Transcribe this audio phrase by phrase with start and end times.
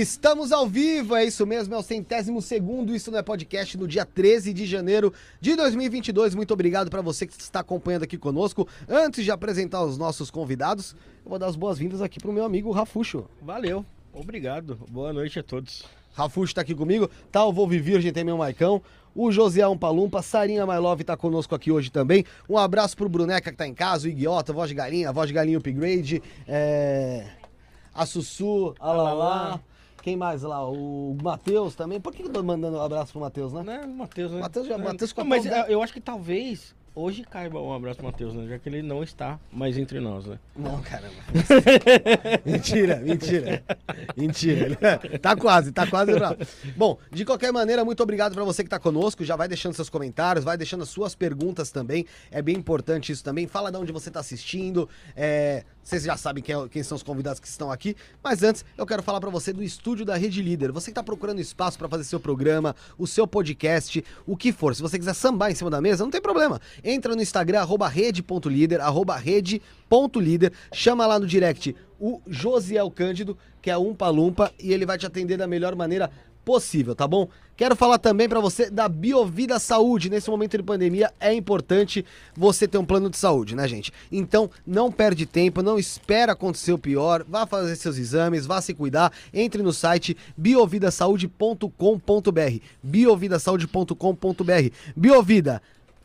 [0.00, 3.86] Estamos ao vivo, é isso mesmo, é o centésimo segundo, isso não é podcast, no
[3.86, 6.34] dia 13 de janeiro de 2022.
[6.34, 8.66] Muito obrigado para você que está acompanhando aqui conosco.
[8.88, 12.70] Antes de apresentar os nossos convidados, eu vou dar as boas-vindas aqui pro meu amigo
[12.70, 13.26] Rafuxo.
[13.42, 14.78] Valeu, obrigado.
[14.90, 15.84] Boa noite a todos.
[16.14, 18.80] Rafuxo tá aqui comigo, tá o Volve Virgem, tem meu Maicão.
[19.14, 22.24] O Josiel Palumpa, Sarinha My Love tá conosco aqui hoje também.
[22.48, 25.34] Um abraço pro Bruneca que tá em casa, o Iguiota, Voz de Galinha, Voz de
[25.34, 27.26] Galinha Upgrade, é...
[27.92, 29.60] a Sussu, a Lalá.
[30.02, 30.66] Quem mais lá?
[30.68, 32.00] O Matheus também.
[32.00, 33.62] Por que eu tô mandando um abraço pro Matheus, né?
[33.62, 34.40] Né, Matheus, né?
[34.40, 37.98] Matheus já- Matheus com a Mas é, eu acho que talvez hoje caiba um abraço
[37.98, 38.46] pro Matheus, né?
[38.48, 40.38] Já que ele não está mais entre nós, né?
[40.56, 41.14] Não, caramba.
[42.44, 43.62] mentira, mentira.
[44.16, 44.78] Mentira.
[45.20, 46.36] Tá quase, tá quase bravo.
[46.76, 49.24] Bom, de qualquer maneira, muito obrigado pra você que tá conosco.
[49.24, 52.06] Já vai deixando seus comentários, vai deixando as suas perguntas também.
[52.30, 53.46] É bem importante isso também.
[53.46, 54.88] Fala de onde você tá assistindo.
[55.16, 57.96] É, vocês já sabem quem, é- quem são os convidados que estão aqui.
[58.22, 60.70] Mas antes, eu quero falar pra você do estúdio da Rede Líder.
[60.70, 64.74] Você que tá procurando espaço pra fazer seu programa, o seu podcast, o que for.
[64.74, 66.60] Se você quiser sambar em cima da mesa, não tem problema.
[66.84, 70.52] Entra no Instagram, arroba rede.líder, arroba rede.líder.
[70.72, 75.06] Chama lá no direct o Josiel Cândido, que é um Lumpa, e ele vai te
[75.06, 76.10] atender da melhor maneira
[76.44, 77.28] possível, tá bom?
[77.60, 80.08] Quero falar também pra você da Biovida Saúde.
[80.08, 83.92] Nesse momento de pandemia é importante você ter um plano de saúde, né, gente?
[84.10, 88.72] Então, não perde tempo, não espera acontecer o pior, vá fazer seus exames, vá se
[88.72, 89.12] cuidar.
[89.34, 91.70] Entre no site biovidasaude.com.br.
[92.82, 94.70] biovidasaude.com.br.
[94.96, 95.60] Biovida,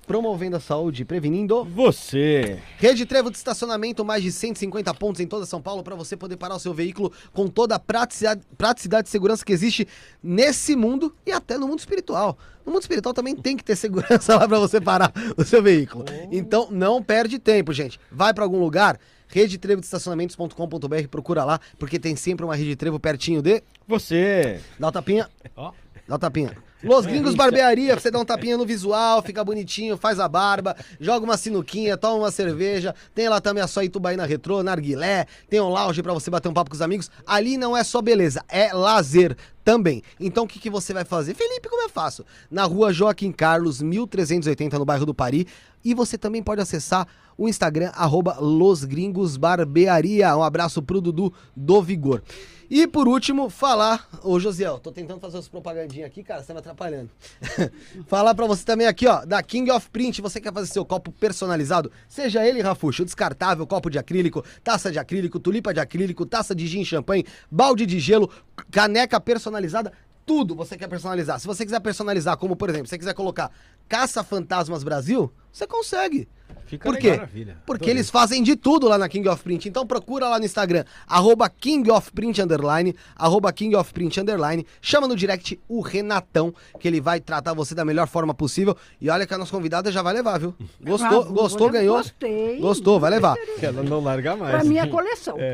[0.06, 2.60] promovendo a saúde, prevenindo Você!
[2.78, 6.38] Rede Trevo de estacionamento, mais de 150 pontos em toda São Paulo para você poder
[6.38, 9.88] parar o seu veículo com toda a praticidade, praticidade e segurança que existe
[10.22, 12.38] nesse mundo e até no mundo espiritual.
[12.66, 16.06] No mundo espiritual também tem que ter segurança lá para você parar o seu veículo.
[16.32, 18.00] Então não perde tempo, gente.
[18.12, 23.00] Vai para algum lugar, redetrevo de estacionamentos.com.br, procura lá, porque tem sempre uma Rede Trevo
[23.00, 23.62] pertinho de.
[23.88, 24.62] Você!
[24.80, 25.30] Dá o tapinha.
[25.56, 25.72] Ó.
[26.08, 26.56] Dá o tapinha.
[26.84, 30.76] Los Gringos Barbearia, pra você dar um tapinha no visual, fica bonitinho, faz a barba,
[31.00, 32.94] joga uma sinuquinha, toma uma cerveja.
[33.16, 36.54] Tem lá também a sua Itubaína Retrô, Narguilé, tem um lounge pra você bater um
[36.54, 37.10] papo com os amigos.
[37.26, 40.04] Ali não é só beleza, é lazer também.
[40.20, 41.34] Então o que, que você vai fazer?
[41.34, 42.24] Felipe, como é fácil?
[42.52, 45.48] Na rua Joaquim Carlos, 1380, no bairro do Pari.
[45.86, 50.36] E você também pode acessar o Instagram, arroba Los Gringos Barbearia.
[50.36, 52.24] Um abraço pro Dudu do Vigor.
[52.68, 54.10] E por último, falar.
[54.24, 57.12] Ô Josiel, tô tentando fazer as propagandinhas aqui, cara, você tá me atrapalhando.
[58.08, 60.22] falar pra você também aqui, ó, da King of Print.
[60.22, 61.92] Você quer fazer seu copo personalizado?
[62.10, 66.66] Seja ele, Rafuxo, descartável, copo de acrílico, taça de acrílico, tulipa de acrílico, taça de
[66.66, 68.32] gin champanhe, balde de gelo,
[68.72, 69.94] caneca personalizada.
[70.26, 71.40] Tudo você quer personalizar.
[71.40, 73.52] Se você quiser personalizar, como por exemplo, se você quiser colocar
[73.88, 76.28] Caça Fantasmas Brasil, você consegue.
[76.66, 77.12] Fica Por quê?
[77.12, 77.58] Maravilha.
[77.64, 77.98] Porque Adorei.
[77.98, 79.70] eles fazem de tudo lá na King of Print.
[79.70, 84.66] Então procura lá no Instagram, arroba King of Print Underline, arroba King of Print Underline.
[84.82, 88.76] Chama no direct o Renatão, que ele vai tratar você da melhor forma possível.
[89.00, 90.56] E olha que a nossa convidada já vai levar, viu?
[90.82, 91.98] Gostou, Ah, gostou, ganhou?
[91.98, 92.60] Gostei.
[92.60, 93.36] Gostou, vai levar.
[93.60, 94.56] Que ela não larga mais.
[94.56, 95.38] Pra minha coleção.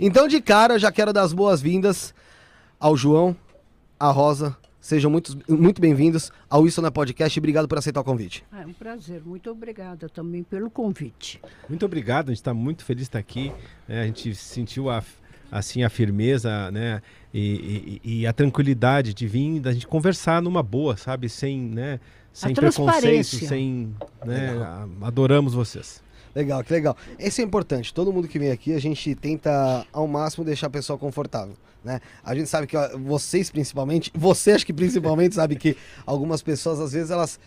[0.00, 2.12] Então, de cara, eu já quero dar as boas-vindas
[2.80, 3.36] ao João,
[3.98, 4.56] à Rosa.
[4.80, 7.38] Sejam muito, muito bem-vindos ao Isso na Podcast.
[7.38, 8.44] Obrigado por aceitar o convite.
[8.52, 9.20] É um prazer.
[9.24, 11.40] Muito obrigada também pelo convite.
[11.68, 13.52] Muito obrigado, a gente está muito feliz de estar aqui.
[13.88, 14.02] né?
[14.02, 15.02] A gente sentiu a,
[15.50, 17.02] assim a firmeza, né?
[17.34, 21.28] E, e- e a tranquilidade de vir, da gente conversar numa boa, sabe?
[21.28, 22.00] Sem, né?
[22.32, 23.92] Sem preconceito, sem,
[24.24, 24.50] né?
[24.62, 26.00] a- Adoramos vocês.
[26.34, 26.96] Legal, que legal.
[27.18, 27.92] Isso é importante.
[27.92, 31.54] Todo mundo que vem aqui, a gente tenta ao máximo deixar a pessoa confortável,
[31.84, 32.00] né?
[32.24, 35.76] A gente sabe que ó, vocês principalmente, você acho que principalmente sabe que
[36.06, 37.38] algumas pessoas às vezes elas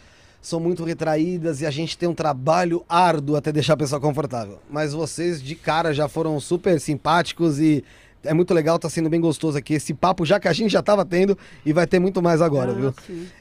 [0.41, 4.59] são muito retraídas e a gente tem um trabalho árduo até deixar a pessoa confortável.
[4.69, 7.83] Mas vocês de cara já foram super simpáticos e
[8.23, 10.81] é muito legal, tá sendo bem gostoso aqui esse papo já que a gente já
[10.81, 12.93] tava tendo e vai ter muito mais agora, Ah, viu?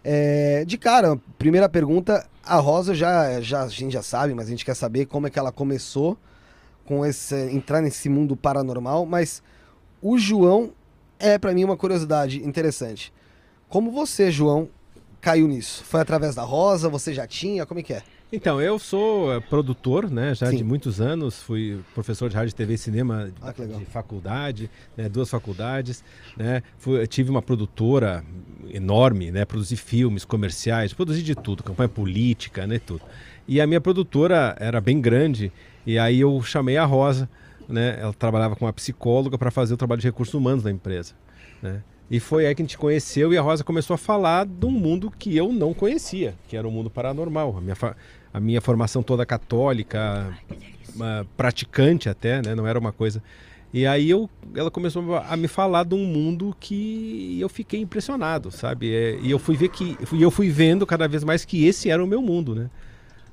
[0.04, 4.50] É, de cara, primeira pergunta, a Rosa já, já a gente já sabe, mas a
[4.50, 6.18] gente quer saber como é que ela começou
[6.84, 9.42] com esse entrar nesse mundo paranormal, mas
[10.02, 10.70] o João
[11.20, 13.12] é pra mim uma curiosidade interessante.
[13.68, 14.68] Como você, João,
[15.20, 15.84] caiu nisso?
[15.84, 16.88] Foi através da Rosa?
[16.88, 17.64] Você já tinha?
[17.66, 18.02] Como é que é?
[18.32, 20.58] Então, eu sou eh, produtor, né, já Sim.
[20.58, 25.28] de muitos anos, fui professor de rádio, TV e cinema Ah, de faculdade, né, duas
[25.28, 26.04] faculdades,
[26.36, 28.24] né, fui- tive uma produtora
[28.72, 33.02] enorme, né, produzi filmes, comerciais, produzi de tudo, campanha política, né, tudo.
[33.48, 35.50] E a minha produtora era bem grande,
[35.84, 37.28] e aí eu chamei a Rosa,
[37.70, 41.14] né, ela trabalhava com uma psicóloga para fazer o trabalho de recursos humanos da empresa,
[41.62, 41.82] né.
[42.10, 44.70] E foi aí que a gente conheceu e a Rosa começou a falar de um
[44.72, 47.56] mundo que eu não conhecia, que era o mundo paranormal.
[47.56, 47.76] A minha,
[48.34, 50.36] a minha formação toda católica,
[50.92, 52.52] uma praticante até, né?
[52.52, 53.22] Não era uma coisa.
[53.72, 58.50] E aí eu, ela começou a me falar de um mundo que eu fiquei impressionado,
[58.50, 58.92] sabe?
[58.92, 61.88] É, e eu fui ver que, e eu fui vendo cada vez mais que esse
[61.88, 62.68] era o meu mundo, né?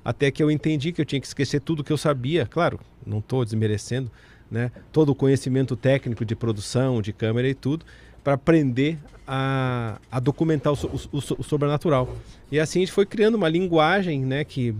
[0.05, 3.19] Até que eu entendi que eu tinha que esquecer tudo que eu sabia, claro, não
[3.19, 4.11] estou desmerecendo,
[4.51, 4.71] né?
[4.91, 7.85] Todo o conhecimento técnico de produção, de câmera e tudo,
[8.23, 12.13] para aprender a, a documentar o, o- o sobrenatural.
[12.51, 14.43] E assim a gente foi criando uma linguagem, né?
[14.43, 14.73] Que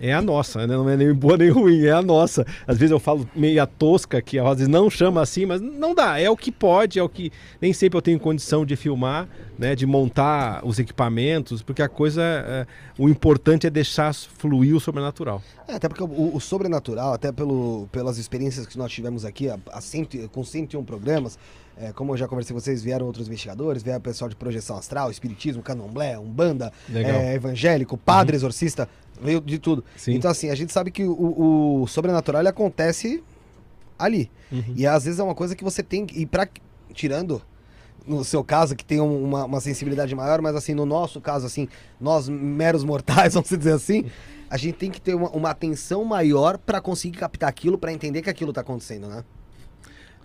[0.00, 0.76] é a nossa, né?
[0.76, 2.46] Não é nem boa nem ruim, é a nossa.
[2.66, 6.18] Às vezes eu falo meia tosca que a Rosa não chama assim, mas não dá.
[6.18, 7.30] É o que pode, é o que.
[7.60, 9.74] Nem sempre eu tenho condição de filmar, né?
[9.74, 12.22] De montar os equipamentos, porque a coisa.
[12.22, 12.66] É...
[12.98, 15.42] o importante é deixar fluir o sobrenatural.
[15.68, 19.58] É, até porque o, o sobrenatural, até pelo, pelas experiências que nós tivemos aqui, a,
[19.72, 21.38] a cento, com 101 programas,
[21.76, 25.10] é, como eu já conversei com vocês, vieram outros investigadores, vieram pessoal de projeção astral,
[25.10, 28.38] espiritismo, candomblé, umbanda, é, evangélico, padre, uhum.
[28.38, 28.88] exorcista,
[29.20, 29.84] veio de tudo.
[29.96, 30.14] Sim.
[30.14, 33.22] Então, assim, a gente sabe que o, o sobrenatural acontece
[33.98, 34.30] ali.
[34.52, 34.74] Uhum.
[34.76, 36.20] E às vezes é uma coisa que você tem que.
[36.20, 36.48] ir para
[36.92, 37.42] tirando
[38.06, 41.68] no seu caso, que tem uma, uma, sensibilidade maior, mas assim, no nosso caso, assim,
[41.98, 44.04] nós meros mortais, vamos dizer assim,
[44.50, 48.20] a gente tem que ter uma, uma atenção maior para conseguir captar aquilo, para entender
[48.22, 49.24] que aquilo tá acontecendo, né?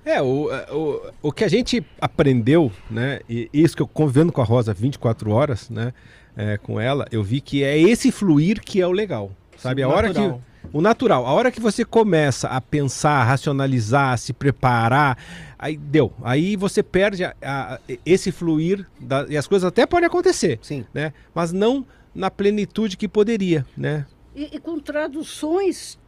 [0.06, 4.42] É, o, o, o que a gente aprendeu, né, e isso que eu convivendo com
[4.42, 5.94] a Rosa 24 horas, né,
[6.36, 9.82] é, com ela, eu vi que é esse fluir que é o legal, sabe?
[9.82, 10.34] Sim, a hora natural.
[10.34, 15.18] que o natural, a hora que você começa a pensar, a racionalizar, a se preparar,
[15.58, 16.14] aí deu.
[16.22, 20.86] Aí você perde a, a, esse fluir da, e as coisas até podem acontecer, Sim.
[20.94, 21.14] né?
[21.34, 24.06] Mas não na plenitude que poderia, né?
[24.36, 25.99] E, e com traduções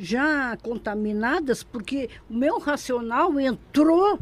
[0.00, 4.18] já contaminadas, porque o meu racional entrou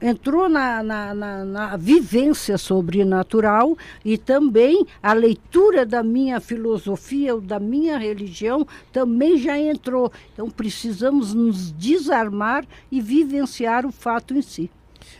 [0.00, 7.40] entrou na, na, na, na, vivência sobrenatural e também a leitura da minha filosofia ou
[7.40, 10.12] da minha religião também já entrou.
[10.32, 14.70] Então precisamos nos desarmar e vivenciar o fato em si.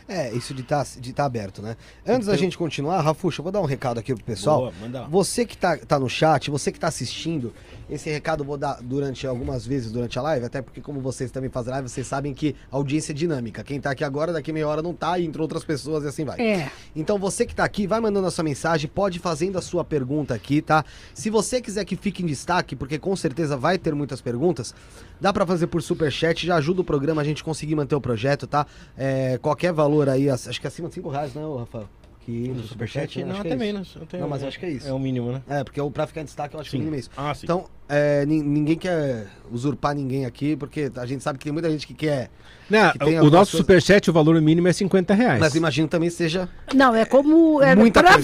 [0.07, 1.75] É, isso de tá, estar tá aberto, né?
[2.05, 2.33] Antes então...
[2.33, 4.71] da gente continuar, Rafuxa, eu vou dar um recado aqui pro pessoal.
[4.71, 7.53] Boa, você que tá, tá no chat, você que tá assistindo,
[7.89, 11.31] esse recado eu vou dar durante algumas vezes durante a live, até porque como vocês
[11.31, 13.63] também fazem live, vocês sabem que a audiência é dinâmica.
[13.63, 16.25] Quem tá aqui agora, daqui meia hora não tá, e entrou outras pessoas e assim
[16.25, 16.39] vai.
[16.39, 16.71] É.
[16.95, 20.33] Então você que tá aqui, vai mandando a sua mensagem, pode fazendo a sua pergunta
[20.33, 20.83] aqui, tá?
[21.13, 24.73] Se você quiser que fique em destaque, porque com certeza vai ter muitas perguntas,
[25.19, 28.01] dá para fazer por super chat, já ajuda o programa a gente conseguir manter o
[28.01, 28.65] projeto, tá?
[28.97, 31.87] É, qualquer valor aí, acho que é acima de 5 reais, né, Rafael?
[32.25, 33.23] aqui no Superchat.
[33.23, 33.95] Não, até é menos.
[34.19, 34.87] Não, mas acho que é isso.
[34.87, 35.43] É o mínimo, né?
[35.47, 36.77] É, porque pra ficar em destaque eu acho sim.
[36.77, 37.11] que o mínimo é isso.
[37.15, 37.45] Ah, sim.
[37.45, 41.85] Então, é, ninguém quer usurpar ninguém aqui, porque a gente sabe que tem muita gente
[41.85, 42.29] que quer
[42.69, 43.57] não, o nosso coisa...
[43.57, 45.39] superchat, o valor mínimo é 50 reais.
[45.39, 46.49] Mas imagino também seja.
[46.73, 47.61] Não, é como.
[47.61, 48.17] É Muita coisa.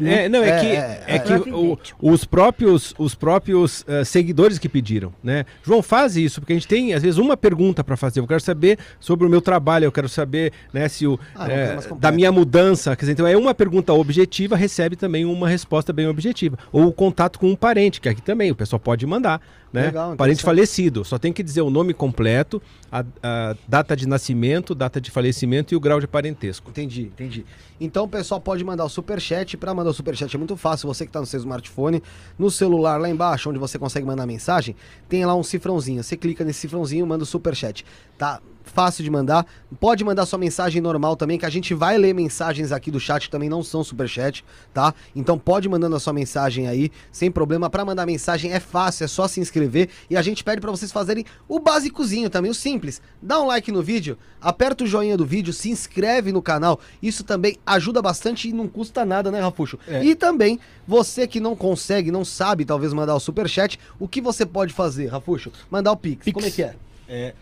[0.00, 0.24] né?
[0.24, 4.58] É, não, é, é que, é, é que o, os próprios, os próprios uh, seguidores
[4.58, 5.44] que pediram, né?
[5.64, 8.20] João, faz isso, porque a gente tem, às vezes, uma pergunta para fazer.
[8.20, 11.18] Eu quero saber sobre o meu trabalho, eu quero saber né, se o.
[11.34, 12.94] Ah, é, da minha mudança.
[12.94, 16.56] Quer dizer, então é uma pergunta objetiva, recebe também uma resposta bem objetiva.
[16.70, 19.40] Ou o contato com um parente, que aqui também o pessoal pode mandar
[19.72, 19.86] né?
[19.86, 21.04] Legal, Parente falecido.
[21.04, 25.72] Só tem que dizer o nome completo, a, a, data de nascimento, data de falecimento
[25.72, 26.70] e o grau de parentesco.
[26.70, 27.46] Entendi, entendi.
[27.80, 29.56] Então o pessoal pode mandar o superchat.
[29.56, 30.86] Para mandar o superchat é muito fácil.
[30.88, 32.02] Você que está no seu smartphone,
[32.38, 34.76] no celular lá embaixo, onde você consegue mandar mensagem,
[35.08, 36.02] tem lá um cifrãozinho.
[36.02, 37.84] Você clica nesse cifrãozinho, manda o superchat.
[38.18, 39.46] Tá fácil de mandar.
[39.80, 43.30] Pode mandar sua mensagem normal também, que a gente vai ler mensagens aqui do chat,
[43.30, 44.94] também não são super chat, tá?
[45.14, 47.68] Então pode mandando a sua mensagem aí, sem problema.
[47.70, 50.92] Para mandar mensagem é fácil, é só se inscrever e a gente pede para vocês
[50.92, 53.00] fazerem o básicozinho também, o simples.
[53.20, 56.80] Dá um like no vídeo, aperta o joinha do vídeo, se inscreve no canal.
[57.02, 59.78] Isso também ajuda bastante e não custa nada, né, Rafuxo?
[59.86, 60.04] É.
[60.04, 64.20] E também, você que não consegue, não sabe talvez mandar o super chat, o que
[64.20, 65.52] você pode fazer, Rafuxo?
[65.70, 66.24] Mandar o Pix.
[66.24, 66.34] Pix.
[66.34, 66.76] Como é que é?
[67.08, 67.34] É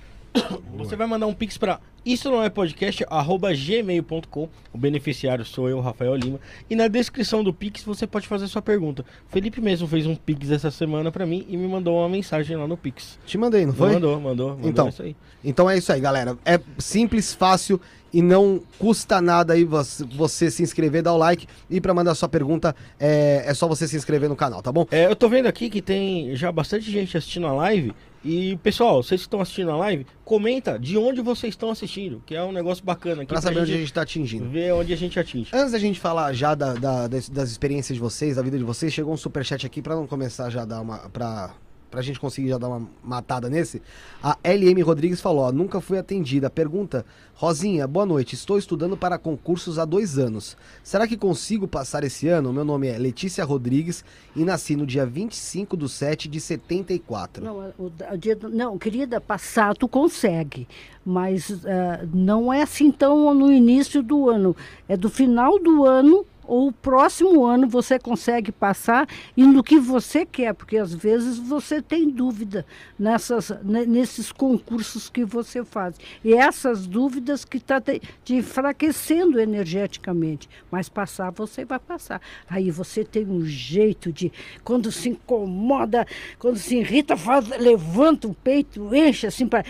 [0.77, 4.49] você vai mandar um pix para isso não é podcast, arroba gmail.com.
[4.73, 6.41] O beneficiário sou eu, Rafael Lima.
[6.69, 9.05] E na descrição do Pix você pode fazer sua pergunta.
[9.29, 12.67] Felipe mesmo fez um Pix essa semana para mim e me mandou uma mensagem lá
[12.67, 13.19] no Pix.
[13.27, 13.93] Te mandei, não foi?
[13.93, 14.71] Mandou, mandou, mandou.
[14.71, 15.17] Então, é isso aí.
[15.45, 16.39] Então é isso aí, galera.
[16.45, 17.79] É simples, fácil
[18.13, 21.47] e não custa nada aí você, se inscrever, dar o like.
[21.69, 24.87] E para mandar sua pergunta é, é só você se inscrever no canal, tá bom?
[24.91, 27.95] É, eu tô vendo aqui que tem já bastante gente assistindo a live.
[28.23, 32.35] E pessoal, vocês que estão assistindo a live, comenta de onde vocês estão assistindo, que
[32.35, 33.29] é um negócio bacana aqui.
[33.29, 34.49] Pra saber onde a gente está atingindo.
[34.51, 35.51] Ver onde a gente atinge.
[35.55, 38.65] Antes da gente falar já da, da, das, das, experiências de vocês, da vida de
[38.65, 40.99] vocês, chegou um superchat aqui para não começar já a dar uma.
[41.09, 41.55] Pra
[41.91, 43.83] pra gente conseguir já dar uma matada nesse,
[44.23, 46.49] a LM Rodrigues falou, ó, nunca fui atendida.
[46.49, 47.05] Pergunta,
[47.35, 50.57] Rosinha, boa noite, estou estudando para concursos há dois anos.
[50.85, 52.53] Será que consigo passar esse ano?
[52.53, 54.05] Meu nome é Letícia Rodrigues
[54.37, 57.45] e nasci no dia 25 de 7 de 74.
[57.45, 60.69] Não, o, o dia, não querida, passar tu consegue,
[61.05, 61.65] mas uh,
[62.13, 64.55] não é assim tão no início do ano,
[64.89, 69.79] é do final do ano ou o próximo ano você consegue passar e no que
[69.79, 72.67] você quer, porque às vezes você tem dúvida
[72.99, 75.95] nessas, nesses concursos que você faz.
[76.25, 77.93] E essas dúvidas que estão tá
[78.25, 80.49] te, enfraquecendo energeticamente.
[80.73, 82.21] Mas passar, você vai passar.
[82.49, 84.33] Aí você tem um jeito de,
[84.65, 86.05] quando se incomoda,
[86.37, 89.65] quando se irrita, faz, levanta o peito, enche assim para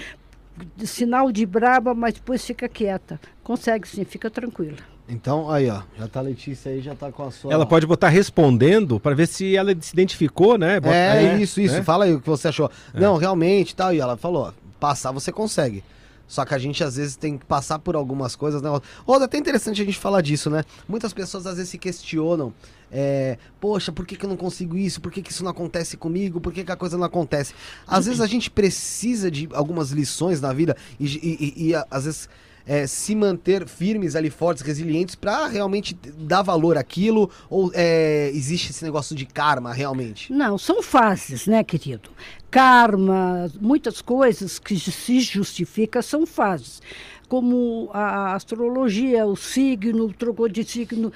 [0.87, 3.21] sinal de braba, mas depois fica quieta.
[3.45, 4.90] Consegue sim, fica tranquila.
[5.11, 7.53] Então, aí, ó, já tá a Letícia aí, já tá com a sua.
[7.53, 10.79] Ela pode botar respondendo para ver se ela se identificou, né?
[10.79, 10.95] Bota...
[10.95, 11.75] É, isso, isso.
[11.75, 11.83] Né?
[11.83, 12.71] Fala aí o que você achou.
[12.95, 13.01] É.
[13.01, 13.89] Não, realmente, tal.
[13.89, 15.83] Tá, e ela falou: passar você consegue.
[16.31, 18.71] Só que a gente às vezes tem que passar por algumas coisas, né?
[19.05, 20.63] Rosa, é até interessante a gente falar disso, né?
[20.89, 22.55] Muitas pessoas às vezes se questionam.
[22.89, 25.01] É, Poxa, por que, que eu não consigo isso?
[25.01, 26.41] Por que, que isso não acontece comigo?
[26.41, 27.53] Por que, que a coisa não acontece?
[27.85, 32.05] Às vezes a gente precisa de algumas lições na vida e, e, e, e às
[32.05, 32.29] vezes
[32.71, 37.29] é, se manter firmes ali, fortes, resilientes, para realmente dar valor àquilo?
[37.51, 40.33] Ou é, existe esse negócio de karma realmente?
[40.33, 42.11] Não, são fases, né, querido?
[42.49, 46.81] Karma, muitas coisas que se justificam são fases
[47.29, 51.13] como a astrologia, o signo, trocou de signo,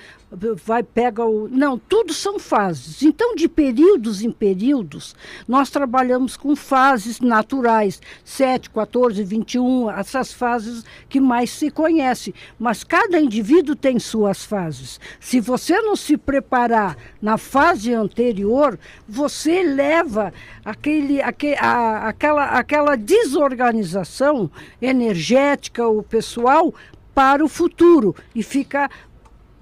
[0.65, 1.49] vai, pega o.
[1.49, 3.03] Não, tudo são fases.
[3.03, 5.15] Então, de períodos em períodos,
[5.47, 12.35] nós trabalhamos com fases naturais, 7, 14, 21, essas fases que mais se conhece.
[12.59, 15.01] Mas cada indivíduo tem suas fases.
[15.21, 20.33] Se você não se preparar na fase anterior, você leva
[20.65, 24.51] aquele, aquele, a, aquela, aquela desorganização
[24.81, 26.75] energética, o pessoal,
[27.15, 28.91] para o futuro e fica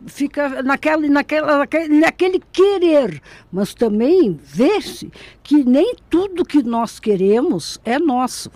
[0.06, 5.10] fica naquela, naquela, naquele, naquele querer, mas também vê-se
[5.42, 8.50] que nem tudo que nós queremos é nosso.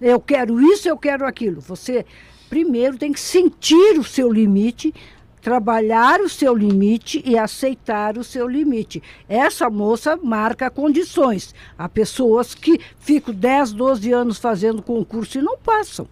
[0.00, 1.60] Eu quero isso, eu quero aquilo.
[1.60, 2.06] Você
[2.48, 4.94] primeiro tem que sentir o seu limite,
[5.40, 9.02] trabalhar o seu limite e aceitar o seu limite.
[9.28, 11.54] Essa moça marca condições.
[11.78, 16.08] Há pessoas que ficam 10, 12 anos fazendo concurso e não passam.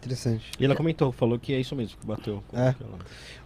[0.00, 0.50] Interessante.
[0.58, 2.42] E ela comentou, falou que é isso mesmo, que bateu.
[2.54, 2.74] É.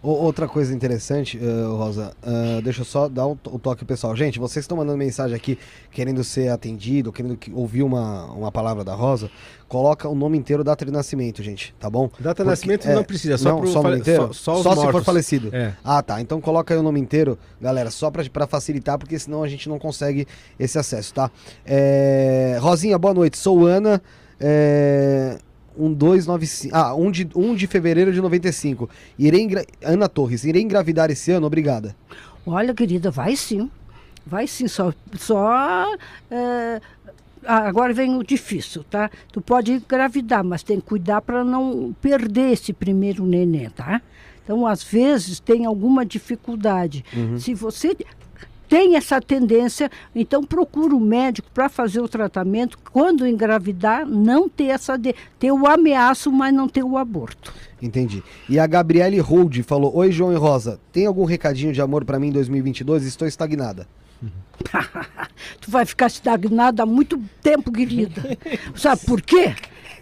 [0.01, 4.15] Outra coisa interessante, uh, Rosa, uh, deixa eu só dar o um, toque pessoal.
[4.15, 5.59] Gente, vocês estão mandando mensagem aqui
[5.91, 9.29] querendo ser atendido, querendo ouvir uma, uma palavra da Rosa,
[9.67, 12.09] coloca o nome inteiro, data de nascimento, gente, tá bom?
[12.19, 14.33] Data de nascimento é, não precisa, só, não, só o nome inteiro?
[14.33, 15.49] Só, só, só se for falecido.
[15.53, 15.73] É.
[15.83, 16.21] Ah, tá.
[16.21, 19.67] Então coloca aí o nome inteiro, galera, só pra, pra facilitar, porque senão a gente
[19.67, 20.25] não consegue
[20.57, 21.29] esse acesso, tá?
[21.65, 22.57] É...
[22.61, 23.37] Rosinha, boa noite.
[23.37, 24.01] Sou Ana.
[24.39, 25.37] É...
[25.77, 26.75] 1295.
[26.75, 28.89] Ah, 1 de, 1 de fevereiro de 95.
[29.17, 29.65] Irei engra...
[29.83, 31.47] Ana Torres, irei engravidar esse ano?
[31.47, 31.95] Obrigada.
[32.45, 33.69] Olha, querida, vai sim.
[34.25, 34.93] Vai sim, só.
[35.17, 35.95] só
[36.29, 36.81] é...
[37.47, 39.09] Agora vem o difícil, tá?
[39.31, 44.01] Tu pode engravidar, mas tem que cuidar para não perder esse primeiro neném, tá?
[44.43, 47.05] Então, às vezes, tem alguma dificuldade.
[47.15, 47.37] Uhum.
[47.37, 47.95] Se você
[48.67, 52.77] tem essa tendência, então procura o médico para fazer o tratamento.
[52.91, 57.53] Quando engravidar, não ter essa de, ter o ameaço, mas não ter o aborto.
[57.81, 58.23] Entendi.
[58.49, 62.19] E a Gabriele Hold falou: Oi, João e Rosa, tem algum recadinho de amor para
[62.19, 63.05] mim em 2022?
[63.05, 63.87] Estou estagnada.
[65.61, 68.37] tu vai ficar estagnada há muito tempo, querida.
[68.73, 69.53] Sabe por quê?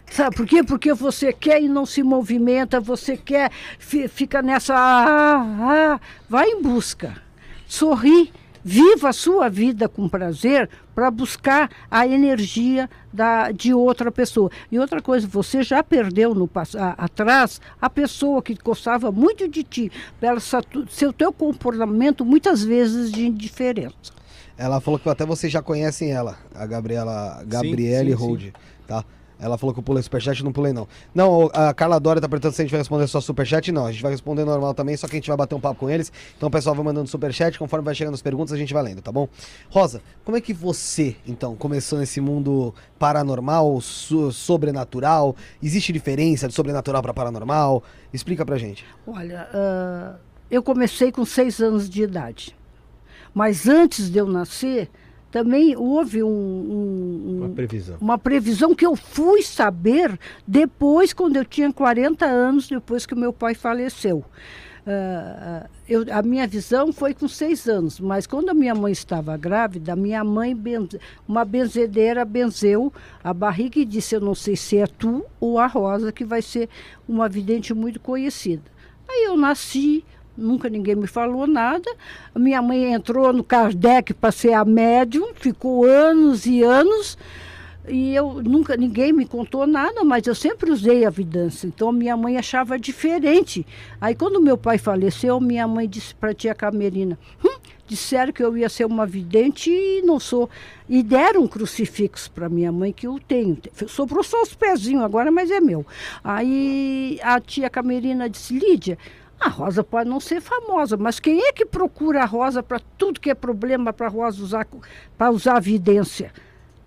[0.10, 0.64] Sabe por quê?
[0.64, 4.76] Porque você quer e não se movimenta, você quer, fica nessa.
[4.76, 6.00] Ah, ah,
[6.30, 7.16] vai em busca.
[7.68, 8.32] Sorri
[8.64, 14.50] Viva a sua vida com prazer para buscar a energia da, de outra pessoa.
[14.72, 19.64] E outra coisa, você já perdeu no a, atrás a pessoa que gostava muito de
[19.64, 20.40] ti, pelo
[20.90, 24.14] seu teu comportamento muitas vezes de indiferença.
[24.58, 28.52] Ela falou que até vocês já conhecem ela, a Gabriela, Gabriele Hold,
[28.88, 29.04] tá?
[29.40, 30.88] Ela falou que eu pulei superchat, não pulei não.
[31.14, 33.72] Não, a Carla Dória tá perguntando se a gente vai responder só superchat.
[33.72, 35.82] Não, a gente vai responder normal também, só que a gente vai bater um papo
[35.82, 36.12] com eles.
[36.38, 39.02] Então o pessoal vai mandando superchat, conforme vai chegando as perguntas a gente vai lendo,
[39.02, 39.28] tá bom?
[39.70, 45.36] Rosa, como é que você, então, começou nesse mundo paranormal, so sobrenatural?
[45.62, 47.84] Existe diferença de sobrenatural para paranormal?
[48.14, 48.86] Explica pra gente.
[49.06, 50.20] Olha, uh,
[50.50, 52.56] eu comecei com seis anos de idade.
[53.34, 54.90] Mas antes de eu nascer,
[55.34, 57.98] também houve um, um, uma previsão.
[58.00, 60.16] Uma previsão que eu fui saber
[60.48, 64.24] depois, quando eu tinha 40 anos, depois que meu pai faleceu.
[64.86, 69.36] Uh, eu, a minha visão foi com seis anos, mas quando a minha mãe estava
[69.36, 72.94] grávida, minha mãe, benze, uma benzedeira, benzeu
[73.24, 76.44] a barriga e disse: Eu não sei se é tu ou a Rosa, que vai
[76.44, 76.70] ser
[77.08, 78.72] uma vidente muito conhecida.
[79.10, 81.90] Aí eu nasci, Nunca ninguém me falou nada.
[82.36, 87.18] Minha mãe entrou no Kardec para ser a médium, ficou anos e anos.
[87.88, 91.68] E eu nunca, ninguém me contou nada, mas eu sempre usei a vidência.
[91.68, 93.66] Então minha mãe achava diferente.
[94.00, 98.58] Aí quando meu pai faleceu, minha mãe disse para tia Camerina: hum, disseram que eu
[98.58, 100.50] ia ser uma vidente e não sou.
[100.88, 103.58] E deram um crucifixo para minha mãe, que eu tenho.
[103.88, 105.86] Sobrou só os pezinhos agora, mas é meu.
[106.24, 108.98] Aí a tia Camerina disse: Lídia.
[109.40, 113.20] A Rosa pode não ser famosa, mas quem é que procura a Rosa para tudo
[113.20, 114.68] que é problema para a Rosa usar
[115.18, 116.32] para usar a vidência?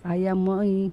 [0.02, 0.92] Aí a mãe,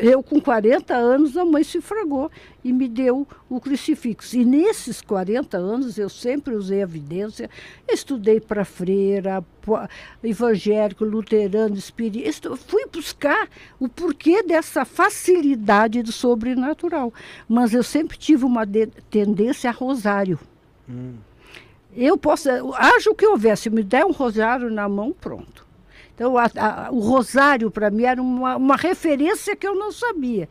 [0.00, 2.30] eu com 40 anos, a mãe se fragou
[2.64, 4.36] e me deu o crucifixo.
[4.36, 7.48] E nesses 40 anos eu sempre usei a evidência,
[7.88, 9.44] estudei para freira,
[10.22, 13.48] evangélico, luterano, espírita, fui buscar
[13.78, 17.12] o porquê dessa facilidade do sobrenatural.
[17.48, 18.66] Mas eu sempre tive uma
[19.08, 20.38] tendência a rosário.
[20.88, 21.14] Hum.
[21.94, 25.67] Eu posso, haja o que houvesse, me der um rosário na mão, pronto.
[26.18, 30.48] Então, a, a, o rosário para mim era uma, uma referência que eu não sabia.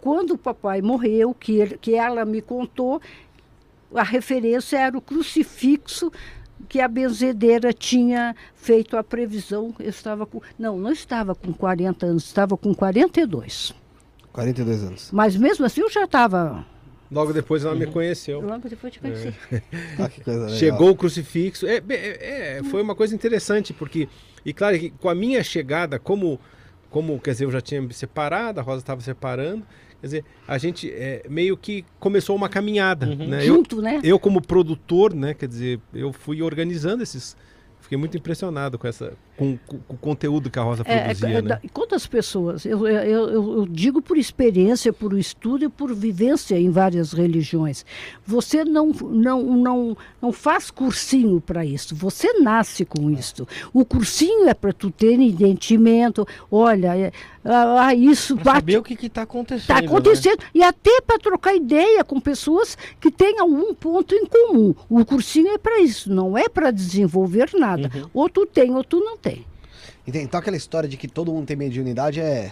[0.00, 3.00] Quando o papai morreu, que, ele, que ela me contou,
[3.94, 6.10] a referência era o crucifixo
[6.68, 9.72] que a benzedeira tinha feito a previsão.
[9.78, 10.42] Eu estava com.
[10.58, 13.72] Não, não estava com 40 anos, estava com 42.
[14.32, 15.10] 42 anos.
[15.12, 16.66] Mas mesmo assim eu já estava.
[17.08, 17.78] Logo depois ela uhum.
[17.78, 18.40] me conheceu.
[18.40, 19.32] Logo depois te conheci.
[19.52, 19.62] É.
[20.02, 21.68] ah, Chegou o crucifixo.
[21.68, 24.08] É, é, é, foi uma coisa interessante, porque
[24.44, 26.38] e claro que com a minha chegada, como,
[26.90, 29.64] como quer dizer, eu já tinha me separado, a Rosa estava separando,
[30.00, 33.06] quer dizer, a gente é, meio que começou uma caminhada.
[33.06, 33.28] Uhum.
[33.28, 33.40] Né?
[33.40, 34.00] Junto, eu, né?
[34.02, 37.36] Eu, como produtor, né, quer dizer, eu fui organizando esses.
[37.84, 41.38] Fiquei muito impressionado com essa, com, com, com, o conteúdo que a Rosa é, produzia.
[41.38, 41.60] É, né?
[41.70, 42.64] Quantas pessoas?
[42.64, 47.84] Eu, eu, eu, eu, digo por experiência, por estudo e por vivência em várias religiões.
[48.26, 53.46] Você não, não, não, não faz cursinho para isso, você nasce com isso.
[53.70, 57.12] O cursinho é para tu ter entendimento, olha, é,
[57.44, 58.56] ah, ah isso pra bate.
[58.56, 59.60] saber o que está acontecendo.
[59.60, 60.40] Está acontecendo.
[60.40, 60.50] Né?
[60.54, 64.74] E até para trocar ideia com pessoas que têm algum ponto em comum.
[64.88, 67.90] O cursinho é para isso, não é para desenvolver nada.
[67.94, 68.10] Uhum.
[68.14, 69.44] Ou tu tem ou tu não tem.
[70.06, 72.50] Então aquela história de que todo mundo tem mediunidade é.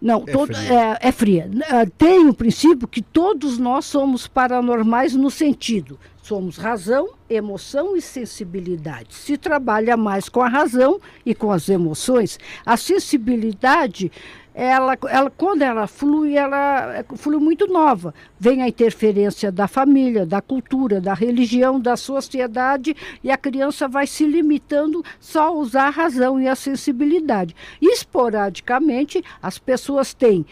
[0.00, 0.98] Não, é, todo, fria.
[1.00, 1.50] É, é fria.
[1.70, 5.98] É, tem o princípio que todos nós somos paranormais no sentido.
[6.24, 9.14] Somos razão, emoção e sensibilidade.
[9.14, 14.10] Se trabalha mais com a razão e com as emoções, a sensibilidade
[14.54, 18.14] ela, ela, quando ela flui, ela é, flui muito nova.
[18.40, 24.06] Vem a interferência da família, da cultura, da religião, da sociedade, e a criança vai
[24.06, 27.54] se limitando só a usar a razão e a sensibilidade.
[27.82, 30.46] esporadicamente, as pessoas têm.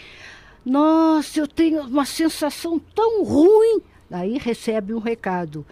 [0.62, 3.80] Nossa, eu tenho uma sensação tão ruim.
[4.12, 5.64] Aí recebe um recado.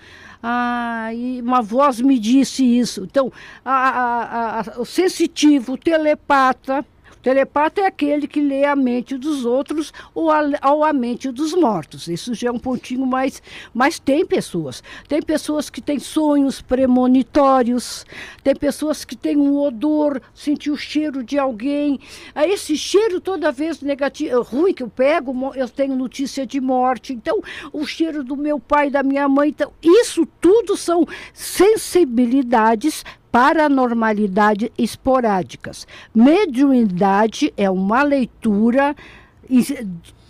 [0.43, 3.05] Ah, e uma voz me disse isso.
[3.05, 3.31] Então,
[3.65, 6.85] a, a, a, o sensitivo, o telepata,
[7.23, 11.53] Telepata é aquele que lê a mente dos outros ou a, ou a mente dos
[11.53, 12.09] mortos.
[12.09, 13.43] Isso já é um pontinho mais.
[13.75, 14.83] Mas tem pessoas.
[15.07, 18.07] Tem pessoas que têm sonhos premonitórios,
[18.43, 22.01] tem pessoas que têm um odor, sentir o cheiro de alguém.
[22.35, 27.13] Ah, esse cheiro, toda vez negativo, ruim que eu pego, eu tenho notícia de morte.
[27.13, 29.51] Então, o cheiro do meu pai, da minha mãe.
[29.51, 35.87] Então, isso tudo são sensibilidades paranormalidade esporádicas.
[36.15, 38.95] Mediunidade é uma leitura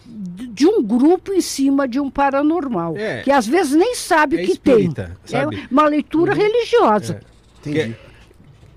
[0.06, 4.44] de um grupo em cima de um paranormal, é, que às vezes nem sabe é
[4.44, 5.40] que espírita, tem.
[5.40, 5.56] Sabe?
[5.56, 6.38] É uma leitura uhum.
[6.38, 7.20] religiosa.
[7.66, 7.68] É.
[7.68, 7.96] Entendi.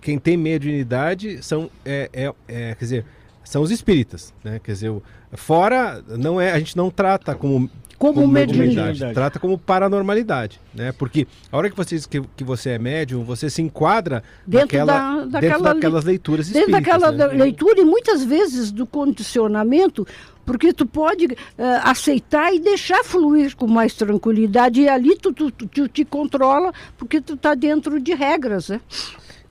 [0.02, 3.06] Quem tem mediunidade são, é, é, é, quer dizer,
[3.44, 4.60] são os espíritas, né?
[4.62, 4.94] Quer dizer,
[5.34, 9.14] fora não é, a gente não trata como como, como mediunidade.
[9.14, 10.92] Trata como paranormalidade, né?
[10.92, 14.78] Porque a hora que você diz que, que você é médium, você se enquadra dentro,
[14.78, 17.28] naquela, da, daquela, dentro daquelas leituras Dentro daquela né?
[17.28, 20.06] leitura e muitas vezes do condicionamento,
[20.46, 21.38] porque tu pode uh,
[21.84, 26.74] aceitar e deixar fluir com mais tranquilidade e ali tu, tu, tu, tu te controla
[26.98, 28.82] porque tu está dentro de regras, né?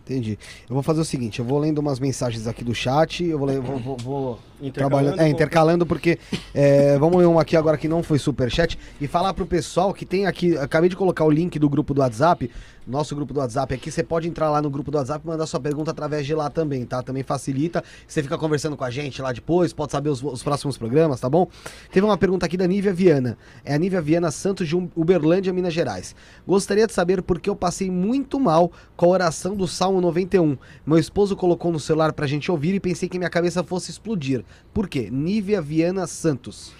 [0.04, 0.38] Entendi.
[0.68, 3.48] Eu vou fazer o seguinte, eu vou lendo umas mensagens aqui do chat, eu vou,
[3.62, 4.38] vou, vou, vou
[4.70, 6.18] trabalhando, é, intercalando, porque
[6.54, 9.92] é, vamos ler um aqui agora que não foi super chat e falar pro pessoal
[9.92, 12.50] que tem aqui, acabei de colocar o link do grupo do WhatsApp,
[12.86, 15.46] nosso grupo do WhatsApp aqui, você pode entrar lá no grupo do WhatsApp e mandar
[15.46, 17.02] sua pergunta através de lá também, tá?
[17.02, 20.76] Também facilita, você fica conversando com a gente lá depois, pode saber os, os próximos
[20.76, 21.46] programas, tá bom?
[21.92, 25.72] Teve uma pergunta aqui da Nívia Viana, é a Nívia Viana Santos de Uberlândia, Minas
[25.72, 26.14] Gerais.
[26.46, 30.56] Gostaria de saber por que eu passei muito mal com a oração do Salmo 91.
[30.84, 34.44] Meu esposo colocou no celular pra gente ouvir e pensei que minha cabeça fosse explodir.
[34.72, 35.08] Por quê?
[35.10, 36.72] Nívia Viana Santos.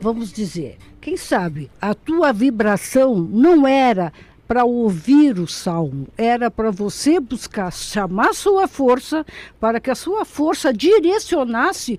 [0.00, 4.12] Vamos dizer, quem sabe a tua vibração não era
[4.46, 9.26] para ouvir o salmo, era para você buscar chamar sua força,
[9.60, 11.98] para que a sua força direcionasse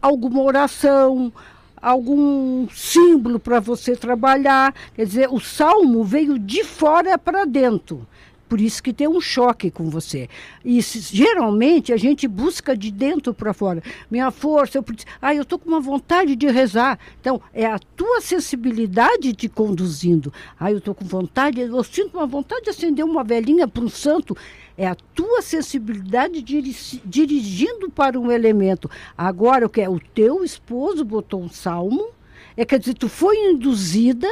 [0.00, 1.32] alguma oração,
[1.80, 4.74] algum símbolo para você trabalhar.
[4.94, 8.06] Quer dizer, o salmo veio de fora para dentro.
[8.48, 10.28] Por isso que tem um choque com você.
[10.64, 13.82] E se- geralmente a gente busca de dentro para fora.
[14.10, 14.84] Minha força, eu,
[15.20, 16.98] ah, eu estou com uma vontade de rezar.
[17.20, 20.32] Então, é a tua sensibilidade te conduzindo.
[20.58, 23.88] Ah, eu estou com vontade, eu sinto uma vontade de acender uma velhinha para um
[23.88, 24.36] santo.
[24.76, 28.88] É a tua sensibilidade diri- dirigindo para um elemento.
[29.16, 29.88] Agora, o que é?
[29.88, 32.08] O teu esposo botou um salmo,
[32.56, 34.28] é, quer dizer, tu foi induzida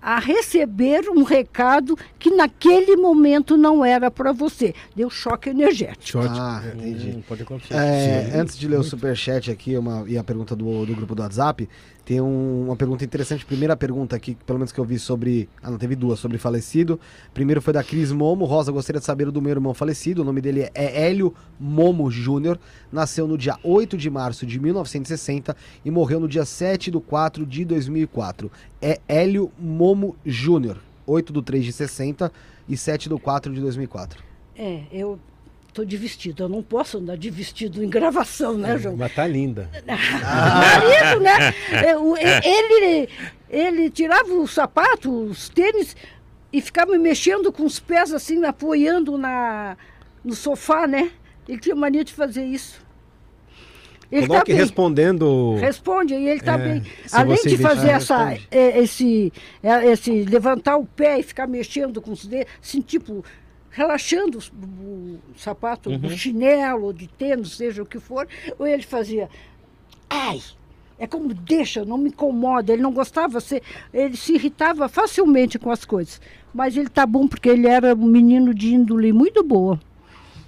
[0.00, 4.74] a receber um recado que naquele momento não era para você.
[4.94, 6.20] Deu choque energético.
[6.20, 7.10] Ah, entendi.
[7.10, 7.74] Hum, pode acontecer.
[7.74, 11.22] É, antes de ler o superchat aqui uma, e a pergunta do, do grupo do
[11.22, 11.68] WhatsApp,
[12.08, 13.44] tem um- uma pergunta interessante.
[13.44, 15.46] Primeira pergunta aqui, pelo menos que eu vi sobre.
[15.62, 16.98] Ah, não, teve duas sobre falecido.
[17.34, 18.46] Primeiro foi da Cris Momo.
[18.46, 20.22] Rosa, gostaria de saber do meu irmão falecido.
[20.22, 22.58] O nome dele é Hélio Momo Júnior.
[22.90, 27.44] Nasceu no dia 8 de março de 1960 e morreu no dia 7 de 4
[27.44, 28.50] de 2004.
[28.80, 30.78] É Hélio Momo Júnior.
[31.06, 32.32] 8 do 3 de 60
[32.66, 34.22] e 7 do 4 de 2004.
[34.56, 35.18] É, eu
[35.78, 36.42] estou de vestido.
[36.44, 38.96] Eu não posso andar de vestido em gravação, né, João?
[38.96, 39.70] Mas tá linda.
[39.86, 41.54] marido, né?
[41.72, 43.08] É, e- Ele,
[43.48, 45.96] ele tirava o sapato, os tênis,
[46.52, 49.76] e ficava mexendo com os pés assim, apoiando na,
[50.24, 51.10] no sofá, né?
[51.48, 52.86] Ele tinha mania de fazer isso.
[54.10, 54.60] Ele tá Coloque bem.
[54.60, 55.54] respondendo.
[55.56, 56.82] Responde, e ele está É, bem.
[57.12, 58.48] Além de deixar, fazer essa, responde.
[58.50, 63.22] é, esse, é, esse levantar o pé e ficar mexendo com os dedos, assim, tipo,
[63.78, 68.26] relaxando os- o, sapato, o chinelo, de tênis, seja o que for,
[68.58, 69.28] ou ele fazia,
[70.10, 70.42] ai,
[70.98, 72.72] é como deixa, não me incomoda.
[72.72, 73.62] Ele não gostava, se,
[73.94, 76.20] ele se irritava facilmente com as coisas.
[76.52, 79.78] Mas ele tá bom porque ele era um menino de índole muito boa.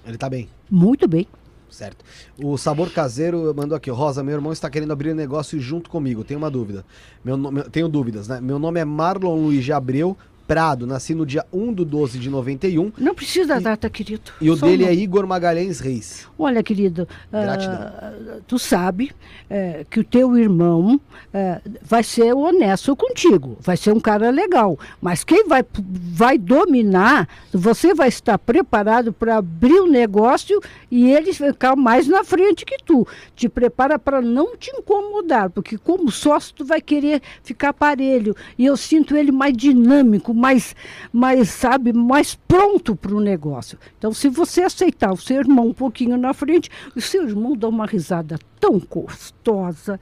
[0.04, 0.48] Ele tá bem.
[0.68, 1.26] Muito bem.
[1.70, 2.04] Certo.
[2.42, 6.24] O Sabor Caseiro mandou aqui, Rosa, meu irmão está querendo abrir um negócio junto comigo.
[6.24, 6.84] Tenho uma dúvida.
[7.24, 8.40] Meu nome, tenho dúvidas, né?
[8.40, 10.16] Meu nome é Marlon Luiz de Abreu
[10.50, 10.84] Prado.
[10.84, 12.90] Nasci no dia 1 do 12 de 91.
[12.98, 14.32] Não precisa da data, querido.
[14.40, 14.96] E o Só dele nome.
[14.96, 16.26] é Igor Magalhães Reis.
[16.36, 18.12] Olha, querido, ah,
[18.48, 19.12] tu sabe
[19.48, 21.00] eh, que o teu irmão
[21.32, 27.28] eh, vai ser honesto contigo, vai ser um cara legal, mas quem vai, vai dominar,
[27.52, 30.60] você vai estar preparado para abrir o negócio
[30.90, 33.06] e ele ficar mais na frente que tu.
[33.36, 38.34] Te prepara para não te incomodar, porque como sócio tu vai querer ficar parelho.
[38.58, 40.74] E eu sinto ele mais dinâmico, mais,
[41.12, 43.78] mais sabe, mais pronto para o negócio.
[43.98, 47.68] Então, se você aceitar o seu irmão um pouquinho na frente, o seu irmão dá
[47.68, 50.00] uma risada tão gostosa,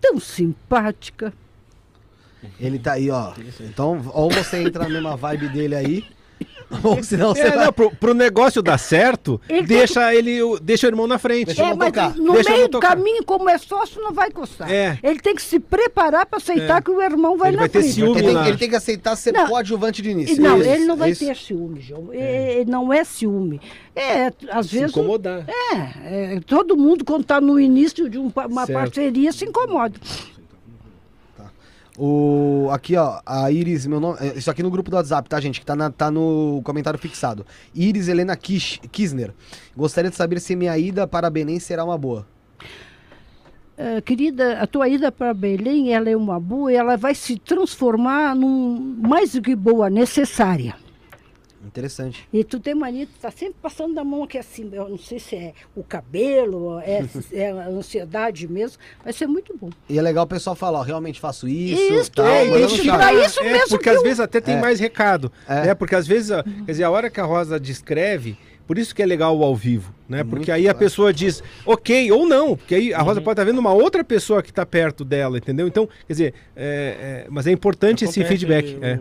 [0.00, 1.32] tão simpática.
[2.58, 3.32] Ele tá aí, ó.
[3.60, 6.04] Então, ou você entra mesma vibe dele aí,
[6.84, 7.64] ou senão você É, vai...
[7.66, 11.46] não, pro, pro negócio dar certo, Ele deixa ele, o- deixa o irmão na frente.
[11.46, 12.14] Deixa é, mas tocar.
[12.16, 14.70] no Deixa meio do caminho, como é sócio, não vai gostar.
[14.70, 14.98] É.
[15.02, 16.80] Ele tem que se preparar para aceitar É.
[16.80, 17.94] que o irmão vai Ele na vai ter frente.
[17.94, 19.46] ciúme Ele tem, ele tem que aceitar ser Não.
[19.48, 20.40] coadjuvante de início.
[20.40, 21.24] Não, Isso, ele não vai isso.
[21.26, 22.08] ter ciúme, João.
[22.12, 23.60] É, não é ciúme.
[23.94, 24.90] É, às Se vezes.
[24.96, 25.44] incomodar.
[25.48, 28.78] É, é, todo mundo, quando está no início de um uma Certo.
[28.78, 29.94] parceria, se incomoda.
[32.02, 34.16] O, aqui, ó, a Iris, meu nome.
[34.20, 35.60] é, Isso aqui no grupo do WhatsApp, tá, gente?
[35.60, 37.44] Que tá, na- tá no comentário fixado.
[37.74, 39.34] Iris Helena Kish, Kisner.
[39.76, 42.26] Gostaria de saber se minha ida para Belém será uma boa.
[43.76, 48.34] É, querida, a tua ida para Belém, ela é uma boa, ela vai se transformar
[48.34, 50.74] num mais do que boa, necessária.
[51.64, 52.26] Interessante.
[52.32, 55.18] E tu tem mania, tu tá sempre passando da mão aqui assim, eu não sei
[55.18, 59.68] se é o cabelo, é, é a ansiedade mesmo, vai ser muito bom.
[59.88, 61.92] E é legal o pessoal falar, ó, realmente faço isso.
[61.92, 62.98] Isso, tal, é, isso, chave.
[62.98, 64.60] pra isso É, mesmo porque que às eu- vezes até tem É.
[64.60, 65.30] mais recado.
[65.46, 65.66] É.
[65.66, 65.74] né?
[65.74, 69.02] Porque às vezes, ó, quer dizer, a hora que a Rosa descreve, por isso que
[69.02, 70.24] é legal o ao vivo, né?
[70.24, 70.78] Porque Muito aí a claro.
[70.78, 74.42] pessoa diz, ok, ou não, porque aí a Rosa pode estar vendo uma outra pessoa
[74.42, 75.66] que está perto dela, entendeu?
[75.68, 78.78] Então, quer dizer, é, é, mas é importante esse Acontece feedback.
[78.78, 79.00] o- É.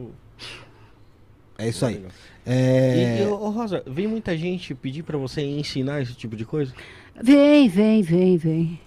[1.58, 2.04] É isso aí.
[2.52, 6.46] É, E, e, ô, Rosa, vem muita gente pedir pra você ensinar esse tipo de
[6.46, 6.74] coisa?
[7.22, 8.80] Vem, vem, vem, vem.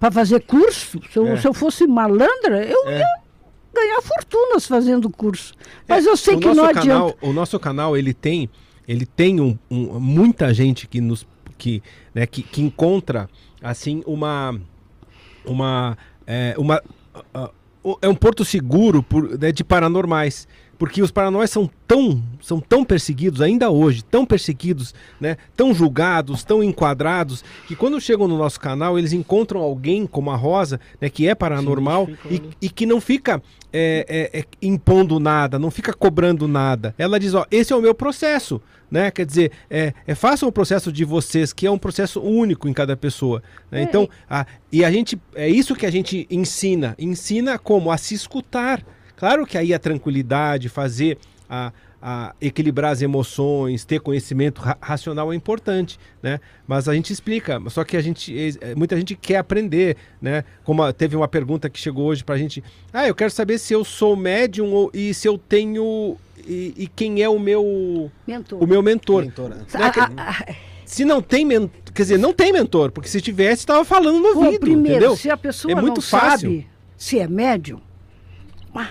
[0.00, 1.36] Para fazer curso, se eu, É.
[1.36, 2.98] se eu fosse malandra, eu É.
[3.00, 3.06] ia
[3.74, 5.52] ganhar fortunas fazendo curso.
[5.86, 7.16] Mas eu sei o que não canal, adianta.
[7.26, 8.48] O nosso canal, ele tem,
[8.88, 11.26] ele tem um, um- muita gente que nos
[11.58, 11.80] que,
[12.14, 13.28] né, que, que encontra
[13.62, 14.58] assim uma
[15.44, 15.96] uma
[16.26, 16.82] é, uma
[17.14, 17.50] ah, ah,
[18.00, 20.48] é um porto seguro por, né, de paranormais.
[20.82, 25.36] Porque os paranoias são tão, são tão perseguidos ainda hoje, tão perseguidos, né?
[25.56, 30.34] Tão julgados, tão enquadrados, que quando chegam no nosso canal, eles encontram alguém como a
[30.34, 31.08] Rosa, né?
[31.08, 33.40] Que é paranormal e, e, que não fica
[33.72, 36.96] é, é, é, impondo nada, não fica cobrando nada.
[36.98, 38.60] Ela diz, ó, esse é o meu processo.
[38.90, 39.08] Né?
[39.12, 42.72] Quer dizer, é, é façam o processo de vocês, que é um processo único em
[42.72, 43.40] cada pessoa.
[43.70, 43.82] Né?
[43.82, 43.82] É.
[43.84, 46.96] Então, a, e a gente é isso que a gente ensina.
[46.98, 47.92] Ensina como?
[47.92, 48.84] A se escutar.
[49.22, 51.16] Claro que aí a tranquilidade, fazer
[51.48, 56.40] a, a equilibrar as emoções, ter conhecimento ra racional é importante, né?
[56.66, 60.42] Mas a gente explica, só que a gente, é, muita gente quer aprender, né?
[60.64, 63.58] Como a, teve uma pergunta que chegou hoje para a gente, ah, eu quero saber
[63.58, 68.10] se eu sou médium ou, e se eu tenho e, e quem é o meu
[68.26, 68.60] mentor.
[68.60, 69.22] o meu mentor.
[69.22, 69.64] mentor né?
[70.84, 74.34] se não tem mentor, quer dizer, não tem mentor, porque se tivesse estava falando no
[74.34, 75.16] Pô, primeiro, entendeu?
[75.16, 76.50] se a pessoa é muito não fácil.
[76.50, 77.80] sabe se é médium,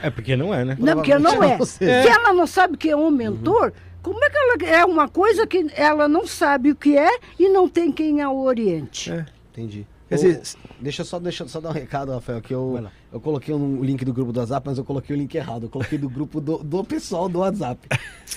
[0.03, 0.77] é porque não é, né?
[0.79, 1.63] Não, porque não é.
[1.65, 3.71] Se ela não sabe que é um mentor, uhum.
[4.03, 7.49] como é que ela é uma coisa que ela não sabe o que é e
[7.49, 9.11] não tem quem a oriente?
[9.11, 9.87] É, entendi.
[10.07, 10.41] Quer dizer,
[10.79, 14.05] deixa eu só, deixa só dar um recado, Rafael, que eu, eu coloquei um link
[14.05, 15.63] do grupo do WhatsApp, mas eu coloquei o link errado.
[15.63, 17.85] Eu coloquei do grupo do, do pessoal do WhatsApp,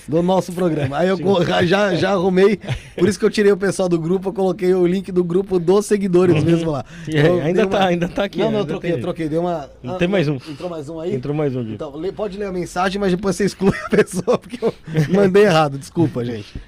[0.05, 0.97] do nosso programa.
[0.97, 1.17] Aí eu
[1.65, 2.59] já, já arrumei,
[2.97, 5.59] por isso que eu tirei o pessoal do grupo, eu coloquei o link do grupo
[5.59, 6.83] dos seguidores mesmo lá.
[7.07, 8.39] Então, ainda, tá, ainda tá aqui.
[8.39, 9.29] Não, não, eu troquei, eu troquei.
[9.29, 9.69] Deu uma.
[9.83, 10.35] Ah, tem mais um.
[10.35, 11.15] Entrou mais um aí?
[11.15, 11.73] Entrou mais um aqui.
[11.73, 14.73] Então, pode ler a mensagem, mas depois você exclui a pessoa, porque eu
[15.13, 15.77] mandei errado.
[15.77, 16.61] Desculpa, gente.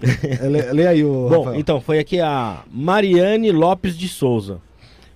[0.50, 1.28] lê, lê aí o.
[1.28, 1.60] Bom, Rafael.
[1.60, 4.60] então, foi aqui a Mariane Lopes de Souza.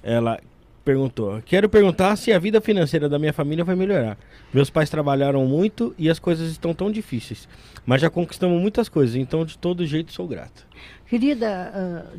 [0.03, 0.39] Ela
[0.85, 4.19] perguntou: Quero perguntar se a vida financeira da minha família vai melhorar.
[4.53, 7.49] Meus pais trabalharam muito e as coisas estão tão difíceis.
[7.87, 10.63] Mas já conquistamos muitas coisas, então de todo jeito sou grata.
[11.07, 12.19] Querida, uh,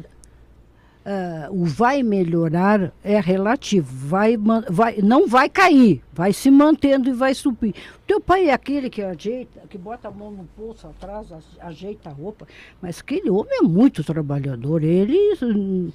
[1.10, 3.88] uh, o vai melhorar é relativo.
[4.08, 4.38] Vai,
[4.70, 7.74] vai, não vai cair, vai se mantendo e vai subir.
[8.06, 11.28] Teu pai é aquele que ajeita, que bota a mão no pulso atrás,
[11.60, 12.48] ajeita a roupa.
[12.82, 14.84] Mas aquele homem é muito trabalhador.
[14.84, 15.92] Ele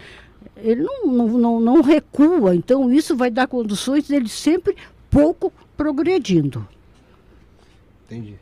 [0.57, 4.77] ele não, não, não, recua, então isso vai dar condições dele sempre
[5.11, 6.67] pouco progredindo.
[8.07, 8.37] Entendi.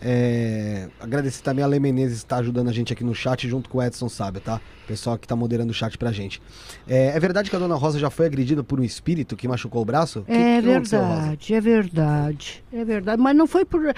[0.00, 3.78] É, agradecer também a Lê Menezes está ajudando a gente aqui no chat junto com
[3.78, 4.60] o Edson Sábio, tá?
[4.86, 6.40] Pessoal que está moderando o chat pra gente.
[6.86, 9.82] É, é, verdade que a dona Rosa já foi agredida por um espírito que machucou
[9.82, 10.24] o braço?
[10.28, 12.64] É que, verdade, é verdade.
[12.72, 13.20] É verdade.
[13.20, 13.94] Mas não foi por.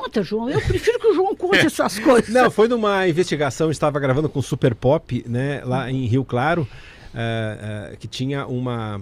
[0.00, 0.48] Conta, João.
[0.48, 2.32] Eu prefiro que o João conte essas coisas.
[2.32, 6.62] Não, foi numa investigação, estava gravando com o Super Pop, né, lá em Rio Claro,
[6.62, 9.00] uh, uh, que tinha uma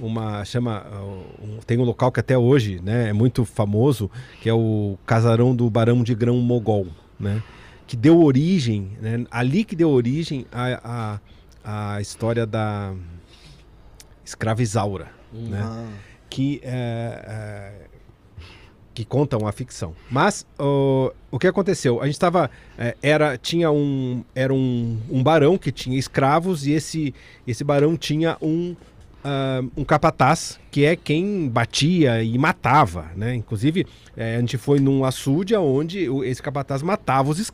[0.00, 0.84] uma chama
[1.40, 5.54] um, tem um local que até hoje né é muito famoso que é o casarão
[5.54, 6.88] do Barão de Grão Mogol
[7.20, 7.40] né
[7.86, 11.20] que deu origem né, ali que deu origem a,
[11.62, 12.94] a, a história da
[14.24, 15.50] escravizaura uhum.
[15.50, 15.86] né
[16.28, 16.72] que é,
[17.28, 17.91] é,
[18.94, 19.94] que contam a ficção.
[20.10, 22.00] Mas uh, o que aconteceu?
[22.00, 26.72] A gente estava é, era tinha um era um, um barão que tinha escravos e
[26.72, 27.14] esse
[27.46, 28.76] esse barão tinha um
[29.24, 33.34] uh, um capataz que é quem batia e matava, né?
[33.34, 37.52] Inclusive é, a gente foi num açude onde esse capataz matava os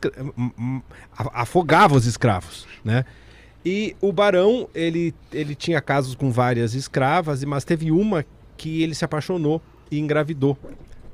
[1.15, 3.05] afogava os escravos, né?
[3.65, 8.25] E o barão ele ele tinha casos com várias escravas, mas teve uma
[8.57, 10.57] que ele se apaixonou e engravidou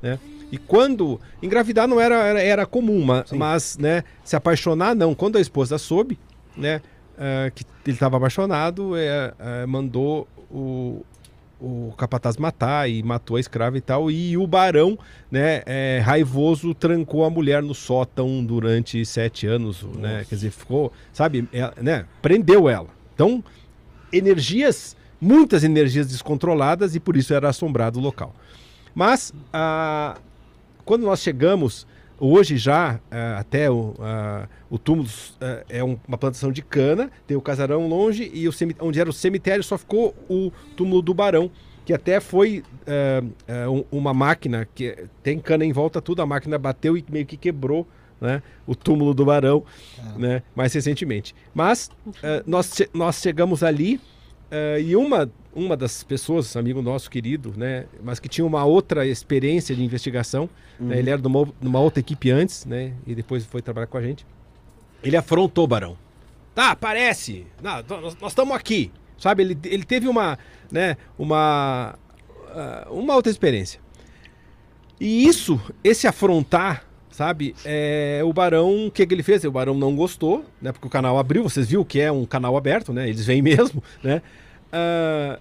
[0.06, 0.18] né?
[0.50, 5.14] E quando engravidar não era, era, era comum, mas, mas, né, se apaixonar não.
[5.14, 6.18] Quando a esposa soube,
[6.56, 6.80] né,
[7.14, 11.04] uh, que ele estava apaixonado, é, uh, mandou o,
[11.60, 14.08] o capataz matar e matou a escrava e tal.
[14.08, 14.96] E o barão,
[15.30, 20.24] né, é, raivoso, trancou a mulher no sótão durante sete anos, né?
[20.28, 22.88] Quer dizer, ficou, sabe, é, né, prendeu ela.
[23.14, 23.42] Então,
[24.12, 28.32] energias, muitas energias descontroladas e por isso era assombrado o local.
[28.96, 30.16] Mas ah,
[30.82, 31.86] quando nós chegamos,
[32.18, 35.06] hoje já ah, até o, ah, o túmulo
[35.38, 39.10] ah, é um, uma plantação de cana, tem o casarão longe e o onde era
[39.10, 41.50] o cemitério só ficou o túmulo do barão
[41.84, 46.96] que até foi uh, uma máquina que tem cana em volta tudo, a máquina bateu
[46.96, 47.86] e meio que quebrou
[48.20, 49.62] né, o túmulo do barão,
[50.00, 50.18] ah.
[50.18, 51.32] né, mais recentemente.
[51.54, 54.00] Mas uh, nós, nós chegamos ali
[54.82, 59.74] e uma uma das pessoas, amigo nosso querido, né, mas que tinha uma outra experiência
[59.74, 60.86] de investigação, né, uhum.
[60.88, 63.86] né, ele era de uma, de uma, outra equipe antes, né, e depois foi trabalhar
[63.86, 64.26] com a gente.
[65.02, 65.96] Ele afrontou o Barão.
[66.54, 67.46] Tá, aparece.
[67.62, 67.82] Não,
[68.20, 68.92] nós estamos aqui.
[69.18, 70.38] Sabe, ele, ele teve uma,
[70.70, 71.98] né, uma,
[72.50, 73.80] uh, uma outra experiência.
[75.00, 76.84] E isso, esse afrontar,
[77.16, 79.42] sabe, é, o Barão, o que, que ele fez?
[79.44, 82.54] O Barão não gostou, né, porque o canal abriu, vocês viram que é um canal
[82.58, 84.20] aberto, né, eles vêm mesmo, né,
[84.66, 85.40] Uh,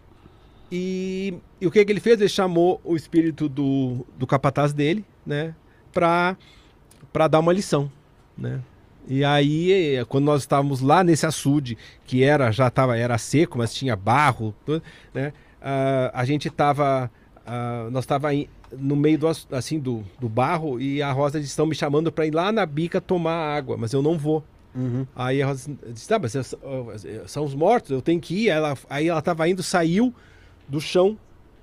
[0.72, 2.20] e, e, o que, que ele fez?
[2.22, 5.54] Ele chamou o espírito do, do capataz dele, né,
[5.92, 6.38] para
[7.12, 7.90] para dar uma lição,
[8.38, 8.62] né?
[9.08, 13.74] E aí, quando nós estávamos lá nesse açude, que era já tava, era seco, mas
[13.74, 14.84] tinha barro, tudo,
[15.14, 15.32] né?
[15.62, 17.10] Uh, a gente estava,
[17.48, 18.30] uh, nós estava
[18.80, 22.26] no meio do, assim, do, do barro e a Rosa disse, estão me chamando para
[22.26, 24.44] ir lá na bica tomar água, mas eu não vou.
[24.76, 25.06] Uhum.
[25.16, 26.34] Aí a Rosa disse, tá, mas
[27.28, 28.50] são os mortos, eu tenho que ir.
[28.50, 30.14] Ela, aí ela estava indo, saiu
[30.68, 31.18] do chão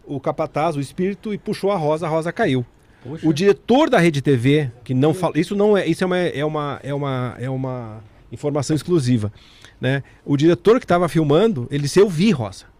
[0.04, 2.64] o capataz, o espírito, e puxou a Rosa, a Rosa caiu.
[3.02, 3.28] Poxa.
[3.28, 5.38] O diretor da Rede TV, que não fala.
[5.38, 5.86] Isso não é.
[5.86, 9.32] Isso é uma, é uma, é uma, é uma informação exclusiva.
[9.80, 10.02] Né?
[10.24, 12.71] O diretor que estava filmando, ele disse: Eu vi, Rosa.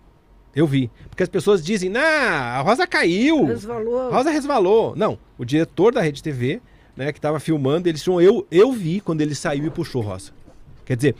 [0.55, 0.91] Eu vi.
[1.09, 3.45] Porque as pessoas dizem, nah, a Rosa caiu.
[3.47, 4.11] Resvalou.
[4.11, 4.97] Rosa resvalou.
[4.97, 6.61] Não, o diretor da Rede TV,
[6.97, 10.33] né, que estava filmando, ele disse, eu, eu vi quando ele saiu e puxou Rosa.
[10.85, 11.17] Quer dizer,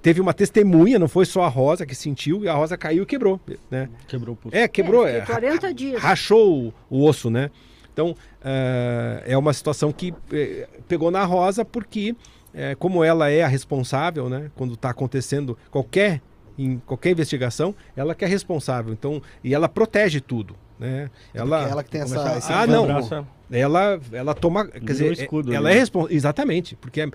[0.00, 3.06] teve uma testemunha, não foi só a Rosa que sentiu, e a Rosa caiu e
[3.06, 3.40] quebrou.
[3.70, 3.88] Né?
[4.06, 4.56] Quebrou o pulso.
[4.56, 5.06] É, quebrou.
[5.06, 6.00] É, 40 dias.
[6.00, 7.50] Rachou o, o osso, né?
[7.92, 10.14] Então, uh, é uma situação que
[10.88, 16.22] pegou na Rosa porque, uh, como ela é a responsável, né, quando está acontecendo qualquer,
[16.64, 18.92] em qualquer investigação, ela que é responsável.
[18.92, 20.56] Então, e ela protege tudo.
[20.78, 21.10] Né?
[21.32, 22.38] Ela, ela que tem essa.
[22.38, 22.86] Esse ah, não.
[23.50, 24.66] Ela, ela toma.
[24.66, 25.76] Quer dizer, escudo, ela né?
[25.76, 26.16] é responsável.
[26.16, 26.74] Exatamente.
[26.76, 27.10] Porque,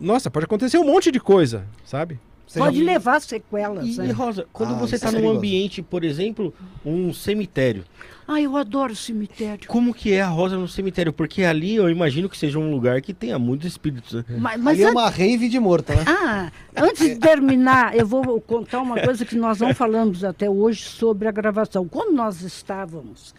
[0.00, 2.18] nossa, pode acontecer um monte de coisa, sabe?
[2.46, 2.84] Você Pode já...
[2.84, 3.86] levar sequelas.
[3.86, 4.06] E, né?
[4.06, 6.54] e Rosa, quando ah, você está é num ambiente, por exemplo,
[6.84, 7.84] um cemitério.
[8.28, 9.68] Ah, eu adoro cemitério.
[9.68, 11.12] Como que é a Rosa no cemitério?
[11.12, 14.14] Porque ali eu imagino que seja um lugar que tenha muitos espíritos.
[14.14, 14.24] Né?
[14.38, 16.04] Mas, mas ali é uma rave de morta, né?
[16.06, 20.82] Ah, antes de terminar, eu vou contar uma coisa que nós não falamos até hoje
[20.82, 21.86] sobre a gravação.
[21.86, 23.34] Quando nós estávamos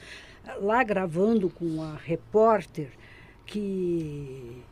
[0.62, 2.90] lá gravando com a repórter
[3.46, 4.64] que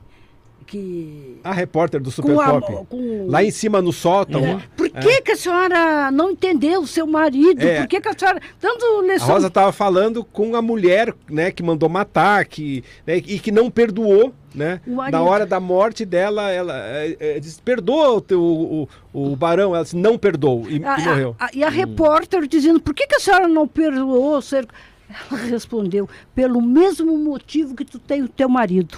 [0.65, 1.39] que.
[1.43, 2.85] A repórter do Super Pop.
[2.89, 3.27] Com...
[3.27, 4.43] Lá em cima no sótão.
[4.43, 4.61] É.
[4.75, 5.21] Por que, é.
[5.21, 7.61] que a senhora não entendeu o seu marido?
[7.61, 7.79] É.
[7.79, 8.41] Por que, que a senhora.
[8.61, 9.29] Dando lição.
[9.29, 13.51] A Rosa estava falando com a mulher né, que mandou matar que, né, e que
[13.51, 14.33] não perdoou.
[14.53, 14.79] Né?
[14.87, 19.75] Na hora da morte dela, ela é, é, disse, perdoa o, teu, o, o, barão.
[19.75, 21.35] Ela disse, não perdoou e, a, e morreu.
[21.37, 21.71] A, a, e a hum.
[21.71, 24.39] repórter dizendo, por que, que a senhora não perdoou?
[24.49, 28.97] Ela respondeu, pelo mesmo motivo que tu tem o teu marido.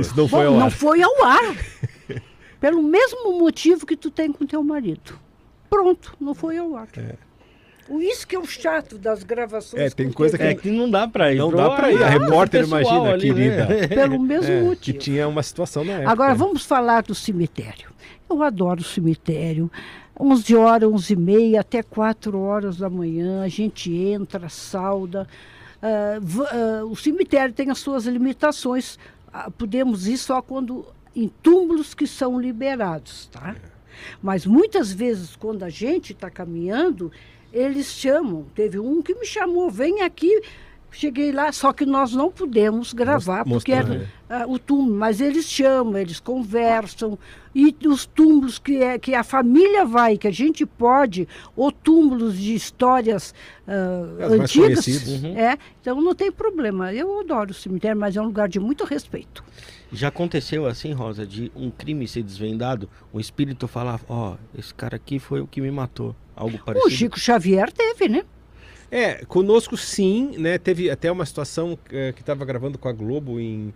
[0.00, 0.60] Isso não foi Bom, ao ar.
[0.60, 1.56] Não foi ao ar.
[2.60, 5.18] Pelo mesmo motivo que tu tem com teu marido.
[5.70, 6.88] Pronto, não foi ao ar.
[6.96, 7.14] É.
[7.96, 9.82] Isso que é o chato das gravações.
[9.82, 11.38] É, tem coisa que, é, que não dá para ir.
[11.38, 12.02] Não dá para ir.
[12.02, 13.66] A repórter, imagina, ali, querida.
[13.66, 13.88] Né?
[13.88, 14.80] Pelo mesmo é, motivo.
[14.80, 16.10] Que tinha uma situação na época.
[16.10, 17.90] Agora, vamos falar do cemitério.
[18.28, 19.70] Eu adoro o cemitério.
[20.20, 25.26] 11 horas, 11 e meia, até 4 horas da manhã, a gente entra, sauda.
[25.80, 28.98] Uh, uh, o cemitério tem as suas limitações.
[29.32, 33.56] Ah, podemos ir só quando em túmulos que são liberados, tá?
[34.22, 37.10] Mas muitas vezes quando a gente está caminhando,
[37.52, 38.46] eles chamam.
[38.54, 40.42] Teve um que me chamou, vem aqui.
[40.90, 44.46] Cheguei lá, só que nós não pudemos gravar, Mostrar, porque era é.
[44.46, 47.18] uh, o túmulo, mas eles chamam, eles conversam.
[47.54, 52.38] E os túmulos que, é, que a família vai, que a gente pode, ou túmulos
[52.38, 53.34] de histórias
[53.66, 54.86] uh, antigas.
[55.06, 55.36] Uhum.
[55.36, 56.92] É, então não tem problema.
[56.92, 59.44] Eu adoro o cemitério, mas é um lugar de muito respeito.
[59.92, 64.74] Já aconteceu assim, Rosa, de um crime ser desvendado, um espírito falar, ó, oh, esse
[64.74, 66.14] cara aqui foi o que me matou.
[66.36, 66.86] Algo parecido.
[66.86, 68.24] O Chico Xavier teve, né?
[68.90, 70.58] É, conosco sim, né?
[70.58, 73.72] Teve até uma situação é, que estava gravando com a Globo em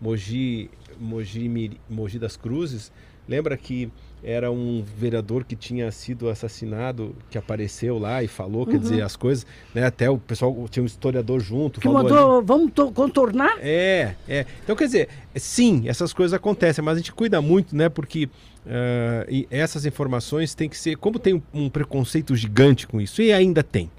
[0.00, 2.90] Mogi, Mogi, Mogi das Cruzes.
[3.28, 3.90] Lembra que
[4.22, 8.72] era um vereador que tinha sido assassinado, que apareceu lá e falou, uhum.
[8.72, 9.84] quer dizer, as coisas, né?
[9.84, 11.78] Até o pessoal tinha um historiador junto.
[11.78, 12.46] Que mandou, ali.
[12.46, 13.58] vamos contornar?
[13.60, 14.46] É, é.
[14.62, 17.90] Então, quer dizer, sim, essas coisas acontecem, mas a gente cuida muito, né?
[17.90, 20.96] Porque uh, essas informações têm que ser.
[20.96, 23.90] Como tem um, um preconceito gigante com isso, e ainda tem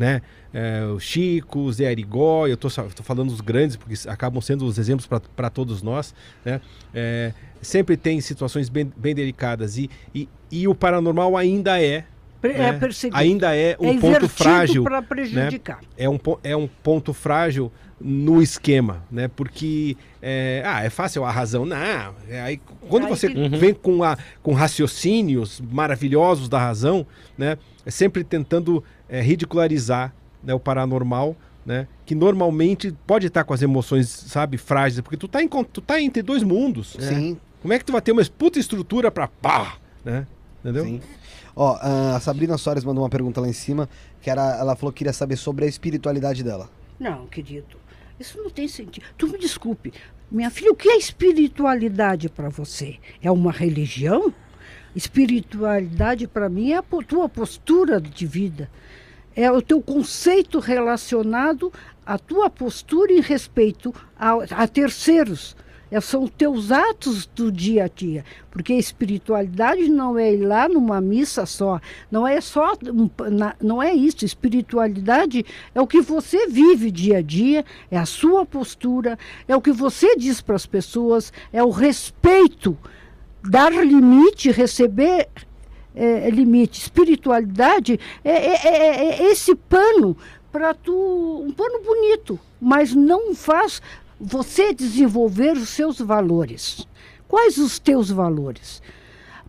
[0.00, 0.22] né?
[0.50, 2.70] É, o Chico, o Zé Arigó, eu estou
[3.04, 6.58] falando os grandes porque acabam sendo os exemplos para todos nós, né?
[6.94, 12.04] É, sempre tem situações bem, bem delicadas e, e, e, o paranormal ainda é
[12.42, 12.80] é né?
[13.12, 15.88] ainda é um é ponto frágil para prejudicar né?
[15.98, 17.70] é um é um ponto frágil
[18.00, 19.28] no esquema, né?
[19.28, 22.14] Porque é, ah, é fácil a razão, não.
[22.28, 23.38] É, aí, quando aí você que...
[23.38, 23.50] Uhum.
[23.50, 27.58] vem com, a, com raciocínios maravilhosos da razão, né?
[27.84, 31.36] É sempre tentando é, ridicularizar né, o paranormal,
[31.66, 31.86] né?
[32.06, 36.00] Que normalmente pode estar com as emoções, sabe, frágeis, porque tu tá, em, tu tá
[36.00, 36.96] entre dois mundos.
[36.96, 37.08] Né?
[37.08, 37.38] Sim.
[37.60, 40.26] Como é que tu vai ter uma puta estrutura para pá, né?
[40.60, 40.84] Entendeu?
[40.84, 41.00] Sim.
[41.54, 43.88] Ó, a Sabrina Soares mandou uma pergunta lá em cima,
[44.22, 46.70] que era, ela falou que queria saber sobre a espiritualidade dela.
[46.98, 47.76] Não, querido,
[48.18, 49.04] isso não tem sentido.
[49.18, 49.92] Tu me desculpe,
[50.30, 52.98] minha filha, o que é espiritualidade para você?
[53.20, 54.32] É uma religião?
[54.94, 58.70] Espiritualidade para mim é a tua postura de vida.
[59.36, 61.72] é o teu conceito relacionado
[62.04, 64.32] à tua postura em respeito a,
[64.62, 65.56] a terceiros.
[65.90, 68.24] É, são teus atos do dia a dia.
[68.50, 71.80] Porque espiritualidade não é ir lá numa missa só.
[72.10, 72.74] Não é só.
[73.60, 74.24] Não é isso.
[74.24, 79.18] Espiritualidade é o que você vive dia a dia, é a sua postura,
[79.48, 82.78] é o que você diz para as pessoas, é o respeito.
[83.42, 85.28] Dar limite, receber
[85.94, 86.80] é, limite.
[86.80, 90.16] Espiritualidade é, é, é, é esse pano
[90.52, 91.44] para tu.
[91.46, 93.80] um pano bonito, mas não faz
[94.20, 96.86] você desenvolver os seus valores.
[97.26, 98.82] Quais os teus valores?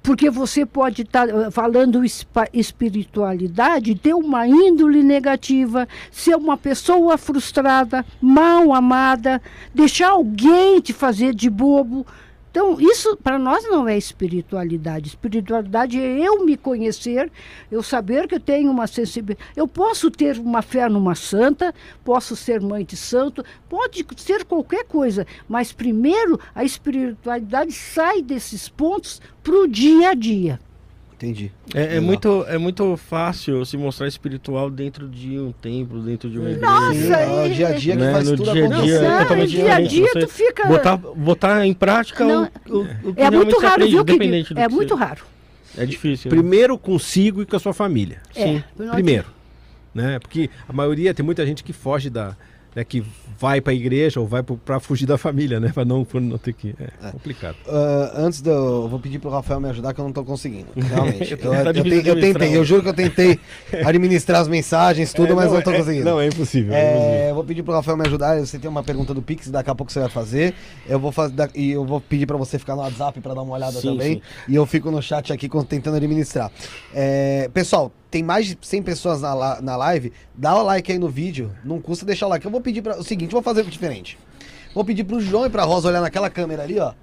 [0.04, 2.02] Porque você pode estar tá falando
[2.54, 9.42] espiritualidade, ter uma índole negativa, ser uma pessoa frustrada, mal amada,
[9.76, 12.06] deixar alguém te fazer de bobo.
[12.52, 15.08] Então, isso para nós não é espiritualidade.
[15.08, 17.32] Espiritualidade é eu me conhecer,
[17.72, 19.50] eu saber que eu tenho uma sensibilidade.
[19.56, 21.74] Eu posso ter uma fé numa santa,
[22.04, 28.68] posso ser mãe de santo, pode ser qualquer coisa, mas primeiro a espiritualidade sai desses
[28.68, 30.60] pontos para o dia a dia.
[31.22, 31.52] Entendi.
[31.72, 36.40] É, é muito, é muito fácil se mostrar espiritual dentro de um templo, dentro de
[36.40, 36.66] uma igreja.
[36.66, 38.12] Nossa, Sim, é o dia a dia que né?
[38.12, 40.68] faz no tudo dia a dia é totalmente dia a dia tu fica...
[40.68, 44.60] botar, botar em prática Não, o, o, o que é muito raro, aprende, viu, que,
[44.60, 45.06] É muito seja.
[45.06, 45.22] raro.
[45.78, 46.32] É difícil.
[46.32, 46.38] Né?
[46.38, 48.20] Primeiro consigo e com a sua família.
[48.36, 48.64] É, Sim.
[48.92, 49.28] Primeiro.
[49.94, 50.18] Né?
[50.18, 52.36] Porque a maioria, tem muita gente que foge da,
[52.76, 53.04] né, que
[53.38, 55.72] vai para a igreja ou vai para fugir da família, né?
[55.74, 56.76] Para não, não ter que.
[56.80, 57.12] É, é.
[57.12, 57.56] complicado.
[57.66, 58.50] Uh, antes do.
[58.50, 60.68] Eu vou pedir para o Rafael me ajudar, que eu não estou conseguindo.
[60.78, 61.32] Realmente.
[61.32, 63.40] eu, eu, eu, eu, tentei, eu juro que eu tentei
[63.86, 66.06] administrar as mensagens, tudo, é, mas não estou conseguindo.
[66.06, 66.74] Não, é impossível.
[66.74, 67.36] É, é impossível.
[67.36, 68.40] vou pedir para o Rafael me ajudar.
[68.40, 70.54] Você tem uma pergunta do Pix, daqui a pouco você vai fazer.
[70.88, 73.54] Eu vou fazer e eu vou pedir para você ficar no WhatsApp para dar uma
[73.54, 74.16] olhada sim, também.
[74.16, 74.22] Sim.
[74.48, 76.52] E eu fico no chat aqui tentando administrar.
[76.94, 81.08] É, pessoal, tem mais de 100 pessoas na, na live, dá o like aí no
[81.08, 82.46] vídeo, não custa deixar o like.
[82.46, 84.20] Eu vou pedir para o seguinte, vou fazer diferente.
[84.76, 86.94] Vou pedir pro João e pra Rosa olhar naquela câmera ali, ó.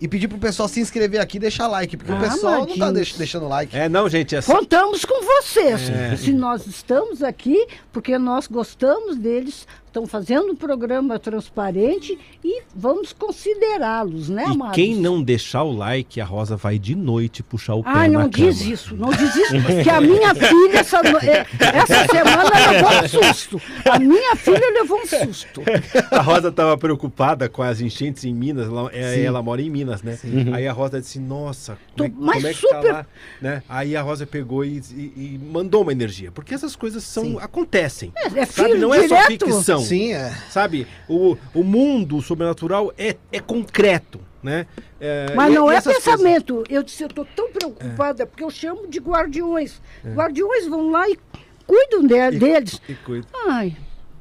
[0.00, 2.76] E pedir pro pessoal se inscrever aqui e deixar like, porque ah, o pessoal não
[2.76, 3.76] tá deixando like.
[3.76, 4.34] É, não, gente.
[4.34, 4.56] É só...
[4.56, 5.88] Contamos com vocês.
[5.88, 6.16] É.
[6.16, 13.12] Se nós estamos aqui, porque nós gostamos deles, estão fazendo um programa transparente e vamos
[13.12, 14.72] considerá-los, né, amados?
[14.72, 18.08] E quem não deixar o like, a Rosa vai de noite puxar o pé Ah,
[18.08, 18.72] não diz cama.
[18.72, 23.62] isso, não diz isso, que a minha filha essa, é, essa semana levou um susto.
[23.88, 25.62] A minha filha levou um susto.
[26.10, 30.02] A Rosa estava preocupada com as enchentes em Minas, ela, é, ela mora em Minas,
[30.02, 30.16] né?
[30.16, 30.52] Sim.
[30.52, 32.82] Aí a Rosa disse, nossa, como, é, como é que tá super...
[32.82, 33.06] tá lá?
[33.40, 33.62] Né?
[33.68, 38.12] Aí a Rosa pegou e, e, e, mandou uma energia, porque essas coisas são, acontecem.
[38.16, 38.74] É, é sabe?
[38.74, 39.14] Não direto.
[39.14, 39.83] é só ficção.
[39.84, 40.30] Sim, é.
[40.50, 40.86] Sabe?
[41.08, 44.20] O, o mundo sobrenatural é, é concreto.
[44.42, 44.66] Né?
[45.00, 46.56] É, Mas não é pensamento.
[46.56, 46.70] Coisas...
[46.70, 48.26] Eu disse, eu estou tão preocupada, é.
[48.26, 49.80] porque eu chamo de guardiões.
[50.04, 50.10] É.
[50.10, 51.18] Guardiões vão lá e
[51.66, 52.80] cuidam de, e, deles.
[52.86, 53.30] E cuidam.
[53.46, 53.74] Ai.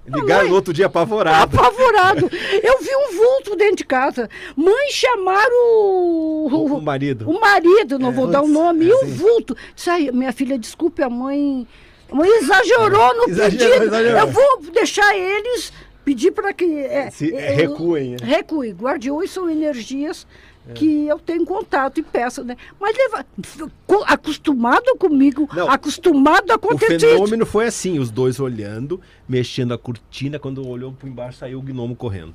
[0.05, 1.55] Ligaram no outro dia apavorado.
[1.59, 2.29] Apavorado.
[2.61, 4.29] Eu vi um vulto dentro de casa.
[4.55, 7.29] Mãe chamaram o, o, o marido.
[7.29, 9.55] O marido, não é, vou dar o nome, e o vulto.
[9.73, 11.65] Disse, minha filha, desculpe, a mãe
[12.23, 13.85] exagerou no exagerou, pedido.
[13.85, 14.19] Exagerou.
[14.19, 15.71] Eu vou deixar eles
[16.03, 16.65] pedir para que.
[16.65, 18.15] É, Se, é, recuem.
[18.21, 18.25] É.
[18.25, 18.71] Recue.
[18.71, 20.27] Guardiões são energias
[20.67, 20.73] é.
[20.73, 22.57] que eu tenho contato e peço, né?
[22.79, 23.25] Mas leva,
[24.05, 26.95] acostumado comigo, Não, acostumado a acontecer.
[26.95, 31.59] O fenômeno foi assim, os dois olhando, mexendo a cortina, quando olhou por embaixo saiu
[31.59, 32.33] o gnomo correndo.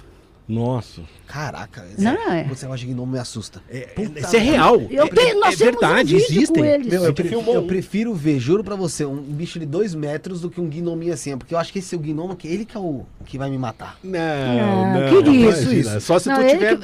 [0.49, 1.03] Nossa.
[1.27, 2.45] Caraca, esse, não, é.
[2.45, 3.61] você acha que não me assusta.
[3.69, 4.81] É, isso é real.
[4.91, 6.63] Eu tenho, nós é, é verdade, um existem.
[6.63, 10.49] Meu, eu, prefiro, eu, prefiro, ver, juro pra você, um bicho de dois metros do
[10.49, 11.37] que um gnominho assim.
[11.37, 13.51] Porque eu acho que esse é o gnomo, que ele que é o que vai
[13.51, 13.99] me matar.
[14.03, 16.01] Não, não, não que isso, isso.
[16.01, 16.79] Só se não, tu estiver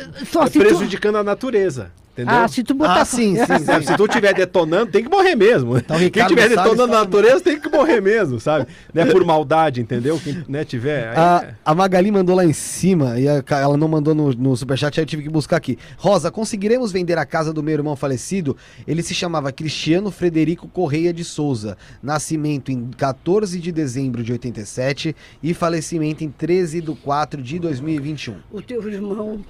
[0.51, 1.19] prejudicando tu...
[1.19, 1.91] a natureza.
[2.15, 2.33] Entendeu?
[2.33, 3.01] Ah, se tu botar.
[3.01, 3.83] Ah, sim, sim, sim.
[3.85, 5.77] Se tu estiver detonando, tem que morrer mesmo.
[5.77, 8.69] Então, Quem estiver detonando na natureza tem que morrer mesmo, sabe?
[8.95, 10.21] Não é por maldade, entendeu?
[10.23, 11.09] Quem né, tiver.
[11.19, 11.55] A, é...
[11.65, 15.03] a, Magali mandou lá em cima e a, ela não mandou no, no superchat, aí
[15.03, 15.77] eu tive que buscar aqui.
[15.99, 18.57] Rosa, conseguiremos vender a casa do meu irmão falecido?
[18.87, 21.77] Ele se chamava Cristiano Frederico Correia de Souza.
[22.01, 28.37] Nascimento em 14 de dezembro de 87 e falecimento em 13 de 4 de 2021.
[28.53, 29.45] O teu irmão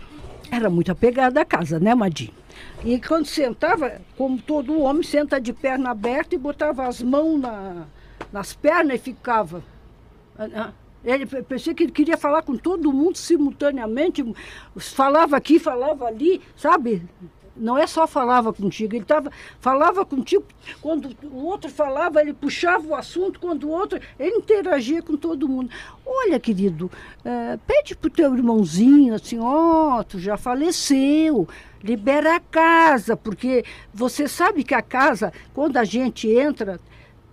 [0.51, 2.44] era muito apegado à casa, né, Madinho?
[2.85, 7.87] E quando sentava, como todo homem, senta de perna aberta e botava as mãos na,
[8.33, 9.63] nas pernas e ficava.
[10.39, 10.73] Ah, ah.
[11.05, 14.25] Ele pensei que ele queria falar com todo mundo simultaneamente,
[14.79, 17.07] falava aqui, falava ali, sabe?
[17.57, 19.31] Não é só falava contigo, ele tava,
[19.61, 20.45] falava contigo,
[20.81, 25.49] quando o outro falava, ele puxava o assunto, quando o outro, ele interagia com todo
[25.49, 25.71] mundo.
[26.05, 26.91] Olha, querido,
[27.25, 31.49] é, pede pro teu irmãozinho assim, ó, oh, tu já faleceu,
[31.83, 36.81] libera a casa, porque você sabe que a casa, quando a gente entra,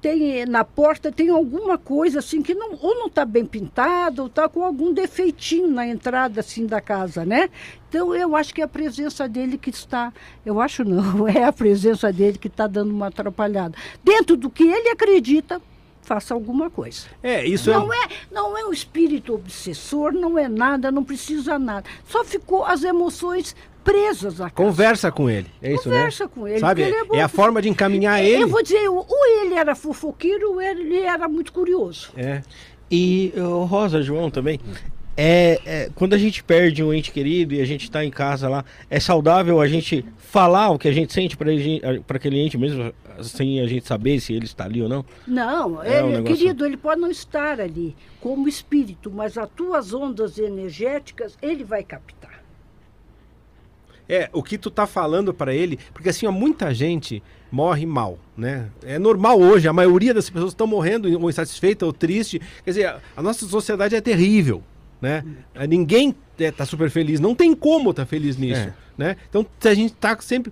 [0.02, 4.28] tem na porta tem alguma coisa assim que não, ou não está bem pintado ou
[4.28, 7.50] está com algum defeitinho na entrada assim da casa, né?
[7.88, 10.12] Então eu acho que é a presença dele que está,
[10.46, 13.78] eu acho não, é a presença dele que está dando uma atrapalhada.
[14.04, 15.62] Dentro do que ele acredita,
[16.02, 17.08] faça alguma coisa.
[17.22, 17.98] É, isso não é.
[17.98, 21.88] é não é um espírito obsessor, não é nada, não precisa nada.
[22.06, 24.56] Só ficou as emoções presas à casa.
[24.56, 25.48] Conversa com ele.
[25.62, 26.30] É isso, Conversa né?
[26.34, 26.82] com ele, Sabe?
[26.84, 28.44] ele é É, a forma de encaminhar ele.
[28.44, 29.06] Eu vou dizer, ou
[29.42, 32.12] ele era fofoqueiro ou ele era muito curioso.
[32.16, 32.42] É.
[32.90, 34.60] E ô, Rosa, João também.
[35.18, 38.48] É, é, quando a gente perde um ente querido e a gente tá em casa
[38.48, 42.94] lá, é saudável a gente falar o que a gente sente para aquele ente mesmo,
[43.22, 45.06] sem a gente saber se ele está ali ou não?
[45.28, 49.50] Não, É um ele, negócio- querido, ele pode não estar ali como espírito, mas as
[49.50, 52.31] tuas ondas energéticas ele vai captar.
[54.14, 58.20] É, o que tu tá falando pra ele, porque assim, ó, muita gente morre mal,
[58.36, 58.70] né?
[58.84, 62.42] É normal hoje, a maioria das pessoas estão morrendo ou insatisfeita ou triste.
[62.66, 64.62] Quer dizer, a, nossa sociedade é terrível,
[65.02, 65.24] né?
[65.56, 68.74] É, Ninguém é, tá super feliz, não tem como tá feliz nisso, É.
[68.98, 69.16] né?
[69.30, 70.52] Então, se a gente tá sempre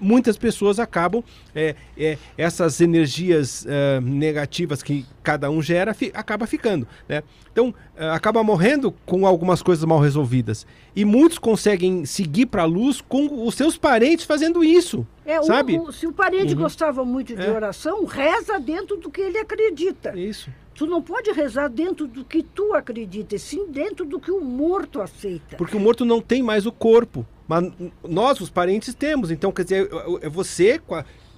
[0.00, 1.22] muitas pessoas acabam
[1.54, 7.22] é, é, essas energias é, negativas que cada um gera fi- acaba ficando, né?
[7.52, 12.66] Então é, acaba morrendo com algumas coisas mal resolvidas e muitos conseguem seguir para a
[12.66, 15.78] luz com os seus parentes fazendo isso, É, o- sabe?
[15.78, 17.50] o- se o parente gostava muito de É.
[17.50, 20.18] oração, reza dentro do que ele acredita.
[20.18, 20.50] Isso.
[20.74, 24.40] Tu não pode rezar dentro do que tu acredita, e sim dentro do que o
[24.40, 25.56] morto aceita.
[25.56, 27.26] Porque o morto não tem mais o corpo.
[27.46, 27.72] Mas
[28.08, 29.30] nós, os parentes, temos.
[29.30, 29.88] Então, quer dizer,
[30.20, 30.80] é você,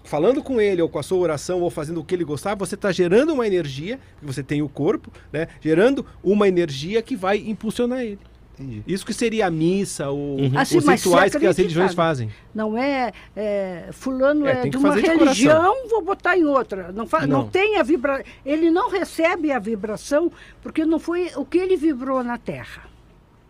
[0.04, 2.74] falando com ele, ou com a sua oração, ou fazendo o que ele gostar, você
[2.74, 5.48] está gerando uma energia, você tem o corpo, né?
[5.60, 8.18] Gerando uma energia que vai impulsionar ele.
[8.56, 8.84] Entendi.
[8.86, 12.30] Isso que seria a missa, ou Assim, os se rituais que as religiões fazem.
[12.54, 16.92] Não é, é, fulano É, é, de uma de religião, vou botar em outra.
[16.92, 17.40] Não, fa- não.
[17.42, 17.48] Não.
[17.48, 20.30] tem a vibra, ele não recebe a vibração
[20.62, 22.84] porque não foi o que ele vibrou na Terra.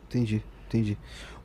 [0.08, 0.96] Entendi, entendi.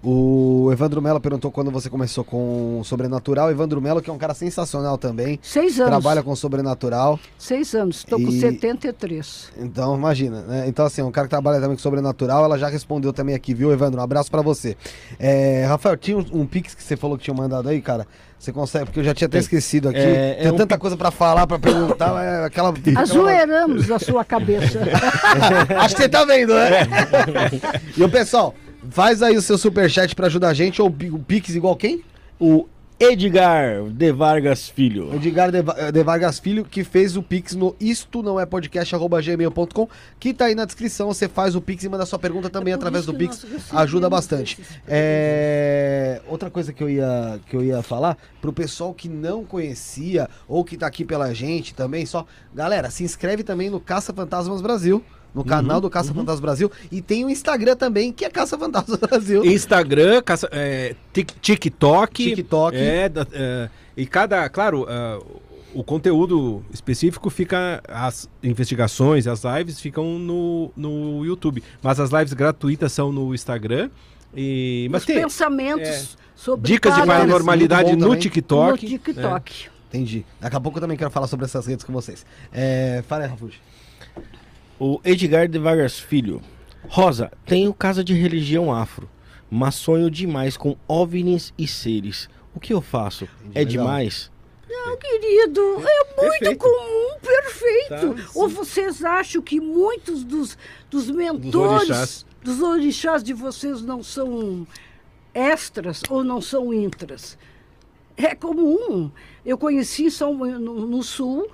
[0.01, 3.51] O Evandro Mello perguntou quando você começou com o Sobrenatural.
[3.51, 5.37] Evandro Mello, que é um cara sensacional também.
[5.41, 5.89] Seis anos.
[5.91, 7.19] Trabalha com Sobrenatural.
[7.37, 7.97] Seis anos.
[7.97, 9.51] Estou com E- 73.
[9.57, 10.65] Então, imagina, né?
[10.67, 13.73] Então, assim, um cara que trabalha também com Sobrenatural, ela já respondeu também aqui, viu,
[13.73, 13.99] Evandro?
[13.99, 14.77] Um abraço pra você.
[15.19, 18.07] É, Rafael, tinha um, um pix que você falou que tinha mandado aí, cara?
[18.39, 18.85] Você consegue?
[18.85, 19.99] Porque eu já tinha até esquecido aqui.
[19.99, 22.69] É, é Tem um tanta coisa pra falar, pra perguntar, mas é aquela...
[22.69, 24.79] aquela- Azoeiramos a sua cabeça.
[25.77, 26.87] Acho que você tá vendo, né?
[27.97, 28.55] e o pessoal,
[28.89, 31.75] faz aí o seu superchat pra ajudar a gente, ou o pi- o Pix igual
[31.75, 32.03] quem?
[32.39, 32.67] O
[33.01, 35.15] Edgar de Vargas Filho.
[35.15, 38.93] Edgar de, Va- de Vargas Filho, que fez o Pix no isto não é podcast,
[38.93, 39.88] arroba gmail.com,
[40.19, 41.07] que tá aí na descrição.
[41.07, 43.45] Você faz o Pix e manda sua pergunta também É através do Pix.
[43.71, 44.59] Ajuda bastante.
[45.23, 50.30] É, Outra coisa que eu, ia, que eu ia falar, pro pessoal que não conhecia,
[50.47, 52.25] ou que tá aqui pela gente também, só.
[52.53, 55.01] Galera, se inscreve também no Caça Fantasmas Brasil.
[55.34, 56.71] No canal do Caça Fantasmas Brasil.
[56.91, 59.45] E tem o Instagram também, que é Caça Fantasmas Brasil.
[59.45, 62.23] Instagram, caça- é, Tik- TikTok.
[62.36, 62.75] TikTok.
[62.75, 65.19] É, é, e cada, claro, ah,
[65.73, 71.63] o conteúdo específico fica, as investigações, as lives ficam no, no YouTube.
[71.82, 73.89] Mas as lives gratuitas são no Instagram.
[74.36, 78.19] E, mas Os tem pensamentos sobre dicas de paranormalidade no também.
[78.19, 78.84] TikTok.
[78.84, 79.67] no TikTok.
[79.89, 80.25] Entendi.
[80.39, 82.25] Daqui a pouco eu também quero falar sobre essas redes com vocês.
[82.53, 83.59] É, fala aí, Rafuji.
[84.80, 86.41] O Edgar de Vargas Filho.
[86.88, 89.09] Rosa, tenho casa de religião afro,
[89.49, 92.30] mas sonho demais com OVNIs e seres.
[92.55, 93.25] O que eu faço?
[93.53, 93.65] é legal.
[93.86, 94.32] demais?
[94.67, 96.57] Não, querido, é muito Perfeito.
[96.57, 98.15] comum, perfeito.
[98.23, 98.30] Tá.
[98.36, 100.57] Ou vocês acham que muitos dos,
[100.89, 102.25] dos mentores, orixás.
[102.43, 104.65] dos orixás de vocês não são
[105.34, 107.38] extras ou não são intras?
[108.15, 109.11] É comum.
[109.45, 111.49] Eu conheci São, no, no Sul.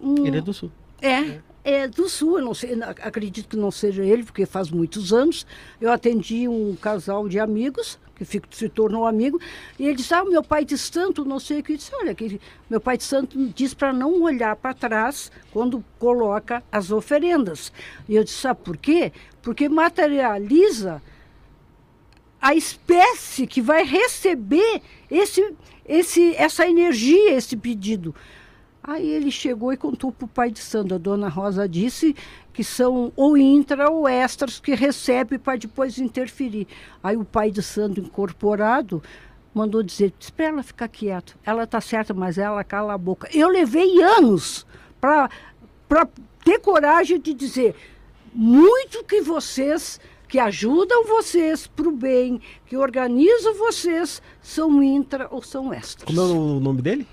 [0.00, 0.70] um- Ele é do sul.
[1.00, 1.40] é, é
[1.88, 5.44] do sul, não sei, acredito que não seja ele, porque faz muitos anos.
[5.80, 9.40] Eu atendi um casal de amigos, que fico- se tornou amigo,
[9.78, 11.76] e ele disse, ah, meu pai de santo, não sei o que.
[11.76, 12.40] Disse, olha, que
[12.70, 17.72] meu pai de santo diz para não olhar para trás quando coloca as oferendas.
[18.08, 19.12] E eu disse, sabe por quê?
[19.42, 21.02] Porque materializa
[22.40, 25.54] a espécie que vai receber esse,
[25.84, 28.14] esse, essa energia, esse pedido.
[28.86, 30.94] Aí ele chegou e contou para o pai de santo.
[30.94, 32.14] A dona Rosa disse
[32.52, 36.68] que são ou intra ou extras que recebe para depois interferir.
[37.02, 39.02] Aí o pai de santo incorporado
[39.52, 41.34] mandou dizer, espera ela ficar quieta.
[41.44, 43.28] Ela está certa, mas ela cala a boca.
[43.34, 44.64] Eu levei anos
[45.00, 45.28] para
[46.44, 47.74] ter coragem de dizer
[48.32, 55.40] muito que vocês que ajudam vocês para o bem, que organizam vocês, são intra ou
[55.40, 56.04] são extras.
[56.04, 57.06] Como é o nome dele?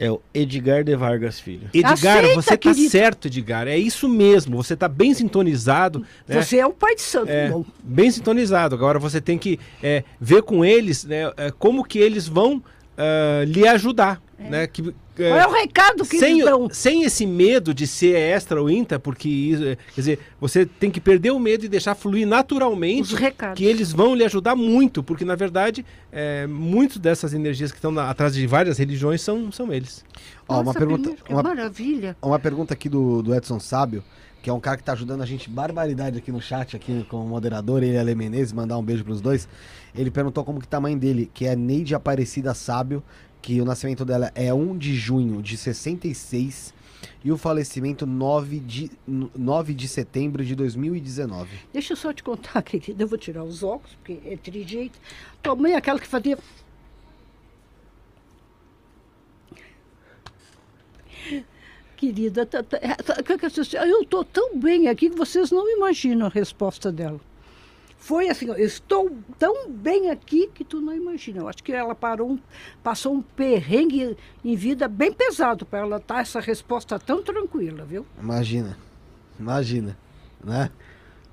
[0.00, 1.68] É o Edgar de Vargas Filho.
[1.74, 2.88] Edgar, Aceita, você tá querido.
[2.88, 3.66] certo, Edgar.
[3.66, 4.56] É isso mesmo.
[4.56, 6.06] Você tá bem sintonizado.
[6.26, 6.40] né?
[6.40, 7.28] Você é o pai de santo.
[7.28, 8.76] É, bem sintonizado.
[8.76, 12.62] Agora você tem que é, ver com eles né, é, como que eles vão
[12.98, 14.20] ah, lhe ajudar.
[14.38, 14.66] Né?
[14.66, 16.68] Que, é, Qual é o recado que sem, eles dão?
[16.70, 20.90] sem esse medo de ser extra ou inta, porque isso, é, quer dizer, você tem
[20.90, 23.14] que perder o medo e deixar fluir naturalmente.
[23.14, 23.58] Os recados.
[23.58, 27.90] Que eles vão lhe ajudar muito, porque na verdade, é, muitas dessas energias que estão
[27.90, 30.04] na- atrás de várias religiões são, são eles.
[30.48, 32.16] Ó, uma Nossa, pergunta, que uma, maravilha.
[32.22, 34.02] uma pergunta aqui do, do Edson Sábio,
[34.42, 37.18] que é um cara que tá ajudando a gente barbaridade aqui no chat, aqui com
[37.24, 39.48] o moderador, ele é Ale Menezes, mandar um beijo pros dois.
[39.94, 43.02] Ele perguntou como que tá a mãe dele, que é Neide Aparecida Sábio,
[43.40, 46.74] que o nascimento dela é 1 de junho de 66
[47.24, 51.48] e o falecimento 9 de, 9 de setembro de 2019.
[51.72, 53.04] Deixa eu só te contar, querida.
[53.04, 54.98] Eu vou tirar os óculos, porque é trijeito.
[55.42, 56.38] Tua mãe é aquela que fazia.
[61.96, 63.16] Querida, tá- tá- é, tá-
[63.86, 67.20] eu estou tão bem aqui que vocês não imaginam a resposta dela.
[67.98, 71.40] Foi assim, eu estou tão bem aqui que tu não imagina.
[71.40, 72.38] Eu acho que ela parou um-
[72.82, 78.06] passou um perrengue em vida bem pesado para ela estar essa resposta tão tranquila, viu?
[78.20, 78.78] Imagina.
[79.38, 79.96] Imagina,
[80.42, 80.70] né?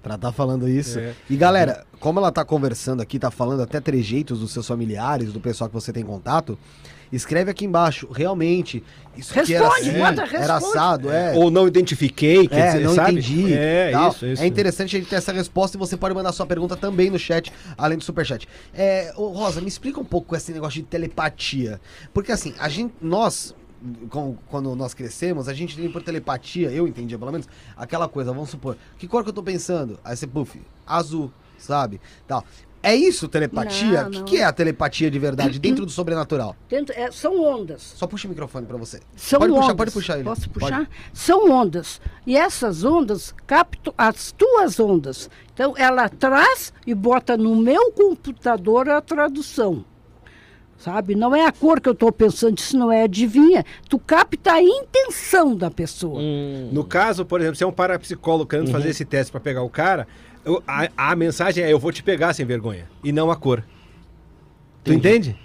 [0.01, 0.99] Pra tá falando isso.
[0.99, 1.16] É.
[1.30, 5.39] E galera, como ela tá conversando aqui, tá falando até trejeitos dos seus familiares, do
[5.39, 6.57] pessoal que você tem contato,
[7.16, 8.84] escreve aqui embaixo, realmente,
[9.18, 10.78] isso aqui era Responde, assim, manda, era responde.
[10.78, 11.34] assado, é.
[11.36, 13.11] Ou não identifiquei, quer É, dizer, não sabe?
[13.13, 13.53] entendi.
[13.53, 14.11] É, tal.
[14.11, 14.43] isso, isso.
[14.43, 17.18] É interessante a gente ter essa resposta e você pode mandar sua pergunta também no
[17.20, 18.47] chat, além do superchat.
[18.74, 21.80] É, Rosa, me explica um pouco esse negócio de telepatia.
[22.13, 23.55] Porque assim, a gente, nós,
[24.09, 27.47] com- quando nós crescemos, a gente tem por telepatia, eu entendia pelo menos,
[27.78, 29.99] aquela coisa, vamos supor, que cor que eu tô pensando?
[30.03, 32.01] Aí você, puff, azul, sabe?
[32.28, 32.43] Tal.
[32.86, 34.04] É isso telepatia?
[34.04, 34.26] Não, O que, não.
[34.26, 36.56] que é a telepatia de verdade dentro do sobrenatural?
[36.70, 37.82] Dentro- é, são ondas.
[37.96, 39.00] Só puxa o microfone pra você.
[39.16, 39.64] São pode ondas.
[39.64, 40.24] puxar, pode puxar ele.
[40.24, 40.60] Posso Pode.
[40.60, 40.90] puxar?
[41.14, 42.00] São ondas.
[42.28, 45.30] E essas ondas captam as tuas ondas.
[45.54, 49.84] Então, ela traz e bota no meu computador a tradução.
[50.78, 51.16] Sabe?
[51.16, 53.64] Não é a cor que eu estou pensando, isso não é adivinha.
[53.90, 56.20] Tu capta a intenção da pessoa.
[56.22, 59.64] Hum, No caso, por exemplo, se é um parapsicólogo querendo fazer esse teste para pegar
[59.64, 60.06] o cara,
[60.46, 62.88] eu- a, a mensagem é eu vou te pegar sem vergonha.
[63.04, 63.64] E não a cor.
[64.84, 65.36] Tu entende?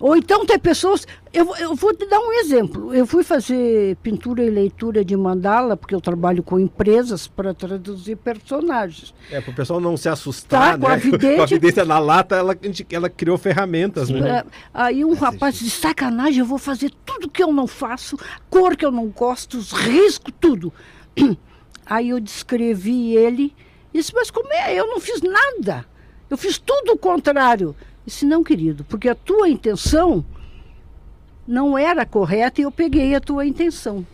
[0.00, 1.06] Ou então tem pessoas.
[1.32, 2.92] Eu, vou- eu vou te dar um exemplo.
[2.92, 8.16] Eu fui fazer pintura e leitura de mandala, porque eu trabalho com empresas para traduzir
[8.16, 9.14] personagens.
[9.30, 10.96] É, pro pessoal não se assustar, Tá, com a né?
[10.98, 12.54] vidente- com a vidência na lata, ela,
[12.90, 14.38] ela criou ferramentas, né?
[14.40, 18.18] É, aí um rapaz disse, sacanagem, eu vou fazer tudo que eu não faço,
[18.50, 20.72] cor que eu não gosto, os riscos, tudo.
[21.86, 23.54] Aí eu descrevi ele
[23.98, 24.74] disse, mas como é?
[24.74, 25.84] Eu não fiz nada.
[26.28, 27.74] Eu fiz tudo o contrário.
[28.04, 30.24] Disse, não, querido, porque a tua intenção
[31.46, 34.06] não era correta e eu peguei a tua intenção.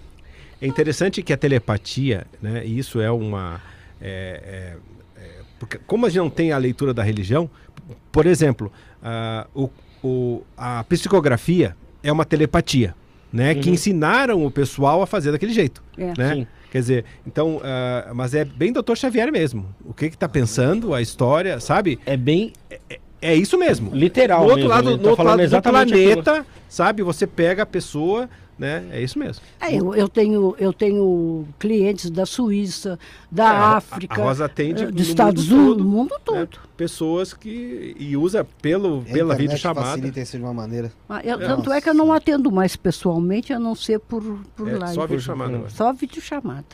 [0.60, 2.64] É interessante que a telepatia, né?
[2.66, 3.60] E isso é uma.
[4.00, 4.76] é-
[5.16, 5.28] é- é-
[5.58, 7.48] porque como a gente não tem a leitura da religião,
[8.12, 8.70] por exemplo,
[9.02, 9.70] ah, o,
[10.02, 12.94] o- a psicografia é uma telepatia,
[13.32, 13.54] né?
[13.54, 16.12] Que ensinaram o pessoal a fazer daquele jeito, É.
[16.16, 16.34] né?
[16.34, 16.46] Sim.
[16.70, 18.94] Quer dizer, então, ah, mas é bem Dr.
[18.94, 19.66] Xavier mesmo.
[19.84, 21.98] O que que tá pensando, a história, sabe?
[22.06, 22.52] É bem
[23.20, 23.90] É isso mesmo.
[23.94, 24.40] literal.
[24.44, 26.22] No outro mesmo, lado, no tá outro lado do exatamente aquilo.
[26.22, 27.02] planeta, sabe?
[27.02, 28.28] Você pega a pessoa,
[28.60, 28.84] né?
[28.92, 29.42] É isso mesmo.
[29.58, 32.98] É, eu, eu tenho, eu tenho clientes da Suíça,
[33.30, 36.20] da É, África, a Rosa atende eh, dos Estados Unidos, do mundo né?
[36.22, 36.58] todo.
[36.76, 37.96] Pessoas que.
[37.98, 39.86] E usa pelo, A pela internet videochamada.
[39.86, 40.92] facilita isso de uma maneira.
[41.08, 41.46] Ah, eu- É.
[41.46, 44.22] tanto é que eu não atendo mais pessoalmente, a não ser por,
[44.54, 44.94] por É, live.
[44.94, 45.70] só videochamada agora.
[45.70, 46.66] Só videochamada.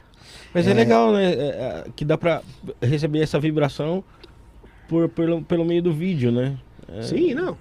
[0.53, 0.75] Mas é, É.
[0.75, 1.33] legal, né?
[1.33, 2.43] é, é, que dá pra
[2.83, 4.03] receber essa vibração
[4.89, 6.57] por, pelo, pelo meio do vídeo, né?
[6.89, 7.57] É, Sim, não.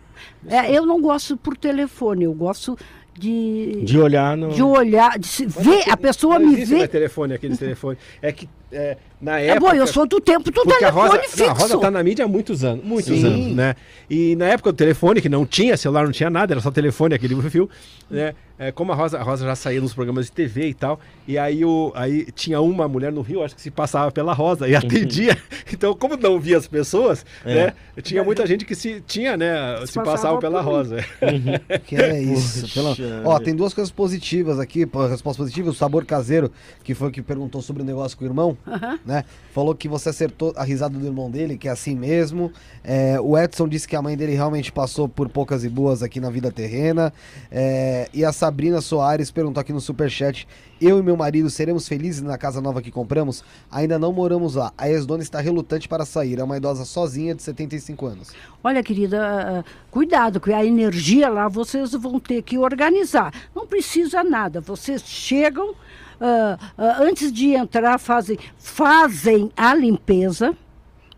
[0.47, 2.77] É, eu não gosto por telefone, eu gosto
[3.17, 4.49] de, De olhar no.
[4.49, 6.87] de olhar, de se ver, a pessoa me vê.
[6.87, 7.99] telefone, aqueles telefones.
[8.21, 9.71] É que é, na É época.
[9.71, 11.37] bom, eu sou do tempo do Porque a telefone Rosa, fixo.
[11.43, 13.25] não, a Rosa tá na mídia há muitos anos, muitos Sim.
[13.25, 13.75] anos, né?
[14.09, 17.15] E na época do telefone, que não tinha celular, não tinha nada, era só telefone,
[17.15, 17.69] aquele fio,
[18.09, 18.33] né?
[18.57, 20.97] É, como a Rosa, a Rosa já saía nos programas de TV e tal,
[21.27, 24.67] e aí, o, aí tinha uma mulher no Rio, acho que se passava pela Rosa
[24.67, 25.37] e atendia.
[25.73, 27.53] Então, como não via as pessoas, É.
[27.55, 27.73] né?
[28.01, 29.51] Tinha muita gente que se tinha, né?
[29.81, 30.61] Se, Se passava passava pela.
[30.61, 31.03] Rosa.
[31.85, 32.71] Que é isso.
[32.73, 32.95] Pela-
[33.25, 35.69] Ó, tem duas coisas positivas aqui, pô, resposta positiva.
[35.69, 36.51] O Sabor Caseiro,
[36.83, 38.55] que foi o que perguntou sobre o negócio com o irmão.
[38.67, 38.99] Aham.
[39.05, 39.23] né?
[39.53, 42.51] Falou que você acertou a risada do irmão dele, que é assim mesmo.
[42.83, 46.19] É, o Edson disse que a mãe dele realmente passou por poucas e boas aqui
[46.19, 47.13] na vida terrena.
[47.51, 50.47] É, e a Sabrina Soares perguntou aqui no superchat:
[50.81, 53.43] Eu e meu marido seremos felizes na casa nova que compramos?
[53.71, 54.73] Ainda não moramos lá.
[54.77, 56.39] A ex-dona está relutante para sair.
[56.39, 58.31] É uma idosa sozinha de 75 anos.
[58.63, 63.33] Olha, querida, ah, cuidado, que a energia lá vocês vão ter que organizar.
[63.55, 64.59] Não precisa nada.
[64.59, 65.73] Vocês chegam,
[66.19, 66.57] ah,
[66.99, 70.55] antes de entrar, fazem, fazem a limpeza.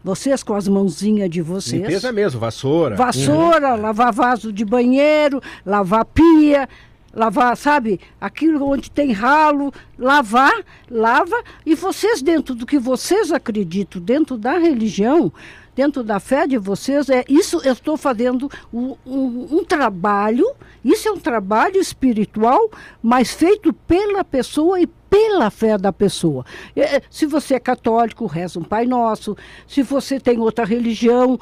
[0.03, 1.81] Vocês com as mãozinhas de vocês.
[1.81, 2.95] Limpeza mesmo, vassoura.
[2.95, 6.69] Vassoura, lavar vaso de banheiro, lavar pia,
[7.13, 11.35] lavar, sabe, aquilo onde tem ralo, lavar, lava,
[11.65, 15.33] e vocês, dentro do que vocês acreditam, dentro da religião,
[15.77, 20.45] dentro da fé de vocês, é isso eu estou fazendo um, um- um trabalho,
[20.83, 22.69] isso é um trabalho espiritual,
[23.01, 26.43] mas feito pela pessoa e pela fé da pessoa.
[26.75, 29.37] É, Se você é católico, reza um Pai Nosso.
[29.67, 31.39] Se você tem outra religião,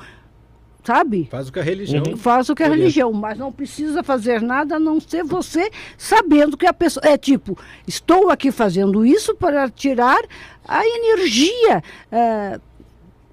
[0.83, 1.27] sabe?
[1.31, 2.03] Faz o que a religião.
[2.17, 2.81] Faz o que é Beleza.
[2.83, 7.03] religião, mas não precisa fazer nada a não ser você sabendo que a pessoa.
[7.07, 7.57] É tipo,
[7.87, 10.21] estou aqui fazendo isso para tirar
[10.67, 11.81] a energia
[12.11, 12.59] eh,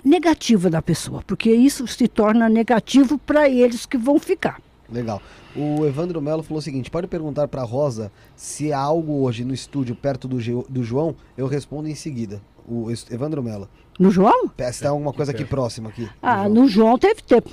[0.04, 4.60] negativa da pessoa, porque isso se torna negativo para eles que vão ficar.
[4.90, 5.22] Legal.
[5.56, 9.54] O Evandro Melo falou o seguinte: pode perguntar pra Rosa se há algo hoje no
[9.54, 10.38] estúdio perto do,
[10.68, 11.14] do João?
[11.36, 12.40] Eu respondo em seguida.
[12.66, 13.68] O Evandro Melo.
[13.98, 14.50] No João?
[14.72, 16.08] Se tem alguma coisa aqui próxima aqui.
[16.22, 16.48] Ah, João.
[16.54, 17.50] no João teve tempo.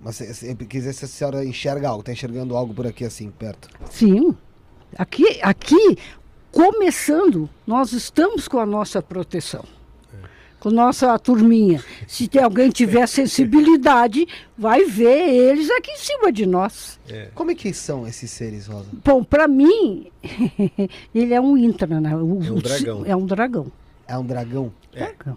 [0.00, 3.30] Mas se, se, quiser se a senhora enxerga algo, tá enxergando algo por aqui assim,
[3.30, 3.68] perto.
[3.90, 4.36] Sim.
[4.98, 5.98] Aqui, aqui,
[6.52, 9.64] começando, nós estamos com a nossa proteção.
[10.64, 11.84] Com nossa turminha.
[12.08, 16.98] Se tem alguém tiver sensibilidade, vai ver eles aqui em cima de nós.
[17.34, 18.86] Como é que são esses seres, Rosa?
[19.04, 20.06] Bom, para mim,
[21.14, 22.16] ele é um intra, né?
[22.16, 23.02] O- É um o- dragão.
[23.04, 23.72] É um dragão.
[24.08, 24.72] É um dragão?
[24.90, 25.36] Dragão.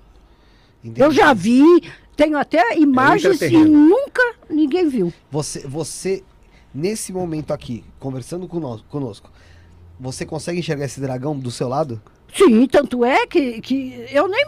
[0.81, 1.01] Entendi.
[1.01, 1.61] Eu já vi,
[2.15, 3.69] tenho até imagens e intraterreno.
[3.89, 5.11] nunca ninguém viu.
[5.29, 6.23] Você, você,
[6.73, 9.29] nesse momento aqui, conversando conosco, conosco,
[9.99, 12.01] você consegue enxergar esse dragão do seu lado?
[12.33, 14.45] Sim, tanto é que, que eu nem.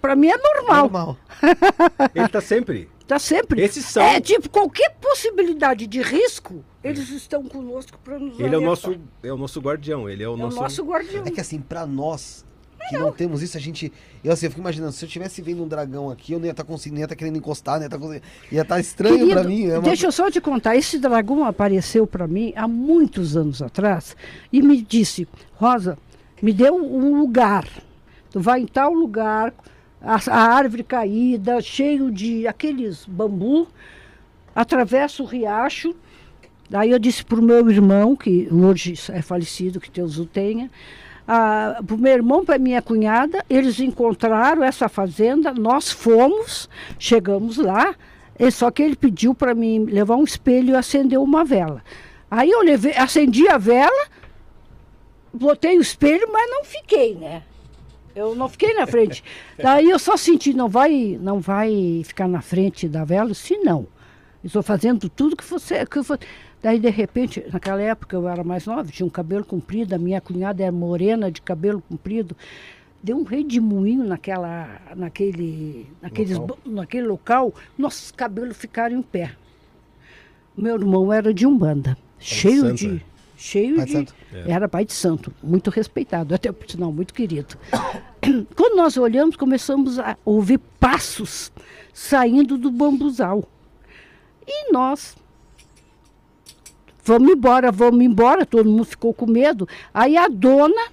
[0.00, 0.82] Pra mim é normal.
[0.82, 1.16] Normal.
[2.14, 2.88] Ele tá sempre.
[3.10, 3.60] Tá sempre.
[3.60, 8.58] Esses são- É tipo, qualquer possibilidade de risco, eles estão conosco para nos Ele é
[8.58, 10.08] o nosso, é o nosso guardião.
[10.08, 10.60] Ele é o É o nosso.
[10.60, 11.24] nosso guardião.
[11.26, 12.44] É que assim, pra nós
[12.88, 13.92] que não temos isso, a gente.
[14.22, 16.52] Eu assim, eu fico imaginando, se eu tivesse vendo um dragão aqui, eu não ia
[16.52, 18.20] estar conseguindo, nem ia estar querendo encostar, nem ia estar
[18.52, 19.66] Ia estar estranho Querido, pra mim.
[19.66, 19.82] É uma...
[19.82, 24.16] Deixa eu só te contar, esse dragão apareceu para mim há muitos anos atrás
[24.52, 25.98] e me disse, Rosa,
[26.40, 27.66] me deu um lugar.
[28.30, 29.52] Tu vai em tal lugar,
[30.02, 33.68] a, a árvore caída, cheio de aqueles bambu,
[34.54, 35.94] atravessa o riacho.
[36.68, 40.70] Daí eu disse para o meu irmão, que hoje é falecido, que Deus o tenha,
[41.26, 47.94] para o meu irmão, para minha cunhada, eles encontraram essa fazenda, nós fomos, chegamos lá,
[48.52, 51.82] só que ele pediu para mim levar um espelho e acender uma vela.
[52.30, 54.06] Aí eu levei, acendi a vela,
[55.32, 57.42] botei o espelho, mas não fiquei, né?
[58.14, 59.22] Eu não fiquei na frente.
[59.58, 63.34] Daí eu só senti, não vai, não vai ficar na frente da vela?
[63.34, 63.86] Se não.
[64.42, 65.84] Estou fazendo tudo que você.
[65.84, 66.04] Que eu,
[66.62, 70.20] daí, de repente, naquela época eu era mais nova, tinha um cabelo comprido, a minha
[70.20, 72.36] cunhada era morena de cabelo comprido.
[73.02, 76.58] Deu um redemoinho naquela, naquele, naqueles, Local.
[76.66, 79.32] naquele local, nossos cabelos ficaram em pé.
[80.56, 83.02] Meu irmão era de Umbanda, cheio santo, de.
[83.40, 83.42] É?
[83.42, 84.14] Cheio Pai de santo?
[84.46, 87.56] Era pai de santo, muito respeitado, até por sinal, muito querido.
[88.54, 91.50] Quando nós olhamos, começamos a ouvir passos
[91.92, 93.42] saindo do bambuzal.
[94.46, 95.16] E nós.
[97.02, 99.66] Vamos embora, vamos embora, todo mundo ficou com medo.
[99.92, 100.90] Aí a dona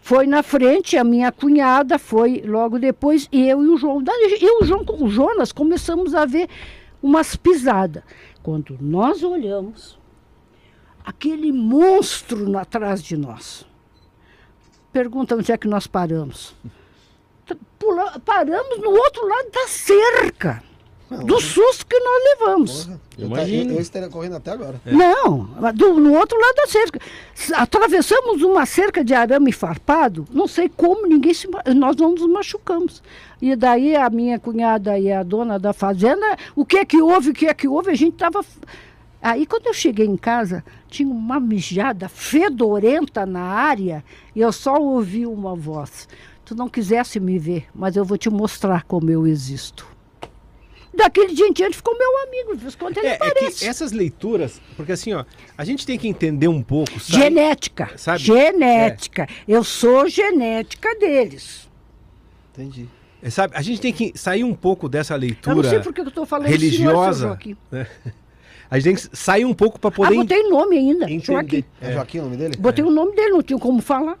[0.00, 4.02] foi na frente, a minha cunhada foi logo depois, e eu e o João.
[4.02, 6.48] Eu e o, João, o Jonas começamos a ver
[7.02, 8.02] umas pisadas.
[8.42, 10.01] Quando nós olhamos,
[11.04, 13.66] aquele monstro atrás de nós.
[14.92, 16.54] Pergunta onde é que nós paramos.
[17.78, 20.62] Pula- paramos no outro lado da cerca.
[21.26, 22.84] Do susto que nós levamos.
[22.86, 23.72] Porra, eu, tá- Imagino.
[23.74, 24.80] eu, estaria correndo até agora.
[24.86, 26.98] Não, mas do- no outro lado da cerca.
[27.54, 31.46] Atravessamos uma cerca de arame farpado, não sei como ninguém se,
[31.76, 33.02] nós não nos machucamos.
[33.42, 36.24] E daí a minha cunhada e a dona da fazenda,
[36.56, 38.42] o que é que houve, o que é que houve, a gente estava.
[39.22, 44.04] Aí quando eu cheguei em casa, tinha uma mijada fedorenta na área
[44.34, 46.08] e eu só ouvi uma voz.
[46.44, 49.86] Tu não quisesse me ver, mas eu vou te mostrar como eu existo.
[50.94, 53.66] daquele dia em diante ficou meu amigo, de vez quando ele É, é aparece.
[53.66, 55.24] essas leituras, porque assim, ó,
[55.56, 57.22] a gente tem que entender um pouco, sabe?
[57.22, 57.90] Genética.
[57.96, 58.18] Sabe?
[58.18, 59.28] Genética.
[59.48, 61.70] Eu sou genética deles.
[62.52, 62.88] Entendi.
[63.22, 63.54] É, sabe?
[63.56, 66.08] A gente tem que sair um pouco dessa Eu leitura não sei por que eu
[66.08, 67.26] estou falando senhor, seu religiosa.
[67.28, 67.56] Joaquim.
[67.70, 67.86] né?
[68.72, 71.04] A gente tem que sair um pouco para Ah, poder botei nome ainda.
[71.04, 71.24] entender.
[71.26, 71.64] Joaquim.
[71.78, 72.56] É, Joaquim o nome dele?
[72.58, 74.18] Botei o nome dele, não tinha como falar.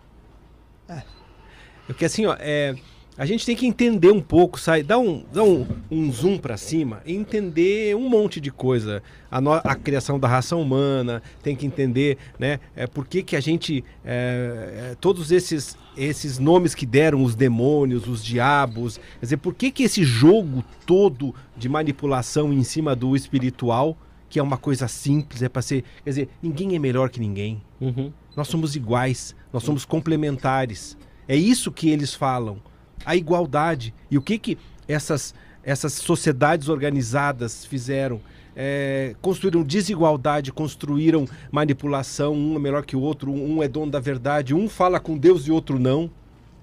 [1.86, 2.74] Porque assim, ó, é,
[3.16, 6.56] a gente tem que entender um pouco, sai, dar um, dar um, um zoom para
[6.58, 9.02] cima e entender um monte de coisa.
[9.30, 13.34] A, no- a criação da raça humana, tem que entender, né, é, por que, que
[13.36, 19.22] a gente, é, é, todos esses, esses nomes que deram, os demônios, os diabos, quer
[19.26, 23.96] dizer, por que, que esse jogo todo de manipulação em cima do espiritual,
[24.32, 27.60] que é uma coisa simples, é para ser, quer dizer, ninguém é melhor que ninguém.
[27.78, 28.10] Uhum.
[28.34, 30.96] Nós somos iguais, nós somos complementares.
[31.28, 32.58] É isso que eles falam,
[33.04, 33.92] a igualdade.
[34.10, 34.58] E o que que
[34.88, 38.22] essas, essas sociedades organizadas fizeram?
[38.56, 44.00] É, construíram desigualdade, construíram manipulação, um é melhor que o outro, um é dono da
[44.00, 46.10] verdade, um fala com Deus e outro não,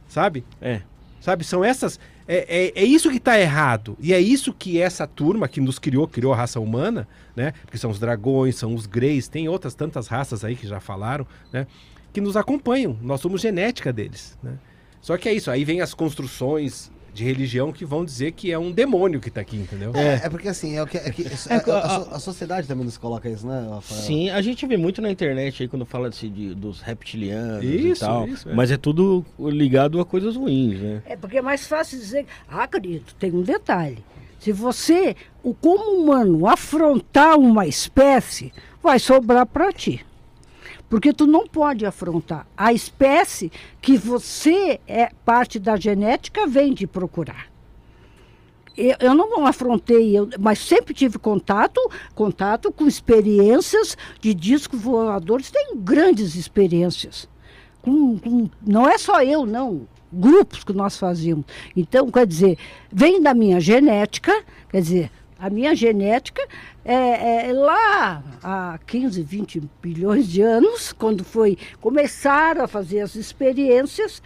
[0.08, 0.44] sabe?
[0.60, 0.82] É.
[1.22, 2.00] Sabe, são essas.
[2.32, 3.98] É, é, é isso que está errado.
[4.00, 7.54] E é isso que essa turma que nos criou, criou a raça humana, né?
[7.64, 11.26] Porque são os dragões, são os greys, tem outras tantas raças aí que já falaram,
[11.52, 11.66] né?
[12.14, 12.96] Que nos acompanham.
[13.02, 14.60] Nós somos genética deles, né?
[15.02, 18.58] Só que é isso, aí vem as construções de religião que vão dizer que é
[18.60, 19.92] um demônio que está aqui, entendeu?
[19.96, 22.68] É, é porque assim, é o que, é que- É, a, a a- a sociedade
[22.68, 24.02] também nos coloca isso, né, Rafael?
[24.02, 27.90] Sim, a gente vê muito na internet aí quando fala desse, de, dos reptilianos e
[27.92, 28.28] Isso, tal.
[28.28, 28.54] isso, é.
[28.54, 31.02] Mas é tudo ligado a coisas ruins, né?
[31.06, 32.26] É porque é mais fácil dizer.
[32.48, 33.98] Ah, querido, tem um detalhe.
[34.40, 40.06] Se você, o como humano, afrontar uma espécie, vai sobrar para ti.
[40.90, 42.48] Porque tu não pode afrontar.
[42.58, 47.48] A espécie que você é parte da genética vem de procurar.
[48.76, 51.80] Eu, eu não afrontei, eu- mas sempre tive contato,
[52.16, 55.52] contato com experiências de discos voadores.
[55.52, 57.28] Tenho grandes experiências.
[57.82, 59.88] Com- com- não é só eu, não.
[60.12, 61.46] Grupos que nós fazíamos.
[61.76, 62.58] Então, quer dizer,
[62.92, 64.34] vem da minha genética,
[64.72, 66.42] quer dizer, a minha genética
[66.84, 73.16] é, é lá há 15, 20 bilhões de anos, quando foi começaram a fazer as
[73.16, 74.22] experiências,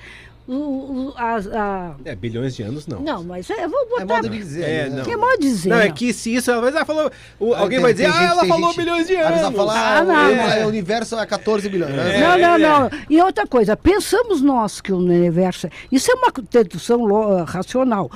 [0.46, 3.00] o, o- as- a- É, bilhões de anos não.
[3.00, 4.06] não, mas é, eu vou É botar.
[4.16, 4.64] modo de dizer.
[4.64, 4.98] É, né?
[4.98, 5.04] não.
[5.06, 5.70] Que modo de dizer?
[5.70, 7.10] Não, é que se isso, ela ah, falou,
[7.40, 9.42] o- Aí alguém tem- vai dizer, ah, gente- ela falou gente- bilhões de anos.
[9.42, 10.44] vai falar, Ah, ah, não, o, não.
[10.52, 11.94] é, o universo é 14 bilhões.
[11.96, 12.20] né?
[12.20, 12.90] Não, não, É, não.
[13.10, 15.70] E outra coisa, pensamos nós que o universo.
[15.90, 18.12] Isso é uma dedução ah, racional.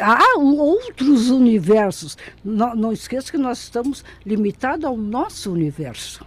[0.00, 2.16] Há outros universos.
[2.44, 6.24] Não, não esqueça que nós estamos limitados ao nosso universo.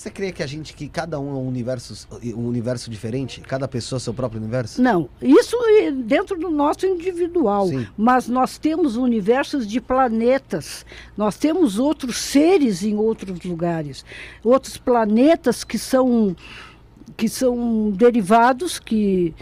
[0.00, 3.42] Você crê que a gente, que cada um é um universo, um universo diferente?
[3.42, 4.80] Cada pessoa é seu próprio universo?
[4.80, 7.66] Não, isso é dentro do nosso individual.
[7.66, 7.86] Sim.
[7.98, 10.86] Mas nós temos universos de planetas.
[11.18, 14.02] Nós temos outros seres em outros lugares.
[14.42, 16.34] Outros planetas que são,
[17.14, 19.34] que são derivados, que,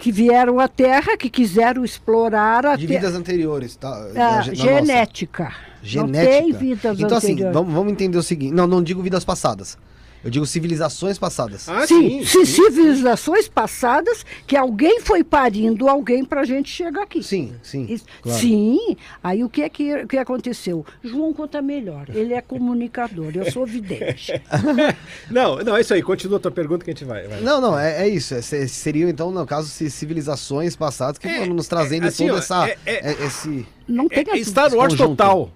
[0.00, 3.00] que vieram à Terra, que quiseram explorar a De Terra.
[3.00, 3.88] vidas anteriores, tá?
[3.88, 4.84] Ah, Na ge- na nossa.
[4.84, 5.52] genética.
[5.82, 6.30] Genética.
[6.30, 7.54] Não tem vidas então, assim, anteriores.
[7.54, 8.52] vamos, vamos entender o seguinte.
[8.52, 9.78] Não, não digo vidas passadas.
[10.22, 11.68] Eu digo civilizações passadas.
[11.68, 17.02] Ah, sim, sim, sim, civilizações passadas que alguém foi parindo alguém para a gente chegar
[17.04, 17.22] aqui.
[17.22, 17.86] Sim, sim.
[17.88, 18.38] Isso- claro.
[18.38, 20.84] Sim, aí o que é que, que aconteceu?
[21.02, 24.32] João conta melhor, ele é comunicador, eu sou vidente.
[25.30, 26.02] Não, não, é isso aí.
[26.02, 27.26] Continua a tua pergunta que a gente vai.
[27.26, 27.40] vai.
[27.40, 28.34] Não, não, é, é isso.
[28.34, 32.08] É, se- seriam, então, no caso, ci- civilizações passadas que É, foram nos trazendo é,
[32.08, 32.68] assim, toda ó, essa.
[32.68, 33.66] é- é- é- esse.
[33.88, 35.10] Não tem É, é Star Wars conjunto.
[35.16, 35.50] total.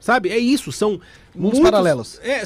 [0.00, 0.30] Sabe?
[0.30, 0.70] É isso.
[0.72, 1.00] São.
[1.34, 2.20] Mundos muitos- paralelos.
[2.22, 2.42] É,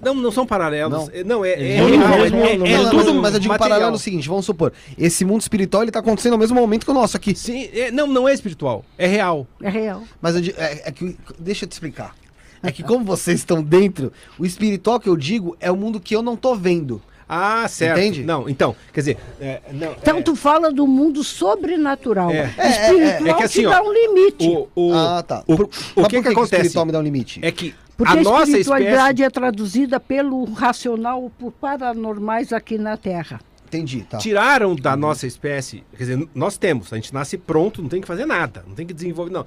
[0.00, 0.92] não, não são paralelos.
[1.06, 1.10] Não.
[1.12, 1.50] É, Não, é.
[1.52, 1.88] é, real,
[2.20, 3.58] mesmo- é- é tudo mas, eu digo material.
[3.78, 6.90] paralelo o seguinte: vamos supor, esse mundo espiritual ele tá acontecendo ao mesmo momento que
[6.90, 7.34] o nosso aqui.
[7.34, 8.84] Sim, é- não, não é espiritual.
[8.96, 9.46] É real.
[9.60, 10.02] É real.
[10.22, 11.16] Mas eu digo, é, é que.
[11.38, 12.14] Deixa eu te explicar.
[12.62, 16.14] É que como vocês estão dentro, o espiritual que eu digo é o mundo que
[16.14, 17.00] eu não tô vendo.
[17.28, 17.98] Ah, certo.
[17.98, 18.24] Entende?
[18.24, 19.18] Não, então, quer dizer.
[19.40, 22.30] é, não, Então é, tu fala do mundo sobrenatural.
[22.30, 22.44] É.
[22.46, 24.48] Espiritual É que assim, te ó, dá um limite.
[24.48, 25.44] o, o, ah, tá.
[25.46, 25.64] O, Por-
[25.96, 26.54] o que que, o acontece?
[26.56, 27.40] espiritual me dá um limite?
[27.42, 29.22] É que Porque a a, nossa espiritualidade espécie.
[29.24, 33.40] é traduzida pelo racional, por paranormais aqui na Terra.
[33.66, 34.16] Entendi, tá.
[34.16, 38.06] Tiraram da nossa espécie, quer dizer, nós temos, a gente nasce pronto, não tem que
[38.06, 39.44] fazer nada, não tem que desenvolver, não.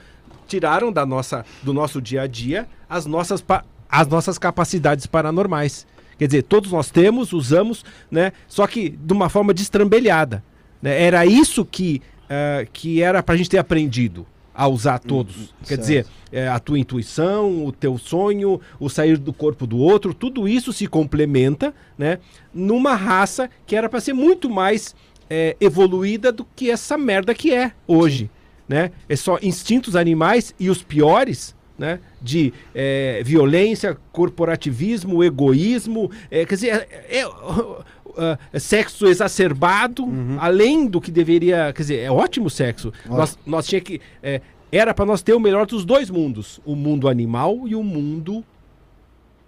[0.48, 5.88] Tiraram da nossa, do nosso dia a dia as nossas, pa- as nossas capacidades paranormais.
[6.22, 8.32] Quer dizer, todos nós temos, usamos, né?
[8.48, 10.44] Só que de uma forma destrambelhada.
[10.80, 11.02] Né?
[11.02, 12.00] Era isso que,
[12.30, 15.36] eh, que era pra gente ter aprendido a usar todos.
[15.36, 15.80] Quer Hum, certo.
[15.82, 20.48] dizer, eh, a tua intuição, o teu sonho, o sair do corpo do outro, tudo
[20.48, 22.20] isso se complementa, né?
[22.54, 24.94] Numa raça que era para ser muito mais
[25.28, 28.30] eh, evoluída do que essa merda que é hoje.
[28.70, 28.92] né?
[29.10, 32.00] É só instintos animais e os piores, né?
[32.22, 40.38] De é, violência, corporativismo, egoísmo, é, quer dizer, é, é, uh, sexo exacerbado, uhum.
[40.40, 42.94] além do que deveria, quer dizer, é ótimo sexo.
[43.08, 46.76] Nós, nós tinha que é, era para nós ter o melhor dos dois mundos, o
[46.76, 48.46] mundo animal e o mundo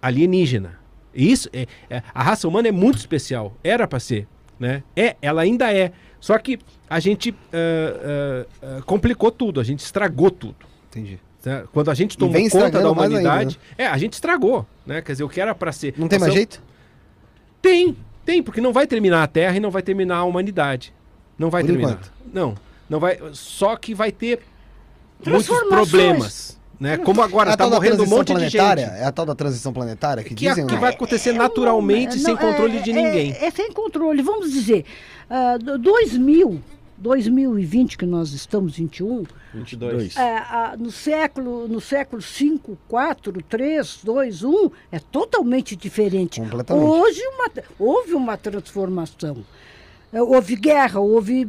[0.02, 0.80] alienígena.
[1.14, 4.28] Isso é, é a raça humana é muito especial, era para ser,
[4.60, 4.82] né?
[4.96, 5.92] É, ela ainda é.
[6.20, 6.58] Só que
[6.90, 10.66] a gente uh, uh, complicou tudo, a gente estragou tudo.
[10.90, 11.20] Entendi.
[11.46, 11.64] Né?
[11.74, 13.86] Quando a gente tomou conta da humanidade, ainda, né?
[13.86, 15.02] é, a gente estragou, né?
[15.02, 15.94] Quer dizer, o que era para ser.
[15.98, 16.62] Não tem mais jeito?
[17.62, 20.94] Tem, tem, porque não vai terminar a Terra e não vai terminar a humanidade.
[21.38, 21.92] Não vai Por terminar.
[21.92, 22.14] Enquanto.
[22.34, 22.56] Não,
[22.90, 23.20] não vai.
[23.34, 24.40] Só que vai ter
[25.26, 26.60] muitos problemas.
[26.80, 26.98] Né?
[26.98, 28.58] Como agora está é morrendo um monte de gente.
[28.58, 30.68] É a tal da transição planetária que, que dizem?
[30.68, 33.32] Que vai acontecer é, naturalmente, não, sem controle de ninguém.
[33.40, 34.22] É, sem controle.
[34.22, 34.86] Vamos dizer,
[35.30, 36.62] uh, 2000,
[36.98, 39.24] 2020 que nós estamos 21,
[39.54, 40.16] 22.
[40.16, 46.40] É, a, no século no século 5, 4, 3, 2, 1 é totalmente diferente.
[46.40, 46.86] Completamente.
[46.86, 49.44] Hoje uma, houve uma transformação.
[50.12, 51.48] Houve guerra, houve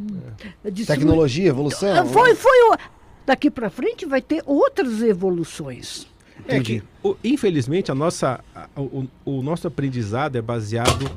[0.63, 0.71] é.
[0.71, 2.05] tecnologia, evolução.
[2.07, 2.77] Foi, foi
[3.25, 6.07] daqui para frente vai ter outras evoluções.
[6.47, 11.09] É que, o, infelizmente, a nossa, a, o, o, nosso aprendizado é baseado.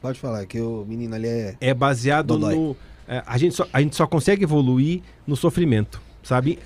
[0.00, 1.56] Pode falar, que o menino ali é.
[1.60, 2.54] É baseado Dodói.
[2.54, 2.76] no.
[3.06, 6.58] É, a, gente só, a gente só consegue evoluir no sofrimento, sabe?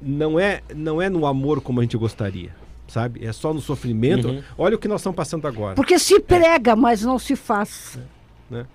[0.00, 2.54] Não é, não é no amor como a gente gostaria,
[2.88, 3.24] sabe?
[3.24, 4.28] É só no sofrimento.
[4.28, 4.42] Uhum.
[4.56, 5.74] Olha o que nós estamos passando agora.
[5.74, 6.76] Porque se prega, é.
[6.76, 7.98] mas não se faz.
[8.50, 8.66] Né?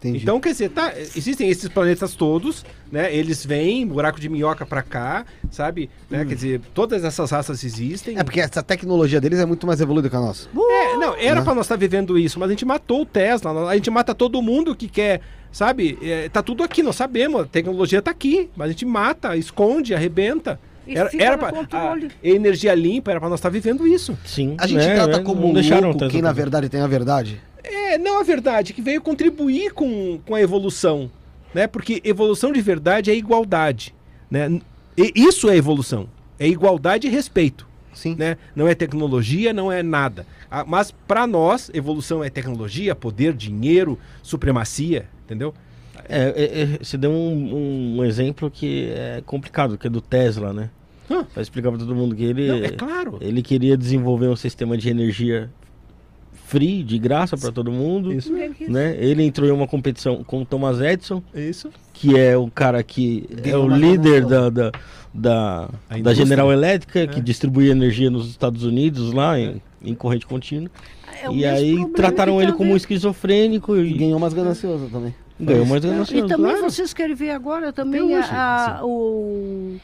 [0.00, 0.22] Entendi.
[0.22, 3.14] Então, quer dizer, tá, existem esses planetas todos, né?
[3.14, 5.90] Eles vêm, buraco de minhoca para cá, sabe?
[6.08, 6.22] Né?
[6.22, 6.26] Hum.
[6.26, 8.18] Quer dizer, todas essas raças existem.
[8.18, 10.48] É porque essa tecnologia deles é muito mais evoluída que a nossa.
[10.54, 13.68] É, não, era para nós estar tá vivendo isso, mas a gente matou o Tesla,
[13.68, 15.20] a gente mata todo mundo que quer,
[15.52, 15.98] sabe?
[16.02, 19.94] É, tá tudo aqui, nós sabemos, a tecnologia tá aqui, mas a gente mata, esconde,
[19.94, 20.58] arrebenta.
[20.86, 24.18] Era, era pra, a, energia limpa era para nós estar tá vivendo isso.
[24.24, 24.56] Sim.
[24.58, 27.40] A gente é, trata é, como louco quem na verdade tem a verdade.
[27.62, 31.10] É, não a verdade, que veio contribuir com, com a evolução.
[31.54, 31.66] Né?
[31.66, 33.94] Porque evolução de verdade é igualdade.
[34.30, 34.60] Né?
[34.96, 36.08] E isso é evolução.
[36.38, 37.68] É igualdade e respeito.
[37.92, 38.16] Sim.
[38.18, 38.36] Né?
[38.54, 40.26] Não é tecnologia, não é nada.
[40.50, 45.54] Ah, mas para nós, evolução é tecnologia, poder, dinheiro, supremacia, entendeu?
[46.08, 50.52] É, é, é você deu um, um, exemplo que é complicado, que é do Tesla,
[50.52, 50.70] né?
[51.32, 53.18] Para explicar para todo mundo que ele, não, é claro.
[53.20, 55.50] ele queria desenvolver um sistema de energia
[56.32, 58.12] free, de graça para todo mundo.
[58.12, 58.32] Isso.
[58.68, 58.96] Né?
[58.98, 61.22] Ele entrou em uma competição com o Thomas Edison.
[61.34, 61.70] Isso.
[61.92, 64.72] Que é o cara que é o líder da, da,
[65.12, 65.68] da,
[66.02, 67.06] da General Elétrica, é.
[67.08, 69.42] que distribui energia nos Estados Unidos, lá é.
[69.42, 70.70] em, em corrente contínua.
[71.22, 73.76] É e aí trataram ele como um esquizofrênico.
[73.76, 75.14] E, e ganhou mais ganancioso também.
[75.38, 76.26] Ganhou mais ganancioso.
[76.26, 76.70] E também claro.
[76.70, 79.78] vocês querem ver agora também a, a, o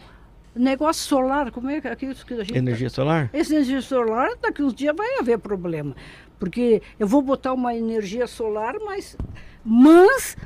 [0.55, 2.57] negócio solar, como é aquilo que a gente...
[2.57, 3.31] Energia solar?
[3.33, 5.95] Esse energia solar, daqui uns dias vai haver problema.
[6.39, 9.17] Porque eu vou botar uma energia solar, mas,
[9.65, 10.37] mas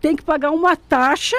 [0.00, 1.36] tem que pagar uma taxa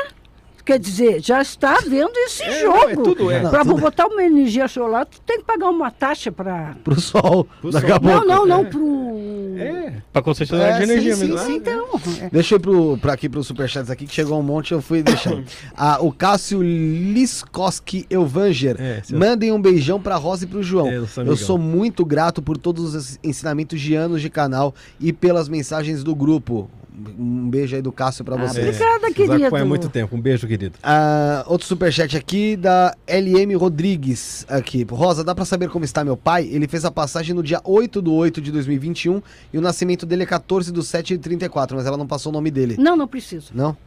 [0.68, 3.16] Quer dizer, já está vendo esse é, jogo.
[3.18, 6.76] Não, é para botar uma energia solar, tu tem que pagar uma taxa para.
[6.84, 7.48] Para o sol.
[7.62, 8.00] Pro daqui sol.
[8.02, 9.94] Não, não, não, para É.
[10.12, 11.38] Para concessionária é, de energia sim, mesmo.
[11.38, 11.86] Sim, sim, então.
[12.22, 12.30] É.
[12.30, 15.02] Deixa eu ir para aqui para os superchats aqui, que chegou um monte, eu fui
[15.02, 15.46] deixando.
[15.74, 18.76] ah, o Cássio Liskoski Elvanger.
[18.78, 20.90] É, Mandem um beijão para Rosa e para o João.
[20.90, 25.48] É, eu sou muito grato por todos os ensinamentos de anos de canal e pelas
[25.48, 26.70] mensagens do grupo.
[26.98, 28.62] Um beijo aí do Cássio pra você.
[28.62, 29.50] Obrigada, querido.
[29.50, 30.16] Foi há muito tempo.
[30.16, 30.80] Um beijo, querido.
[30.80, 34.46] Uh, outro superchat aqui da LM Rodrigues.
[34.50, 34.84] Aqui.
[34.90, 36.48] Rosa, dá pra saber como está meu pai?
[36.52, 39.22] Ele fez a passagem no dia 8 do 8 de 2021
[39.54, 42.34] e o nascimento dele é 14 do 7 de 34, mas ela não passou o
[42.34, 42.76] nome dele.
[42.80, 43.52] Não, não preciso.
[43.54, 43.78] Não?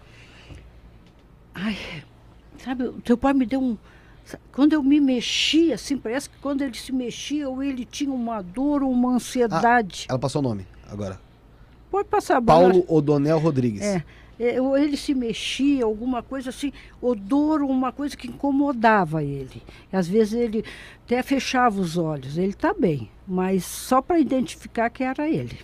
[1.52, 1.76] Ai,
[2.62, 3.76] sabe, o teu pai me deu um.
[4.52, 8.40] Quando eu me mexia, assim, parece que quando ele se mexia, ou ele tinha uma
[8.40, 10.06] dor ou uma ansiedade.
[10.08, 11.18] Ah, ela passou o nome agora.
[11.90, 12.70] Pode passar a bola.
[12.70, 13.82] Paulo Odonel Rodrigues.
[13.82, 14.04] É.
[14.38, 19.62] é ele se mexia, alguma coisa assim, odor, uma coisa que incomodava ele.
[19.92, 20.64] Às vezes ele
[21.04, 22.38] até fechava os olhos.
[22.38, 25.58] Ele está bem, mas só para identificar que era ele.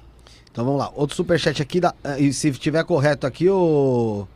[0.51, 0.91] Então vamos lá.
[0.95, 4.27] Outro superchat aqui, da, ah, e se tiver correto aqui, o,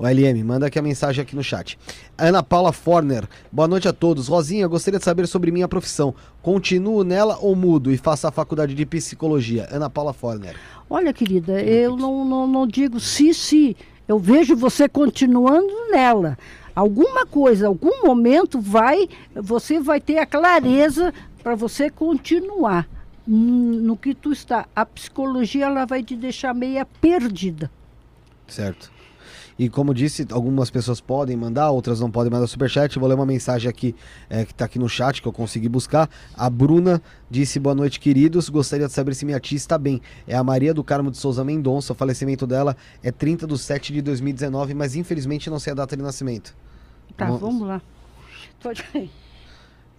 [0.00, 1.78] o LM, manda aqui a mensagem aqui no chat.
[2.16, 4.28] Ana Paula Forner, boa noite a todos.
[4.28, 6.14] Rosinha, gostaria de saber sobre minha profissão.
[6.40, 9.68] Continuo nela ou mudo e faço a faculdade de psicologia?
[9.70, 10.56] Ana Paula Forner.
[10.88, 13.76] Olha, querida, eu não, não, não digo se, se.
[14.08, 16.38] Eu vejo você continuando nela.
[16.74, 22.88] Alguma coisa, algum momento vai, você vai ter a clareza para você continuar
[23.26, 24.66] no que tu está.
[24.74, 27.70] A psicologia ela vai te deixar meia perdida.
[28.48, 28.90] Certo.
[29.62, 32.98] E como disse, algumas pessoas podem mandar, outras não podem mandar superchat.
[32.98, 33.94] Vou ler uma mensagem aqui
[34.30, 36.08] é, que está aqui no chat que eu consegui buscar.
[36.34, 38.48] A Bruna disse: Boa noite, queridos.
[38.48, 40.00] Gostaria de saber se minha tia está bem.
[40.26, 41.92] É a Maria do Carmo de Souza Mendonça.
[41.92, 45.94] O falecimento dela é 30 de 7 de 2019, mas infelizmente não sei a data
[45.94, 46.56] de nascimento.
[47.14, 47.82] Tá, Vamos- vamos lá.
[48.62, 48.82] Pode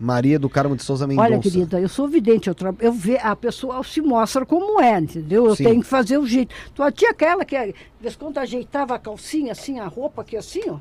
[0.01, 1.27] Maria do Carmo de Souza Mendonça.
[1.29, 2.73] Olha, querida, eu sou vidente, eu, tra...
[2.79, 3.17] eu ve...
[3.17, 5.45] a pessoa se mostra como é, entendeu?
[5.45, 5.65] Eu Sim.
[5.65, 6.55] tenho que fazer o jeito.
[6.73, 10.63] Tua tia aquela que, de vez quando, ajeitava a calcinha assim, a roupa aqui assim,
[10.67, 10.79] ó.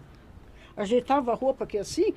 [0.74, 2.14] Ajeitava a roupa aqui assim,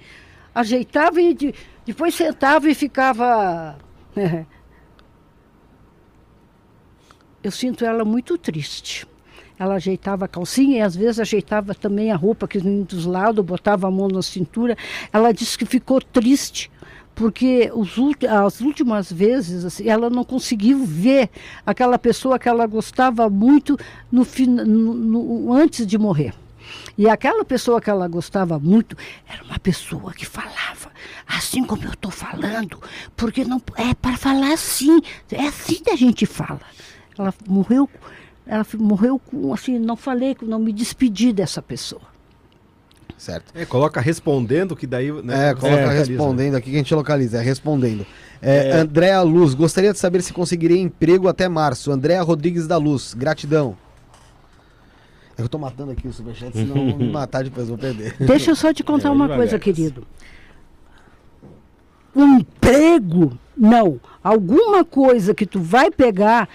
[0.56, 1.54] ajeitava e de-
[1.86, 3.78] depois sentava e ficava...
[7.44, 9.06] eu sinto ela muito triste.
[9.60, 13.44] Ela ajeitava a calcinha e às vezes ajeitava também a roupa que vinha dos lados,
[13.44, 14.78] botava a mão na cintura.
[15.12, 16.72] Ela disse que ficou triste
[17.16, 17.96] porque os
[18.30, 21.30] as últimas vezes assim, ela não conseguiu ver
[21.66, 23.78] aquela pessoa que ela gostava muito
[24.12, 24.26] no,
[24.66, 26.34] no- no- antes de morrer.
[26.98, 28.96] E aquela pessoa que ela gostava muito
[29.28, 30.92] era uma pessoa que falava
[31.28, 32.82] assim como eu estou falando,
[33.16, 36.62] porque não é para falar assim, é assim que a gente fala.
[37.18, 37.90] Ela morreu,
[38.46, 42.13] ela morreu com assim, não falei, não me despedi dessa pessoa.
[43.24, 43.54] Certo.
[43.56, 45.10] É, coloca respondendo, que daí.
[45.10, 46.18] Né, É, coloca localiza, né?
[46.18, 48.06] respondendo aqui que a gente localiza, é respondendo.
[48.42, 51.90] É, Andréa Luz, gostaria de saber se conseguiria emprego até março.
[51.90, 53.78] Andréa Rodrigues da Luz, gratidão.
[55.32, 57.78] É que Eu tô matando aqui o superchat, senão eu vou me matar depois, vou
[57.78, 58.14] perder.
[58.20, 60.06] Deixa eu só te contar É, uma coisa, querido.
[62.14, 64.02] Um emprego, não.
[64.22, 66.50] Alguma coisa que tu vai pegar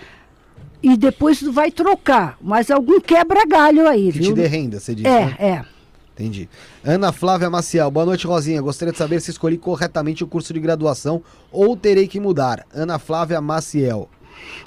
[0.83, 2.37] e depois tu vai trocar.
[2.43, 4.35] Mas algum quebra-galho aí, Que te viu?
[4.35, 5.35] dê renda, você disse, né?
[5.39, 5.78] É, é.
[6.19, 6.49] Entendi.
[6.85, 8.61] Ana Flávia Maciel, boa noite, Rosinha.
[8.61, 11.23] Gostaria de saber se escolhi corretamente o curso de graduação
[11.53, 12.67] ou terei que mudar.
[12.75, 14.11] Ana Flávia Maciel.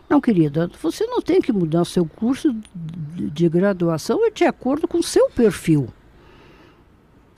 [0.10, 5.04] Não, querida, você não tem que mudar seu curso de, graduação de acordo com o
[5.04, 5.90] seu perfil.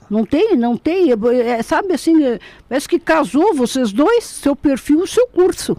[0.08, 1.10] Não tem, não tem.
[1.10, 2.38] é, é, sabe assim, é,
[2.68, 5.76] parece que casou vocês dois, seu perfil e o seu curso.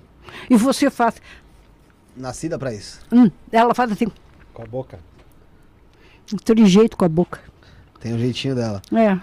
[0.49, 1.15] E você faz.
[2.17, 2.99] Nascida pra isso.
[3.13, 4.07] hum, ela faz assim,
[4.53, 4.99] Com a boca.
[6.33, 7.39] um trijeito com a boca.
[8.05, 8.83] Tem o jeitinho dela.
[8.95, 9.17] É.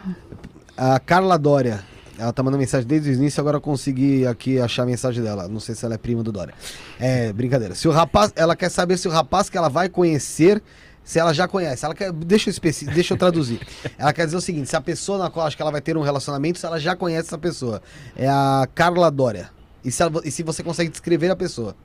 [0.77, 1.85] A Carla Dória.
[2.19, 5.47] Ela tá mandando mensagem desde o início, agora eu consegui aqui achar a mensagem dela.
[5.47, 6.53] Não sei se ela é prima do Dória.
[6.99, 7.77] É, brincadeira.
[7.77, 10.61] Se o rapaz, ela quer saber se o rapaz que ela vai conhecer,
[11.05, 11.85] se ela já conhece.
[11.85, 13.61] Ela quer, deixa eu especi, deixa eu traduzir.
[13.97, 15.97] Ela quer dizer o seguinte, se a pessoa na qual acho que ela vai ter
[15.97, 17.81] um relacionamento, se ela já conhece essa pessoa.
[18.17, 19.49] É a Carla Dória.
[19.85, 21.77] E se, ela- e se você consegue descrever a pessoa?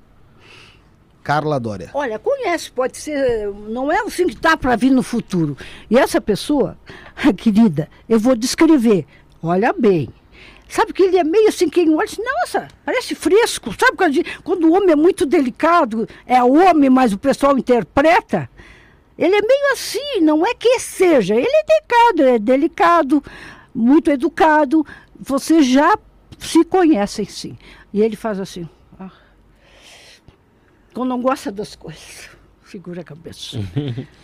[1.28, 1.90] Carla Dória.
[1.94, 5.58] Olha, conhece, pode ser, não é assim que tá para vir no futuro.
[5.90, 6.78] E essa pessoa,
[7.36, 9.06] querida, eu vou descrever.
[9.44, 10.08] Olha bem.
[10.70, 13.76] Sabe que ele é meio assim, quem olha, diz, nossa, parece fresco.
[13.78, 18.50] Sabe quando, quando o homem é muito delicado, é homem, mas o pessoal interpreta?
[19.18, 21.36] Ele é meio assim, não é que seja.
[21.36, 23.24] Ele é delicado, é delicado,
[23.76, 24.86] muito educado.
[25.20, 26.00] Vocês já
[26.40, 27.58] se conhecem, sim.
[27.94, 28.70] E ele faz assim.
[30.98, 32.28] Quando não gosta das coisas,
[32.66, 33.60] segura a cabeça.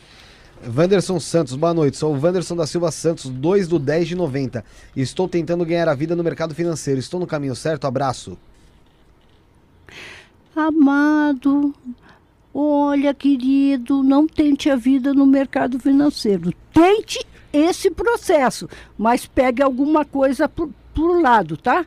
[0.76, 1.98] Wanderson Santos, boa noite.
[1.98, 4.66] Sou o Wanderson da Silva Santos, 2 do 10 de 90.
[4.98, 7.00] Estou tentando ganhar a vida no mercado financeiro.
[7.00, 7.86] Estou no caminho certo?
[7.86, 8.40] Abraço.
[10.56, 11.76] Amado,
[12.52, 16.52] olha, querido, não tente a vida no mercado financeiro.
[16.74, 17.24] Tente
[17.54, 18.68] esse processo,
[18.98, 21.86] mas pegue alguma coisa por, por lado, tá?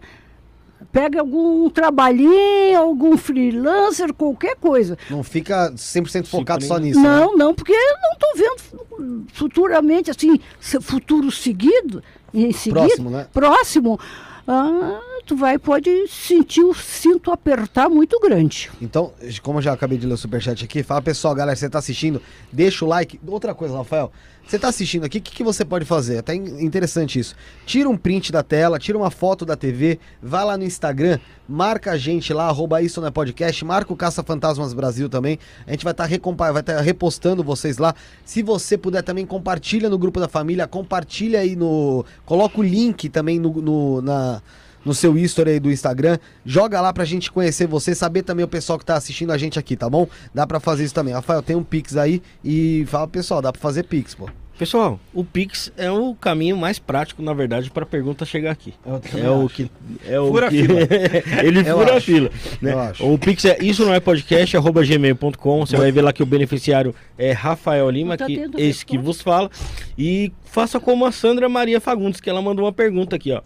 [0.92, 4.96] Pegue algum trabalhinho, algum freelancer, qualquer coisa.
[5.10, 7.00] Não fica 100% focado nem- só nisso.
[7.00, 7.08] né?
[7.20, 10.40] não, não, porque eu não estou vendo futuramente, assim,
[10.80, 12.02] futuro seguido,
[12.32, 13.26] em seguida, Próximo, né?
[13.32, 14.00] próximo,
[14.46, 18.70] ah, tu vai, pode sentir o cinto apertar muito grande.
[18.80, 19.12] Então,
[19.42, 22.22] como eu já acabei de ler o superchat aqui, fala pessoal, galera, você tá assistindo,
[22.52, 23.20] deixa o like.
[23.26, 24.12] Outra coisa, Rafael,
[24.46, 26.18] você tá assistindo aqui, o que, que você pode fazer?
[26.18, 27.34] Até in- interessante isso.
[27.66, 31.90] Tira um print da tela, tira uma foto da TV, vai lá no Instagram, marca
[31.90, 35.40] a gente lá, arroba isso não é podcast, marca o Caça Fantasmas Brasil também.
[35.66, 36.08] A gente vai estar
[36.52, 37.92] vai tá repostando vocês lá.
[38.24, 42.04] Se você puder também, compartilha no grupo da família, compartilha aí no.
[42.24, 44.40] Coloca o link também no, no- na
[44.86, 46.16] no seu history aí do Instagram.
[46.44, 49.58] Joga lá pra gente conhecer você, saber também o pessoal que tá assistindo a gente
[49.58, 50.06] aqui, tá bom?
[50.32, 51.12] Dá pra fazer isso também.
[51.12, 54.30] Rafael, tem um Pix aí e fala, pessoal, dá pra fazer Pix, pô.
[54.58, 58.72] Pessoal, o Pix é o caminho mais prático, na verdade, para a pergunta chegar aqui.
[58.86, 59.70] É o que.
[60.06, 60.80] É o Fura a que- fila.
[61.44, 62.06] Ele Eu fura a acho.
[62.06, 62.30] fila.
[62.62, 62.72] né?
[62.72, 63.06] Eu acho.
[63.12, 65.66] O Pix é isso não é podcast, arroba gmail.com.
[65.66, 68.96] Você vai ver lá que o beneficiário é Rafael Lima, Tá que tendo esse que
[68.96, 69.50] vos fala.
[69.98, 73.42] E faça como a Sandra Maria Fagundes, que ela mandou uma pergunta aqui, ó.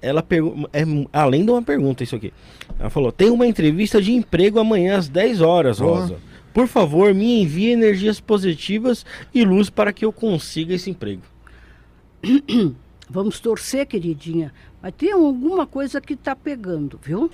[0.00, 0.70] Ela pergunta.
[0.72, 0.82] É,
[1.12, 2.32] além de uma pergunta, isso aqui.
[2.78, 5.78] Ela falou: tem uma entrevista de emprego amanhã às 10 horas.
[5.78, 6.18] Rosa.
[6.52, 9.04] Por favor, me envie energias positivas
[9.34, 11.22] e luz para que eu consiga esse emprego.
[13.10, 14.52] Vamos torcer, queridinha.
[14.80, 17.30] Mas tem alguma coisa que está pegando, viu?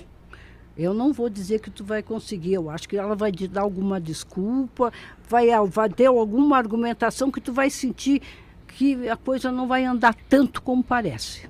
[0.77, 2.53] Eu não vou dizer que tu vai conseguir.
[2.53, 4.91] Eu acho que ela vai te dar alguma desculpa,
[5.29, 8.21] vai, vai ter alguma argumentação que tu vai sentir
[8.67, 11.47] que a coisa não vai andar tanto como parece.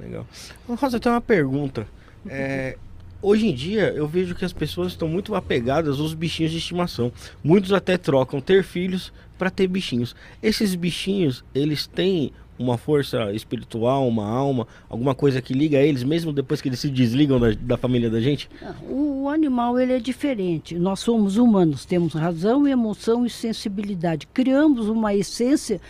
[0.00, 0.26] Legal.
[0.68, 1.86] Rosa, tenho uma pergunta.
[2.28, 2.76] É,
[3.20, 7.12] hoje em dia eu vejo que as pessoas estão muito apegadas aos bichinhos de estimação.
[7.42, 10.14] Muitos até trocam ter filhos para ter bichinhos.
[10.42, 16.32] Esses bichinhos, eles têm uma força espiritual, uma alma, alguma coisa que liga eles, mesmo
[16.32, 18.48] depois que eles se desligam da, da família da gente?
[18.88, 20.74] O, animal ele é diferente.
[20.76, 24.26] Nós somos humanos, temos razão, emoção e sensibilidade.
[24.32, 25.80] Criamos uma essência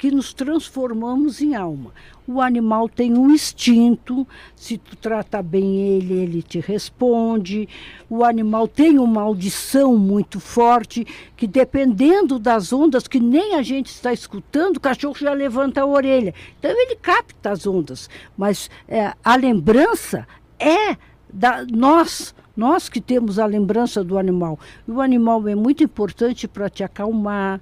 [0.00, 1.92] que nos transformamos em alma.
[2.26, 7.68] O animal tem um instinto, se tu trata bem ele, ele te responde.
[8.08, 11.06] O animal tem uma audição muito forte,
[11.36, 15.86] que dependendo das ondas que nem a gente está escutando, o cachorro já levanta a
[15.86, 16.32] orelha.
[16.58, 18.08] Então ele capta as ondas,
[18.38, 20.26] mas é, a lembrança
[20.58, 20.96] é
[21.30, 24.58] da nós, nós que temos a lembrança do animal.
[24.88, 27.60] O animal é muito importante para te acalmar,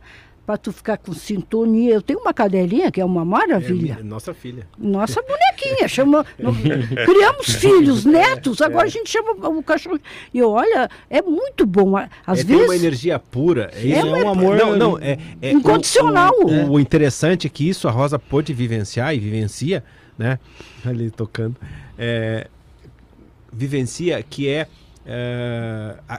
[0.48, 1.92] para tu ficar com sintonia.
[1.92, 3.98] Eu tenho uma cadelinha que é uma maravilha.
[4.00, 4.66] É nossa filha.
[4.78, 5.86] Nossa bonequinha.
[5.86, 6.24] chama,
[7.04, 10.00] criamos filhos, netos, agora a gente chama o cachorro.
[10.32, 11.98] E olha, é muito bom.
[12.26, 12.64] Às é, vezes.
[12.64, 13.70] Uma energia pura.
[13.74, 14.56] É, é um amor.
[14.56, 16.32] Não, não, é, é incondicional.
[16.40, 19.84] O, o, o, interessante é que isso a Rosa pôde vivenciar e vivencia,
[20.16, 20.38] né?
[20.82, 21.56] Ali tocando.
[21.98, 22.46] É,
[23.52, 24.66] vivencia que é.
[25.04, 26.18] é a,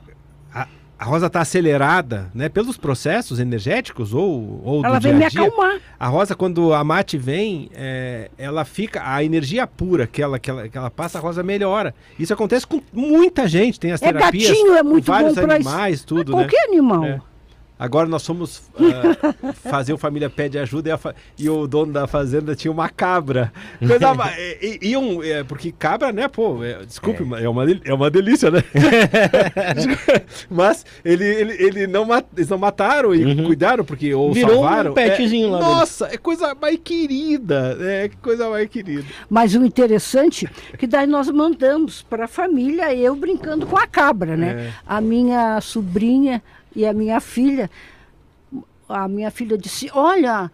[0.99, 5.30] a Rosa está acelerada, né, pelos processos energéticos ou, ou ela do dia vem a
[5.30, 5.41] dia.
[5.41, 5.80] me acalmar.
[5.97, 10.49] A Rosa, quando a mate vem, é, ela fica, a energia pura que ela, que,
[10.49, 11.95] ela, que ela passa, a Rosa melhora.
[12.19, 15.95] Isso acontece com muita gente, tem as é terapias, gatinho, é muito vários bom animais,
[15.95, 16.07] isso.
[16.07, 16.73] tudo, Mas qualquer né?
[16.73, 17.05] animal.
[17.05, 17.21] É.
[17.80, 21.15] Agora nós fomos uh, fazer o Família Pede Ajuda e, fa...
[21.38, 23.53] e, o dono da fazenda tinha uma cabra.
[23.80, 24.14] Coisa
[24.61, 27.45] e, e, um, é, porque cabra, né, pô, é, desculpe, é.
[27.45, 27.49] é.
[27.49, 28.61] uma, é uma delícia, né?
[30.51, 32.26] Mas ele, ele, ele não mat...
[32.35, 33.45] eles não mataram e uhum.
[33.45, 34.91] cuidaram, porque ou Virou salvaram.
[34.91, 35.60] um petzinho é, lá.
[35.61, 36.15] Nossa, dele.
[36.15, 39.06] é coisa mais querida, é coisa mais querida.
[39.30, 43.88] Mas o interessante é que daí nós mandamos para a família, eu brincando com a
[43.88, 44.68] cabra, né?
[44.68, 44.73] É.
[44.85, 46.43] A minha sobrinha
[46.75, 47.69] e a minha filha,
[48.87, 50.51] a minha filha disse: Olha,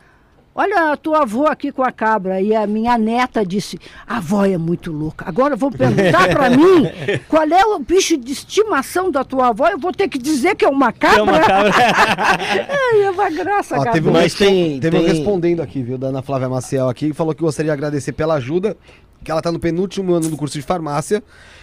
[0.53, 2.41] olha a tua avó aqui com a cabra.
[2.41, 3.77] E a minha neta disse:
[4.07, 5.25] A avó é muito louca.
[5.27, 6.85] Agora vou perguntar para mim
[7.27, 9.67] qual é o bicho de estimação da tua avó.
[9.67, 11.19] Eu vou ter que dizer que é uma cabra.
[11.19, 11.71] É uma cabra.
[13.03, 15.05] é uma graça, Ó, teve um, Mas tem, teve tem...
[15.05, 18.13] um respondendo aqui, viu, da Ana Flávia Maciel aqui, que falou que gostaria de agradecer
[18.13, 18.77] pela ajuda,
[19.23, 21.21] que ela está no penúltimo ano do curso de farmácia.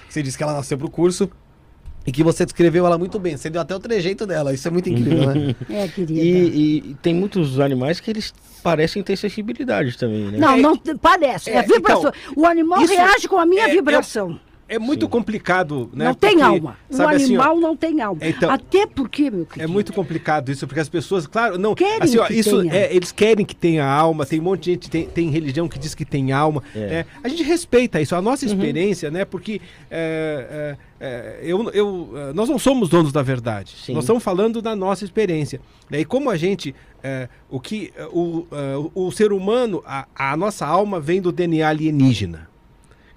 [0.08, 1.30] Você disse que ela nasceu pro curso.
[2.06, 3.36] E que você descreveu ela muito bem.
[3.36, 4.52] Você deu até o trejeito dela.
[4.52, 5.54] Isso é muito incrível, né?
[5.70, 6.20] É, querida.
[6.20, 10.38] E, e, tem muitos animais que eles parecem ter sensibilidade também, né?
[10.38, 11.50] Não, não parece.
[11.50, 12.12] É, é vibração.
[12.14, 14.38] Então, o animal reage com a minha é, vibração.
[14.72, 15.10] É muito Sim.
[15.10, 16.06] complicado, né?
[16.06, 16.78] Não tem porque, alma.
[16.88, 18.26] O animal assim, ó, não tem alma.
[18.26, 19.62] Então, Até porque, meu querido.
[19.62, 21.74] É muito complicado isso, porque as pessoas, claro, não.
[21.74, 22.74] Querem assim, ó, que isso, tenha.
[22.74, 25.78] É, eles querem que tenha alma, tem um monte de gente, tem, tem religião que
[25.78, 26.62] diz que tem alma.
[26.74, 26.86] É.
[26.86, 27.06] Né?
[27.22, 28.52] A gente respeita isso, a nossa uhum.
[28.52, 29.14] experiência, uhum.
[29.14, 29.26] né?
[29.26, 33.74] Porque é, é, é, eu, eu, é, nós não somos donos da verdade.
[33.76, 33.92] Sim.
[33.92, 35.60] Nós estamos falando da nossa experiência.
[35.90, 36.00] Né?
[36.00, 36.74] E como a gente.
[37.50, 38.46] o que o,
[38.94, 42.51] o ser humano, a, a nossa alma vem do DNA alienígena.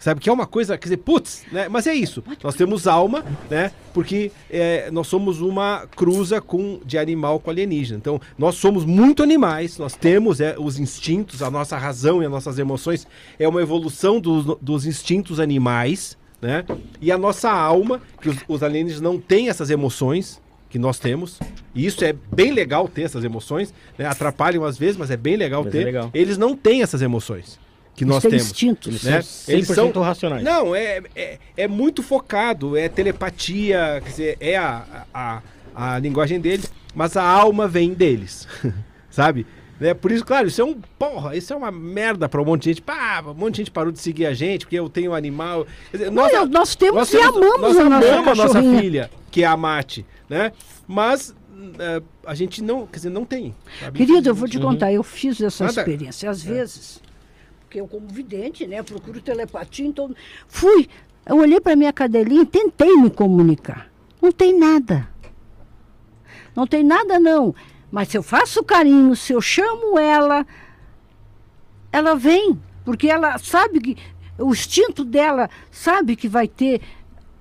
[0.05, 0.21] Sabe?
[0.21, 1.67] Que é uma coisa, quer dizer, putz, né?
[1.67, 2.23] Mas é isso.
[2.43, 3.71] Nós temos alma, né?
[3.91, 7.97] Porque é, nós somos uma cruza com, de animal com alienígena.
[7.97, 12.31] Então, nós somos muito animais, nós temos é, os instintos, a nossa razão e as
[12.31, 13.07] nossas emoções
[13.39, 16.63] é uma evolução dos, dos instintos animais, né?
[17.01, 21.39] E a nossa alma, que os, os alienígenas não têm essas emoções, que nós temos.
[21.73, 24.05] E isso é bem legal ter essas emoções, né?
[24.05, 25.81] Atrapalham às vezes, mas é bem legal mas é ter.
[25.81, 26.11] É legal.
[26.13, 27.64] Eles não têm essas emoções
[27.95, 28.43] que nós temos.
[28.43, 29.03] Instintos.
[29.03, 29.23] Né?
[29.47, 30.43] Eles são racionais.
[30.43, 35.41] Não, é, é, é, muito focado, é telepatia, quer dizer, é a, a,
[35.73, 38.47] a linguagem deles, mas a alma vem deles,
[39.09, 39.47] sabe?
[39.79, 40.79] É, por isso, claro, isso é um.
[40.97, 42.81] Porra, isso é uma merda para um monte de gente.
[42.81, 45.67] Pá, um monte de gente parou de seguir a gente, porque eu tenho um animal.
[45.91, 49.11] Dizer, nós, Não, nós temos nós e amamos nós a nossa, amamos a nossa filha,
[49.29, 50.53] que é a Mate, né?
[50.87, 53.53] Mas uh, a gente não, quer dizer, não tem.
[53.81, 53.97] Sabe?
[53.97, 55.81] Querido, eu vou te contar, eu fiz essa Nada.
[55.81, 56.29] experiência.
[56.29, 56.53] Às é.
[56.53, 57.01] vezes
[57.75, 60.13] porque eu como vidente, né, procuro telepatia, então
[60.47, 60.87] fui,
[61.25, 63.89] eu olhei para minha cadelinha e tentei me comunicar.
[64.21, 65.09] Não tem nada.
[66.55, 67.53] Não tem nada não.
[67.91, 70.45] Mas se eu faço carinho, se eu chamo ela,
[71.91, 73.97] ela vem, porque ela sabe que
[74.37, 76.81] o instinto dela sabe que vai ter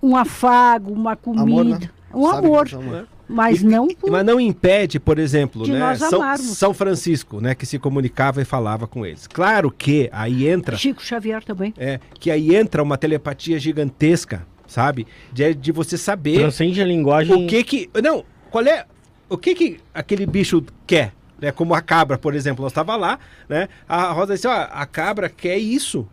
[0.02, 1.90] um afago, uma comida, amor, né?
[2.12, 3.08] um sabe amor.
[3.28, 6.36] Mas E- não por- Mas não impede, por exemplo, né, São.
[6.36, 9.26] São Francisco, né, que se comunicava e falava com eles.
[9.26, 11.72] Claro que aí entra, Chico Xavier também.
[11.78, 15.06] é, que aí entra uma telepatia gigantesca, sabe?
[15.32, 17.44] De, de você saber Transcende a linguagem.
[17.44, 18.84] o que que, não, qual é,
[19.28, 21.50] o que que aquele bicho quer, né?
[21.50, 23.18] Como a cabra, por exemplo, nós estava lá,
[23.48, 23.68] né?
[23.88, 26.06] A Rosa disse, ó, a cabra quer isso,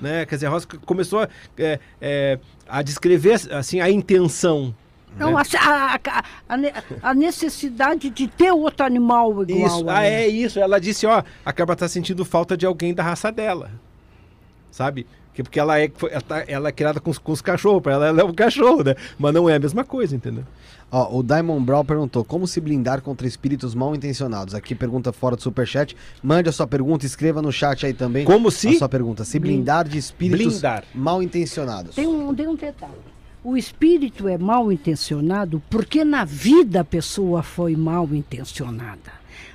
[0.00, 0.24] né?
[0.26, 1.28] Quer dizer, a Rosa começou a,
[1.58, 4.74] é, é, a descrever assim a intenção.
[5.18, 5.42] Não, né?
[5.58, 6.72] a, a- a- a ne-
[7.02, 9.66] a necessidade de ter outro animal igual.
[9.66, 10.58] Isso, a ah, é isso.
[10.58, 13.70] Ela disse, ó, a cabra tá sentindo falta de alguém da raça dela.
[14.70, 15.06] Sabe?
[15.32, 17.92] Que- Porque ela é, ela, tá- ela é criada com, os- com os cachorros, pra
[17.94, 18.94] ela, ela é um cachorro, né?
[19.18, 20.44] Mas não é a mesma coisa, entendeu?
[20.92, 24.54] Ó, o Diamond Brown perguntou como se blindar contra espíritos mal intencionados.
[24.54, 25.96] Aqui pergunta fora do superchat.
[26.22, 28.24] Mande a sua pergunta, escreva no chat aí também.
[28.24, 29.24] Como A se sua pergunta.
[29.24, 30.84] Se blindar de espíritos Blindar.
[30.94, 31.96] mal intencionados.
[31.96, 32.92] Tem um, tem um detalhe.
[33.44, 39.12] O espírito é mal intencionado porque na vida a pessoa foi mal intencionada.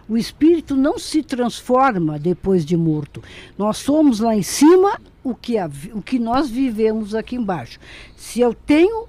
[0.08, 3.24] O espírito não se transforma depois de morto.
[3.58, 7.80] Nós somos lá em cima o que, a o que nós vivemos aqui embaixo.
[8.16, 9.08] Se eu tenho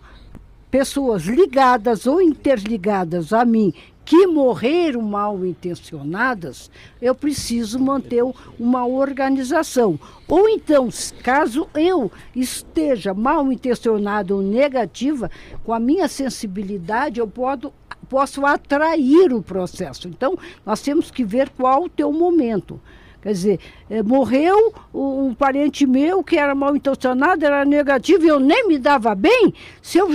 [0.70, 3.74] pessoas ligadas ou interligadas a mim
[4.10, 6.68] que morreram mal intencionadas,
[7.00, 9.96] eu preciso manter um- uma organização.
[10.26, 10.88] Ou então,
[11.22, 15.30] caso eu esteja mal intencionada ou negativa,
[15.62, 17.72] com a minha sensibilidade eu posso,
[18.08, 20.08] posso atrair o processo.
[20.08, 22.80] Então, nós temos que ver qual o teu momento.
[23.22, 23.60] Quer dizer,
[23.90, 28.78] eh, morreu um parente meu que era mal intencionado, era negativo e eu nem me
[28.78, 29.52] dava bem.
[29.82, 30.08] Se eu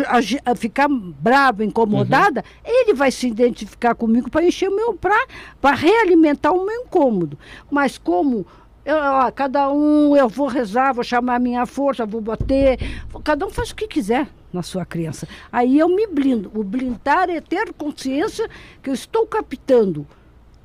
[0.43, 6.51] a ficar brava, incomodada, ele vai se identificar comigo para encher o meu para realimentar
[6.51, 7.37] o meu incômodo.
[7.69, 8.45] Mas como
[8.83, 12.79] eu, ó, cada um, eu vou rezar, vou chamar a minha força, vou bater.
[13.23, 15.27] Cada um faz o que quiser na sua crença.
[15.51, 16.51] Aí eu me blindo.
[16.53, 18.47] O blindar é ter consciência
[18.83, 20.07] que eu estou captando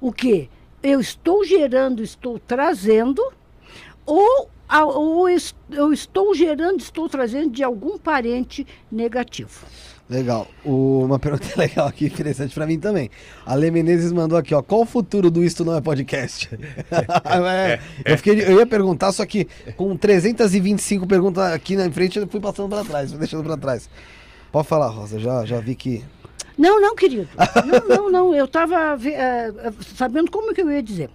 [0.00, 0.48] o quê?
[0.82, 3.22] Eu estou gerando, estou trazendo,
[4.06, 4.48] ou,
[4.94, 9.66] ou eu estou gerando, estou trazendo de algum parente negativo.
[10.08, 10.48] Legal.
[10.64, 13.08] O- uma pergunta legal aqui, interessante pra mim também.
[13.46, 14.60] A Lê Menezes mandou aqui, ó.
[14.62, 16.48] Qual o futuro do Isto Não É Podcast?
[17.48, 19.46] É, eu, fiquei, eu ia perguntar, só que
[19.76, 23.88] com 325 perguntas aqui na frente, eu fui passando pra trás, fui deixando pra trás.
[24.50, 26.02] Pode falar, Rosa, já, já vi que...
[26.60, 27.26] Não, não, querido.
[27.66, 28.34] Não, não, não.
[28.34, 28.98] Eu estava
[29.96, 31.08] sabendo como que eu ia dizer.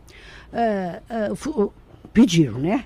[0.51, 1.71] Eh, eh, fu-
[2.11, 2.85] pediram, né?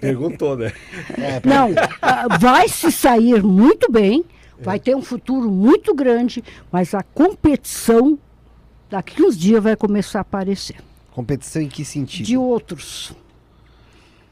[0.00, 0.72] Perguntou, né?
[1.44, 1.68] Não,
[2.00, 4.24] ah, vai se sair muito bem,
[4.58, 8.18] vai ter um futuro muito grande, mas a competição
[8.88, 10.76] daqui uns dias vai começar a aparecer.
[11.10, 12.24] Competição em que sentido?
[12.26, 13.12] De outros.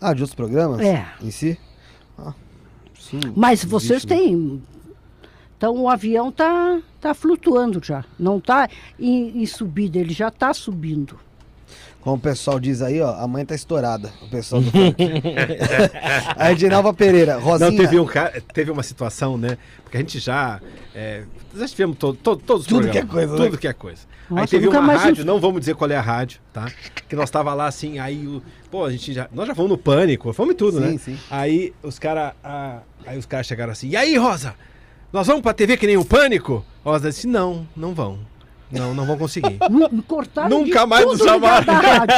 [0.00, 0.80] Ah, de outros programas?
[0.80, 1.06] É.
[1.22, 1.58] Em si?
[2.18, 2.32] Ah,
[2.98, 3.20] sim.
[3.36, 4.58] Mas vocês existe, né?
[5.60, 8.02] Então o avião está tá flutuando já.
[8.18, 8.66] Não está
[8.98, 11.18] em, em subida, ele já está subindo.
[12.00, 14.10] Como o pessoal diz aí, ó, a mãe tá estourada.
[14.22, 14.70] O pessoal do
[16.34, 17.70] a Edinalva Pereira, Rosinha.
[17.70, 18.06] Não, teve, um,
[18.54, 19.58] teve uma situação, né?
[19.82, 20.62] Porque a gente já.
[20.94, 21.24] É,
[21.54, 23.44] já tivemos to, to- todos os Tudo programas, que é coisa, né?
[23.44, 24.00] Tudo que é coisa.
[24.30, 26.72] Nossa, aí teve uma mais rádio, não vamos dizer qual é a rádio, tá?
[27.06, 28.42] Que nós tava lá assim, aí o.
[28.70, 29.28] Pô, a gente já.
[29.30, 30.96] Nós já fomos no pânico, fomos em tudo, Sim, né?
[30.96, 31.18] sim.
[31.30, 32.32] Aí os caras.
[33.06, 34.54] aí os caras chegaram assim, e aí, Rosa?
[35.12, 36.64] Nós vamos pra TV que nem o pânico?
[36.84, 38.20] Rosa disse, não, não vão.
[38.72, 39.58] Não, não vão conseguir.
[40.06, 41.72] Cortaram Nunca mais nos chamaram.
[41.74, 42.14] rádio.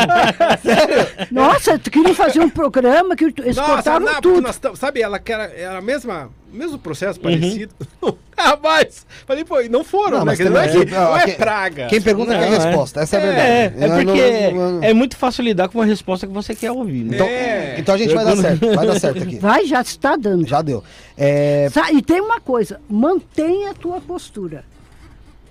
[1.31, 4.41] Nossa, tu queria fazer um programa que eles cortaram não, porque tudo.
[4.43, 7.73] nós tamo- sabe, ela que era, era a mesma, mesmo processo parecido.
[8.03, 9.07] Nunca mais.
[9.27, 10.35] Falei, pô, e não foram, Não, né?
[10.37, 11.87] mas Não é, que- não é quem- praga.
[11.87, 12.59] Quem pergunta Não, quer a é.
[12.67, 13.85] resposta, essa é a É, verdade.
[13.85, 16.71] é Eu porque não- não- é muito fácil lidar com uma resposta que você quer
[16.71, 17.05] ouvir.
[17.05, 17.15] né?
[17.17, 17.75] Então, É.
[17.79, 19.39] então a gente vai dar certo, vai dar certo aqui.
[19.39, 20.47] Vai, já está dando.
[20.47, 20.83] Já deu.
[21.17, 24.65] É, E tem uma coisa, mantenha a tua postura.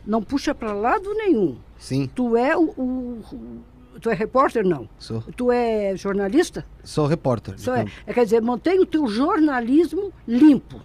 [0.05, 1.57] Não puxa para lado nenhum.
[1.77, 4.65] sim, Tu é o, o- o- Tu é repórter?
[4.65, 4.89] Não.
[4.97, 6.65] sou, Tu é jornalista?
[6.83, 7.53] sou repórter.
[7.59, 10.79] Só é, é, quer dizer, mantenha o teu jornalismo limpo.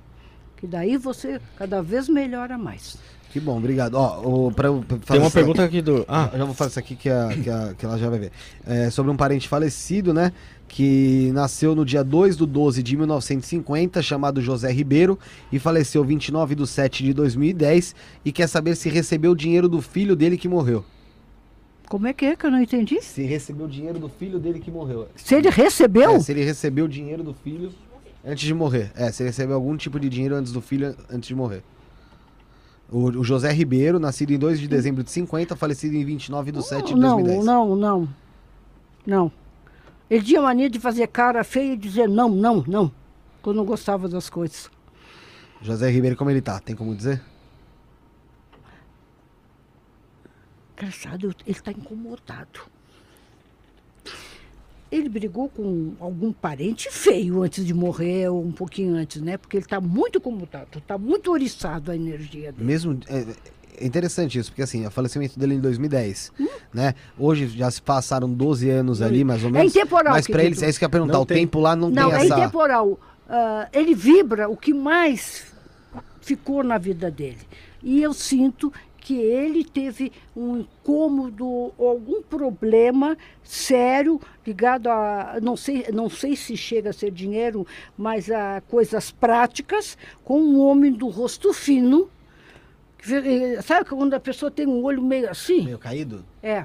[0.57, 2.99] Que daí você cada vez melhora mais.
[3.31, 3.95] Que bom, obrigado.
[3.95, 6.05] Ó, o, pra, eu fazer Tem uma pergunta aqui do.
[6.09, 8.19] Ah, Eu já vou fazer isso aqui que, a, que, a- que ela já vai
[8.19, 8.33] ver.
[8.67, 10.33] É, sobre um parente falecido, né?
[10.69, 15.19] Que nasceu no dia 2 do 12 de 1950, chamado José Ribeiro,
[15.51, 17.95] e faleceu 29 de 7 de 2010,
[18.25, 20.85] e quer saber se recebeu o dinheiro do filho dele que morreu.
[21.89, 23.01] Como é que é que eu não entendi?
[23.01, 25.07] Se recebeu o dinheiro do filho dele que morreu.
[25.15, 27.71] Se ele recebeu, É, se ele recebeu o dinheiro do filho
[28.25, 28.91] antes de morrer.
[28.97, 31.63] É, se ele recebeu algum tipo de dinheiro antes do filho, antes de morrer.
[32.91, 36.63] O, o José Ribeiro, nascido em 2 de dezembro de 50, falecido em 29 de
[36.67, 37.45] 7 de não, 2010.
[37.45, 38.09] não, não,
[39.07, 39.33] não.
[40.09, 42.93] Ele tinha mania de fazer cara feia e dizer não, não, não.
[43.43, 44.71] Quando não gostava das coisas.
[45.61, 46.61] José Ribeiro, como ele tá?
[46.61, 47.21] Tem como dizer?
[50.77, 52.61] Engraçado, ele está incomodado.
[54.93, 59.37] Ele brigou com algum parente feio antes de morrer, ou um pouquinho antes, né?
[59.37, 62.65] Porque ele está muito incomodado, está muito oriçado a energia dele.
[62.65, 63.01] Mesmo.
[63.09, 63.27] É,
[63.79, 66.33] é interessante isso, porque assim, o falecimento dele em 2010,
[66.73, 66.95] né?
[67.19, 69.75] Hoje já se passaram 12 anos ali, mais ou É menos.
[69.77, 70.55] intemporal, Mas pra querido.
[70.57, 71.39] eles, é isso que eu ia perguntar, Não o tem.
[71.39, 72.39] tempo lá não, Não, tem é essa.
[72.41, 72.99] intemporal.
[73.29, 75.53] Ah, ele vibra o que mais
[76.21, 77.39] ficou na vida dele.
[77.83, 85.57] E eu sinto que ele teve um incômodo ou algum problema sério ligado a não
[85.57, 87.65] sei, não sei se chega a ser dinheiro,
[87.97, 92.09] mas a coisas práticas com um homem do rosto fino.
[93.63, 95.63] Sabe quando a pessoa tem um olho meio assim?
[95.63, 96.25] Meio caído?
[96.43, 96.65] É.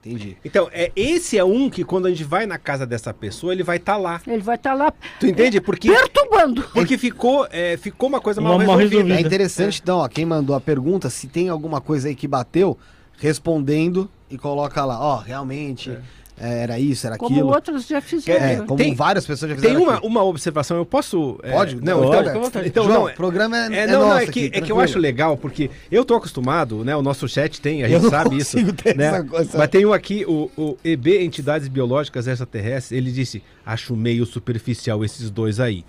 [0.00, 0.36] Entendi.
[0.44, 3.64] Então, é, esse é um que quando a gente vai na casa dessa pessoa, ele
[3.64, 4.20] vai estar lá.
[4.26, 5.60] Ele vai estar lá Tu entende?
[5.60, 6.62] Porque, perturbando.
[6.72, 9.02] porque ficou, é, ficou uma coisa mal Mal- mal resolvida.
[9.02, 9.20] resolvida.
[9.20, 12.78] É interessante, então, ó, quem mandou a pergunta, se tem alguma coisa aí que bateu,
[13.18, 16.00] respondendo e coloca lá, ó, realmente é,
[16.40, 17.48] era isso, era Como aquilo.
[17.50, 18.66] outros já É, fizeram.
[18.66, 20.06] como Tem- várias pessoas já Tem fizeram uma, aqui.
[20.06, 21.38] uma observação, eu posso.
[21.42, 21.76] é, Pode?
[21.76, 22.68] não, Pode, então, à vontade.
[22.68, 24.72] então, João, não, o programa é, É, é não, não, é que, aqui, é que
[24.72, 26.94] eu acho legal, porque eu tô acostumado, né?
[26.96, 28.56] O nosso chat tem, a Eu gente não sabe isso.
[28.58, 28.72] né?
[29.06, 29.58] essa coisa.
[29.58, 35.04] Mas tem um aqui, o, o EB Entidades Biológicas Extraterrestres, ele disse: acho meio superficial
[35.04, 35.84] esses dois aí.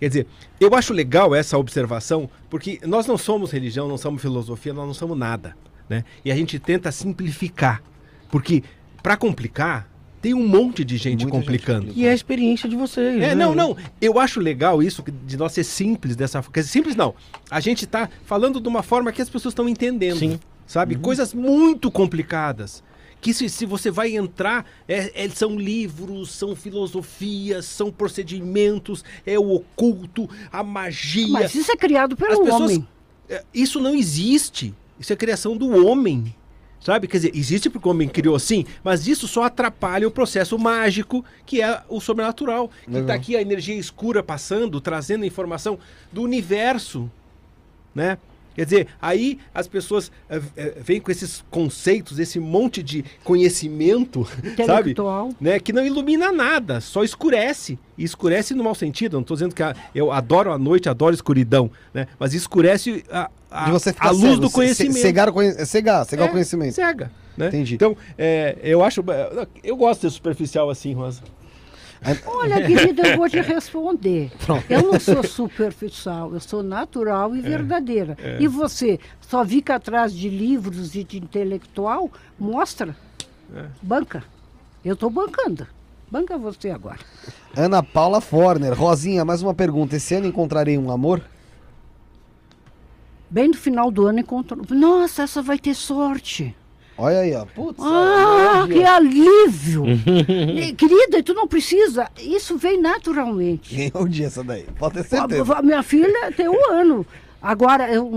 [0.00, 0.26] Quer dizer,
[0.60, 4.92] eu acho legal essa observação, porque nós não somos religião, não somos filosofia, nós não
[4.92, 5.56] somos nada.
[5.88, 6.04] Né?
[6.24, 7.82] E a gente tenta simplificar.
[8.30, 8.62] Porque,
[9.02, 9.88] para complicar,
[10.24, 11.80] tem um monte de gente Muita gente complicando.
[11.88, 12.00] complica.
[12.00, 13.16] E é a experiência de vocês.
[13.22, 13.34] É, né?
[13.34, 13.76] não, não.
[14.00, 16.62] Eu acho legal isso de nós ser simples dessa forma.
[16.62, 17.14] Simples não.
[17.50, 20.16] A gente tá falando de uma forma que as pessoas estão entendendo.
[20.18, 20.40] Sim.
[20.66, 20.96] Sabe?
[20.96, 22.82] Coisas muito complicadas.
[23.20, 29.38] Que se, se você vai entrar, é- é- são livros, são filosofias, são procedimentos, é
[29.38, 31.28] o oculto, a magia.
[31.28, 32.88] Mas isso é criado As pelo pessoas- homem.
[33.28, 34.74] É, Isso não existe.
[34.98, 36.34] Isso é criação do homem.
[36.84, 37.08] Sabe?
[37.08, 41.24] Quer dizer, existe porque o homem criou sim, mas isso só atrapalha o processo mágico
[41.46, 42.70] que é o sobrenatural.
[42.84, 43.06] Que Legal.
[43.06, 45.78] tá aqui a energia escura passando, trazendo informação
[46.12, 47.10] do universo.
[47.94, 48.18] Né?
[48.54, 54.26] Quer dizer, aí as pessoas eh, eh, vêm com esses conceitos, esse monte de conhecimento,
[54.66, 54.90] sabe?
[55.40, 57.78] Né, que não ilumina nada, só escurece.
[57.98, 59.14] E escurece no mau sentido.
[59.14, 62.06] Não estou dizendo que a- eu adoro a noite, adoro a escuridão, né?
[62.18, 64.98] Mas escurece a, a, a luz cego, do conhecimento.
[64.98, 66.74] Cegar conhe- cegar, cegar É, o conhecimento.
[66.74, 67.10] Cega.
[67.36, 67.48] Né?
[67.48, 67.74] Entendi.
[67.74, 69.04] Então, é, eu acho.
[69.62, 71.22] Eu gosto de ser superficial assim, Rosa.
[72.26, 74.30] Olha, querida, eu vou te responder.
[74.68, 78.16] Eu não sou superficial, eu sou natural e verdadeira.
[78.38, 82.10] E você só fica atrás de livros e de intelectual?
[82.38, 82.96] Mostra.
[83.82, 84.24] Banca.
[84.84, 85.66] Eu estou bancando.
[86.10, 86.98] Banca você agora.
[87.56, 88.72] Ana Paula Forner.
[88.74, 89.96] Rosinha, mais uma pergunta.
[89.96, 91.22] Esse ano encontrarei um amor?
[93.30, 94.64] Bem no final do ano encontrou.
[94.70, 96.54] Nossa, essa vai ter sorte.
[96.96, 97.44] Olha aí, ó.
[97.44, 99.84] Putz, Ah, olha que alívio!
[99.86, 102.08] E, Querida, tu não precisa.
[102.20, 103.74] Isso vem naturalmente.
[103.90, 104.64] Ganhou um dia essa daí.
[104.78, 105.54] Pode ter certeza.
[105.54, 107.04] A- a Minha filha tem um ano.
[107.42, 108.08] Agora, eu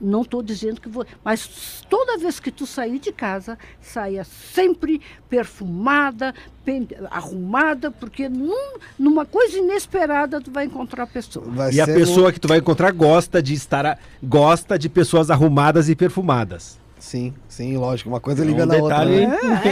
[0.00, 1.06] não- estou dizendo que vou.
[1.24, 5.00] Mas toda vez que tu sair de casa, saia sempre
[5.30, 6.34] perfumada,
[6.64, 11.46] pen- arrumada, porque num- numa coisa inesperada tu vai encontrar a pessoa.
[11.48, 13.86] Vai E a pessoa que tu vai encontrar gosta de estar.
[13.86, 16.78] a- gosta de pessoas arrumadas e perfumadas.
[16.98, 18.08] Sim, sim, lógico.
[18.08, 19.04] Uma coisa É liga um na outra.
[19.04, 19.38] né?
[19.64, 19.68] É,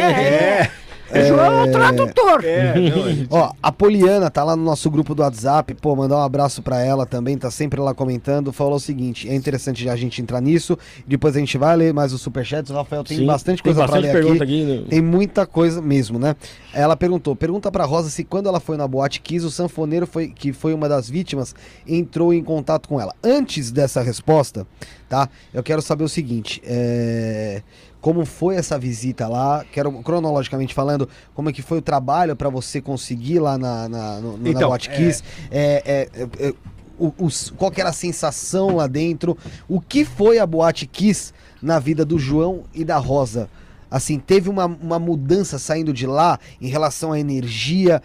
[0.63, 0.71] é.
[1.13, 2.45] João é o tradutor.
[2.45, 5.95] É, não, a gente- Ó, a Poliana tá lá no nosso grupo do WhatsApp, pô,
[5.95, 9.89] mandar um abraço pra ela também, tá sempre lá comentando, falou o seguinte, é interessante
[9.89, 13.19] a gente entrar nisso, depois a gente vai ler mais os superchats, o Rafael tem
[13.19, 14.43] Sim, bastante tem coisa bastante pra ler aqui.
[14.43, 14.85] aqui, né?
[14.89, 16.35] Tem muita coisa mesmo, né?
[16.73, 20.29] Ela perguntou, pergunta pra Rosa se quando ela foi na Boate Kiss, o sanfoneiro foi,
[20.29, 21.55] que foi uma das vítimas,
[21.87, 23.15] entrou em contato com ela.
[23.23, 24.67] Antes dessa resposta,
[25.09, 25.29] tá?
[25.53, 27.63] Eu quero saber o seguinte, é...
[28.05, 29.65] Como foi essa visita lá?
[29.73, 34.21] Quero, cronologicamente falando, como é que foi o trabalho pra você conseguir lá na, na,
[34.21, 35.23] no- na Então, Kiss?
[35.51, 35.83] É,
[36.15, 36.55] é, é, é,
[36.99, 39.39] o- os- qual era a sensação lá dentro?
[39.67, 41.33] O que foi a Boate Kiss
[41.63, 43.49] na vida do João e da Rosa?
[43.91, 48.03] Assim, teve uma, uma mudança saindo de lá em relação à energia?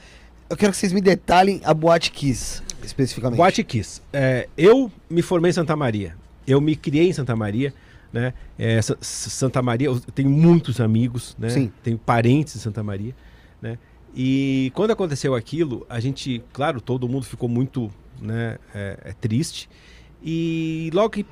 [0.50, 3.36] Eu quero que vocês me detalhem a Boate Kiss, especificamente.
[3.36, 4.02] Boate Kiss.
[4.14, 6.16] É, eu me formei em Santa Maria.
[6.48, 7.74] Eu me criei em Santa Maria.
[8.12, 8.34] Né?
[8.58, 11.50] É, Santa Maria, eu tenho muitos amigos, né?
[11.50, 11.72] Sim.
[11.84, 13.16] tenho parentes em Santa Maria.
[13.62, 13.78] Né?
[14.16, 19.70] E quando aconteceu aquilo, a gente, claro, todo mundo ficou muito né, é, é, triste.
[20.24, 21.26] E logo que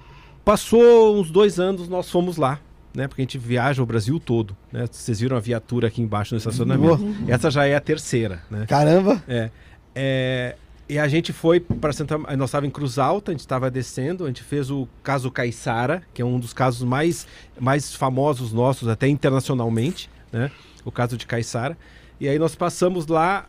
[0.45, 2.59] passou uns dois anos, nós fomos lá.
[2.93, 4.57] Né, porque a gente viaja o Brasil todo.
[4.71, 4.87] Né?
[4.91, 6.99] Vocês viram a viatura aqui embaixo no estacionamento.
[7.27, 8.41] Essa já é a terceira.
[8.49, 8.65] Né?
[8.65, 9.21] Caramba!
[9.27, 9.51] É,
[9.93, 10.55] é,
[10.89, 14.23] E a gente foi para Santa Nós estávamos em Cruz Alta, a gente estava descendo,
[14.23, 17.27] a gente fez o caso Caiçara, que é um dos casos mais,
[17.59, 20.49] mais famosos nossos, até internacionalmente, né?
[20.85, 21.77] O caso de Caiçara.
[22.21, 23.47] E aí nós passamos lá,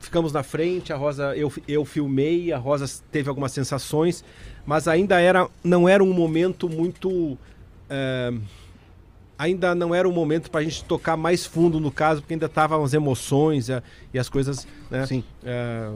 [0.00, 4.24] ficamos na frente, a Rosa, eu, eu filmei, a Rosa teve algumas sensações,
[4.64, 7.36] mas ainda era, não era um momento muito.
[7.90, 8.32] é,
[9.38, 12.46] ainda não era um momento para a gente tocar mais fundo no caso, porque ainda
[12.46, 13.82] estavam as emoções e,
[14.14, 14.66] e as coisas.
[14.90, 15.06] Né?
[15.06, 15.22] Sim.
[15.44, 15.88] É,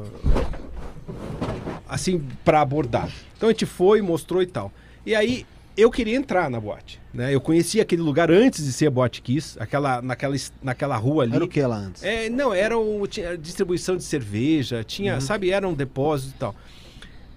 [1.88, 3.10] assim, para abordar.
[3.36, 4.72] Então a gente foi, mostrou e tal.
[5.04, 5.46] E aí
[5.76, 7.00] eu queria entrar na boate.
[7.12, 7.34] Né?
[7.34, 11.34] Eu conhecia aquele lugar antes de ser a Boate Kiss, aquela, naquela, naquela rua ali.
[11.34, 12.02] Era o que lá antes?
[12.04, 15.20] É, não, era o, tinha distribuição de cerveja, tinha, Uhum.
[15.20, 16.54] sabe, era um depósito e tal.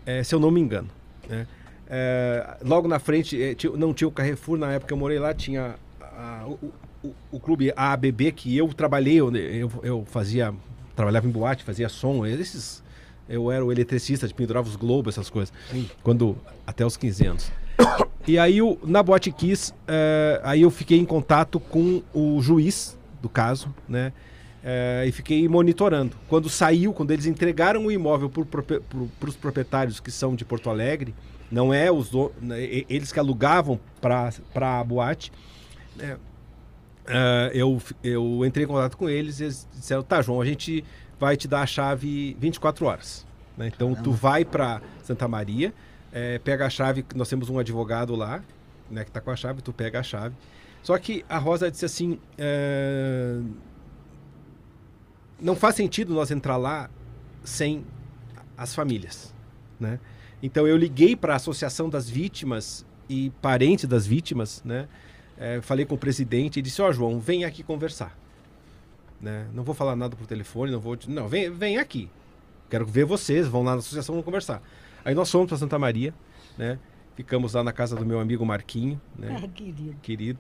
[0.06, 0.90] É, se eu não me engano.
[1.30, 1.48] né?
[1.88, 5.76] É, logo na frente, tinha- não tinha o Carrefour, na época eu morei lá, tinha
[6.18, 6.72] a- o,
[7.08, 10.54] o- o clube AABB, que eu trabalhei, eu, eu, eu fazia,
[10.96, 12.82] trabalhava em boate, fazia som, esses...
[13.30, 15.54] Eu era o eletricista, pendurava os globos, essas coisas.
[16.04, 16.36] Quando,
[16.68, 17.52] até os 15 anos.
[18.28, 22.98] E aí, o, na Boate Kiss, eh, aí eu fiquei em contato com o juiz
[23.22, 24.12] do caso, né?
[24.62, 26.18] Eh, e fiquei monitorando.
[26.28, 28.62] Quando saiu, quando eles entregaram o imóvel para
[29.30, 31.16] os proprietários que são de Porto Alegre,
[31.50, 32.12] não é os
[32.42, 34.32] né, eles que alugavam para
[34.80, 35.32] a boate,
[36.00, 40.84] Eh, eu, eu entrei em contato com eles e eles disseram, tá, João, a gente
[41.20, 43.26] vai te dar a chave 24 horas.
[43.58, 43.72] né?
[43.74, 45.74] Então, tu vai para Santa Maria,
[46.12, 48.42] eh, pega a chave, nós temos um advogado lá,
[48.90, 50.36] né, que tá com a chave, tu pega a chave.
[50.82, 53.40] Só que a Rosa disse assim, eh,
[55.42, 56.90] não faz sentido nós entrar lá
[57.44, 57.86] sem
[58.58, 59.34] as famílias,
[59.80, 60.00] né?
[60.42, 64.88] Então eu liguei para a Associação das Vítimas e parentes das vítimas, né?
[65.38, 68.18] Eh, falei com o presidente e disse: Ó, João, vem aqui conversar.
[69.22, 69.46] Né?
[69.54, 70.96] Não vou falar nada por telefone, não vou.
[70.98, 72.10] te- Não, vem, vem aqui.
[72.70, 74.62] Quero ver vocês, vão lá na associação, vamos conversar.
[75.06, 76.14] Aí nós fomos para Santa Maria,
[76.58, 76.78] né?
[77.16, 79.40] Ficamos lá na casa do meu amigo Marquinho, né?
[79.44, 79.96] Ah, querido.
[80.02, 80.40] querido,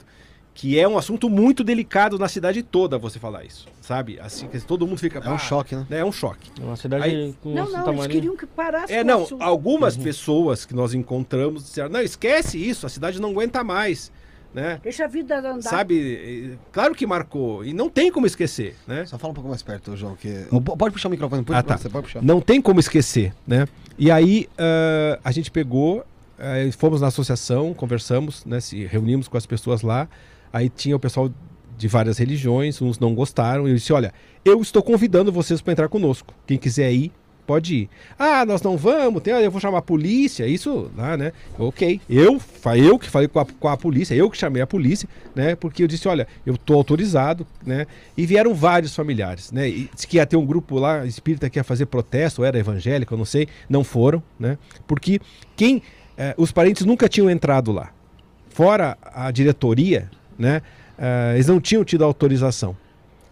[0.53, 4.19] que é um assunto muito delicado na cidade toda você falar isso, sabe?
[4.19, 5.85] Assim que todo mundo fica É um "Ah", choque, né?
[5.89, 5.99] né?
[5.99, 6.51] É um choque.
[6.59, 8.15] É uma cidade Aí- com Não, Santa não, eles Maria.
[8.15, 12.89] queriam que parasse É, não, algumas pessoas que nós encontramos disseram: "Não, esquece isso, a
[12.89, 14.11] cidade não aguenta mais",
[14.53, 14.79] né?
[14.83, 15.61] Deixa a vida andar.
[15.61, 16.57] Sabe?
[16.71, 19.05] Claro que marcou e não tem como esquecer, né?
[19.05, 20.45] Só fala um pouco mais perto, João, que...
[20.77, 21.77] Pode puxar o microfone, pode, Ah, tá.
[21.77, 22.21] você pode puxar.
[22.21, 23.67] Não tem como esquecer, né?
[23.97, 26.05] E aí ah, a gente pegou,
[26.39, 28.59] ah, fomos na associação, conversamos, né?
[28.59, 30.07] Se reunimos com as pessoas lá.
[30.51, 31.31] Aí tinha o pessoal
[31.77, 33.67] de várias religiões, uns não gostaram.
[33.67, 34.13] E eu disse: olha,
[34.45, 36.33] eu estou convidando vocês para entrar conosco.
[36.45, 37.11] Quem quiser ir,
[37.45, 37.89] pode ir.
[38.17, 41.31] Ah, nós não vamos, tem, eu vou chamar a polícia, isso lá, né?
[41.57, 42.01] Ok.
[42.09, 42.39] Eu,
[42.75, 45.55] eu que falei com a, com a polícia, eu que chamei a polícia, né?
[45.55, 47.85] Porque eu disse, olha, eu tô autorizado, né?
[48.17, 49.67] E vieram vários familiares, né?
[49.67, 52.57] E disse que ia ter um grupo lá, espírita, que ia fazer protesto, ou era
[52.57, 54.57] evangélico, eu não sei, não foram, né?
[54.87, 55.19] Porque
[55.55, 55.81] quem,
[56.17, 57.91] eh, os parentes nunca tinham entrado lá.
[58.49, 60.61] Fora a diretoria, né?
[60.97, 62.75] eh, eles não tinham tido autorização.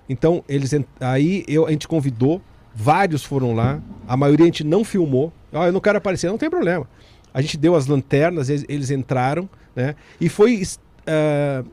[0.10, 2.42] Então, eles aí eu, a gente convidou,
[2.74, 5.32] vários foram lá, a maioria a gente não filmou.
[5.52, 6.88] Ah, eu não quero aparecer, não tem problema.
[7.34, 9.96] A gente deu as lanternas, eles, eles entraram, né?
[10.20, 10.64] E foi.
[11.08, 11.64] ah,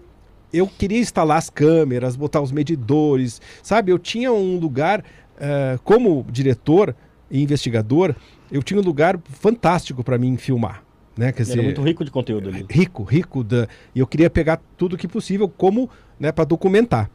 [0.52, 3.92] eu queria instalar as câmeras, botar os medidores, sabe?
[3.92, 5.04] Eu tinha um lugar,
[5.40, 6.94] ah, como diretor
[7.30, 8.14] e investigador,
[8.50, 10.82] eu tinha um lugar fantástico para mim filmar.
[11.16, 11.32] Né?
[11.32, 12.64] Quer Era dizer, muito rico de conteúdo ali.
[12.70, 17.10] rico, rico da, e eu queria pegar tudo que possível como, né, para documentar.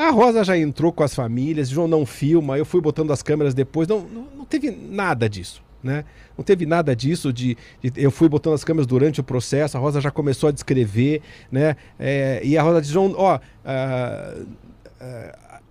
[0.00, 3.52] A Rosa já entrou com as famílias, João não filma, eu fui botando as câmeras
[3.54, 6.04] depois, não, não, não teve nada disso, né?
[6.38, 9.80] Não teve nada disso de, de- eu fui botando as câmeras durante o processo, a
[9.80, 11.20] Rosa já começou a descrever,
[11.52, 11.76] né?
[11.98, 14.34] É, e a Rosa diz, João, ó, ah,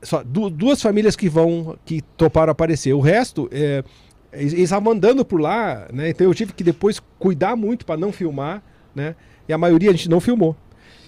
[0.01, 3.83] só du- duas famílias que vão, que toparam aparecer, o resto é,
[4.31, 6.09] eles estavam andando por lá, né?
[6.09, 8.61] Então eu tive que depois cuidar muito para não filmar,
[8.93, 9.15] né?
[9.47, 10.55] E a maioria a gente não filmou.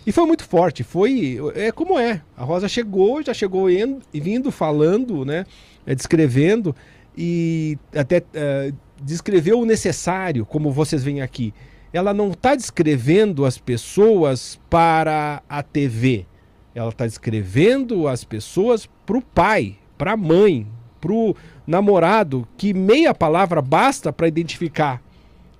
[0.05, 2.21] E foi muito forte, foi é como é.
[2.35, 5.45] A Rosa chegou, já chegou indo, vindo falando, né?
[5.85, 6.75] é, descrevendo
[7.17, 8.71] e até é,
[9.01, 11.53] descreveu o necessário, como vocês veem aqui.
[11.93, 16.25] Ela não está descrevendo as pessoas para a TV.
[16.73, 20.65] Ela está descrevendo as pessoas para o pai, para a mãe,
[21.01, 21.35] para o
[21.67, 25.01] namorado, que meia palavra basta para identificar.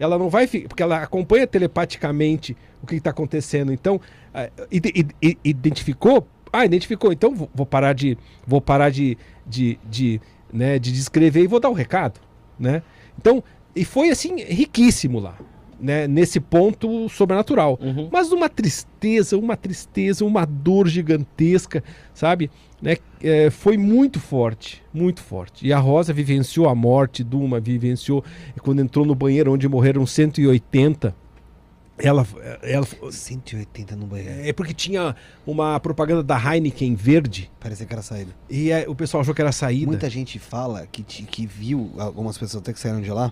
[0.02, 3.72] Ela não vai porque ela acompanha telepaticamente o que está acontecendo.
[3.72, 4.02] Então,
[4.72, 6.28] ide- identificou?
[6.52, 7.14] Ah, identificou.
[7.14, 10.19] Então vou, vou parar de vou parar de, de, de,
[10.52, 12.19] né, de descrever e vou dar o recado,
[12.60, 12.82] né?
[13.18, 13.44] Então,
[13.76, 15.38] e foi assim riquíssimo lá.
[15.82, 17.78] Né, nesse ponto sobrenatural.
[17.82, 18.08] Uhum.
[18.12, 21.84] Mas uma tristeza, uma tristeza, uma dor gigantesca,
[22.14, 22.52] sabe?
[22.82, 25.66] Né, é, foi muito forte, muito forte.
[25.66, 28.24] E a Rosa vivenciou a morte, Duma vivenciou
[28.62, 31.16] quando entrou no banheiro onde morreram 180.
[32.03, 32.26] Ela,
[32.64, 34.41] ela 180 no banheiro.
[34.41, 38.32] é porque tinha uma propaganda da Heineken verde Parecia que era saída.
[38.49, 39.86] e é, o pessoal achou que era saída.
[39.86, 43.32] Muita gente fala que, que viu, algumas pessoas até que saíram de lá,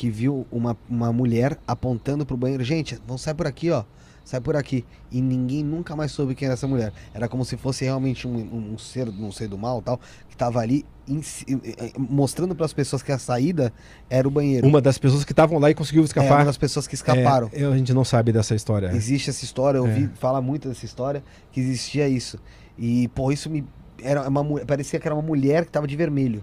[0.00, 2.64] que viu uma, uma mulher apontando pro banheiro.
[2.64, 3.84] Gente, vamos sair por aqui, ó.
[4.24, 4.82] Sai por aqui.
[5.12, 6.90] E ninguém nunca mais soube quem era essa mulher.
[7.12, 10.34] Era como se fosse realmente um, um, um ser, não sei do mal tal, que
[10.34, 11.20] tava ali em
[11.98, 13.70] mostrando para as pessoas que a saída
[14.08, 14.66] era o banheiro.
[14.66, 16.38] Uma das pessoas que estavam lá e conseguiu É, escapar.
[16.38, 17.50] uma das pessoas que escaparam.
[17.52, 18.90] É, a gente não sabe dessa história.
[18.94, 19.88] Existe essa história, eu É.
[19.90, 21.22] ouvi falar muito dessa história,
[21.52, 22.38] que existia isso.
[22.78, 23.66] E, pô, isso me.
[24.02, 26.42] Era uma, parecia que era uma mulher que tava de vermelho.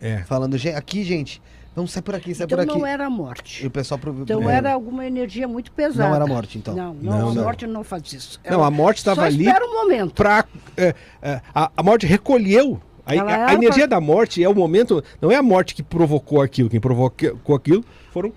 [0.00, 0.18] É.
[0.24, 1.42] Falando, "Gente, aqui, gente,
[1.74, 2.78] vamos sair por aqui, sai Então por aqui.
[2.78, 3.66] não era E morte.
[3.66, 6.08] o pessoal pro, Então pro- era alguma energia muito pesada.
[6.08, 6.74] Não era morte, então.
[6.74, 7.42] Não, não, Não, a não.
[7.42, 8.40] morte não faz isso.
[8.48, 10.14] Não, a morte estava ali espera um momento.
[10.14, 10.44] pra.
[10.76, 12.80] é, é, a, a morte recolheu.
[13.06, 15.02] A, Ela a- a energia da morte é o momento.
[15.20, 16.70] Não é a morte que provocou aquilo.
[16.70, 18.32] Quem provocou aquilo foram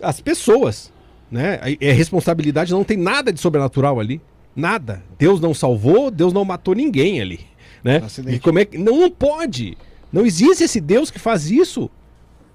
[0.00, 0.92] as pessoas.
[1.30, 1.58] Né?
[1.80, 4.20] É responsabilidade, não tem nada de sobrenatural ali.
[4.54, 5.02] Nada.
[5.18, 7.40] Deus não salvou, Deus não matou ninguém ali.
[7.82, 7.96] Né?
[7.96, 8.36] Acidente.
[8.36, 8.78] E como é que.
[8.78, 9.76] Não, não pode.
[10.12, 11.90] Não existe esse Deus que faz isso.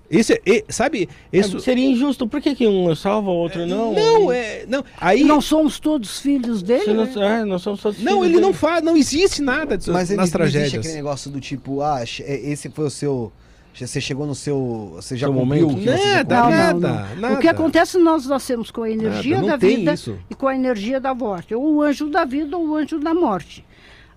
[0.10, 1.08] Esse, é- é- sabe?
[1.32, 2.28] Isso, Seria injusto.
[2.28, 3.94] Por que, que um salva, o outro não?
[3.94, 4.66] não, é.
[4.68, 5.24] Não, aí.
[5.24, 6.94] Não somos todos filhos dele?
[6.94, 7.42] Não, né?
[7.42, 8.42] é, nós somos todos Não, filhos ele dele.
[8.46, 10.80] não faz, não existe nada disso Mas ele, nas não existe tragédias.
[10.86, 13.32] aquele negócio do tipo, ah, é, esse foi o seu.
[13.72, 14.94] Você chegou no seu.
[14.96, 15.68] Você já Seu momento.
[15.68, 16.74] o que você tinha Nada, cumprido?
[16.74, 17.34] Não, não, nada, nada.
[17.36, 20.18] O que acontece, nós nascemos com a energia Nada, não da vida isso.
[20.30, 21.54] e com a energia da morte.
[21.56, 23.64] Ou o anjo da vida ou o anjo da morte.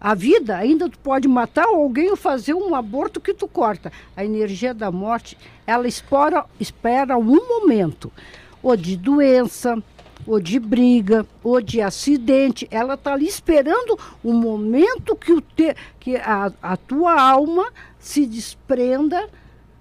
[0.05, 3.93] A vida, ainda tu pode matar alguém ou fazer um aborto que tu corta.
[4.17, 8.11] A energia da morte, ela espera, espera um momento.
[8.61, 9.81] Ou de doença,
[10.27, 12.67] ou de briga, ou de acidente.
[12.69, 17.71] Ela está ali esperando o momento que, o te, que a, a tua alma
[18.01, 19.29] se desprenda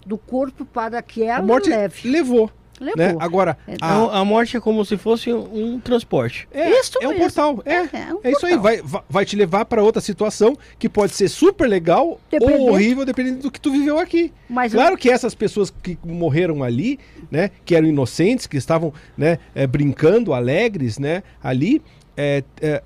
[0.05, 2.07] do corpo para que ela A morte leve.
[2.07, 2.51] levou.
[2.81, 2.97] Levou.
[2.97, 3.15] Né?
[3.19, 6.47] Agora, A, a- a morte é como se fosse um transporte.
[6.51, 7.23] é, Isso é um mesmo.
[7.25, 7.61] portal.
[7.63, 8.53] É, É, é, é um isso aí.
[8.53, 8.59] portal.
[8.61, 12.71] Vai, vai, vai te levar para outra situação que pode ser super legal Dependendo- ou
[12.71, 14.33] horrível, dependendo do que tu viveu aqui.
[14.49, 16.99] Mas Claro que essas pessoas que morreram ali,
[17.29, 21.81] né, que eram inocentes, que estavam né, eh, brincando, alegres, né, ali,
[22.17, 22.83] eh, eh,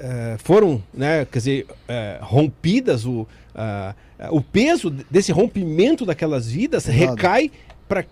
[0.00, 1.66] eh, foram, né, quer dizer,
[2.20, 3.26] rompidas, o,
[4.30, 7.10] o peso desse rompimento daquelas vidas Pesado.
[7.16, 7.50] recai
[7.88, 8.04] para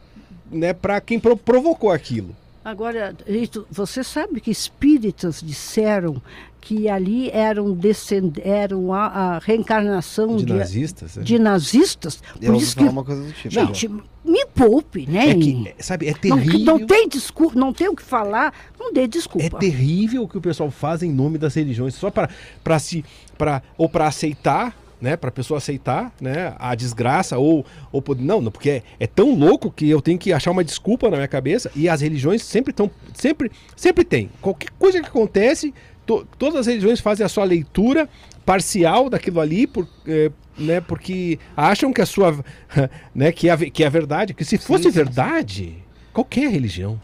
[0.51, 2.35] né, pra quem pro- provocou aquilo.
[2.65, 6.21] Agora, Rito, você sabe que espíritas disseram
[6.61, 8.39] que ali eram, descend...
[8.45, 11.17] eram a, a reencarnação De de, nazistas.
[11.17, 11.23] né?
[11.23, 12.23] de nazistas?
[12.39, 13.49] Eu Por isso que, uma coisa do tipo.
[13.51, 13.89] gente,
[14.23, 15.31] me poupe, né?
[15.31, 16.59] É que, é, sabe, é não, terrível.
[16.79, 19.59] não tem desculpa, não tem o que falar, não dê É desculpa.
[19.59, 22.29] terrível o que o pessoal faz em nome das religiões, só para
[22.63, 23.03] para se
[23.39, 28.51] para ou para aceitar, né, para pessoa aceitar, né, a desgraça ou ou não, não,
[28.51, 31.71] porque é, é tão louco que eu tenho que achar uma desculpa na minha cabeça
[31.75, 34.31] e as religiões sempre estão sempre sempre tem.
[34.41, 35.73] Qualquer coisa que acontece,
[36.07, 38.09] to- todas as religiões fazem a sua leitura
[38.45, 42.45] parcial daquilo ali por, eh, né, porque acham que a sua
[43.15, 44.95] né, que é a, que é a verdade, que se fosse sim, sim.
[44.97, 45.75] verdade,
[46.13, 47.01] qualquer religião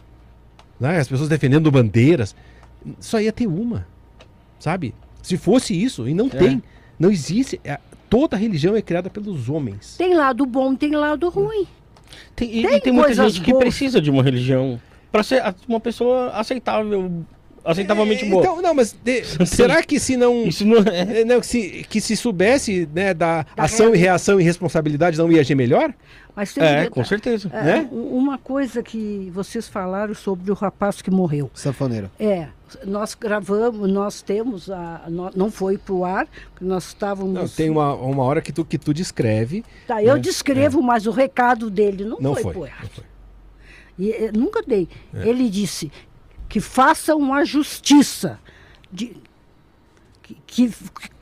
[0.79, 0.99] né?
[0.99, 2.35] As pessoas defendendo bandeiras.
[2.99, 3.87] Só ia ter uma,
[4.59, 4.93] sabe?
[5.23, 6.61] Se fosse isso, e não tem,
[6.99, 7.59] não existe.
[8.09, 9.95] Toda religião é criada pelos homens.
[9.97, 11.67] Tem lado bom, tem lado ruim.
[12.35, 13.63] Tem, e- Tem e tem muita gente que boas.
[13.63, 14.79] precisa de uma religião
[15.11, 17.11] para ser uma pessoa aceitável,
[17.71, 18.41] aceitavelmente É, boa.
[18.41, 21.21] Então, não, mas de- será que se não, Isso não é.
[21.21, 25.31] é, não, se, que se soubesse né, da, Da ação e reação e responsabilidade não
[25.31, 25.93] ia agir melhor?
[26.35, 27.49] Mas tem É, que- com certeza.
[27.51, 27.89] é, né?
[27.91, 31.49] Uma coisa que vocês falaram sobre o rapaz que morreu.
[31.53, 32.11] Sanfoneiro.
[32.19, 32.47] É,
[32.85, 35.03] nós gravamos, nós temos, a,
[35.35, 37.33] não foi para o ar, porque nós estávamos...
[37.33, 39.63] Não, tem uma, uma hora que tu, que tu descreve.
[39.87, 40.19] Tá, eu né?
[40.21, 42.53] descrevo, mas o recado dele não, Não foi, foi.
[42.53, 42.77] pro ar.
[42.83, 43.03] não foi.
[43.99, 44.87] E, eh, nunca dei.
[45.11, 45.27] É.
[45.27, 45.91] Ele disse
[46.57, 48.39] que façam a justiça,
[48.91, 49.15] de,
[50.23, 50.73] que, que,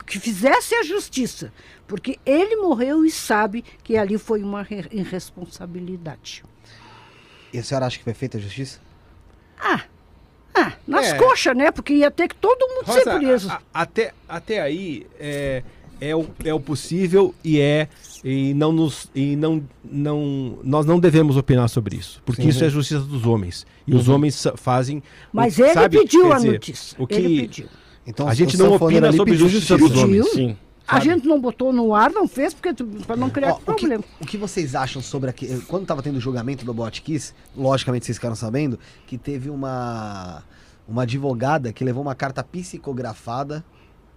[0.06, 1.52] que fizesse a justiça,
[1.86, 6.42] porque ele morreu e sabe que ali foi uma re- irresponsabilidade.
[7.52, 8.80] E a senhora acha que foi feita a justiça?
[9.60, 9.84] Ah,
[10.54, 11.18] ah nas É.
[11.18, 11.70] coxas, né?
[11.70, 13.50] Porque ia ter que todo mundo ser Rosa, preso.
[13.50, 15.62] a- a- até, até aí é,
[16.00, 17.88] é, o, é o possível e é
[18.24, 22.48] e não nos e não não nós não devemos opinar sobre isso porque Sim.
[22.48, 25.02] isso é a justiça dos homens e os homens fazem o-
[25.32, 26.96] Mas ele sabe, pediu a dizer, notícia.
[26.98, 27.66] o que Ele pediu.
[28.06, 30.04] Então, A o gente não sanfoneiro opina sobre pediu justiça dos justiça.
[30.06, 30.56] homens Sim.
[30.88, 31.04] A sabe?
[31.06, 32.72] gente não botou no ar, não fez, porque
[33.04, 34.04] para não criar Ó, o, que, problema.
[34.20, 35.32] o que vocês acham sobre.
[35.66, 40.42] Quando tava tendo o julgamento do Botkiss, logicamente vocês ficaram sabendo que teve uma.
[40.88, 43.64] Uma advogada que levou uma carta psicografada,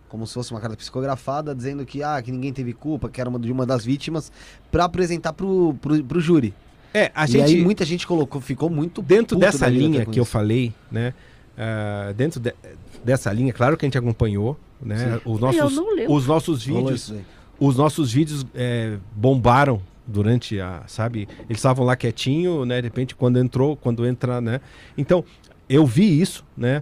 [0.09, 3.29] como se fosse uma carta psicografada, dizendo que, ah, que ninguém teve culpa, que era
[3.29, 4.31] uma de uma das vítimas,
[4.71, 6.53] pra apresentar pro, pro, pro júri.
[6.93, 7.43] É, a e gente.
[7.43, 10.31] aí muita gente colocou, ficou muito dentro dessa linha que eu isso.
[10.31, 11.13] falei, né?
[11.57, 12.55] ah, dentro de-
[13.03, 15.21] dessa linha, claro que a gente acompanhou, né?
[15.23, 16.13] Os Eu nossos, não lembro.
[16.13, 17.13] os nossos vídeos,
[17.59, 21.27] os nossos vídeos é, bombaram durante a, sabe?
[21.47, 22.81] Eles estavam lá quietinho, né?
[22.81, 24.59] De repente, quando entrou, quando entra, né?
[24.97, 25.23] Então,
[25.69, 26.81] eu vi isso, né?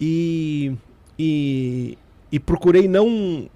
[0.00, 0.74] E,
[1.18, 1.96] e,
[2.36, 3.48] e procurei não,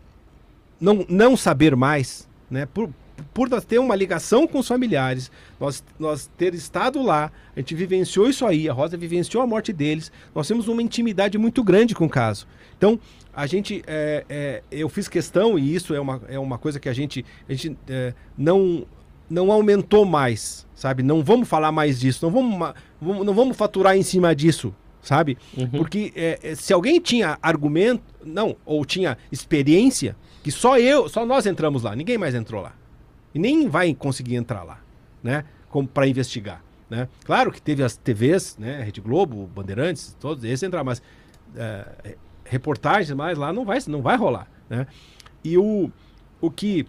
[0.80, 2.64] não, não saber mais, né?
[2.64, 2.88] Por,
[3.34, 5.30] por nós ter uma ligação com os familiares,
[5.60, 9.70] nós, nós ter estado lá, a gente vivenciou isso aí, a Rosa vivenciou a morte
[9.70, 12.48] deles, nós temos uma intimidade muito grande com o caso.
[12.78, 12.98] Então,
[13.34, 16.88] a gente, é, é, eu fiz questão, e isso é uma, é uma coisa que
[16.88, 18.86] a gente, a gente é, não,
[19.28, 21.02] não aumentou mais, sabe?
[21.02, 22.74] Não vamos falar mais disso, não vamos,
[23.26, 25.38] não vamos faturar em cima disso, sabe?
[25.70, 31.24] Porque é, é, se alguém tinha argumento, não, ou tinha experiência, que só eu, só
[31.24, 32.74] nós entramos lá, ninguém mais entrou lá.
[33.34, 34.80] E nem vai conseguir entrar lá,
[35.22, 35.44] né?
[35.68, 37.08] Como para investigar, né?
[37.24, 38.82] Claro que teve as TVs, né?
[38.82, 41.02] Rede Globo, Bandeirantes, todos esses entraram, mas
[41.56, 44.86] é, reportagens mais lá não vai, não vai rolar, né?
[45.44, 45.90] E o,
[46.40, 46.86] o que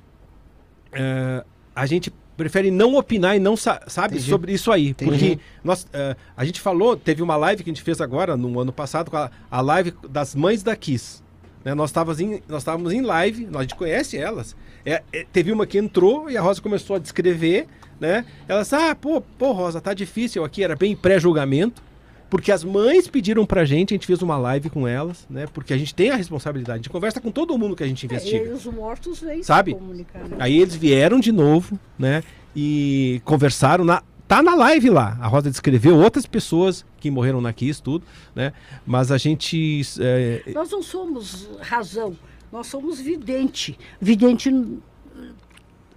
[0.91, 1.43] é,
[1.75, 4.29] a gente prefere não opinar e não sa- sabe Entendi.
[4.29, 5.09] sobre isso aí, Entendi.
[5.11, 8.59] porque nós, é, a gente falou, teve uma live que a gente fez agora no
[8.59, 11.21] ano passado com a, a live das mães da Kiss.
[11.63, 11.73] né?
[11.75, 14.55] Nós estávamos em, nós estávamos em live, nós, a gente conhece elas.
[14.85, 17.67] É, é, teve uma que entrou e a Rosa começou a descrever,
[17.99, 18.25] né?
[18.47, 21.83] Elas, ah, pô, pô, Rosa, tá difícil aqui, era bem pré-julgamento.
[22.31, 25.45] Porque as mães pediram pra gente, a gente fez uma live com elas, né?
[25.53, 28.03] Porque a gente tem a responsabilidade, a gente conversa com todo mundo que a gente
[28.03, 28.45] É, investiga.
[28.45, 29.73] e os mortos vêm Sabe?
[29.75, 30.23] comunicar.
[30.27, 30.37] né?
[30.39, 32.23] Aí eles vieram de novo, né?
[32.55, 34.01] E conversaram na.
[34.27, 35.17] Tá na live lá.
[35.19, 38.53] A Rosa descreveu outras pessoas que morreram na Kiss, tudo, né?
[38.87, 39.81] Mas a gente.
[39.99, 42.15] é, Nós não somos razão,
[42.49, 43.77] nós somos vidente.
[43.99, 44.49] Vidente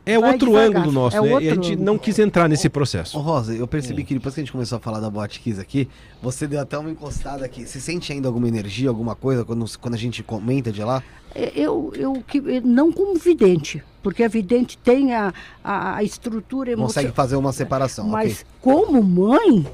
[0.07, 0.83] é Vai outro devagar.
[0.83, 1.29] ângulo nosso, É né?
[1.29, 3.19] E outro a gente não quis entrar nesse Ô processo.
[3.19, 5.89] Rosa, eu percebi que depois que a gente começou a falar da Botkiss aqui,
[6.23, 7.67] você deu até uma encostada aqui.
[7.67, 11.03] Você sente ainda alguma energia, alguma coisa quando, quando a gente comenta de lá?
[11.35, 15.33] É, Eu, eu que- não como vidente, porque a vidente tem a,
[15.65, 17.13] a, a estrutura Consegue emocional.
[17.15, 18.47] fazer uma separação, Mas ok?
[18.61, 19.67] como mãe,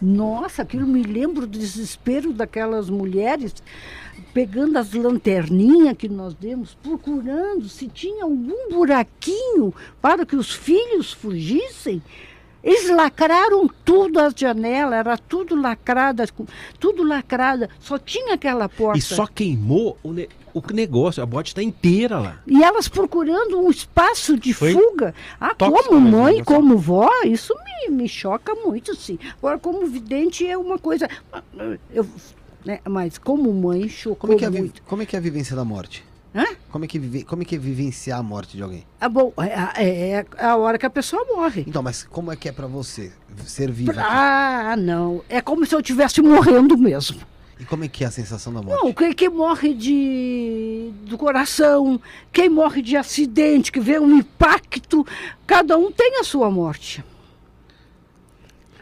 [0.00, 3.54] nossa, aquilo me lembra do desespero daquelas mulheres
[4.34, 11.12] pegando as lanterninhas que nós demos, procurando se tinha algum buraquinho para que os filhos
[11.12, 12.02] fugissem.
[12.62, 16.26] Eles lacraram tudo as janelas, era tudo lacrada,
[16.80, 18.98] tudo lacrada, só tinha aquela porta.
[18.98, 22.40] E só queimou o, ne- o negócio, a bote tá inteira lá.
[22.44, 25.14] E elas procurando um espaço de Foi fuga.
[25.40, 26.44] Ah, como mesmo, mãe, né?
[26.44, 27.54] como vó, isso
[27.88, 29.16] me, me choca muito, sim.
[29.38, 31.08] Agora, como vidente é uma coisa.
[31.92, 32.04] Eu,
[32.66, 34.82] né, mas como mãe, chocou Como é, que é muito.
[34.82, 36.04] como é que é a vivência da morte?
[36.34, 36.44] Hã?
[36.70, 38.84] Como é que, vive- como é, que é vivenciar a morte de alguém?
[39.00, 41.64] Ah, bom, é, é a hora que a pessoa morre.
[41.66, 43.10] Então, mas como é que é pra você
[43.46, 43.92] ser viva?
[43.92, 44.00] aqui?
[44.02, 45.22] Ah, não.
[45.28, 47.20] É como se eu estivesse morrendo mesmo.
[47.58, 48.84] E como é que é a sensação da morte?
[48.84, 51.98] Não, quem, quem morre de do coração,
[52.30, 55.06] quem morre de acidente, que vê um impacto,
[55.46, 57.02] cada um tem a sua morte.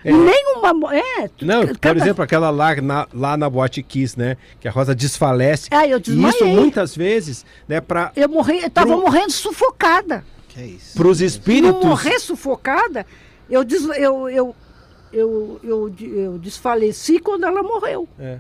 [0.04, 0.10] É.
[0.10, 0.94] E nenhuma.
[0.94, 4.36] É, tu- Não, por cada- exemplo, aquela lá na, lá na Boate Kiss, né?
[4.60, 5.68] Que a Rosa desfalece.
[5.70, 6.28] Ah, eu e desmaiei.
[6.36, 10.24] isso muitas vezes, né, para Eu morri, eu tava Pro- morrendo sufocada.
[10.48, 11.02] Que é isso?
[11.08, 11.72] os Se espíritos.
[11.82, 13.06] não morrer sufocada,
[13.50, 14.56] eu, des, eu, eu,
[15.12, 18.06] eu, eu, eu desfaleci quando ela morreu.
[18.18, 18.38] É.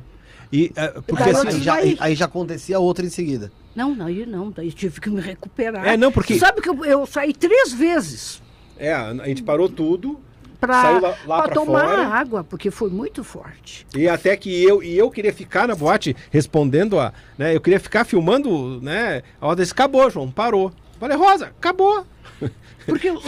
[0.52, 3.50] E, é, porque eu assim, Aí já, aí já acontecia outra em seguida.
[3.74, 5.84] Não, não, aí não, daí eu tive que me recuperar.
[5.86, 8.40] É, não, porque- sabe que eu, eu saí três vezes
[8.78, 10.20] é, a gente parou tudo
[10.66, 12.06] para tomar fora.
[12.08, 13.86] água, porque foi muito forte.
[13.94, 17.80] e até que eu e eu queria ficar na boate respondendo a, né, eu queria
[17.80, 19.22] ficar filmando, né?
[19.40, 20.72] A Rosa disse, acabou, João, parou.
[20.98, 22.04] Falei, Rosa, acabou.
[22.86, 23.18] Porque eu-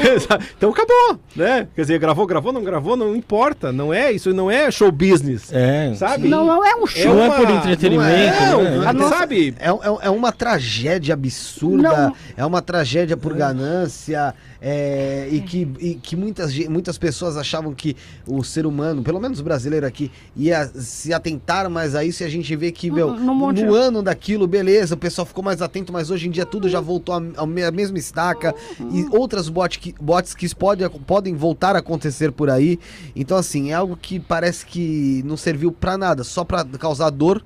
[0.57, 1.67] então acabou, né?
[1.75, 5.51] Quer dizer, gravou, gravou, não gravou, não importa, não é, isso não é show business.
[5.51, 5.95] É.
[5.95, 6.29] Sabe?
[6.29, 7.15] não, não é um show.
[7.15, 8.71] Não é por entretenimento, Não, né?
[8.77, 9.55] não, A nossa- sabe?
[9.59, 9.73] É, é,
[10.03, 12.17] é uma tragédia absurda, Não.
[12.37, 14.35] é uma tragédia por ganância,
[14.69, 17.95] é, e que, e que muitas, muitas pessoas achavam que
[18.27, 22.27] o ser humano, pelo menos o brasileiro aqui, ia se atentar mais a isso e
[22.27, 25.45] a gente vê que, meu, No- no Monte- no ano daquilo, beleza, o pessoal ficou
[25.45, 28.53] mais atento, mas hoje em dia tudo já voltou à à me- à mesma estaca
[28.93, 32.81] e outras bot que, bots que pode, podem voltar a acontecer por aí.
[33.15, 37.45] Então, assim, é algo que parece que não serviu pra nada, só pra causar dor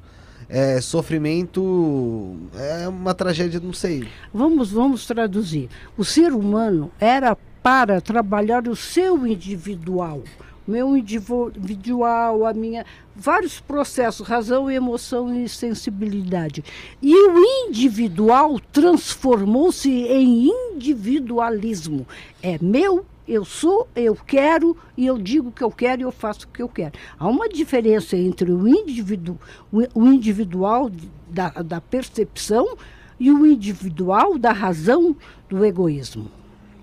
[0.51, 4.09] é, sofrimento é uma tragédia, não sei.
[4.35, 5.69] Vamos, vamos traduzir.
[5.97, 10.23] O ser humano era para trabalhar o seu individual,
[10.67, 16.65] meu individual, a minha vários processos, razão, emoção e sensibilidade.
[17.03, 22.07] E o individual transformou-se em individualismo.
[22.43, 26.11] É meu, eu sou, eu quero e eu digo o que eu quero e eu
[26.11, 26.93] faço o que eu quero.
[27.17, 29.39] Há uma diferença entre o, individu,
[29.71, 30.91] o individual
[31.29, 32.77] da, da percepção
[33.21, 35.17] e o individual da razão
[35.49, 36.29] do egoísmo.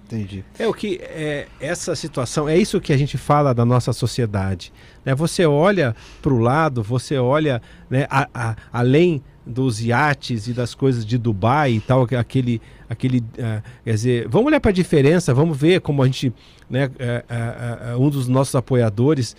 [0.05, 0.45] Entendi.
[0.57, 4.71] É o que é essa situação, é isso que a gente fala da nossa sociedade.
[5.03, 5.13] Né?
[5.13, 10.75] Você olha para o lado, você olha né, a, a, além dos iates e das
[10.75, 15.33] coisas de Dubai e tal, aquele, aquele, uh, quer dizer, vamos olhar para a diferença,
[15.33, 16.33] vamos ver como a gente,
[16.69, 19.35] né, uh, uh, um dos nossos apoiadores,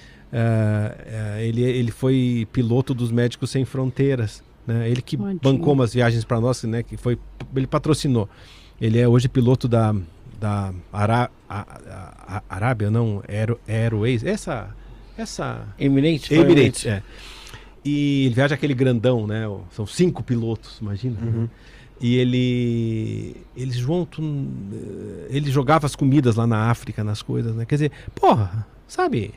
[1.40, 4.86] ele, ele foi piloto dos Médicos Sem Fronteiras, né?
[4.90, 6.82] Ele que bancou umas viagens para nós, né?
[6.82, 7.18] Que foi,
[7.56, 8.28] ele patrocinou.
[8.78, 9.94] Ele é hoje piloto da
[10.38, 14.74] da Ará, a, a, a, Arábia, não, Aero, Airways, essa,
[15.16, 15.66] essa...
[15.78, 16.30] Emirates.
[16.30, 17.02] Emirates, é.
[17.84, 19.44] E ele viaja aquele grandão, né?
[19.70, 21.18] São cinco pilotos, imagina.
[21.20, 21.48] Uhum.
[22.00, 24.22] E ele, ele junto,
[25.28, 27.64] ele jogava as comidas lá na África, nas coisas, né?
[27.64, 29.34] Quer dizer, porra, sabe?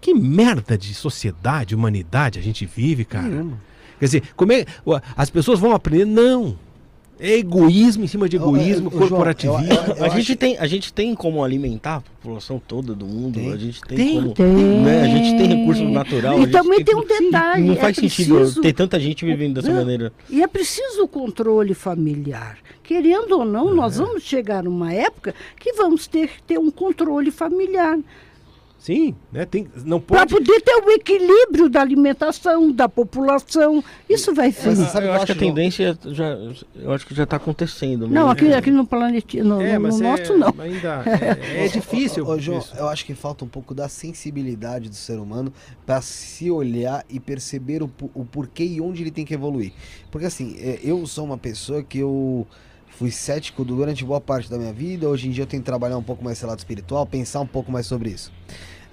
[0.00, 3.42] Que merda de sociedade, humanidade a gente vive, cara.
[3.42, 3.54] Uhum.
[3.98, 4.64] Quer dizer, como é,
[5.16, 6.04] as pessoas vão aprender?
[6.04, 6.56] Não.
[7.18, 9.72] É egoísmo em cima de egoísmo, eu, eu, corporativismo.
[9.96, 13.34] Eu, a, gente tem, a gente tem como alimentar a população toda do mundo.
[13.34, 13.52] Tem.
[13.52, 14.34] A gente tem, tem como.
[14.34, 14.46] Tem.
[14.46, 16.40] Né, a gente tem recurso natural.
[16.40, 17.64] E também tem, tem um detalhe.
[17.64, 20.12] Não faz é sentido preciso, ter tanta gente vivendo dessa não, maneira.
[20.28, 22.58] E é preciso o controle familiar.
[22.82, 23.74] Querendo ou não, é.
[23.74, 27.98] nós vamos chegar numa época que vamos ter que ter um controle familiar.
[28.84, 29.46] Sim, né?
[29.46, 30.18] Tem, não pode...
[30.18, 33.82] Para poder ter o equilíbrio da alimentação, da população.
[34.06, 34.76] Isso vai ser.
[34.76, 36.36] eu, eu acho que a tendência já,
[36.74, 38.06] eu acho que já está acontecendo.
[38.06, 40.54] Não, aqui, aqui no planeta, no, é, no, é, nosso não.
[40.58, 41.02] Ainda
[41.40, 42.26] é, é difícil.
[42.26, 45.50] Ô, ô, João, eu acho que falta um pouco da sensibilidade do ser humano
[45.86, 49.72] para se olhar e perceber o, o porquê e onde ele tem que evoluir.
[50.10, 52.46] Porque assim, é, eu sou uma pessoa que eu
[52.90, 55.08] fui cético durante boa parte da minha vida.
[55.08, 57.46] Hoje em dia eu tenho que trabalhar um pouco mais esse lado espiritual, pensar um
[57.46, 58.30] pouco mais sobre isso.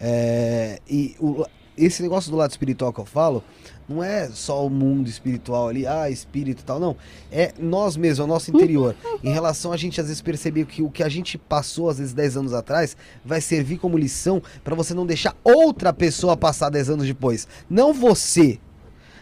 [0.01, 1.45] É, e o,
[1.77, 3.43] esse negócio do lado espiritual que eu falo,
[3.87, 6.95] não é só o mundo espiritual ali, ah, espírito e tal, não.
[7.31, 8.95] É nós mesmos, é o nosso interior.
[9.23, 12.13] Em relação a gente às vezes perceber que o que a gente passou, às vezes
[12.13, 16.89] 10 anos atrás, vai servir como lição para você não deixar outra pessoa passar 10
[16.91, 17.47] anos depois.
[17.69, 18.59] Não você.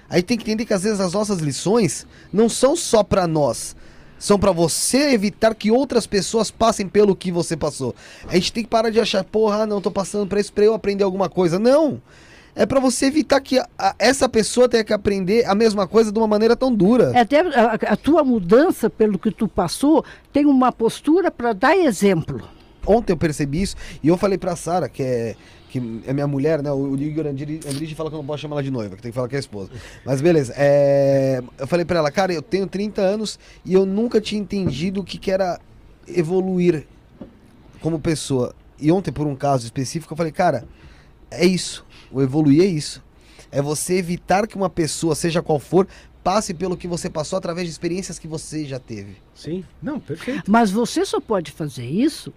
[0.10, 3.76] Aí tem que entender que às vezes as nossas lições não são só para nós,
[4.20, 7.96] são para você evitar que outras pessoas passem pelo que você passou.
[8.28, 10.74] A gente tem que parar de achar, porra, não, tô passando pra isso pra eu
[10.74, 11.58] aprender alguma coisa.
[11.58, 12.02] Não!
[12.56, 16.12] É para você evitar que a, a, essa pessoa tenha que aprender a mesma coisa
[16.12, 17.14] de uma maneira tão dura.
[17.16, 21.78] É até a, a tua mudança pelo que tu passou tem uma postura para dar
[21.78, 22.42] exemplo.
[22.86, 25.36] Ontem eu percebi isso e eu falei pra Sara, que é
[25.70, 26.72] que é minha mulher, né?
[26.72, 29.16] O Igor Andirige fala que eu não posso chamar ela de noiva, que tem que
[29.16, 29.70] falar que é esposa.
[30.04, 30.54] Mas beleza.
[30.58, 31.42] É...
[31.58, 35.04] Eu falei pra ela, cara, eu tenho 30 anos e eu nunca tinha entendido o
[35.04, 35.60] que, que era
[36.08, 36.88] evoluir
[37.80, 38.54] como pessoa.
[38.80, 40.66] E ontem, por um caso específico, eu falei, cara,
[41.30, 41.86] é isso.
[42.12, 43.04] O evoluir é isso.
[43.52, 45.88] É você evitar que uma pessoa, seja qual for,
[46.24, 49.18] passe pelo que você passou através de experiências que você já teve.
[49.36, 50.50] Sim, não, perfeito.
[50.50, 52.34] Mas você só pode fazer isso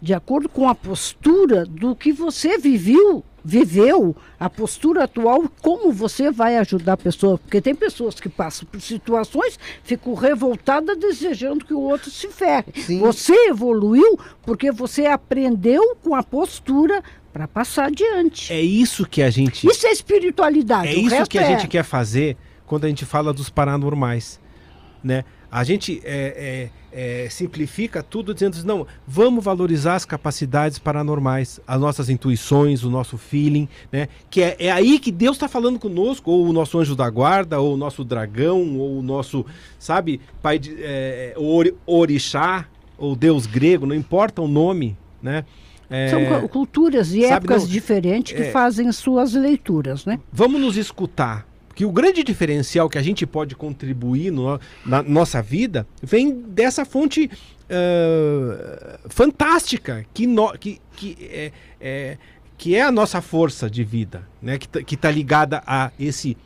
[0.00, 6.30] de acordo com a postura do que você viveu, viveu, a postura atual, como você
[6.30, 7.38] vai ajudar a pessoa.
[7.38, 12.72] Porque tem pessoas que passam por situações, ficam revoltadas desejando que o outro se ferre.
[12.76, 13.00] Sim.
[13.00, 17.02] Você evoluiu porque você aprendeu com a postura
[17.32, 18.52] para passar adiante.
[18.52, 19.66] É isso que a gente.
[19.66, 20.88] Isso é espiritualidade.
[20.88, 21.46] É isso que a é...
[21.56, 24.38] gente quer fazer quando a gente fala dos paranormais,
[25.02, 25.24] né?
[25.50, 31.80] A gente é, é, é, simplifica tudo dizendo não, vamos valorizar as capacidades paranormais, as
[31.80, 34.08] nossas intuições, o nosso feeling, né?
[34.28, 37.58] Que é, é aí que Deus está falando conosco, ou o nosso anjo da guarda,
[37.58, 39.44] ou o nosso dragão, ou o nosso,
[39.78, 42.66] sabe, pai de, é, or, orixá,
[42.98, 45.44] ou Deus grego, não importa o nome, né?
[45.90, 50.20] É, São culturas e épocas não, diferentes que é, fazem suas leituras, né?
[50.30, 51.47] Vamos nos escutar,
[51.78, 56.84] que o grande diferencial que a gente pode contribuir no, na nossa vida vem dessa
[56.84, 57.30] fonte
[57.70, 62.18] uh, fantástica que, no, que, que, é, é,
[62.56, 64.58] que é a nossa força de vida, né?
[64.58, 66.36] que está ligada a esse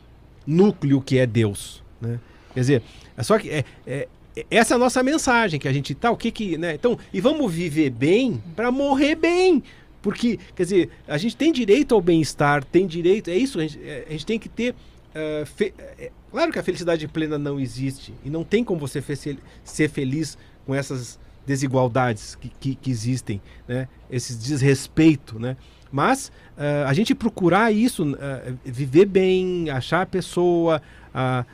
[0.45, 1.81] núcleo que é Deus.
[1.99, 2.19] Né?
[2.53, 2.83] Quer dizer,
[3.17, 4.07] é só que é, é,
[4.51, 6.75] essa é a nossa mensagem que a gente tá, o que que, né?
[6.75, 9.63] Então, e vamos viver bem para morrer bem.
[9.99, 13.79] Porque, quer dizer, a gente tem direito ao bem-estar, tem direito, é isso, a gente,
[13.81, 14.75] é, a gente tem que ter
[15.15, 19.01] eh, fe- é, claro que a felicidade plena não existe e não tem como você
[19.01, 23.87] fe- ser feliz com essas desigualdades que, que, que existem, né?
[24.09, 25.57] Esse desrespeito, né?
[25.91, 30.81] Mas eh, a gente procurar isso, eh, viver bem, achar a pessoa,
[31.13, 31.45] a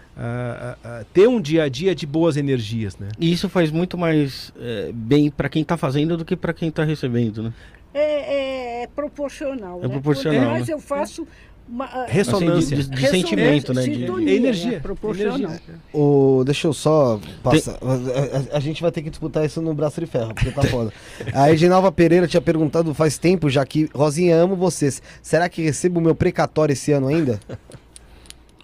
[1.14, 3.10] ter um dia a dia de boas energias, né?
[3.19, 4.53] E isso faz muito mais
[4.94, 7.53] bem pra quem tá fazendo do que pra quem tá recebendo, né?
[7.94, 9.80] É, é- é proporcional.
[9.80, 9.90] É né?
[9.90, 10.73] proporcional, Quanto mais né?
[10.73, 11.27] eu faço.
[11.72, 12.76] Uma, ah, Ressonância.
[12.80, 13.84] Assim, de, de Ressonância, sentimento, né?
[13.84, 14.06] De-.
[14.30, 14.78] É energia.
[14.78, 15.38] é proporcional.
[15.38, 15.76] energia.
[15.94, 17.74] O, deixa eu só passar.
[17.82, 20.64] A, a- a gente vai ter que disputar isso no braço de ferro, porque tá
[20.64, 20.91] foda.
[21.32, 25.00] A Reginalva Pereira tinha perguntado faz tempo já que, Rosinha, amo vocês.
[25.22, 27.40] Será que recebo o meu precatório esse ano ainda?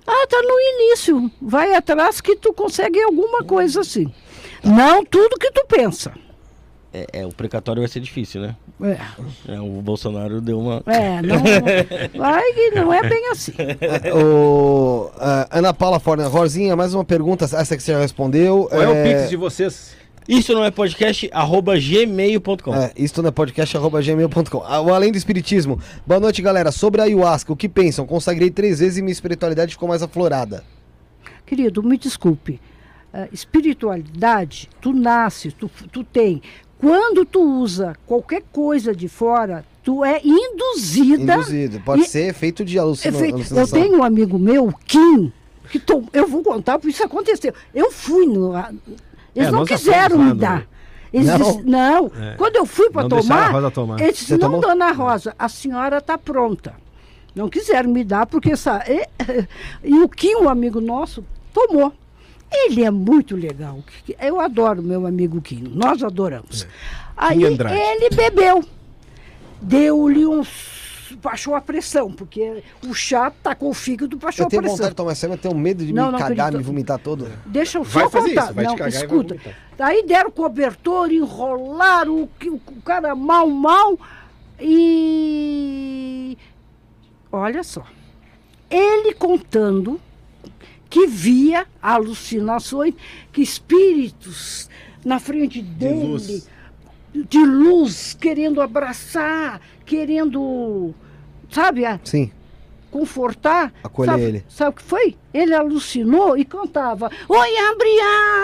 [0.07, 1.31] Ah, tá no início.
[1.41, 4.05] Vai atrás que tu consegue alguma coisa assim.
[4.63, 6.13] Não tudo que tu pensa.
[6.95, 8.55] É, é, o precatório vai ser difícil, né?
[8.81, 10.81] É, É, o Bolsonaro deu uma.
[10.85, 11.39] é não,
[12.17, 13.51] vai que não é bem assim.
[14.15, 18.69] o, a Ana Paula Forna, Rosinha, mais uma pergunta, essa que você já respondeu.
[18.69, 19.93] Qual é, o Pix de vocês?
[20.25, 22.73] Isso não é podcast, arroba gmail.com.
[22.73, 24.63] É, isto não é podcast, arroba gmail.com.
[24.63, 25.77] Ah, O Além do Espiritismo.
[26.07, 26.71] Boa noite, galera.
[26.71, 28.07] Sobre a ayahuasca, o que pensam?
[28.07, 30.63] Consagrei três vezes e minha espiritualidade ficou mais aflorada.
[31.45, 32.61] Querido, me desculpe.
[33.17, 36.41] Ah, espiritualidade, tu nasce, tu, tu tem.
[36.79, 41.35] Quando tu usa qualquer coisa de fora, tu é induzida.
[41.35, 41.79] Induzido.
[41.81, 43.81] Pode E- ser efeito de alucina, Efe- Eu alucinação.
[43.81, 45.31] tenho um amigo meu, Kim,
[45.71, 47.53] que to- eu vou contar, porque isso aconteceu.
[47.73, 48.53] Eu fui no.
[49.35, 50.67] Eles É, não quiseram me dar.
[51.13, 51.37] Eles Não?
[51.37, 52.11] disse- não.
[52.19, 52.35] É.
[52.35, 53.99] Quando eu fui para tomar, tomar.
[54.01, 54.59] eles disse, Você não, tomou?
[54.61, 56.73] dona Rosa, a senhora está pronta.
[57.33, 58.83] Não quiseram me dar, porque essa.
[58.89, 59.07] E,
[59.83, 61.23] e o Kim, um amigo nosso,
[61.53, 61.93] tomou.
[62.51, 63.79] Ele é muito legal.
[64.19, 65.63] Eu adoro meu amigo Kim.
[65.73, 66.67] Nós adoramos.
[67.17, 67.75] Aí Andrade.
[67.75, 68.63] ele bebeu.
[69.61, 70.43] Deu-lhe um.
[71.21, 74.77] Baixou a pressão, porque o chá tacou o fígado, baixou Eu a tenho pressão.
[74.77, 76.57] vontade de tomar mas eu tenho medo de Não, me não cagar, acredito.
[76.57, 77.27] me vomitar todo.
[77.45, 78.43] Deixa eu Vai só fazer contar.
[78.65, 79.37] isso, não, escuta.
[79.79, 83.97] Aí deram cobertor, enrolaram o, que- o cara mal, mal.
[85.07, 86.37] E.
[87.31, 87.83] Olha só.
[88.69, 89.99] Ele contando
[90.95, 92.93] que via alucinações,
[93.33, 94.69] que espíritos
[95.03, 96.47] na frente dele, luz.
[97.13, 100.95] de luz, querendo abraçar, querendo,
[101.51, 102.31] sabe, Sim.
[102.89, 103.73] confortar.
[103.83, 104.45] Acolher sabe, ele.
[104.47, 105.17] Sabe o que foi?
[105.33, 107.99] Ele alucinou e cantava: Oi, abre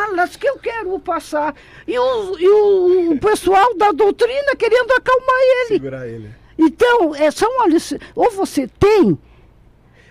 [0.09, 1.55] alas que eu quero passar.
[1.87, 5.67] E o, e o, o pessoal da doutrina querendo acalmar ele.
[5.75, 6.29] Segurar ele.
[6.59, 9.17] Então, é, são aluci- Ou você tem.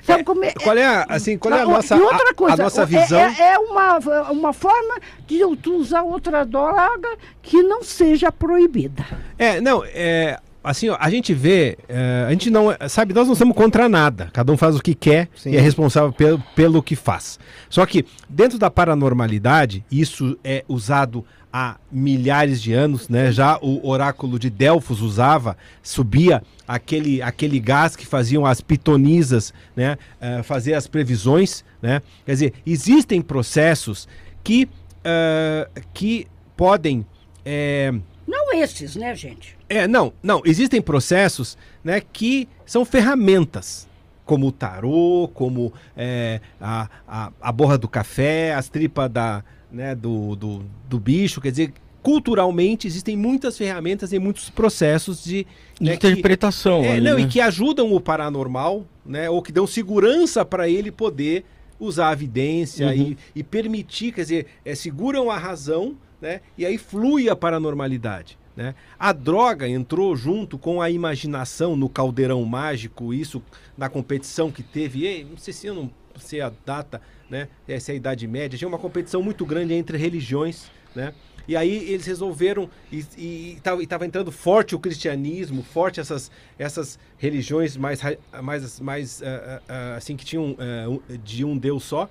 [0.02, 0.52] Sabe É, como é?
[0.52, 2.86] Qual é a, assim, qual é a nossa, e outra a- coisa, a, nossa é-
[2.86, 3.20] visão?
[3.20, 3.98] É, é uma,
[4.31, 4.94] uma forma
[5.27, 7.09] de tu usar outra droga
[7.43, 9.05] que não seja proibida.
[9.39, 10.39] É, não, é.
[10.62, 14.28] Assim, ó, a gente vê, é, a gente não, sabe, nós não estamos contra nada.
[14.31, 15.52] Cada um faz o que quer Sim.
[15.52, 17.39] e é responsável pelo, pelo que faz.
[17.70, 23.32] Só que dentro da paranormalidade, isso é usado há milhares de anos, né?
[23.32, 29.98] Já o oráculo de Delfos usava, subia aquele, aquele gás que faziam as pitonisas, né?
[30.20, 32.01] eh, fazer as previsões, né?
[32.24, 34.06] Quer dizer, existem processos
[34.44, 34.68] que,
[35.05, 37.05] eh, que podem
[37.44, 37.93] eh,
[38.27, 39.59] Não esses, né, gente?
[39.68, 40.43] é, não, não.
[40.44, 43.89] Existem processos né, que são ferramentas,
[44.24, 49.94] como o tarô, como é, a, a, a borra do café, as tripas da, né,
[49.94, 51.40] do, do, do bicho.
[51.40, 51.72] Quer dizer,
[52.02, 55.47] culturalmente existem muitas ferramentas e muitos processos de.
[55.80, 56.82] né, que- Interpretação.
[56.82, 57.22] é, ali, não, né?
[57.22, 59.28] e que ajudam o paranormal, né?
[59.30, 61.44] Ou que dão segurança para ele poder
[61.78, 62.92] usar a evidência Uhum.
[62.92, 66.40] e, e permitir, quer dizer, é, seguram a razão, né?
[66.59, 68.38] E aí flui a paranormalidade.
[68.56, 68.74] Né?
[68.98, 73.40] A droga entrou junto com a imaginação no caldeirão mágico, isso
[73.78, 77.01] na competição que teve, ei, não sei se eu não sei a data,
[77.31, 77.48] né?
[77.69, 81.15] Essa é a Idade Média, tinha uma competição muito grande entre religiões, né?
[81.48, 88.01] E aí eles resolveram, e estava entrando forte o cristianismo, forte essas, essas religiões mais,
[88.43, 90.57] mais, mais ah, ah, assim, que tinham
[90.89, 92.09] um- de um Deus só,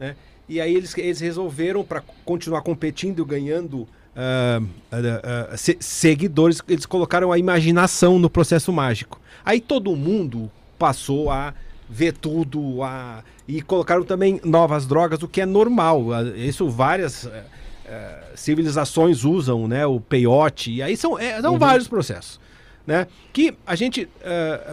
[0.00, 0.16] né?
[0.48, 3.86] E aí eles, eles resolveram, para continuar competindo e ganhando
[5.56, 9.20] se- seguidores, eles colocaram a imaginação no processo mágico.
[9.44, 11.54] Aí todo mundo passou a
[11.88, 16.12] ver tudo, a, e colocaram também novas drogas, o que é normal.
[16.12, 17.44] Ah, Isso várias eh,
[17.86, 19.86] eh, civilizações usam, né?
[19.86, 22.40] O peiote, e aí são, é, são vários processos,
[22.86, 23.06] né?
[23.32, 24.08] Que a gente,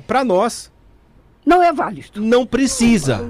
[0.08, 0.72] para nós,
[1.46, 2.22] Não é válido.
[2.22, 3.22] Não precisa,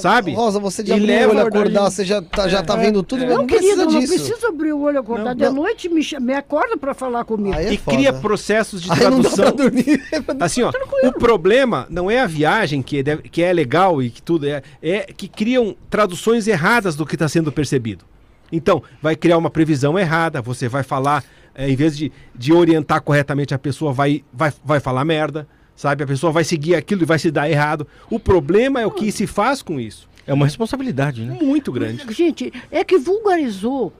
[0.00, 0.32] sabe?
[0.32, 3.20] Rosa, você de E abrir o olho acordar, você já tá, já tá vendo tudo,
[3.22, 4.14] mas Não, não precisa querido, não disso.
[4.14, 5.52] precisa abrir o olho acordar Não, de não.
[5.54, 7.56] noite, me, me acorda para falar comigo.
[7.56, 7.96] Aí é e foda.
[7.96, 9.44] cria processos de Aí não dá tradução.
[9.56, 10.02] pra dormir.
[10.40, 10.70] Assim, ó,
[11.04, 14.62] o problema não é a viagem que, deve- que é legal e que tudo é,
[14.80, 18.04] é que criam traduções erradas do que está sendo percebido.
[18.52, 21.24] Então, vai criar uma previsão errada, você vai falar,
[21.54, 26.04] é, em vez de, de orientar corretamente a pessoa, vai, vai, vai falar merda, sabe?
[26.04, 27.86] A pessoa vai seguir aquilo e vai se dar errado.
[28.10, 30.08] O problema é o que se faz com isso.
[30.26, 31.38] É uma responsabilidade, né?
[31.42, 32.04] Muito grande.
[32.12, 33.92] Gente, é que vulgarizou,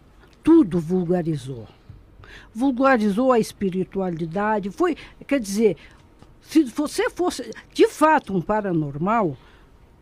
[0.43, 1.67] tudo vulgarizou.
[2.55, 4.97] Vulgarizou a espiritualidade, foi,
[5.27, 5.77] quer dizer,
[6.41, 9.37] se você fosse de fato um paranormal,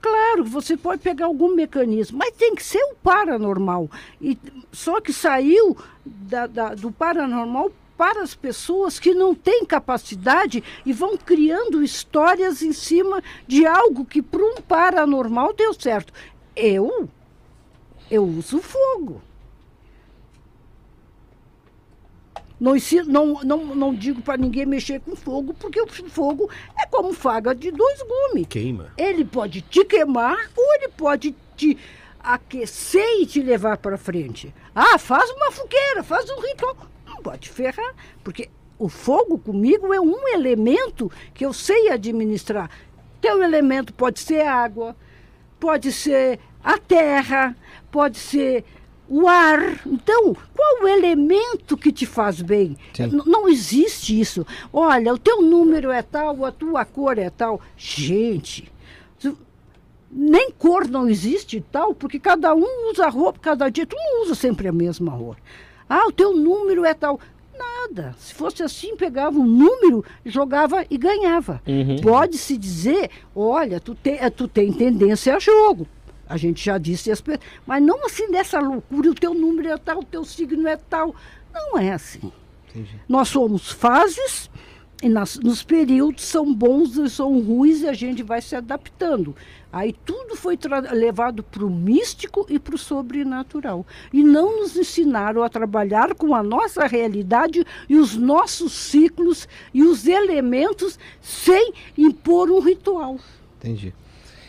[0.00, 3.90] claro, você pode pegar algum mecanismo, mas tem que ser o paranormal.
[4.20, 4.38] E,
[4.70, 7.70] só que saiu da- da- do paranormal
[8.02, 14.04] para as pessoas que não têm capacidade e vão criando histórias em cima de algo
[14.04, 16.12] que para um paranormal deu certo.
[16.56, 17.08] Eu
[18.10, 19.22] eu uso fogo.
[22.58, 22.74] Não,
[23.06, 27.54] não, não, não digo para ninguém mexer com fogo, porque o fogo é como faga
[27.54, 28.48] de dois gumes.
[28.48, 28.92] Queima.
[28.98, 31.78] Ele pode te queimar ou ele pode te
[32.18, 34.52] aquecer e te levar para frente.
[34.74, 36.91] Ah, faz uma fogueira, faz um ritual.
[37.22, 37.94] Pode ferrar,
[38.24, 42.70] porque o fogo comigo é um elemento que eu sei administrar.
[43.20, 44.96] Teu elemento pode ser água,
[45.60, 47.56] pode ser a terra,
[47.90, 48.64] pode ser
[49.08, 49.80] o ar.
[49.86, 52.76] Então, qual o elemento que te faz bem?
[53.26, 54.44] Não existe isso.
[54.72, 57.60] Olha, o teu número é tal, a tua cor é tal.
[57.76, 58.72] Gente,
[60.10, 63.86] nem cor não existe tal, porque cada um usa roupa cada dia.
[63.86, 65.40] Tu não usa sempre a mesma roupa.
[65.94, 67.20] Ah, o teu número é tal.
[67.54, 68.14] Nada.
[68.18, 71.60] Se fosse assim, pegava um número, jogava e ganhava.
[71.66, 71.96] Uhum.
[72.00, 75.86] Pode-se dizer, olha, tu, te, eh, tu tem tendência a jogo.
[76.26, 77.10] A gente já disse,
[77.66, 81.14] mas não assim dessa loucura, o teu número é tal, o teu signo é tal.
[81.52, 82.32] Não é assim.
[82.70, 82.98] Entendi.
[83.06, 84.48] Nós somos fases
[85.08, 89.34] nas- nos períodos são bons e são ruins e a gente vai se adaptando.
[89.72, 90.58] Aí tudo foi
[90.92, 93.86] levado para o místico e para o sobrenatural.
[94.12, 99.82] E não nos ensinaram a trabalhar com a nossa realidade e os nossos ciclos e
[99.82, 103.18] os elementos sem impor um ritual.
[103.58, 103.94] Entendi.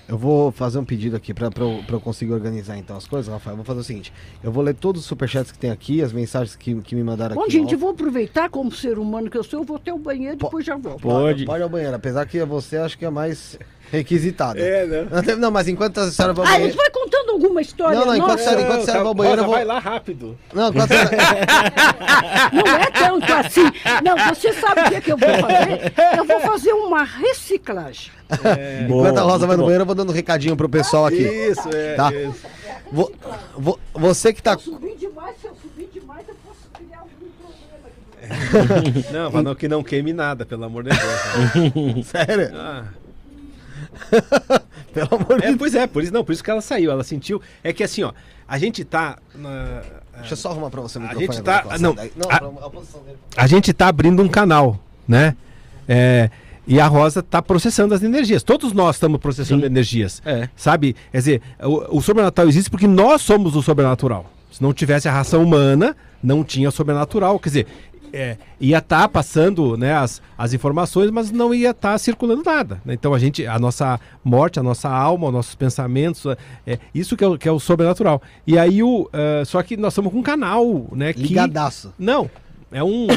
[0.07, 3.31] Eu vou fazer um pedido aqui pra, pra, eu, eu conseguir organizar então as coisas,
[3.31, 3.53] Rafael.
[3.53, 4.11] Eu vou fazer o seguinte:
[4.43, 7.35] eu vou ler todos os superchats que tem aqui, as mensagens que, que me mandaram
[7.35, 7.51] Bom, aqui.
[7.51, 7.75] gente, ó.
[7.75, 10.37] eu vou aproveitar como ser humano que eu sou, eu vou até o banheiro e
[10.37, 11.01] Po- depois já volto.
[11.01, 11.45] Pode.
[11.45, 13.57] Pode ir ao banheiro, apesar que você acho que é mais
[13.93, 14.59] requisitada.
[14.59, 15.07] É, né?
[15.37, 16.71] Não, mas enquanto a senhora vai ao Ah, banheiro.
[16.73, 18.41] ele vai contando alguma história Não, não, enquanto nossa?
[18.41, 19.53] a senhora, enquanto a senhora vai ao banheiro, eu vou.
[19.55, 20.37] vai lá rápido.
[20.53, 21.09] Não, enquanto a senhora...
[22.53, 23.63] Não é tanto assim.
[24.03, 25.93] Não, você sabe o que, é que eu vou fazer?
[26.17, 28.11] Eu vou fazer uma reciclagem.
[28.89, 31.21] enquanto a Rosa vai no banheiro, eu vou dando um recadinho pro pessoal aqui.
[31.21, 31.95] Isso, é.
[31.95, 32.11] Tá.
[32.13, 32.41] isso.
[32.91, 33.11] Vo-
[33.57, 34.57] vo- você que tá.
[34.57, 39.05] Se eu subir demais, se eu subir demais, eu posso criar algum problema aqui.
[39.13, 42.05] Não, mas não que não queime nada, pelo amor de Deus.
[42.07, 42.51] Sério?
[42.55, 42.83] Ah.
[44.93, 47.03] Pelo amor de É, pois é, por isso não, por isso que ela saiu, ela
[47.03, 47.41] sentiu.
[47.63, 48.11] É que assim, ó,
[48.47, 49.17] a gente tá.
[49.35, 49.81] na-
[50.19, 51.33] Deixa eu só arrumar pra você o A microfone.
[51.33, 52.29] gente tá- agora, não, não
[52.61, 53.17] a- a posição dele.
[53.35, 55.35] a gente tá abrindo um canal, né?
[55.87, 56.29] É,
[56.67, 58.43] e a Rosa tá processando as energias.
[58.43, 59.65] Todos nós estamos processando Sim.
[59.67, 60.21] energias.
[60.23, 60.47] É.
[60.55, 60.95] Sabe?
[61.11, 64.29] Quer dizer, o, o sobrenatural existe porque nós somos o sobrenatural.
[64.51, 67.39] Se não tivesse a raça humana, não tinha sobrenatural.
[67.39, 67.67] Quer dizer,
[68.13, 72.79] é, ia estar passando né, as, as informações, mas não ia estar circulando nada.
[72.85, 72.93] né?
[72.93, 76.25] Então a gente, a nossa morte, a nossa alma, os nossos pensamentos,
[76.65, 78.21] é, isso que é, o, que é o sobrenatural.
[78.45, 79.09] E aí o.
[79.11, 81.11] eh, só que nós estamos com um canal, né?
[81.11, 81.93] Que, Ligadaço.
[81.97, 82.29] não.
[82.73, 83.07] É um.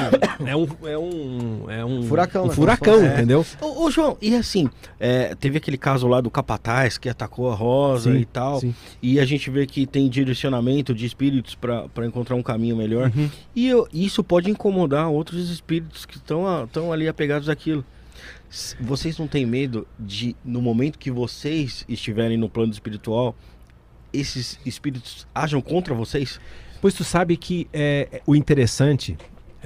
[0.46, 0.66] É um.
[0.86, 1.70] É um.
[1.70, 2.54] É um Furacão, Um né?
[2.54, 3.14] furacão, É.
[3.14, 3.44] entendeu?
[3.60, 4.68] Ô, ô, João, e assim,
[5.00, 8.60] é, teve aquele caso lá do Capataz que atacou a Rosa Sim, e tal.
[8.60, 8.74] sim.
[9.02, 13.10] E a gente vê que tem direcionamento de espíritos para encontrar um caminho melhor.
[13.16, 13.30] Uhum.
[13.54, 17.84] E eu- isso pode incomodar outros espíritos que estão ali apegados àquilo.
[18.80, 23.34] Vocês não têm medo de, no momento que vocês estiverem no plano espiritual,
[24.12, 26.38] esses espíritos ajam contra vocês?
[26.80, 29.16] Pois tu sabe que é, o interessante,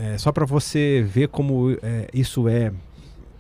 [0.01, 2.72] é, só para você ver como é, isso é,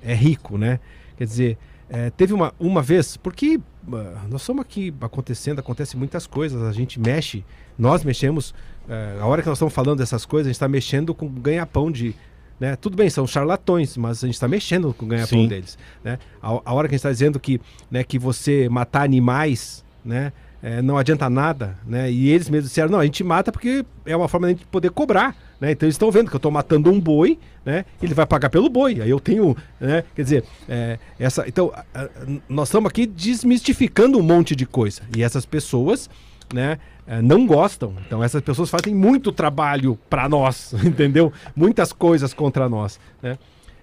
[0.02, 0.78] é rico, né?
[1.16, 1.58] Quer dizer,
[1.88, 3.58] é, teve uma, uma vez, porque
[3.90, 7.42] ah, nós somos aqui acontecendo, acontece muitas coisas, a gente mexe,
[7.78, 8.54] nós mexemos,
[8.86, 11.90] é, a hora que nós estamos falando dessas coisas, a gente está mexendo com ganha-pão
[11.90, 12.14] de.
[12.58, 12.76] Né?
[12.76, 15.78] Tudo bem, são charlatões, mas a gente está mexendo com o ganha-pão deles.
[16.04, 16.18] Né?
[16.42, 17.58] A, a hora que a gente está dizendo que,
[17.90, 20.30] né, que você matar animais, né?
[20.62, 22.10] é, não adianta nada, né?
[22.10, 24.66] E eles mesmos disseram, não, a gente mata porque é uma forma de a gente
[24.66, 25.72] poder cobrar, Né?
[25.72, 27.84] Então eles estão vendo que eu estou matando um boi, né?
[28.02, 29.00] Ele vai pagar pelo boi.
[29.02, 30.04] Aí eu tenho, né?
[30.14, 31.46] Quer dizer, é, essa.
[31.46, 32.08] Então a, a,
[32.48, 36.08] nós estamos aqui desmistificando um monte de coisa e essas pessoas,
[36.52, 36.78] né?
[37.06, 37.94] é, Não gostam.
[38.06, 41.32] Então essas pessoas fazem muito trabalho para nós, entendeu?
[41.54, 43.38] Muitas coisas contra nós, né?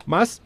[0.06, 0.41] Mas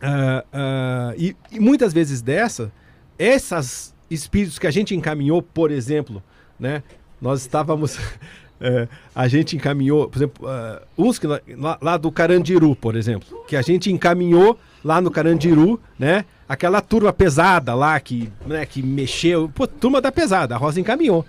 [0.00, 2.70] ah, ah, e, e muitas vezes dessa,
[3.18, 6.22] essas espíritos que a gente encaminhou, por exemplo,
[6.60, 6.82] né?
[7.20, 7.98] Nós estávamos.
[8.64, 13.44] é, a gente encaminhou, por exemplo, ah, uns que, lá, lá do Carandiru, por exemplo,
[13.46, 16.24] que a gente encaminhou lá no Carandiru, né?
[16.48, 19.50] Aquela turma pesada lá que, né, que mexeu.
[19.54, 21.26] Pô, turma da pesada, a Rosa encaminhou.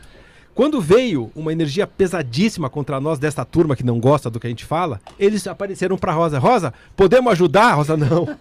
[0.53, 4.49] Quando veio uma energia pesadíssima contra nós dessa turma que não gosta do que a
[4.49, 6.39] gente fala, eles apareceram para Rosa.
[6.39, 7.73] Rosa, podemos ajudar?
[7.73, 8.33] Rosa, não.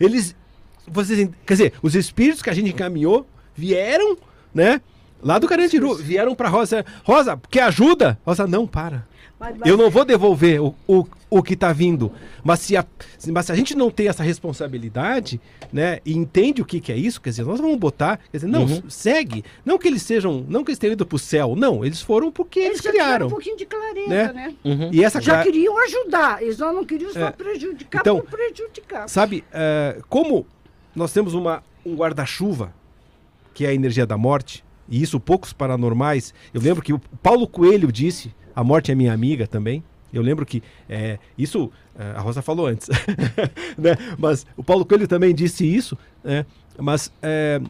[0.00, 0.34] Eles,
[0.88, 3.24] vocês, quer dizer, os espíritos que a gente encaminhou
[3.54, 4.18] vieram,
[4.52, 4.80] né?
[5.22, 6.84] Lá do Carandiru, vieram para Rosa.
[7.04, 8.18] Rosa, quer ajuda?
[8.26, 9.06] Rosa, não, para.
[9.38, 12.12] Mas- Eu não vou devolver o, o, o que está vindo.
[12.44, 12.84] Mas se, a,
[13.32, 15.40] mas se a gente não tem essa responsabilidade,
[15.72, 18.46] né, e entende o que, que é isso, quer dizer, nós vamos botar, quer dizer,
[18.46, 18.82] não, Uhum.
[18.88, 19.44] segue.
[19.64, 22.60] Não que eles sejam, não que eles tenham ido pro céu, não, eles foram porque
[22.60, 23.26] eles, já tiveram criaram.
[23.26, 24.32] um pouquinho de clareza, né?
[24.32, 24.54] né?
[24.64, 24.90] Uhum.
[24.92, 27.30] E essa Já queriam ajudar, eles só não queriam só É.
[27.32, 29.08] prejudicar Então, por prejudicar.
[29.08, 30.46] Sabe, eh, como
[30.94, 32.72] nós temos uma, um guarda-chuva,
[33.54, 36.34] que é a energia da morte, e isso poucos paranormais.
[36.52, 39.82] Eu lembro que o Paulo Coelho disse: a morte é minha amiga também.
[40.12, 42.86] Eu lembro que eh, isso eh, a Rosa falou antes,
[43.78, 43.96] né?
[44.18, 46.44] Mas o Paulo Coelho também disse isso, né?
[46.78, 47.62] Mas eh,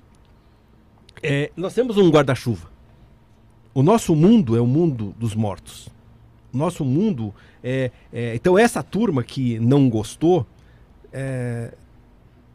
[1.22, 2.68] eh, nós temos um guarda-chuva.
[3.72, 5.88] O nosso mundo é o mundo dos mortos.
[6.52, 7.32] O nosso mundo
[7.62, 10.44] é, é- então essa turma que não gostou
[11.12, 11.72] é,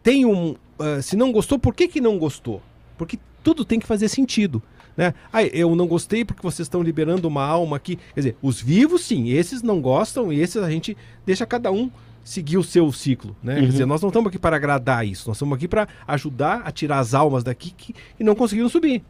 [0.04, 2.62] tem um ah, se não gostou por que que não gostou
[2.98, 3.18] porque
[3.48, 4.62] tudo tem que fazer sentido
[4.98, 8.60] né ah, eu não gostei porque vocês estão liberando uma alma aqui quer dizer os
[8.62, 11.90] vivos sim esses não gostam e esses a gente deixa cada um
[12.24, 13.70] seguir o seu ciclo né quer Uhum.
[13.70, 17.00] dizer nós não estamos aqui para agradar isso nós estamos aqui para ajudar a tirar
[17.00, 19.02] as almas daqui que, que não conseguiram subir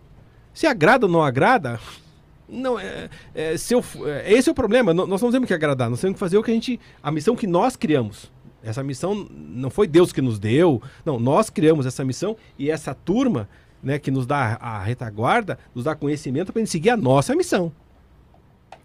[0.53, 1.79] se agrada ou não agrada
[2.49, 4.93] não, é, é, se eu, fu- é, esse é o problema.
[4.93, 6.79] Nó- Nós não temos que agradar, nós temos que fazer o que a gente.
[7.03, 8.31] A missão que nós criamos.
[8.63, 10.81] Essa missão não foi Deus que nos deu.
[11.05, 13.49] Não, nós criamos essa missão e essa turma,
[13.81, 17.35] né, que nos dá a retaguarda, nos dá conhecimento para a gente seguir a nossa
[17.35, 17.71] missão.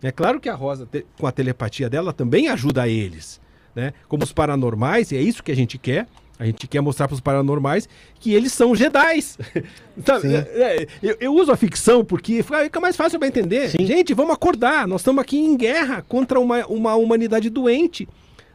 [0.02, 0.88] É claro que a Rosa,
[1.18, 3.40] com a telepatia dela, também ajuda eles.
[3.74, 3.92] Né?
[4.08, 6.06] Como os paranormais, e é isso que a gente quer.
[6.38, 7.88] A gente quer mostrar para os paranormais
[8.18, 9.38] que eles são Jedis.
[10.20, 10.34] Sim.
[10.34, 10.38] é,
[10.82, 13.70] é, eu, eu uso a ficção porque fica mais fácil para entender.
[13.70, 13.86] Sim.
[13.86, 14.88] Gente, vamos acordar.
[14.88, 18.08] Nós estamos aqui em guerra contra uma, uma humanidade doente.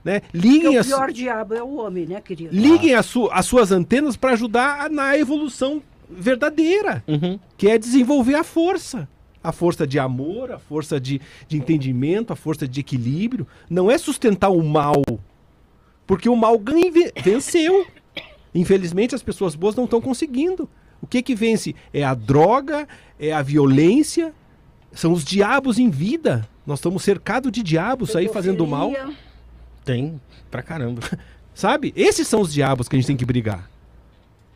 [0.03, 0.21] Né?
[0.33, 2.53] Liguem, Porque o as, pior diabo é o homem, né, querido?
[2.55, 7.39] liguem as, su- as suas antenas para ajudar na evolução verdadeira Uhum.
[7.57, 9.07] que é desenvolver a força.
[9.43, 13.47] A força de amor, a força de, de entendimento, a força de equilíbrio.
[13.69, 15.01] Não é sustentar o mal.
[16.05, 17.85] Porque o mal ganha, e ve- venceu.
[18.53, 20.69] Infelizmente, as pessoas boas não estão conseguindo.
[21.01, 21.75] O que que vence?
[21.93, 22.87] É a droga,
[23.19, 24.33] é a violência,
[24.91, 26.47] são os diabos em vida.
[26.65, 28.91] Nós estamos cercados de diabos aí fazendo mal.
[29.85, 30.19] Tem
[30.49, 31.01] pra caramba.
[31.53, 31.93] Sabe?
[31.95, 33.69] Esses são os diabos que a gente tem que brigar.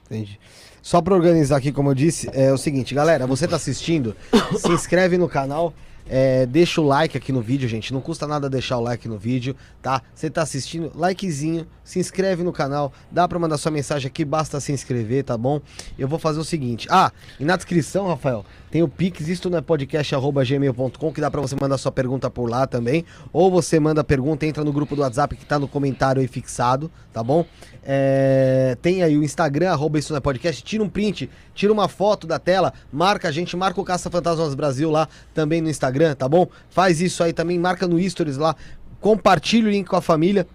[0.06, 0.40] Entendi.
[0.82, 4.16] Só pra organizar aqui, como eu disse, é o seguinte, galera, você tá assistindo,
[4.58, 5.74] se inscreve no canal,
[6.10, 7.94] é, deixa o like aqui no vídeo, gente.
[7.94, 10.02] Não custa nada deixar o like no vídeo, tá?
[10.14, 14.60] Você tá assistindo, likezinho, se inscreve no canal, dá pra mandar sua mensagem aqui, basta
[14.60, 15.62] se inscrever, tá bom?
[15.98, 16.88] Eu vou fazer o seguinte.
[16.90, 21.42] Ah, e na descrição, Rafael, tem o Pix, isto não é podcast.gmail.com, que dá pra
[21.42, 23.04] você mandar sua pergunta por lá também.
[23.34, 26.28] Ou você manda a pergunta, entra no grupo do WhatsApp que tá no comentário aí
[26.28, 27.46] fixado, tá bom?
[27.84, 31.90] É, tem aí o Instagram, arroba isso não é podcast, tira um print, tira uma
[31.90, 36.16] foto da tela, marca a gente, marca o Caça Fantasmas Brasil lá também no Instagram,
[36.16, 36.48] tá bom?
[36.70, 38.56] Faz isso aí também, marca no Stories lá,
[39.02, 40.48] compartilha o link com a família.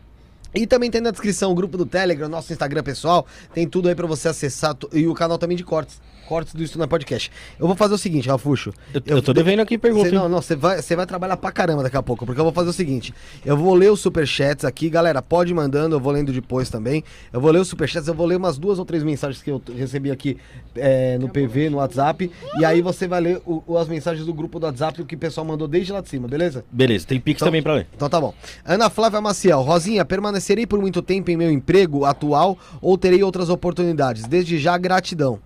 [0.55, 3.95] E também tem na descrição o grupo do Telegram, nosso Instagram pessoal, tem tudo aí
[3.95, 7.31] pra você acessar e o canal também de cortes, cortes do é Podcast.
[7.59, 8.73] Eu vou fazer o seguinte, Rafuxo.
[8.93, 10.09] Eu, eu tô devendo aqui pergunta.
[10.11, 12.53] Cê, não, não, você vai, vai trabalhar pra caramba daqui a pouco, porque eu vou
[12.53, 15.23] fazer o seguinte: eu vou ler os superchats aqui, galera.
[15.23, 17.03] Pode ir mandando, eu vou lendo depois também.
[17.33, 19.63] Eu vou ler os superchats, eu vou ler umas duas ou três mensagens que eu
[19.77, 20.37] recebi aqui
[20.75, 22.31] é, no PV, no WhatsApp.
[22.59, 25.15] E aí você vai ler o- o- as mensagens do grupo do WhatsApp, o que
[25.15, 26.65] o pessoal mandou desde lá de cima, beleza?
[26.71, 27.87] Beleza, tem Pix Então- também pra ler.
[27.95, 28.35] Então tá bom.
[28.65, 33.49] Ana Flávia Maciel, Rosinha, permanecerei por muito tempo em meu emprego atual ou terei outras
[33.49, 34.25] oportunidades?
[34.27, 35.39] Desde já, gratidão.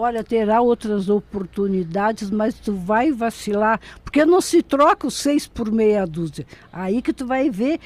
[0.00, 5.72] Olha, terá outras oportunidades, mas tu vai vacilar, porque não se troca os seis por
[5.72, 6.46] meia dúzia.
[6.72, 7.80] Aí que tu vai ver,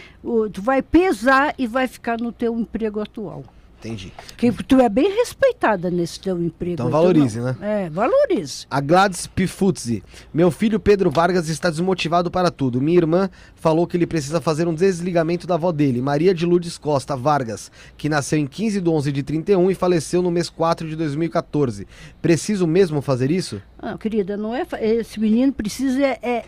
[0.53, 3.43] tu vai pesar e vai ficar no teu emprego atual.
[3.83, 4.13] Entendi.
[4.37, 6.75] Que tu é bem respeitada nesse teu emprego.
[6.75, 7.57] Então valorize, não- né?
[7.61, 8.65] É, valorize.
[8.71, 10.05] A Gladys Pifuzzi.
[10.33, 12.81] Meu filho Pedro Vargas está desmotivado para tudo.
[12.81, 16.79] Minha irmã falou que ele precisa fazer um desligamento da avó dele, Maria de Lourdes
[16.79, 20.89] Costa Vargas, que nasceu em 15 de 11 de 31 e faleceu no mês 4
[20.89, 21.87] de 2014.
[22.21, 23.61] Preciso mesmo fazer isso?
[23.79, 24.65] Ah, querida, não é.
[24.81, 26.45] Esse menino precisa é, é,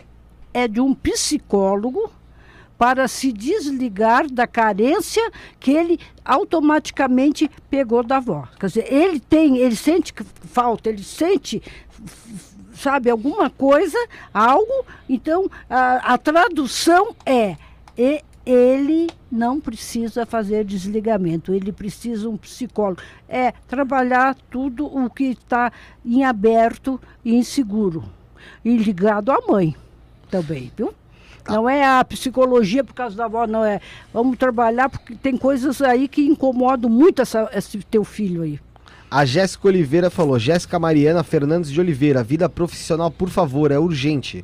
[0.53, 2.09] é de um psicólogo
[2.77, 8.47] para se desligar da carência que ele automaticamente pegou da avó.
[8.59, 10.13] Quer dizer, ele tem, ele sente
[10.51, 11.61] falta, ele sente,
[12.73, 13.97] sabe, alguma coisa,
[14.33, 14.85] algo.
[15.07, 17.55] Então, a, a tradução é.
[17.97, 23.01] e- ele não precisa fazer desligamento, ele precisa um psicólogo.
[23.27, 25.71] É trabalhar tudo o que está
[26.05, 28.03] em aberto e inseguro.
[28.63, 29.75] E ligado à mãe
[30.29, 30.93] também, viu?
[31.47, 33.79] Não é a psicologia por causa da avó, não é.
[34.13, 38.59] Vamos trabalhar porque tem coisas aí que incomodam muito essa- esse teu filho aí.
[39.11, 44.43] A Jéssica Oliveira falou: Jéssica Mariana Fernandes de Oliveira, vida profissional, por favor, é urgente.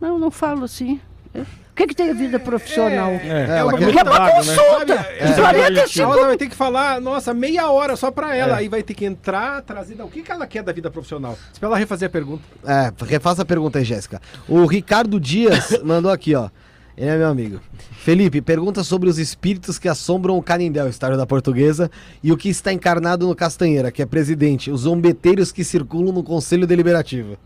[0.00, 1.00] Não, não falo assim.
[1.34, 1.44] É.
[1.72, 3.10] O que, que tem a vida profissional?
[3.12, 4.36] É, ela uma quer- pergunta Que é uma vaga, né?
[4.36, 4.96] consulta!
[4.96, 8.56] Sabe, De é, 40 Ela vai ter que falar, nossa, meia hora só pra ela.
[8.56, 8.58] É.
[8.58, 9.96] Aí vai ter que entrar, trazer.
[10.02, 11.36] O que, que ela quer da vida profissional?
[11.50, 12.42] Espera ela refazer a pergunta.
[12.66, 14.20] É, refaça a pergunta aí, Jéssica.
[14.46, 16.50] O Ricardo Dias mandou aqui, ó.
[16.94, 17.58] Ele é meu amigo.
[18.02, 21.90] Felipe, pergunta sobre os espíritos que assombram o Canindé, o estádio da portuguesa,
[22.22, 26.22] e o que está encarnado no Castanheira, que é presidente, os zombeteiros que circulam no
[26.22, 27.38] Conselho Deliberativo.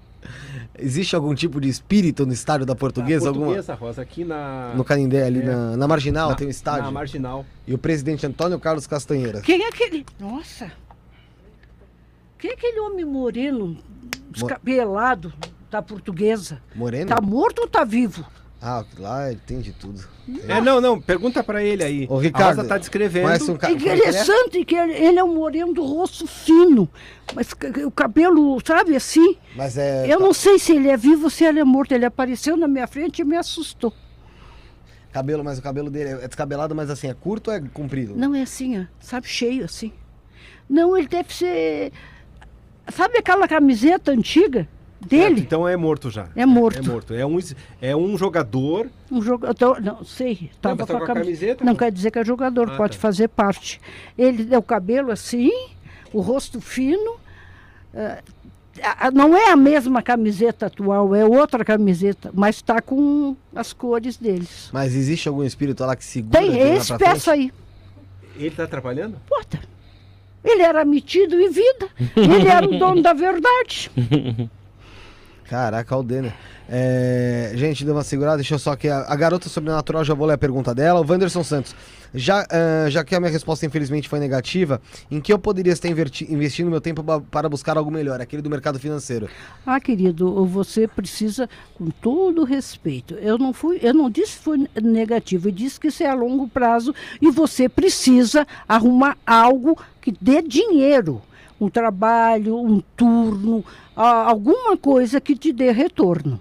[0.79, 3.27] Existe algum tipo de espírito no estádio da portuguesa?
[3.27, 3.47] A Alguma...
[3.47, 4.73] portuguesa, Rosa, aqui na.
[4.75, 5.45] No Canindé, ali É.
[5.45, 6.85] na, na Marginal, na- tem um estádio.
[6.85, 7.45] Na marginal.
[7.67, 9.41] E o presidente Antônio Carlos Castanheira.
[9.41, 10.05] Quem é aquele.
[10.21, 10.71] Nossa!
[12.39, 13.79] Quem é aquele homem moreno,
[14.31, 15.33] descabelado,
[15.71, 16.61] da portuguesa?
[16.75, 17.09] Moreno?
[17.09, 18.25] Tá morto ou tá vivo?
[18.61, 20.03] Ah, lá ele tem de tudo.
[20.49, 22.07] É, não, não, pergunta pra ele aí.
[22.09, 23.53] Ô, Ricardo, a Rosa tá descrevendo.
[23.53, 23.69] Um ca...
[23.69, 23.75] é é?
[23.75, 26.89] Interessante que ele, ele é um moreno do rosto fino,
[27.35, 27.55] mas
[27.85, 29.37] o cabelo, sabe, assim.
[29.55, 30.07] Mas é.
[30.13, 31.93] Eu não sei se ele é vivo ou se ele é morto.
[31.93, 33.93] Ele apareceu na minha frente e me assustou.
[35.13, 38.15] Cabelo, mas o cabelo dele é descabelado, mas assim, é curto ou é comprido?
[38.17, 39.93] Não é assim, ó, sabe, cheio assim.
[40.69, 41.93] Não, ele deve ser.
[42.93, 44.69] Sabe aquela camiseta antiga
[45.15, 45.41] É, dele?
[45.41, 46.29] então é morto já.
[46.37, 46.79] É morto.
[46.79, 47.15] É morto.
[47.15, 47.39] É um,
[47.81, 48.89] é um jogador.
[49.11, 49.81] Um jogador.
[49.81, 50.51] Não, sei.
[50.61, 51.79] Tava mas tá com a com a cami- camiseta, Não pô.
[51.79, 53.01] quer dizer que é jogador, Ah, pode tá.
[53.01, 53.81] fazer parte.
[54.19, 55.51] Ele tem o cabelo assim,
[56.13, 57.17] o rosto fino.
[58.83, 64.17] a- não é a mesma camiseta atual, é outra camiseta, mas está com as cores
[64.19, 64.69] deles.
[64.73, 67.53] Mas existe algum espírito lá que segura Tem lá esse peça frente?
[68.37, 68.45] aí.
[68.45, 69.17] Ele tá atrapalhando?
[69.29, 69.59] Puta.
[70.45, 71.89] Ele era metido em vida.
[72.15, 73.91] Ele era o dono da verdade.
[75.49, 76.35] Caraca, Denner.
[76.69, 80.27] É, gente, deu uma segurada, deixa eu só que a, a garota sobrenatural, já vou
[80.27, 81.01] ler a pergunta dela.
[81.01, 81.75] O Wanderson Santos,
[82.13, 85.89] já, ah, já que a minha resposta infelizmente foi negativa, em que eu poderia estar
[85.89, 88.21] investindo meu tempo para buscar algo melhor?
[88.21, 89.29] Aquele do mercado financeiro.
[89.65, 94.69] Ah, querido, você precisa, com todo respeito, eu não fui, eu não disse que foi
[94.83, 100.13] negativo, eu disse que isso é a longo prazo e você precisa arrumar algo que
[100.21, 101.23] dê dinheiro,
[101.61, 103.65] um trabalho, um turno,
[103.97, 106.39] ah, alguma coisa que te dê retorno.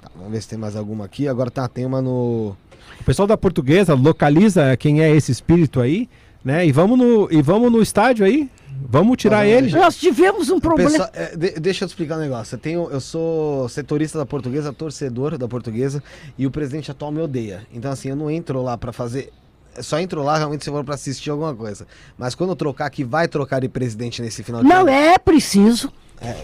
[0.00, 1.26] Tá, vamos ver se tem mais alguma aqui.
[1.26, 2.56] Agora tá, tem uma no.
[3.00, 6.08] O pessoal da portuguesa localiza quem é esse espírito aí,
[6.44, 6.66] né?
[6.66, 8.48] E vamos no, e vamos no estádio aí.
[8.82, 9.70] Vamos tirar Vamos ele.
[9.72, 10.90] Nós tivemos um problema.
[10.90, 12.54] pessoal- é, de- deixa eu te explicar um negócio.
[12.54, 16.02] Eu, tenho, eu sou setorista da portuguesa, torcedor da portuguesa,
[16.38, 17.66] e o presidente atual me odeia.
[17.74, 19.30] Então, assim, eu não entro lá pra fazer.
[19.76, 21.86] eu Só entro lá realmente se for pra assistir alguma coisa.
[22.16, 24.88] Mas quando eu trocar, que vai trocar de presidente nesse final de Não ano.
[24.88, 25.92] é preciso.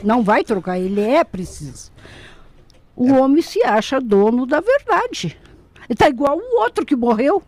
[0.02, 1.90] Não vai trocar, ele é preciso.
[2.94, 5.36] O homem se acha dono da verdade.
[5.88, 7.42] Ele tá igual o outro que morreu.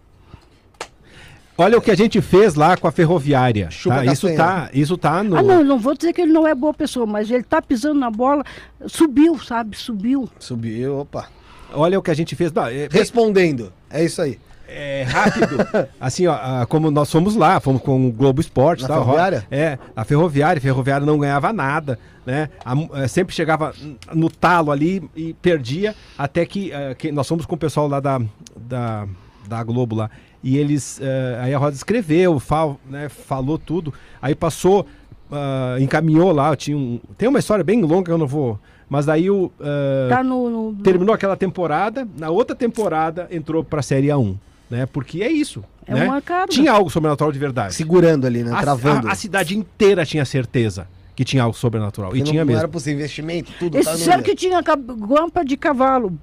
[1.60, 3.68] Olha o que a gente fez lá com a ferroviária.
[3.82, 4.05] Tá?
[4.05, 5.36] Isso tá, isso tá no.
[5.36, 7.60] Ah, não, eu não vou dizer que ele não é boa pessoa, mas ele tá
[7.60, 8.44] pisando na bola,
[8.86, 9.76] subiu, sabe?
[9.76, 10.28] Subiu.
[10.38, 11.28] Subiu, opa.
[11.72, 12.52] Olha o que a gente fez.
[12.52, 13.72] Não, é, Respondendo.
[13.90, 14.38] É isso aí.
[14.69, 15.57] É rápido.
[16.01, 18.82] assim, ó, ah, como nós fomos lá, fomos com o Globo Esporte.
[18.82, 19.47] Na tal, ferroviária?
[19.51, 20.59] É, a ferroviária.
[20.59, 22.49] A ferroviária não ganhava nada, né?
[22.65, 23.73] A eh, sempre chegava
[24.15, 27.99] no talo ali e perdia, até que, eh, que nós fomos com o pessoal lá
[28.01, 28.20] da,
[28.57, 29.07] da,
[29.49, 30.11] da Globo lá.
[30.45, 31.01] E eles.
[31.03, 33.93] eh, aí a Rosa escreveu, fal, né, falou tudo.
[34.23, 34.86] Aí passou,
[35.32, 36.55] ah, encaminhou lá.
[36.55, 38.59] Tinha um, tem uma história bem longa que eu não vou.
[38.89, 39.51] Mas daí o.
[39.61, 40.49] ah, Tá no.
[40.73, 44.36] no- terminou aquela temporada, na outra temporada entrou pra Série A1,
[44.70, 44.86] né?
[44.86, 45.62] Porque é isso.
[45.86, 46.05] É né?
[46.05, 46.53] uma carga.
[46.53, 47.74] Tinha algo sobrenatural de verdade.
[47.74, 48.53] Segurando ali, né?
[48.53, 49.09] A, Travando.
[49.09, 50.86] a- a cidade inteira tinha certeza
[51.16, 52.11] que tinha algo sobrenatural.
[52.11, 52.59] Porque E não, tinha não mesmo.
[52.61, 53.77] era possível investimento, tudo.
[53.77, 56.16] Esse tá no disseram que tinha guampa de cavalo,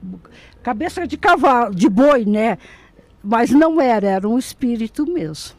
[0.64, 2.58] cabeça de cavalo, de boi, né?
[3.24, 5.56] Mas não era, era um espírito mesmo.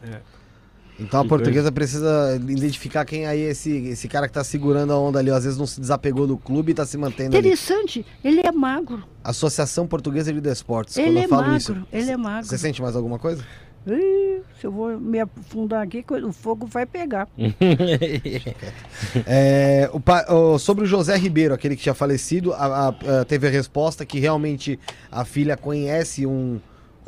[0.99, 4.97] Então a portuguesa precisa identificar quem aí é esse, esse cara que tá segurando a
[4.99, 5.29] onda ali.
[5.29, 7.47] Às vezes não se desapegou do clube e tá se mantendo ali.
[7.47, 9.03] Interessante, ele é magro.
[9.23, 10.97] Associação Portuguesa de Desportos.
[10.97, 11.77] Ele Quando é eu falo magro, isso.
[11.91, 12.47] ele é magro.
[12.49, 13.43] Você sente mais alguma coisa?
[13.89, 17.27] Ih, se eu vou me afundar aqui, o fogo vai pegar.
[19.25, 22.87] É, o pa- o- sobre o José Ribeiro, aquele que tinha falecido, a- a-
[23.21, 24.79] a- teve a resposta que realmente
[25.11, 26.59] a filha conhece um-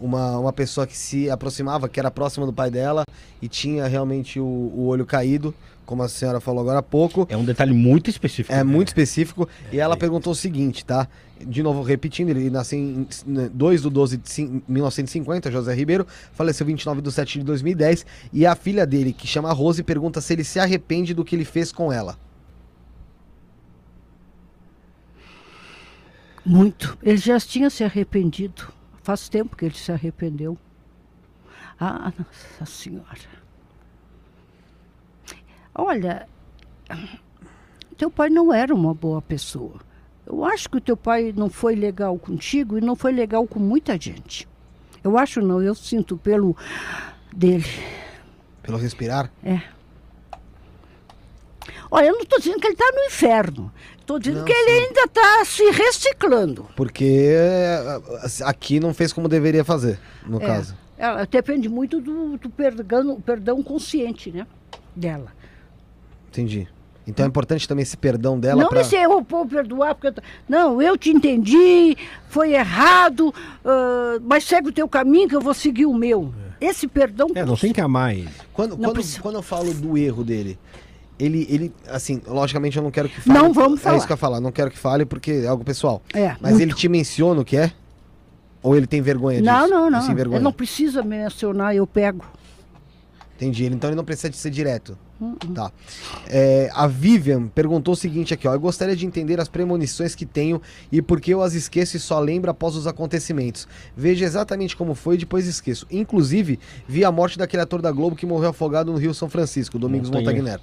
[0.01, 3.03] uma, uma pessoa que se aproximava, que era próxima do pai dela
[3.41, 5.53] e tinha realmente o, o olho caído,
[5.85, 7.26] como a senhora falou agora há pouco.
[7.30, 8.53] É um detalhe muito específico.
[8.53, 9.47] É muito específico.
[9.71, 11.07] E ela perguntou o seguinte, tá?
[11.39, 13.07] De novo, repetindo, ele nasceu em
[13.53, 18.05] 2 de 12 de cin- 1950, José Ribeiro, faleceu 29 de 7 de 2010.
[18.34, 21.45] E a filha dele, que chama Rose, pergunta se ele se arrepende do que ele
[21.45, 22.17] fez com ela.
[26.45, 26.97] Muito.
[27.03, 28.67] Ele já tinha se arrependido.
[29.10, 30.56] Faz tempo que ele se arrependeu.
[31.80, 33.18] Ah, Nossa Senhora.
[35.73, 36.30] Olha,
[37.98, 39.80] teu pai não era uma boa pessoa.
[40.27, 43.57] Eu acho que o teu pai não foi legal contigo e não foi legal com
[43.60, 44.48] muita gente.
[45.03, 46.56] Eu acho não, eu sinto pelo
[47.36, 47.65] dele.
[48.61, 49.31] Pelo respirar?
[49.44, 49.60] É.
[51.90, 53.73] Olha, eu não estou dizendo que ele está no inferno.
[54.10, 54.88] Estou dizendo Não, que ele sim.
[54.88, 56.65] ainda está se reciclando.
[56.76, 58.02] Porque é,
[58.44, 60.45] aqui não fez como deveria fazer, no É.
[60.48, 60.76] caso.
[60.98, 64.48] Ela depende muito do, do perdão, perdão consciente, né?
[64.95, 65.31] Dela.
[66.27, 66.68] Entendi.
[67.06, 68.81] Então é importante também esse perdão dela não pra...
[68.81, 70.07] dizer, eu vou perdoar, porque.
[70.19, 71.95] eu Não, eu te entendi,
[72.30, 73.34] foi errado,
[73.64, 76.34] ah, mas segue o teu caminho que eu vou seguir o meu.
[76.60, 77.27] Esse perdão.
[77.36, 78.30] É, não tem que amar ele.
[78.53, 79.22] Quando, quando, precisa.
[79.22, 80.57] quando eu falo do erro dele,
[81.19, 83.37] ele, ele, assim, logicamente eu não quero que fale.
[83.37, 83.97] Não vamos É falar.
[83.97, 86.01] isso que eu ia falar, não quero que fale porque é algo pessoal.
[86.13, 86.61] É, Mas muito.
[86.63, 87.71] ele te menciona o que é?
[88.63, 89.69] Ou ele tem vergonha Não, disso?
[89.73, 90.11] não, não.
[90.11, 90.37] envergonha?
[90.37, 92.25] Ele não precisa mencionar, eu pego.
[93.35, 93.65] Entendi.
[93.67, 94.97] Então ele não precisa de ser direto.
[95.21, 95.71] Hum, Tá.
[96.27, 98.53] É, a Vivian perguntou o seguinte aqui, ó.
[98.53, 101.99] Eu gostaria de entender as premonições que tenho e por que eu as esqueço e
[102.01, 103.65] só lembro após os acontecimentos.
[103.95, 105.85] Veja exatamente como foi e depois esqueço.
[105.89, 109.79] Inclusive, vi a morte daquele ator da Globo que morreu afogado no Rio São Francisco,
[109.79, 110.37] Domingos Montanhero.
[110.43, 110.61] Montagnero.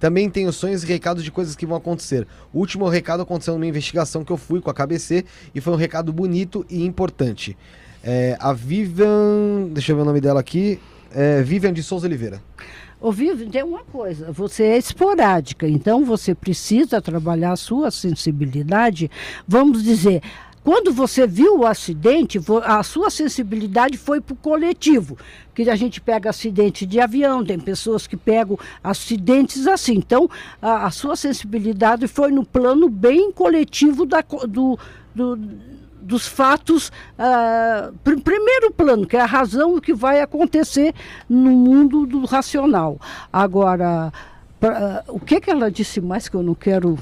[0.00, 2.26] Também tenho sonhos e recados de coisas que vão acontecer.
[2.52, 5.24] O último recado aconteceu numa investigação que eu fui com a KBC
[5.54, 7.56] e foi um recado bonito e importante.
[8.02, 9.68] É, a Vivian.
[9.70, 10.80] Deixa eu ver o nome dela aqui.
[11.14, 12.42] É, Vivian de Souza Oliveira.
[13.00, 19.10] Ô, Vivi, tem uma coisa, você é esporádica, então você precisa trabalhar a sua sensibilidade.
[19.48, 20.22] Vamos dizer,
[20.62, 25.16] quando você viu o acidente, a sua sensibilidade foi para o coletivo.
[25.54, 29.94] Que a gente pega acidente de avião, tem pessoas que pegam acidentes assim.
[29.94, 30.28] Então,
[30.60, 34.78] a, a sua sensibilidade foi no plano bem coletivo da, do,
[35.14, 35.38] do-
[36.02, 40.94] dos fatos, ah, pr- primeiro plano, que é a razão do que vai acontecer
[41.28, 42.98] no mundo do racional.
[43.32, 44.10] Agora,
[44.58, 46.98] pra- ah, o que, que ela disse mais que eu não quero.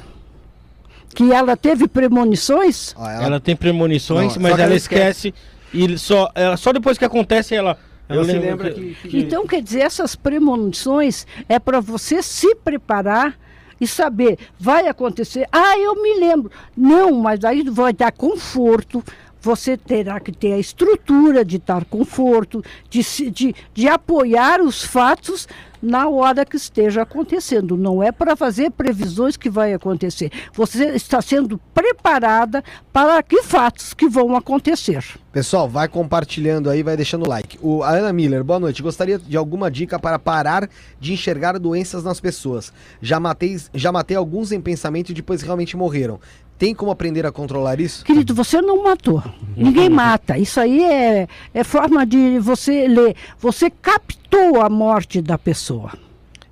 [1.14, 2.94] Que ela teve premonições?
[2.97, 5.35] Ó, Ela, tem premonições, Não, mas que ela ela esquece.
[5.72, 7.78] E só, ela, só depois que acontece, ela.
[8.09, 13.39] Ela eu se lembra que- Então, quer dizer, essas premonições é para você se preparar
[13.80, 15.47] e saber, vai acontecer.
[15.52, 16.51] Ah, eu me lembro.
[16.76, 19.05] Não, mas aí vai dar conforto.
[19.40, 25.47] Você terá que ter a estrutura de dar conforto, de, de, de apoiar os fatos
[25.82, 27.76] na hora que esteja acontecendo.
[27.76, 30.30] Não é para fazer previsões que vai acontecer.
[30.52, 35.05] Você está sendo preparada para que fatos que vão acontecer.
[35.32, 37.59] Pessoal, vai compartilhando aí, vai deixando o like.
[37.62, 38.82] O, a Ana Miller, boa noite.
[38.82, 40.68] Gostaria de alguma dica para parar
[40.98, 42.72] de enxergar doenças nas pessoas.
[43.00, 46.18] Já matei, já matei alguns em pensamento e depois realmente morreram.
[46.59, 48.05] Tem como aprender a controlar isso?
[48.05, 49.22] Querido, você não matou.
[49.56, 50.36] Ninguém mata.
[50.36, 53.14] Isso aí é, é forma de você ler.
[53.39, 55.93] Você captou a morte da pessoa.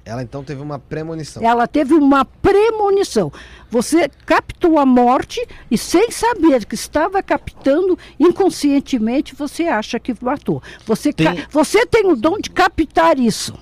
[0.04, 1.42] Ela então teve uma premonição.
[1.42, 3.32] Ela teve uma premonição.
[3.68, 10.62] Você captou a morte e, sem saber que estava captando, inconscientemente você acha que matou.
[10.86, 13.52] Você, Tem- ca- você tem o dom de captar isso.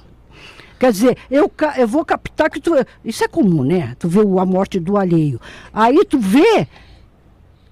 [0.79, 2.73] Quer dizer, eu, eu vou captar que tu.
[3.05, 3.95] Isso é comum, né?
[3.99, 5.41] Tu vê a morte do alheio.
[5.73, 6.67] Aí tu vê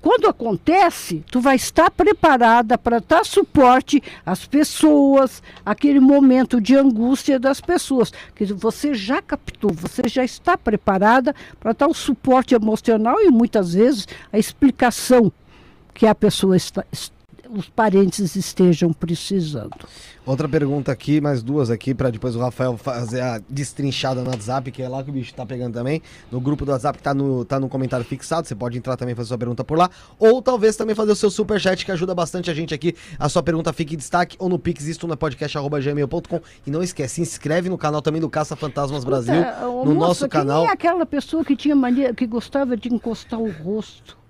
[0.00, 7.38] quando acontece, tu vai estar preparada para dar suporte às pessoas, aquele momento de angústia
[7.38, 8.12] das pessoas.
[8.34, 13.74] Que você já captou, você já está preparada para dar o suporte emocional e muitas
[13.74, 15.30] vezes a explicação
[15.94, 17.12] que a pessoa está, es-
[17.48, 19.86] os parentes estejam precisando.
[20.24, 24.70] Outra pergunta aqui, mais duas aqui, para depois o Rafael fazer a destrinchada no WhatsApp,
[24.70, 26.00] que é lá que o bicho tá pegando também.
[26.30, 29.16] No grupo do WhatsApp tá no, tá no comentário fixado, você pode entrar também e
[29.16, 29.90] fazer sua pergunta por lá.
[30.20, 32.94] Ou talvez também fazer o seu superchat, que ajuda bastante a gente aqui.
[33.18, 36.40] A sua pergunta fique em destaque, ou no Pix, isto no podcast.gmail.com.
[36.64, 39.42] E não esquece, se inscreve no canal também do Caça Fantasmas Brasil,
[39.84, 40.66] no moça, nosso canal.
[40.66, 44.22] é aquela pessoa que tinha mania, que gostava de encostar o rosto?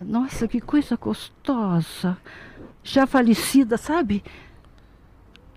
[0.00, 2.16] Nossa, que coisa gostosa.
[2.86, 4.22] Já falecida, sabe?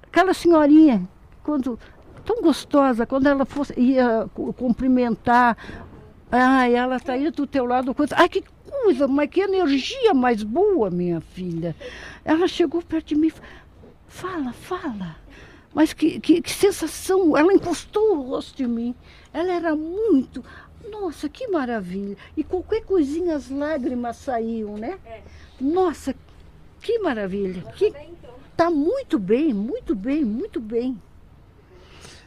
[0.02, 1.08] Aquela senhorinha,
[1.44, 1.80] quando
[2.26, 5.56] tão gostosa, quando ela fosse, ia cu- cumprimentar,
[6.32, 8.16] ai, ela está aí do teu lado, coisa.
[8.18, 11.76] Ai, que coisa, mas que energia mais boa, minha filha.
[12.26, 13.44] Ela chegou perto de mim, e fa-
[14.08, 15.16] fala, fala.
[15.72, 17.38] Mas que, que, que sensação!
[17.38, 18.96] Ela encostou o rosto em mim.
[19.32, 20.44] Ela era muito.
[20.90, 22.18] Nossa, que maravilha!
[22.36, 24.98] E qualquer coisinha as lágrimas saíam, né?
[25.62, 26.16] Nossa,
[26.82, 27.64] que maravilha!
[27.76, 27.94] Que...
[28.56, 31.02] Tá muito bem, muito bem, muito bem.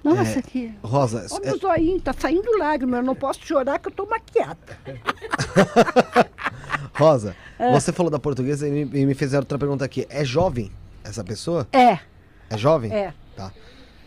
[0.03, 0.74] Nossa, É, que.
[0.83, 2.97] Rosa, Olha é- o zoinho, tá saindo lágrima.
[2.99, 4.59] Eu não posso chorar que eu tô maquiada.
[6.95, 7.37] Rosa,
[7.73, 10.07] você falou da portuguesa e me, e me fizeram outra pergunta aqui.
[10.11, 10.70] É jovem
[11.05, 11.69] essa pessoa?
[11.73, 11.99] É,
[12.51, 12.93] É jovem?
[12.93, 13.15] é.
[13.37, 13.53] Tá.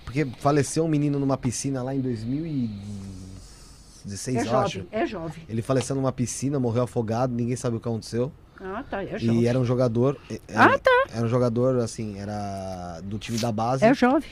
[0.03, 4.85] Porque faleceu um menino numa piscina lá em 2016, É jovem, acho.
[4.91, 5.43] é jovem.
[5.49, 8.31] Ele faleceu numa piscina, morreu afogado, ninguém sabe o que aconteceu.
[8.61, 9.45] Ah, tá, é e jovem.
[9.47, 10.17] era um jogador.
[10.29, 11.03] é- Ah, Era, tá.
[11.13, 13.83] era um jogador, assim, era do time da base.
[13.83, 14.29] É jovem.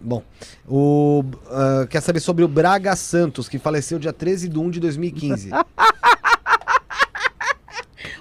[0.00, 0.22] Bom,
[0.68, 4.80] o, ah, quer saber sobre o Braga Santos, que faleceu dia 13 de 1 de
[4.80, 5.50] 2015.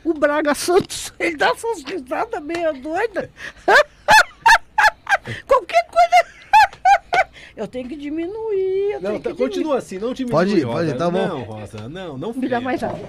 [0.04, 3.30] O Braga Santos, ele dá essas risadas meio doidas.
[5.46, 7.28] Qualquer coisa.
[7.58, 8.94] Eu tenho que diminuir.
[8.94, 9.38] Eu Não, tenho tá, que diminuir.
[9.50, 10.32] continua assim, não diminui.
[10.32, 11.28] Pode ir, pode ir, tá bom.
[11.28, 13.00] Não, Rosa, não, não Me dá mais água.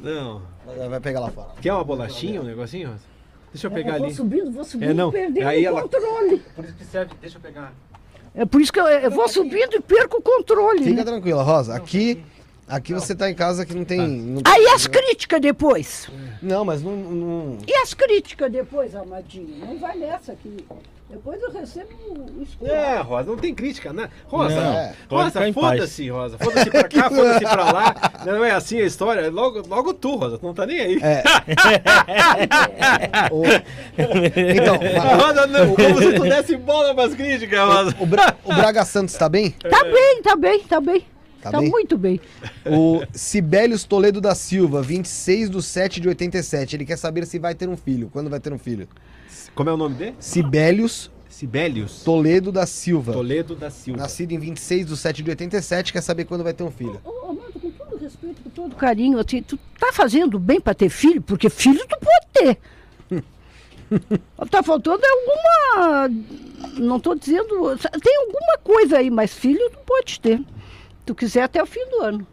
[0.00, 0.42] Não.
[0.88, 1.48] Vai pegar lá fora.
[1.60, 3.00] Quer uma bolachinha, um negocinho, Rosa?
[3.52, 4.14] Deixa eu pegar eu vou ali.
[4.14, 5.10] subindo, vou subindo, É, não.
[5.10, 6.42] perdendo Aí o ela- controle.
[6.54, 7.72] Por isso que serve, deixa eu pegar.
[8.34, 10.80] É por isso que eu, eu vou subindo e perco o controle.
[10.84, 11.04] Fica né?
[11.04, 11.74] tranquila, Rosa.
[11.74, 12.22] Aqui,
[12.68, 13.98] aqui você tá em casa que não tem.
[14.06, 16.08] Não, Aí as críticas depois.
[16.42, 19.64] não mas não, não- E as críticas depois, Amadinho?
[19.66, 20.64] Não vai nessa aqui.
[21.10, 21.88] Depois eu recebo
[22.38, 22.70] o escuro.
[22.70, 24.10] É, Rosa, não tem crítica, né?
[24.26, 24.94] Rosa, Não, é.
[25.08, 26.36] Rosa, foda-se, Rosa.
[26.38, 27.94] Foda-se pra cá, foda-se pra lá.
[28.26, 29.30] Não é assim a história.
[29.30, 30.98] Logo, logo tu, Rosa, tu não tá nem aí.
[31.02, 31.22] É.
[33.32, 33.42] O-
[34.54, 37.96] então, A Rosa, não, como se tu desse bola pras críticas, Rosa.
[37.98, 39.50] o, Bra- o Braga Santos tá bem?
[39.50, 41.00] Tá bem, tá bem, tá bem.
[41.40, 41.70] Tá Tá, bem?
[41.70, 42.20] muito bem.
[42.66, 46.74] O Sibelius Toledo da Silva, 26 de 7 de 87.
[46.76, 48.10] Ele quer saber se vai ter um filho.
[48.12, 48.88] Quando vai ter um filho?
[49.54, 50.14] Como é o nome dele?
[50.20, 53.12] Sibelius Sibelius Toledo da Silva.
[53.12, 54.00] Toledo da Silva.
[54.00, 57.00] Nascido em 26 de 7 de 87, quer saber quando vai ter um filho.
[57.04, 60.88] Ô, Amanda, com todo respeito, com todo carinho, assim, tu tá fazendo bem pra ter
[60.88, 61.22] filho?
[61.22, 62.58] Porque filho tu pode ter.
[64.50, 66.08] tá faltando alguma.
[66.78, 67.48] Não tô dizendo.
[68.02, 70.40] Tem alguma coisa aí, mas filho tu pode ter.
[71.06, 72.26] Tu quiser até o fim do ano.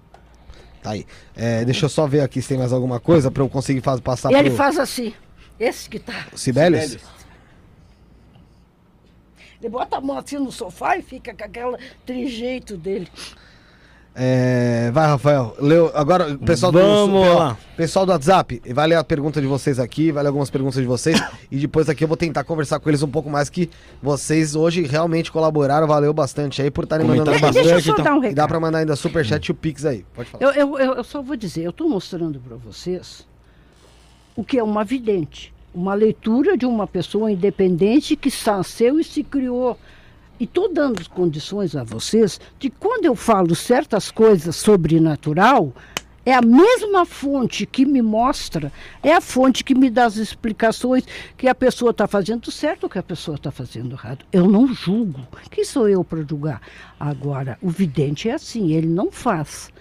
[0.81, 1.05] Tá aí.
[1.35, 3.99] É, deixa eu só ver aqui se tem mais alguma coisa pra eu conseguir faz-
[3.99, 5.13] passar Ele pro faz assim.
[5.59, 6.27] Esse que tá.
[6.35, 6.97] Sibelius.
[9.61, 13.07] Ele bota a mão assim no sofá e fica com aquele trejeito dele.
[14.17, 15.55] É, vai, Rafael.
[15.59, 17.57] Leu, agora, o pessoal do, Vamos lá.
[17.75, 20.85] pessoal do WhatsApp, vai ler a pergunta de vocês aqui, vai ler algumas perguntas de
[20.87, 21.19] vocês.
[21.51, 23.69] e depois aqui eu vou tentar conversar com eles um pouco mais, que
[24.01, 27.53] vocês hoje realmente colaboraram, valeu bastante aí por estarem mandando bastante.
[27.55, 28.05] Deixa eu só então.
[28.05, 28.47] dar um E dá recado.
[28.47, 30.05] pra mandar ainda superchat e o Pix aí.
[30.13, 30.43] Pode falar.
[30.45, 33.27] Eu, eu, eu- eu só vou dizer, eu estou mostrando para vocês
[34.35, 35.53] o que é uma vidente.
[35.73, 39.77] Uma leitura de uma pessoa independente que nasceu e se criou.
[40.39, 45.73] E estou dando condições a vocês de quando eu falo certas coisas sobrenatural,
[46.25, 48.71] é a mesma fonte que me mostra,
[49.03, 51.05] é a fonte que me dá as explicações
[51.37, 54.25] que a pessoa está fazendo certo ou que a pessoa está fazendo errado.
[54.33, 55.21] Eu não julgo.
[55.51, 56.61] Quem sou eu para julgar?
[56.99, 59.71] Agora, o vidente é assim, ele não faz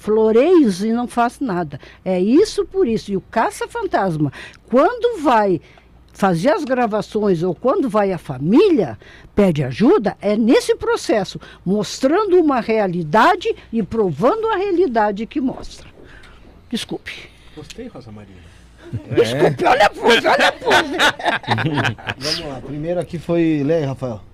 [0.00, 1.78] floreios e não faz nada.
[2.02, 3.12] É isso por isso.
[3.12, 4.32] E o caça-fantasma,
[4.68, 5.60] quando vai
[6.12, 8.98] fazer as gravações ou quando vai a família,
[9.34, 15.88] pede ajuda, é nesse processo, mostrando uma realidade e provando a realidade que mostra.
[16.70, 17.12] Desculpe.
[17.54, 18.36] Gostei, Rosa Maria.
[19.14, 20.96] Desculpe, olha a pose, olha a pose.
[22.18, 22.60] Vamos lá.
[22.60, 23.62] Primeiro aqui foi.
[23.62, 24.29] Lê aí, Rafael.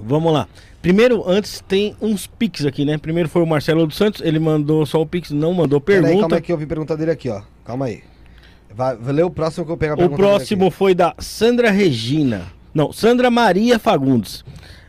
[0.00, 0.48] Vamos lá.
[0.82, 2.96] Primeiro, antes tem uns Pix aqui, né?
[2.96, 6.14] Primeiro foi o Marcelo dos Santos, ele mandou só o Pix, não mandou Peraí, calma
[6.14, 6.34] pergunta.
[6.36, 7.42] aí que eu vi pergunta dele aqui, ó.
[7.64, 8.02] Calma aí.
[8.72, 11.70] Vai, vai ler o próximo que eu pegar a O pergunta próximo foi da Sandra
[11.70, 12.46] Regina.
[12.74, 14.44] Não, Sandra Maria Fagundes.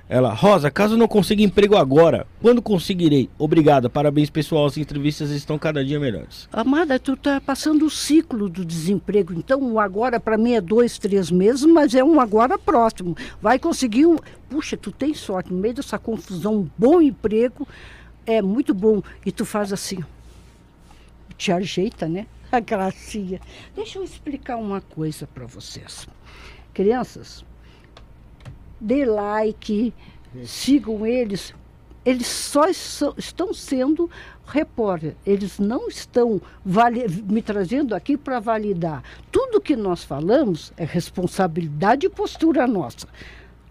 [0.09, 3.29] Ela, Rosa, caso não consiga emprego agora, quando conseguirei?
[3.37, 6.47] Obrigada, parabéns pessoal, as entrevistas estão cada dia melhores.
[6.51, 10.97] Amada, tu tá passando o ciclo do desemprego, então o agora para mim é dois,
[10.97, 13.17] três meses, mas é um agora próximo.
[13.41, 14.17] Vai conseguir um.
[14.49, 17.67] Puxa, tu tem sorte, no meio dessa confusão, um bom emprego
[18.25, 19.01] é muito bom.
[19.25, 20.01] E tu faz assim,
[21.37, 22.27] te ajeita, né?
[22.49, 23.41] A gracinha.
[23.75, 26.07] Deixa eu explicar uma coisa para vocês.
[26.73, 27.43] Crianças,
[28.79, 29.93] dê like,
[30.45, 31.53] sigam eles.
[32.05, 34.09] Eles só so- estão sendo
[34.45, 36.41] repórter, eles não estão
[37.29, 39.03] me trazendo aqui para validar.
[39.29, 43.07] Tudo que nós falamos é responsabilidade e postura nossa.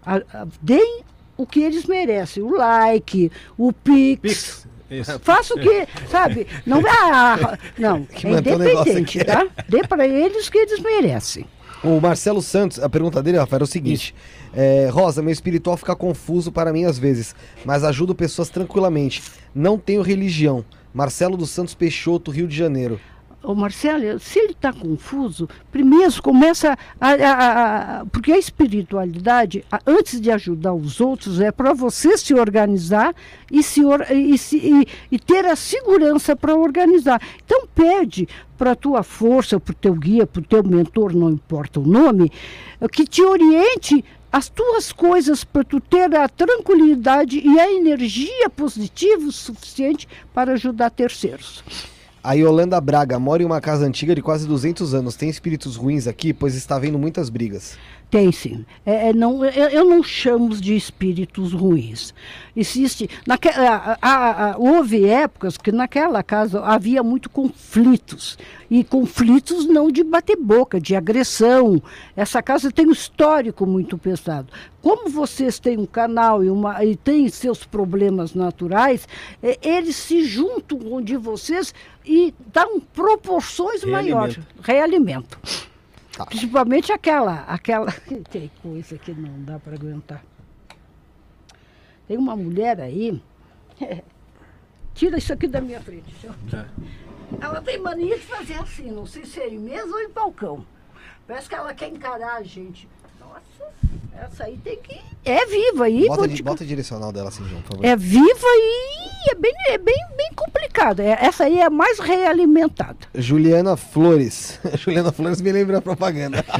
[0.05, 1.01] A- a- deem
[1.35, 4.21] o que eles merecem, o like, o pix.
[4.21, 4.67] Pix.
[4.89, 5.19] Isso.
[5.19, 6.47] Faça o que, sabe?
[6.65, 9.45] Não, ah, não é independente, tá?
[9.67, 11.45] Dê para eles o que eles merecem.
[11.83, 14.15] O Marcelo Santos, a pergunta dele, Rafael, era o seguinte:
[14.53, 19.21] é, Rosa, meu espiritual fica confuso para mim às vezes, mas ajudo pessoas tranquilamente.
[19.53, 20.65] Não tenho religião.
[20.93, 22.99] Marcelo dos Santos Peixoto, Rio de Janeiro.
[23.47, 29.79] Ô Marcelo, se ele está confuso, primeiro começa a, a- a- porque a espiritualidade, a-
[29.87, 33.15] antes de ajudar os outros, é para você se organizar
[33.49, 33.79] e, se,
[34.13, 37.21] e, se- e- e ter a segurança para organizar.
[37.45, 38.27] Então pede
[38.57, 41.87] para a tua força, para o teu guia, para o teu mentor, não importa o
[41.87, 42.29] nome,
[42.91, 49.23] que te oriente as tuas coisas para tu ter a tranquilidade e a energia positiva
[49.25, 51.63] o suficiente para ajudar terceiros.
[52.27, 55.15] A Yolanda Braga mora em uma casa antiga de quase 200 anos.
[55.15, 57.77] Tem espíritos ruins aqui, pois está havendo muitas brigas.
[58.09, 58.65] Tem sim.
[58.85, 62.13] É, é, não, eu, eu não chamo de espíritos ruins.
[62.55, 63.09] Existe.
[63.27, 68.37] Naque, a- a- a- houve épocas que naquela casa havia muito conflitos.
[68.71, 71.81] E conflitos não de bater boca, de agressão.
[72.15, 74.47] Essa casa tem um histórico muito pesado.
[74.81, 79.05] Como vocês têm um canal e, uma, e têm seus problemas naturais,
[79.43, 81.73] eh, eles se juntam com de vocês
[82.05, 84.15] e dão proporções Realimento.
[84.15, 84.39] maiores.
[84.61, 85.39] Realimento.
[86.17, 86.25] Tá.
[86.25, 87.91] Principalmente aquela, aquela.
[88.31, 90.23] Tem coisa que não dá para aguentar.
[92.07, 93.21] Tem uma mulher aí.
[94.95, 96.11] Tira isso aqui da minha frente.
[96.15, 96.35] senhor.
[97.39, 100.65] Ela tem mania de fazer assim, não sei se é em mesa ou em balcão.
[101.27, 102.89] Parece que ela quer encarar a gente.
[103.19, 103.71] Nossa,
[104.21, 104.99] essa aí tem que.
[105.25, 106.07] É viva aí.
[106.07, 107.85] Bota, te- bota a direcional dela assim, João, por favor.
[107.85, 110.99] É viva e é bem, é bem, bem complicado.
[111.01, 112.97] É- essa aí é a mais realimentada.
[113.15, 114.59] Juliana Flores.
[114.77, 116.43] Juliana Flores me lembra a propaganda.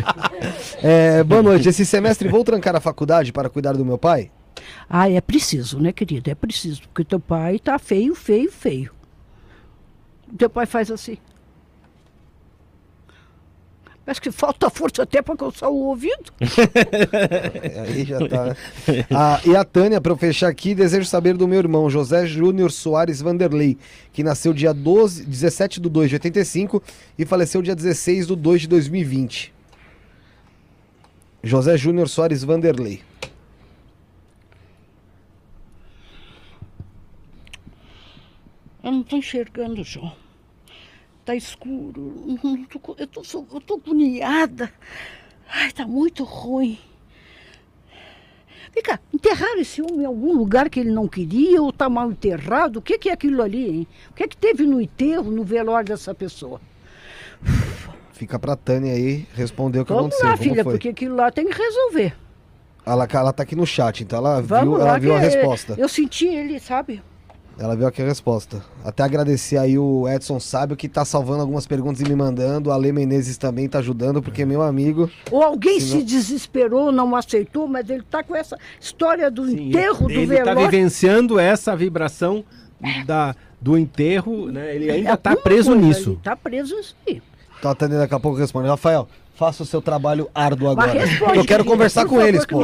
[0.83, 1.67] É, boa noite.
[1.67, 4.29] Esse semestre vou trancar a faculdade para cuidar do meu pai?
[4.87, 6.29] Ah, é preciso, né, querida?
[6.31, 8.91] É preciso, porque teu pai tá feio, feio, feio.
[10.37, 11.17] Teu pai faz assim.
[14.07, 16.31] Parece que falta força até para coçar o ouvido.
[17.85, 18.45] Aí já tá.
[18.45, 18.55] né?
[19.13, 22.71] Ah, e a Tânia, para eu fechar aqui, desejo saber do meu irmão José Júnior
[22.71, 23.77] Soares Vanderlei,
[24.13, 26.81] que nasceu dia 12, 17 de 2 de 85
[27.19, 29.53] e faleceu dia 16 de 2 de 2020.
[31.43, 33.01] José Júnior Soares Vanderlei.
[38.81, 40.26] Eu não estou enxergando, João.
[41.27, 42.13] Tá escuro.
[42.97, 43.21] Eu tô
[43.53, 44.71] Eu tô, agoniada.
[45.49, 46.79] Ai, tá muito ruim.
[48.71, 52.77] Fica, enterraram esse homem em algum lugar que ele não queria ou tá mal enterrado?
[52.77, 53.87] O que, que é aquilo ali, hein?
[54.09, 56.61] O que é que teve no enterro, no velório dessa pessoa?
[58.13, 60.29] Fica pra Tânia aí responder o que Vamos aconteceu.
[60.29, 60.73] lá, como filha, foi.
[60.75, 62.15] porque aquilo lá tem que resolver.
[62.85, 65.25] Ela, ela tá aqui no chat, então ela Vamos viu, lá, ela viu a que
[65.25, 65.75] resposta.
[65.77, 67.03] Eu senti ele, sabe?
[67.59, 68.63] Ela viu aqui a resposta.
[68.85, 72.69] Até agradecer aí o Edson Sábio que tá salvando algumas perguntas e me mandando.
[72.69, 75.09] O Ale Menezes também tá ajudando, porque é meu amigo.
[75.31, 79.49] Ou alguém Se não- se desesperou, não aceitou, mas ele tá com essa história do
[79.49, 80.69] enterro do ele está velório.
[80.69, 82.43] vivenciando essa vibração
[83.07, 84.75] da, do enterro, né?
[84.75, 86.09] Ele ainda está Alguma preso coisa, nisso.
[86.11, 87.21] Ele tá preso nisso aí.
[87.57, 88.67] Então a Tânia daqui a pouco responde.
[88.67, 90.93] Rafael, faça o seu trabalho árduo agora.
[90.93, 92.63] responde, Eu quero conversar com eles, pô.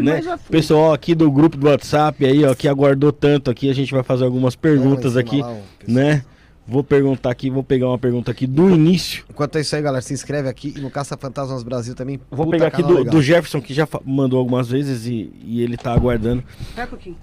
[0.00, 0.38] Né?
[0.48, 4.04] Pessoal aqui do grupo do WhatsApp aí, ó, que aguardou tanto aqui, a gente vai
[4.04, 6.24] fazer algumas perguntas aqui, lá, né?
[6.64, 9.24] Vou perguntar aqui, vou pegar uma pergunta aqui do início.
[9.28, 12.20] Enquanto é isso aí, galera, se inscreve aqui e no Caça Fantasmas Brasil também.
[12.30, 15.92] Vou pegar aqui do, do Jefferson, que já mandou algumas vezes e, e ele tá
[15.92, 16.44] aguardando.
[16.78, 17.16] Um pouquinho.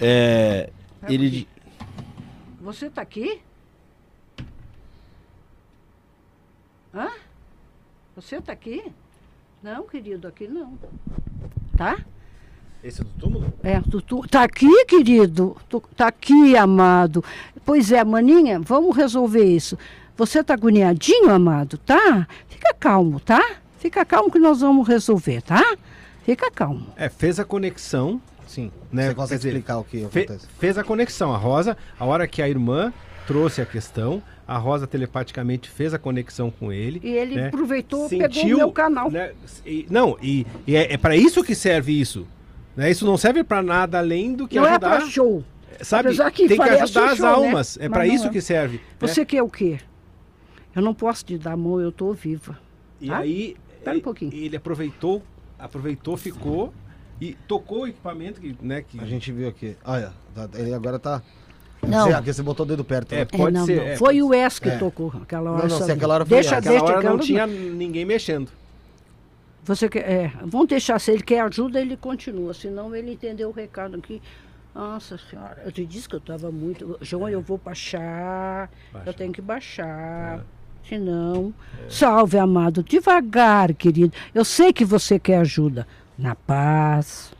[0.00, 0.70] É,
[1.08, 1.46] um ele.
[2.60, 3.38] Você tá aqui?
[6.92, 7.08] Hã?
[8.16, 8.82] Você tá aqui?
[9.62, 10.78] Não, querido, aqui não.
[11.76, 11.98] Tá?
[12.82, 13.52] Esse é do túmulo?
[13.62, 15.56] É, tu, tu- tá aqui, querido?
[15.68, 17.24] Tu, tá aqui, amado.
[17.64, 19.76] Pois é, maninha, vamos resolver isso.
[20.16, 22.28] Você tá agoniadinho, amado, tá?
[22.48, 23.42] Fica calmo, tá?
[23.78, 25.76] Fica calmo que nós vamos resolver, tá?
[26.24, 26.86] Fica calmo.
[26.96, 28.70] É, fez a conexão, Sim.
[28.92, 29.08] Né?
[29.08, 30.46] Você consegue explicar o que Fe- acontece?
[30.58, 31.34] fez a conexão.
[31.34, 32.92] A Rosa, a hora que a irmã
[33.26, 37.00] trouxe a questão, a Rosa telepaticamente fez a conexão com ele.
[37.02, 37.46] E ele né?
[37.48, 39.10] aproveitou, Sentiu, pegou o meu canal.
[39.10, 39.32] né?
[39.64, 42.26] E- não, e, e é, é para isso que serve isso.
[42.76, 42.90] Né?
[42.90, 44.98] Isso não serve para nada além do que não é ajudar.
[44.98, 45.44] para show.
[45.80, 46.08] sabe?
[46.08, 47.32] apesar que Tem que ajudar as show, né?
[47.32, 47.76] almas.
[47.78, 48.30] É Mas para não isso é.
[48.30, 48.76] que serve.
[48.76, 48.82] né?
[49.00, 49.78] Você quer o quê?
[50.74, 52.58] Eu não posso te dar a mão, eu estou viva.
[53.00, 53.18] E Tá?
[53.18, 54.32] aí Espera um pouquinho.
[54.34, 55.22] ele aproveitou,
[55.58, 56.72] aproveitou, ficou
[57.20, 59.76] e tocou o equipamento que, né, que A gente viu aqui.
[59.84, 60.12] Olha,
[60.54, 61.22] ele agora tá.
[61.90, 62.10] Não.
[62.10, 63.12] Você, você botou o dedo perto.
[63.12, 63.22] É, né?
[63.22, 63.82] É, Pode não, ser, não.
[63.84, 64.78] é, Foi o Wes que é.
[64.78, 65.68] tocou aquela Não, hora.
[65.68, 65.92] não, se sabe?
[65.92, 66.56] aquela hora foi deixa.
[66.56, 68.50] Aquela deixa, hora não tinha ninguém mexendo.
[69.64, 72.52] Você quer, é, vamos deixar, se ele quer ajuda, ele continua.
[72.52, 74.20] Senão ele entendeu o recado aqui.
[74.74, 76.98] Nossa senhora, eu te disse que eu estava muito.
[77.00, 78.68] João, eu vou baixar.
[78.92, 79.08] Baixa.
[79.08, 80.44] Eu tenho que baixar.
[80.88, 81.54] Senão.
[81.88, 82.82] Salve, amado.
[82.82, 84.12] Devagar, querido.
[84.34, 85.86] Eu sei que você quer ajuda.
[86.18, 87.32] Na paz.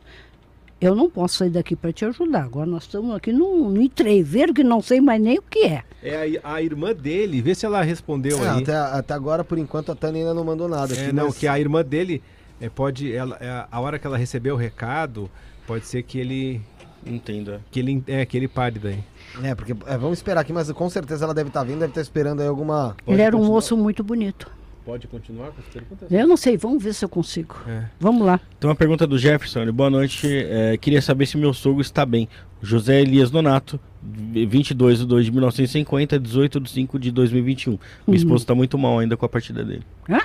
[0.87, 2.45] Eu não posso sair daqui para te ajudar.
[2.45, 5.83] Agora nós estamos aqui num, num entreveiro que não sei mais nem o que é.
[6.03, 8.63] É a, a irmã dele, vê se ela respondeu É, aí.
[8.63, 10.95] até, até agora, por enquanto, a Tânia ainda não mandou nada.
[10.95, 12.23] É, aqui, não, mas- que a irmã dele
[12.61, 15.31] é, pode, ela, é, a hora que ela recebeu o recado,
[15.67, 16.61] pode ser que ele,
[17.07, 17.63] Entenda.
[17.71, 18.99] que ele, é, que ele pare daí.
[19.43, 22.03] É, porque é, vamos esperar aqui, mas com certeza ela deve estar vindo, deve estar
[22.03, 22.95] esperando aí alguma.
[23.05, 24.51] Pode ele era um moço muito bonito.
[24.85, 26.13] Pode continuar com as perguntas?
[26.13, 27.57] Eu não sei, vamos ver se eu consigo.
[27.67, 27.85] É.
[27.99, 28.39] Vamos lá.
[28.61, 29.63] Tem uma pergunta do Jefferson.
[29.63, 30.27] ele, Boa noite.
[30.29, 32.29] é, queria saber se meu sogro está bem.
[32.63, 37.73] José Elias Donato, 22 de 2 de 1950, 18 de 5 de 2021.
[37.73, 38.15] Minha Uhum.
[38.15, 39.83] esposa está muito mal ainda com a partida dele.
[40.09, 40.21] Hã?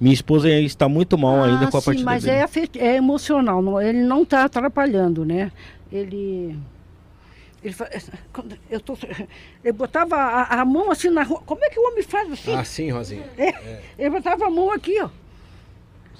[0.00, 2.36] Minha esposa está muito mal ainda Ah, com a sim, partida mas dele.
[2.36, 5.50] é, afet- é emocional, não- ele não está atrapalhando, né?
[5.90, 6.56] Ele.
[7.64, 7.88] Ele, fa-
[8.32, 8.96] quando eu tô,
[9.62, 11.40] ele botava a, a mão assim na rua.
[11.46, 12.54] Como é que o homem faz assim?
[12.54, 13.24] Ah, sim, Rosinha.
[13.98, 15.08] Ele botava a mão aqui, ó.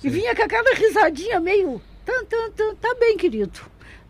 [0.05, 1.81] E vinha com aquela risadinha meio.
[2.05, 3.61] Tan, tan, tan, tá bem, querido.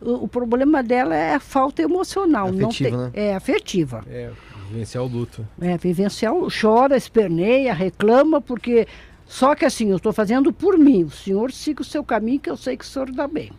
[0.01, 2.51] O, o problema dela é a falta emocional.
[2.51, 3.11] não Afetiva, tem, né?
[3.13, 4.03] É afetiva.
[4.09, 4.31] É,
[4.69, 5.47] vivenciar o luto.
[5.61, 8.87] É, vivencial, chora, esperneia, reclama, porque.
[9.25, 11.03] Só que assim, eu estou fazendo por mim.
[11.05, 13.51] O senhor siga o seu caminho, que eu sei que o senhor dá bem.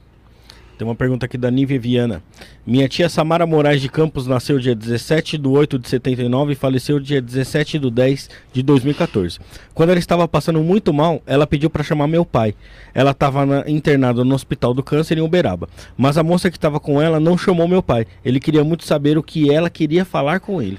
[0.76, 2.20] Tem uma pergunta aqui da Nívia Viana.
[2.66, 6.98] Minha tia Samara Moraes de Campos nasceu dia 17 de 8 de 79 e faleceu
[6.98, 9.38] dia 17 de 10 de 2014.
[9.72, 12.56] Quando ela estava passando muito mal, ela pediu para chamar meu pai.
[12.92, 15.68] Ela estava na- internada no Hospital do Câncer em Uberaba.
[15.96, 18.04] Mas a moça que estava com ela não chamou meu pai.
[18.24, 20.78] Ele queria muito saber o que ela queria falar com ele.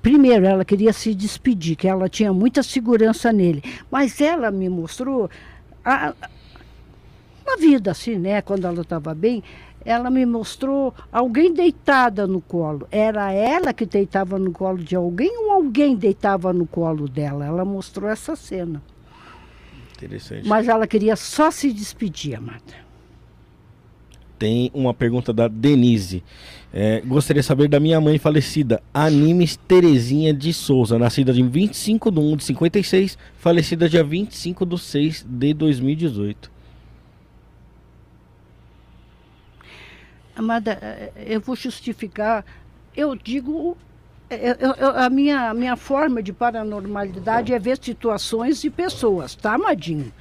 [0.00, 3.62] Primeiro, ela queria se despedir, que ela tinha muita segurança nele.
[3.90, 5.28] Mas ela me mostrou,
[5.84, 6.12] a,
[7.46, 8.42] na vida, assim, né?
[8.42, 9.42] Quando ela estava bem,
[9.84, 12.88] ela me mostrou alguém deitada no colo.
[12.90, 17.46] Era ela que deitava no colo de alguém ou alguém deitava no colo dela?
[17.46, 18.82] Ela mostrou essa cena.
[19.96, 20.46] Interessante.
[20.46, 22.86] Mas ela queria só se despedir, amada.
[24.38, 26.22] Tem uma pergunta da Denise.
[26.72, 32.10] É, gostaria de saber da minha mãe falecida, Animes Terezinha de Souza, nascida em 25
[32.10, 36.55] de 1 de 56, falecida dia 25 de 6 de 2018.
[40.36, 42.44] Amada, eh, eu vou justificar.
[42.94, 43.76] Eu digo.
[44.28, 49.54] eh, eu- eu- a minha, minha forma de paranormalidade é ver situações e pessoas, tá,
[49.54, 50.12] amadinho?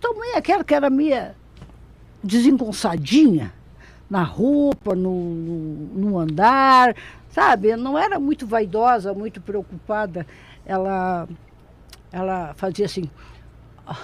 [0.00, 1.34] Tua mãe é aquela que era meia
[2.22, 3.52] desengonçadinha,
[4.10, 5.34] na roupa, no,
[5.94, 6.94] no, andar,
[7.30, 7.74] sabe?
[7.76, 10.26] Não era muito vaidosa, muito preocupada.
[10.66, 11.26] Ela,
[12.12, 13.08] ela fazia assim.
[13.86, 13.96] ah,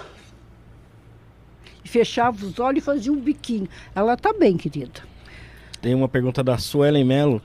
[1.85, 3.67] fechava os olhos e fazia um biquinho.
[3.93, 5.01] Ela tá bem, querida.
[5.81, 7.41] Tem uma pergunta da Suelen Melo.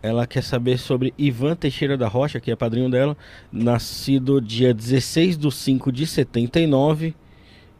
[0.00, 3.16] Ela quer saber sobre Ivan Teixeira da Rocha, que é padrinho dela,
[3.52, 7.14] nascido dia 16 de 5 de 79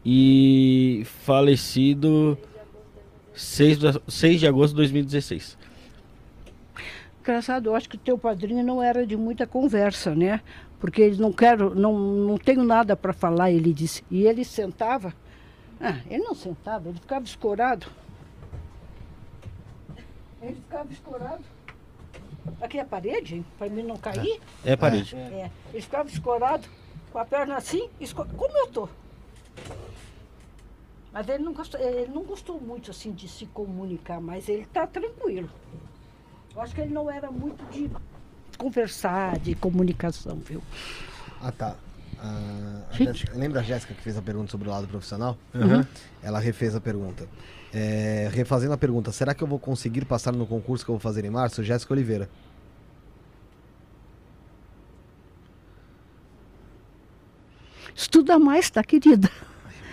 [0.05, 2.37] e falecido
[3.33, 5.57] 6 de, 6 de agosto de 2016.
[7.21, 10.41] Engraçado, eu acho que teu padrinho não era de muita conversa, né?
[10.79, 14.03] Porque ele não quero, não, não tenho nada para falar, ele disse.
[14.11, 15.13] E ele sentava.
[15.79, 17.87] Ah, ele não sentava, ele ficava escorado.
[20.41, 21.43] Ele ficava escorado.
[22.61, 24.39] Aqui é a parede, para mim não cair.
[24.65, 25.15] É a parede.
[25.15, 26.67] É, ele ficava escorado,
[27.11, 28.89] com a perna assim, esco- como eu tô.
[31.11, 34.87] Mas ele não, gostou, ele não gostou muito assim de se comunicar, mas ele está
[34.87, 35.49] tranquilo.
[36.55, 37.89] Eu acho que ele não era muito de
[38.57, 40.61] conversar, de comunicação, viu?
[41.41, 41.75] Ah, tá.
[42.19, 42.83] Ah,
[43.33, 45.37] a lembra a Jéssica que fez a pergunta sobre o lado profissional?
[45.55, 45.85] Aham.
[46.21, 47.27] Ela refez a pergunta.
[47.73, 50.99] É, refazendo a pergunta, será que eu vou conseguir passar no concurso que eu vou
[50.99, 51.63] fazer em março?
[51.63, 52.29] Jéssica Oliveira.
[57.95, 59.29] Estuda mais, tá, querida?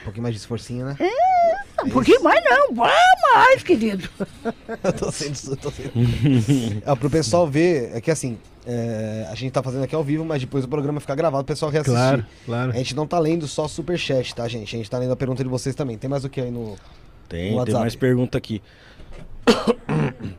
[0.01, 0.97] Um pouquinho mais de esforcinho, né?
[0.99, 2.93] Não, um pouquinho mais não, vá
[3.35, 4.09] mais, querido.
[4.83, 5.37] Eu tô sendo.
[5.51, 5.93] Eu tô sendo...
[6.85, 10.25] é, pro pessoal ver, é que assim, é, a gente tá fazendo aqui ao vivo,
[10.25, 11.95] mas depois o programa fica gravado, o pessoal reassistir.
[11.95, 12.71] Claro, claro.
[12.71, 14.75] A gente não tá lendo só superchat, tá, gente?
[14.75, 15.97] A gente tá lendo a pergunta de vocês também.
[15.97, 16.77] Tem mais o que aí no.
[17.29, 18.63] Tem, tem mais pergunta aqui.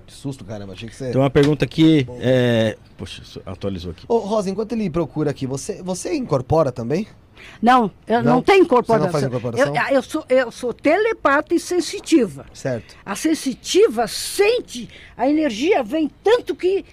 [0.05, 0.73] Que susto, caramba.
[0.73, 1.11] Achei que você.
[1.11, 2.07] Tem uma pergunta aqui.
[2.19, 2.77] É...
[2.97, 4.05] Poxa, atualizou aqui.
[4.07, 7.07] Ô, Rosa, enquanto ele procura aqui, você, você incorpora também?
[7.61, 8.35] Não, eu Não?
[8.35, 9.11] não, tenho Você não incorporação.
[9.11, 9.75] faz incorporação?
[9.75, 12.45] Eu, eu sou, eu sou telepata e sensitiva.
[12.53, 12.95] Certo.
[13.05, 16.85] A sensitiva sente, a energia vem tanto que.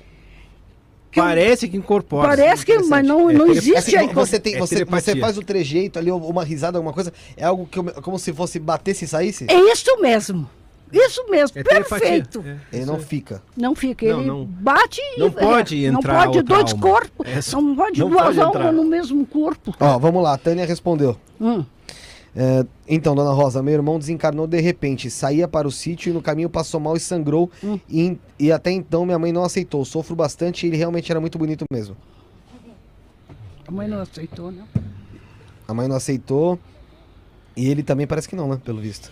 [1.17, 2.29] Que eu- Parece que incorpora.
[2.29, 4.07] parece que, mas não, É não existe Assim, aí.
[4.13, 7.67] você, tem, é você, você faz o trejeito ali, uma risada, alguma coisa, é algo
[7.67, 9.47] que, eu- como se fosse batesse e saísse?
[9.49, 10.49] É isso mesmo.
[10.93, 12.45] Isso mesmo, É perfeito.
[12.47, 13.01] É, Ele isso não é.
[13.01, 13.43] fica.
[13.57, 14.45] Não fica, Não, ele não.
[14.45, 15.19] bate e.
[15.21, 16.83] Não pode é, entrar Não pode outra dois alma.
[16.83, 17.27] corpos.
[17.29, 18.73] É só- não pode não duas pode almas entrar.
[18.73, 19.75] no mesmo corpo.
[19.81, 21.17] Ó, vamos lá, a Tânia respondeu.
[21.41, 21.65] Hum.
[22.39, 26.21] É, então, dona Rosa, meu irmão desencarnou de repente, saía para o sítio e no
[26.21, 27.51] caminho passou mal e sangrou.
[27.65, 27.81] Hum.
[27.89, 29.83] E, e até então minha mãe não aceitou.
[29.87, 31.97] Sofro bastante e ele realmente era muito bonito mesmo.
[33.67, 34.65] A mãe não aceitou, né?
[35.67, 36.59] A mãe não aceitou
[37.57, 38.61] e ele também parece que não, né?
[38.63, 39.11] Pelo visto.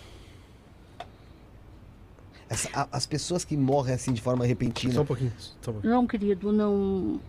[2.47, 4.93] Essa- a- as pessoas que morrem assim de forma repentina.
[4.93, 5.33] Só um pouquinho.
[5.61, 5.93] Só um pouquinho.
[5.93, 7.19] Não, querido, não.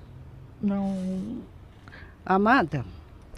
[0.60, 1.38] Não.
[2.24, 2.84] Amada,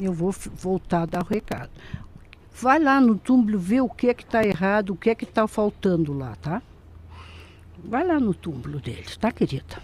[0.00, 1.70] eu vou voltar a dar o recado.
[2.60, 5.22] Vai lá no túmulo ver o que é que está errado, o que é que
[5.22, 6.60] está faltando lá, tá?
[7.84, 9.80] Vai lá no túmulo deles, tá, querida?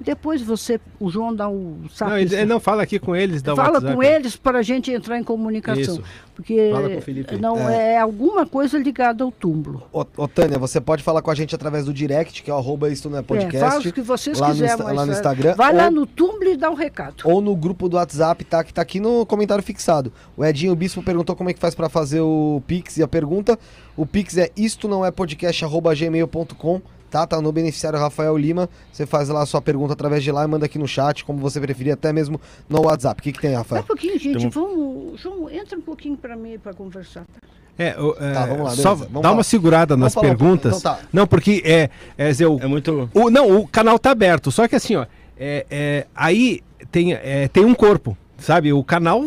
[0.00, 3.56] Depois você, o João dá o Não, ele, não fala aqui com eles, dá o
[3.56, 3.94] Fala WhatsApp.
[3.94, 5.80] com eles para a gente entrar em comunicação.
[5.96, 6.02] Isso.
[6.34, 7.36] Porque Fala com o Felipe.
[7.36, 7.98] não é.
[7.98, 9.82] alguma coisa ligada ao túmulo.
[9.92, 12.56] Ô, ô, Tânia, você pode falar com a gente através do direct, que é o
[12.56, 13.58] arroba isto não é É, podcast.
[13.58, 14.76] fala o que vocês lá no quiserem.
[14.94, 17.16] Lá no é, Instagram, Vai lá ou- no túmulo e dá o recado.
[17.24, 18.64] ou no grupo do WhatsApp, tá?
[18.64, 20.10] Que tá aqui no comentário fixado.
[20.34, 23.58] O Edinho Bispo perguntou como é que faz pra fazer o Pix e a pergunta.
[23.94, 27.26] O Pix é isto não é podcast arroba gmail.com, tá?
[27.26, 28.68] Tá no beneficiário Rafael Lima.
[28.92, 31.38] Você faz lá a sua pergunta através de lá e manda aqui no chat, como
[31.40, 33.20] você preferir, até mesmo no WhatsApp.
[33.20, 33.82] O que, que tem, Dá Rafael?
[33.82, 34.46] um pouquinho, gente.
[34.46, 35.20] Um- Vamos.
[35.20, 37.20] João, entra um pouquinho para mim para conversar.
[37.24, 37.48] tá?
[37.78, 38.94] É, o- é, Tá, vamos lá, só.
[38.94, 39.32] Vamos dá falar.
[39.34, 40.78] uma segurada nas falar perguntas.
[40.78, 41.00] então tá.
[41.12, 43.10] Não, porque é, é, o, É muito.
[43.14, 45.06] o- não, o canal tá aberto, só que assim, ó,
[45.38, 46.60] é, é, aí
[46.92, 48.72] tem, é, tem um corpo, sabe?
[48.72, 49.22] O canal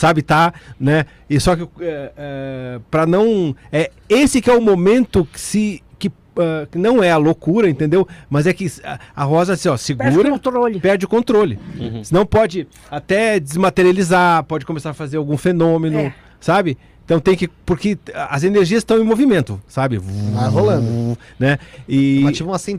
[0.00, 1.04] sabe, tá, né?
[1.28, 5.82] E só que é, é, para não é esse que é o momento que se
[5.98, 8.08] que, ah, que não é a loucura, entendeu?
[8.30, 10.80] Mas é que a, a Rosa assim, ó, Perde segura, controle.
[10.80, 11.58] perde o controle.
[12.02, 16.14] Senão pode até desmaterializar, pode começar a fazer algum fenômeno, É.
[16.40, 16.78] sabe?
[17.10, 17.48] Então tem que.
[17.66, 19.98] Porque as energias estão em movimento, sabe?
[19.98, 21.18] Vai rolando.
[21.40, 21.58] Né?
[21.88, 22.22] E.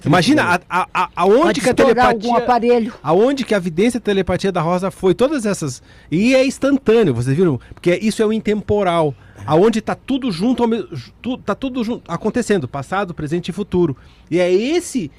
[0.06, 2.44] Imagina a, a, a- aonde Pode que a estourar algum telepatia.
[2.46, 2.94] aparelho.
[3.04, 5.84] Aonde que a vidência e a telepatia da Rosa foi, todas essas.
[6.10, 7.60] E é instantâneo, vocês viram?
[7.74, 9.14] Porque isso é o intemporal.
[9.46, 10.88] Aonde tá tudo junto, ao mesmo,
[11.22, 13.98] tu, tá tudo junto, acontecendo, passado, presente e futuro.
[14.30, 15.12] E é esse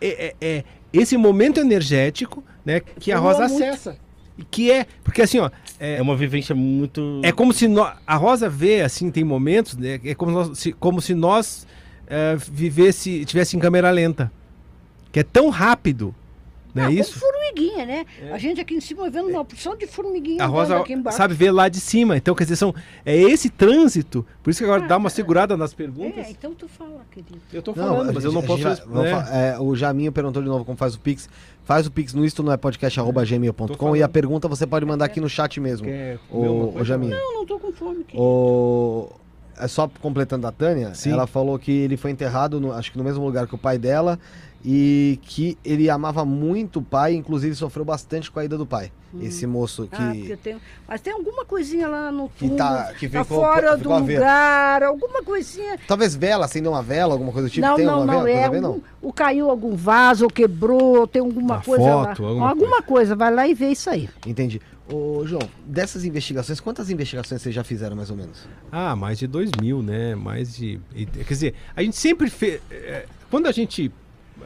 [0.00, 3.62] é, é- é esse momento energético, né, que a Rosa muito.
[3.62, 3.96] acessa.
[4.50, 5.50] Que é, porque assim, ó,
[5.80, 7.20] É uma vivência muito.
[7.24, 10.00] é como se nó- a Rosa vê, assim, tem momentos, né?
[10.04, 11.66] É como, nós- se, como se nós
[12.06, 14.30] eh, vivesse, tivesse em câmera lenta.
[15.12, 16.14] Que é tão rápido,
[16.74, 17.18] não é isso?
[17.18, 18.06] Como formiguinha, né?
[18.32, 21.16] A gente aqui em cima vendo uma porção de formiguinha A Rosa aqui embaixo.
[21.18, 22.16] sabe ver lá de cima.
[22.16, 24.24] Então, quer dizer, são, é esse trânsito.
[24.42, 26.26] Por isso que agora dá uma segurada nas perguntas.
[26.26, 27.38] É, então tu fala, querido.
[27.52, 28.86] Eu tô Não, falando, a mas eu gente- não a posso.
[28.88, 29.54] vai- né?
[29.54, 31.28] é, o Jaminho perguntou de novo como faz o Pix.
[31.64, 33.96] Faz o Pix no isto não é podcast Tô arroba gmail.com falando.
[33.96, 35.86] e a pergunta você pode mandar aqui no chat mesmo.
[35.86, 36.84] Quer O, o?
[36.84, 37.14] Jaminho.
[37.14, 38.22] Não, não tô com fome, querido.
[38.22, 39.10] O...
[39.60, 41.10] É só completando a Tânia, Sim.
[41.10, 43.76] ela falou que ele foi enterrado, no- acho que no mesmo lugar que o pai
[43.76, 44.16] dela,
[44.64, 48.90] e que ele amava muito o pai, inclusive sofreu bastante com a ida do pai.
[49.22, 50.32] Esse moço que.
[50.32, 50.56] Ah, tem...
[50.86, 54.04] Mas tem alguma coisinha lá no Que túmulo, tá- que tá ficou- fora do ficou
[54.04, 54.16] ver.
[54.18, 55.78] lugar, alguma coisinha.
[55.86, 57.66] Talvez vela, acender uma vela, alguma coisa do tipo.
[57.66, 58.68] não, tem não, uma não, vela, coisa é não?
[58.72, 62.28] algum, o caiu algum vaso, ou quebrou, tem alguma Uma coisa foto, lá.
[62.28, 64.10] alguma alguma coisa, vai lá e vê isso aí.
[64.26, 64.60] Entendi.
[64.92, 68.46] Ô, João, dessas investigações, quantas investigações vocês já fizeram mais ou menos?
[68.70, 70.14] Ah, mais de dois mil, né?
[70.14, 70.78] Mais de.
[70.94, 72.60] Quer dizer, a gente sempre fez.
[73.30, 73.90] Quando a gente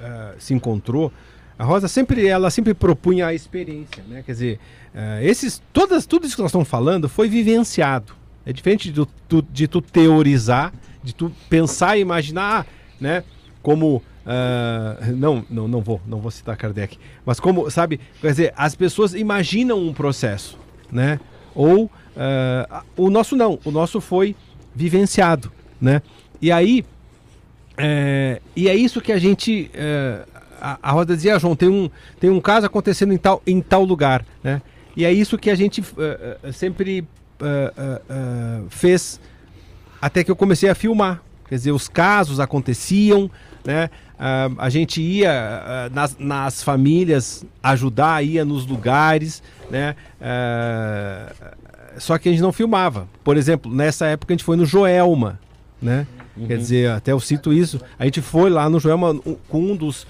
[0.03, 1.13] eh, se encontrou,
[1.57, 4.23] a Rosa sempre, ela sempre propunha a experiência, né?
[4.27, 4.61] Quer dizer,
[4.93, 8.15] eh, esses, todas, tudo isso que nós estamos falando foi vivenciado.
[8.45, 10.73] É diferente de tu, de tu teorizar,
[11.05, 12.67] de tu pensar e imaginar,
[13.01, 13.23] né?
[13.63, 14.03] Como.
[14.27, 16.99] ah, não, não, não vou, não vou citar Kardec.
[17.25, 20.59] Mas como, sabe, quer dizer, as pessoas imaginam um processo,
[20.91, 21.21] né?
[21.55, 24.35] Ou ah, o nosso não, o nosso foi
[24.75, 26.03] vivenciado, né?
[26.41, 26.85] E aí,
[27.77, 30.25] é, e é isso que a gente, é,
[30.61, 33.61] a, a Roda dizia, ah, João, tem um, tem um caso acontecendo em tal, em
[33.61, 34.61] tal lugar, né?
[34.97, 35.83] E é isso que a gente
[36.43, 37.07] é, sempre
[37.41, 39.19] ah, ah, fez
[40.01, 41.23] até que eu comecei a filmar.
[41.49, 43.31] Quer dizer, os casos aconteciam,
[43.65, 43.91] né?
[44.59, 49.95] A gente ia nas, nas famílias ajudar, ia nos lugares, né?
[51.99, 53.07] Só que a gente não filmava.
[53.23, 55.39] Por exemplo, nessa época a gente foi no Joelma,
[55.81, 56.07] né?
[56.47, 57.81] Quer dizer, até eu cito isso.
[57.99, 59.15] A gente foi lá no Joelma
[59.49, 60.07] com um dos,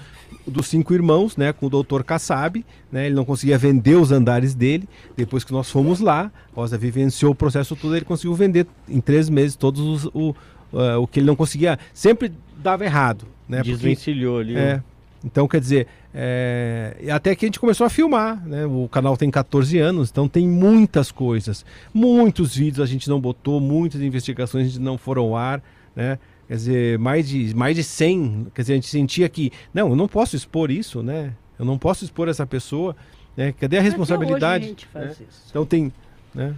[0.47, 1.51] dos cinco irmãos, né?
[1.51, 3.05] Com o doutor Kassab, né?
[3.07, 4.87] Ele não conseguia vender os andares dele.
[5.17, 9.29] Depois que nós fomos lá, Rosa vivenciou o processo todo, ele conseguiu vender em três
[9.29, 10.33] meses todos os, o,
[10.73, 11.77] ah, o que ele não conseguia.
[11.93, 13.57] Sempre dava errado, né?
[13.57, 14.55] Porque- Desvencilhou ali.
[14.55, 14.81] é.
[15.25, 18.65] Então, quer dizer, é, até que a gente começou a filmar, né?
[18.65, 21.65] O canal tem 14 anos, então tem muitas coisas.
[21.93, 25.63] Muitos vídeos a gente não botou, muitas investigações a gente não foram ao ar,
[25.95, 26.19] né?
[26.47, 29.95] Quer dizer, mais de, mais de 100, quer dizer, a gente sentia que, não, eu
[29.95, 31.33] não posso expor isso, né?
[31.57, 32.95] Eu não posso expor essa pessoa,
[33.35, 33.53] né?
[33.53, 34.65] Cadê a Até responsabilidade?
[34.65, 35.25] hoje a gente faz né?
[35.29, 35.43] isso.
[35.49, 35.91] Então tem,
[36.33, 36.53] né?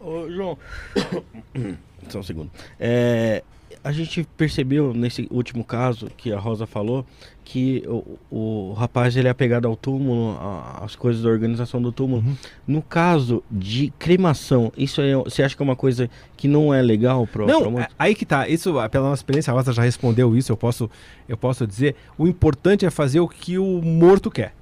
[0.00, 0.58] Ô, João.
[2.08, 2.50] Só um segundo.
[2.78, 3.42] É,
[3.82, 7.04] a gente percebeu nesse último caso que a Rosa falou
[7.50, 10.38] que o, o rapaz ele é apegado ao túmulo,
[10.82, 12.22] às coisas da organização do túmulo.
[12.22, 12.36] Uhum.
[12.66, 16.82] No caso de cremação, isso é, você acha que é uma coisa que não é
[16.82, 18.46] legal para Não, é- aí que tá.
[18.46, 20.90] Isso, pela nossa experiência, a Rosa já respondeu isso, eu posso,
[21.26, 21.96] eu posso dizer.
[22.18, 24.52] O importante é fazer o que o morto quer.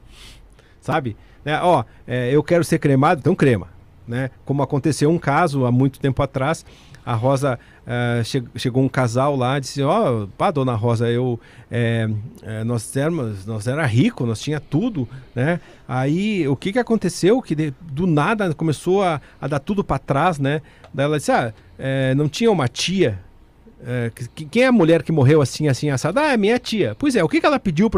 [0.81, 1.17] Sabe?
[1.45, 1.61] Né?
[1.61, 3.67] Ó, é, eu quero ser cremado, então crema.
[4.07, 4.31] Né?
[4.45, 6.65] Como aconteceu um caso há muito tempo atrás,
[7.05, 11.39] a Rosa eh, che- chegou um casal lá, disse, ó, pá, dona Rosa, eu
[11.71, 12.09] é,
[12.43, 15.61] é, nós éramos, nós era rico, nós tinha tudo, né?
[15.87, 17.41] Aí o que que aconteceu?
[17.41, 20.61] Que de- do nada começou a, a dar tudo para trás, né?
[20.93, 23.19] Daí ela disse, ah, é, não tinha uma tia
[23.87, 26.21] é, que- que- quem é a mulher que morreu assim, assim, assada?
[26.23, 26.97] Ah, é minha tia.
[26.99, 27.91] Pois é, o que, que ela pediu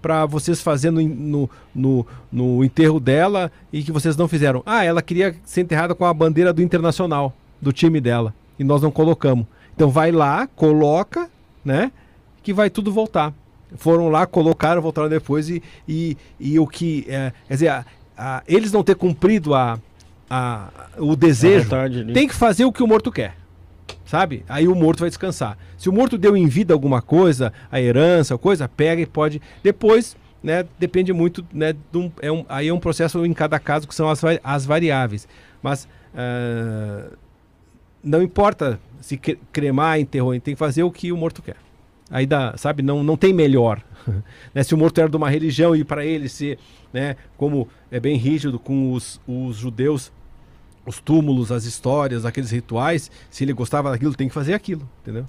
[0.00, 4.62] pra vocês fazer no, no, no, no enterro dela e que vocês não fizeram?
[4.64, 8.34] Ah, ela queria ser enterrada com a bandeira do Internacional, do time dela.
[8.58, 9.46] E nós não colocamos.
[9.74, 11.28] Então vai lá, coloca,
[11.64, 11.92] né?
[12.42, 13.32] Que vai tudo voltar.
[13.76, 17.04] Foram lá, colocaram, voltaram depois e, e, e o que.
[17.08, 17.84] é, quer dizer, a-
[18.16, 19.78] a- eles não ter cumprido a,
[20.30, 20.68] a,
[20.98, 21.68] o desejo,
[22.14, 23.34] tem que fazer o que o morto quer
[24.04, 24.44] sabe?
[24.48, 25.58] Aí o morto vai descansar.
[25.76, 29.42] Se o morto deu em vida alguma coisa, a herança, coisa, pega e pode.
[29.64, 33.58] Depois, né, depende muito, né, de um- é um- aí é um processo em cada
[33.58, 35.26] caso que são as, as variáveis.
[35.60, 37.08] Mas ah,
[38.06, 41.56] não importa se cre- cremar, enterrar, tem que fazer o que o morto quer.
[42.10, 43.82] Aí dá, sabe, não, não tem melhor.
[44.54, 46.58] né, se o morto era de uma religião e para ele ser,
[46.92, 50.12] né, como é bem rígido com os, os judeus,
[50.86, 55.26] os túmulos, as histórias, aqueles rituais, se ele gostava daquilo, tem que fazer aquilo, entendeu?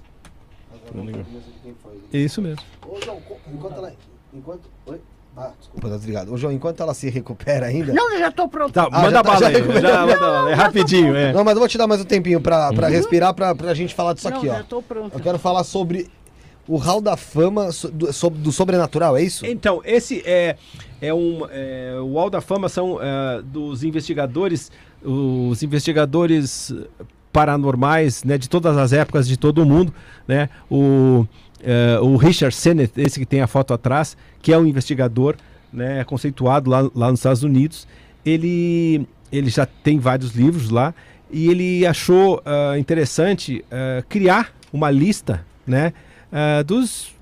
[2.14, 2.62] É isso mesmo.
[2.88, 3.94] Ô, João, enquanto ela.
[4.34, 4.70] Enquanto.
[4.86, 5.02] Oi?
[5.40, 6.34] Ah, desculpa, tá desligado.
[6.34, 7.94] Ô, João, enquanto ela se recupera ainda.
[7.94, 8.74] Não, eu já estou pronto.
[8.74, 11.32] Tá, Ah, manda já tá- bala já aí, já, manda bala, é rapidinho, é.
[11.32, 13.94] Não, mas eu vou te dar mais um tempinho pra, pra respirar, pra, pra gente
[13.94, 14.54] falar disso não, aqui, ó.
[14.54, 15.14] já estou pronto.
[15.14, 16.10] Eu quero falar sobre
[16.68, 19.46] o Hall da Fama do, do sobrenatural, é isso?
[19.46, 20.56] Então, esse é,
[21.00, 21.46] é um.
[21.52, 24.72] é, o Hall da Fama são é, dos investigadores,
[25.04, 26.74] os investigadores
[27.32, 29.94] paranormais, né, de todas as épocas, de todo o mundo,
[30.28, 30.50] né?
[30.72, 31.26] O,
[31.64, 35.36] é, o Richard Sennett, esse que tem a foto atrás, que é um investigador,
[35.72, 37.88] né, conceituado lá, lá nos Estados Unidos,
[38.26, 40.94] ele, ele já tem vários livros lá
[41.30, 45.94] e ele achou ah, interessante ah, criar uma lista, né,
[46.66, 47.16] dos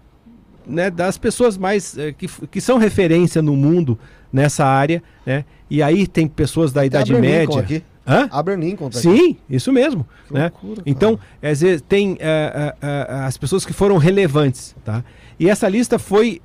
[0.68, 3.98] né, das pessoas mais que, que são referência no mundo
[4.34, 5.46] nessa área, né?
[5.70, 7.78] E aí tem pessoas da Idade Abraham Lincoln Média.
[7.78, 7.84] aqui.
[8.08, 8.28] Hã?
[8.32, 9.08] Abraham Lincoln tá aqui.
[9.18, 10.52] Sim, isso mesmo, Que né?
[10.62, 10.84] loucura.
[10.86, 15.04] Então, às vezes tem eh, eh, eh, as pessoas que foram relevantes, tá?
[15.40, 16.42] E essa lista foi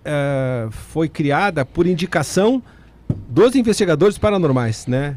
[0.71, 2.63] foi criada por indicação
[3.29, 5.17] dos investigadores paranormais, né?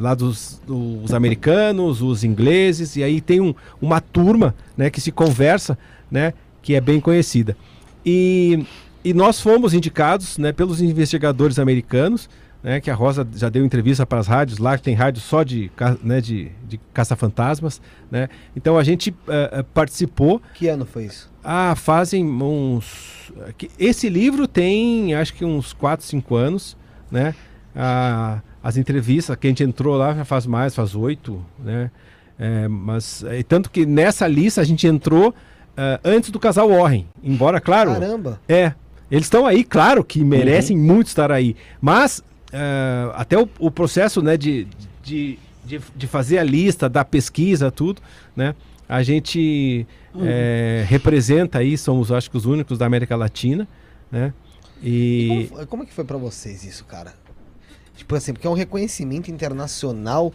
[0.00, 5.10] Lá dos, dos americanos, os ingleses, e aí tem um- uma turma, né, que se
[5.12, 5.76] conversa,
[6.10, 7.56] né, que é bem conhecida.
[8.04, 8.64] E,
[9.04, 12.28] e nós fomos indicados, né, pelos investigadores americanos,
[12.62, 15.42] né, que a Rosa já deu entrevista para as rádios lá, que tem rádio só
[15.42, 15.70] de,
[16.02, 17.80] né, de, de caça-fantasmas,
[18.10, 18.28] né?
[18.54, 21.30] Então a gente eh, eh, participou Que ano foi isso?
[21.42, 23.32] ah, fazem uns.
[23.78, 26.76] Esse livro tem acho que uns 4, 5 anos,
[27.10, 27.34] né?
[27.74, 31.90] Ah, as entrevistas, que a gente entrou lá já faz mais, faz oito, né?
[32.38, 35.34] É, mas é, tanto que nessa lista a gente entrou
[35.76, 37.06] ah, antes do casal Warren.
[37.22, 37.92] Embora, claro.
[37.92, 38.40] Caramba.
[38.48, 38.74] É,
[39.10, 41.56] eles estão aí, claro que merecem muito estar aí.
[41.80, 42.22] Mas
[42.52, 44.66] ah, até o, o processo né, de,
[45.02, 48.00] de, de, de fazer a lista, da pesquisa, tudo,
[48.36, 48.54] né?
[48.88, 49.86] A gente
[50.20, 53.68] eh, representa aí, somos acho que os únicos da América Latina,
[54.10, 54.32] né?
[54.82, 57.14] E Como, foi- como que foi pra vocês isso, cara?
[57.96, 60.32] Tipo assim, porque é um reconhecimento internacional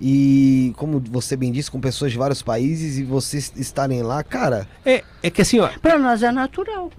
[0.00, 4.66] e, como você bem disse, com pessoas de vários países e vocês estarem lá, cara.
[4.84, 5.68] É, é que assim, ó.
[5.80, 6.90] Para nós é natural.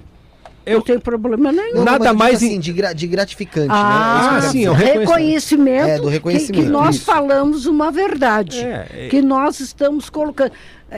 [0.65, 1.75] Eu- Não tem problema nenhum.
[1.75, 4.37] Não, Nada digo mais assim, em- de, gra- de gratificante, Ah, né?
[4.37, 5.87] É que sim, é o reconhecimento.
[5.87, 7.05] É, do que- reconhecimento, Que, nós isso.
[7.05, 8.59] falamos uma verdade.
[8.61, 10.51] É, é- Que nós estamos colocando.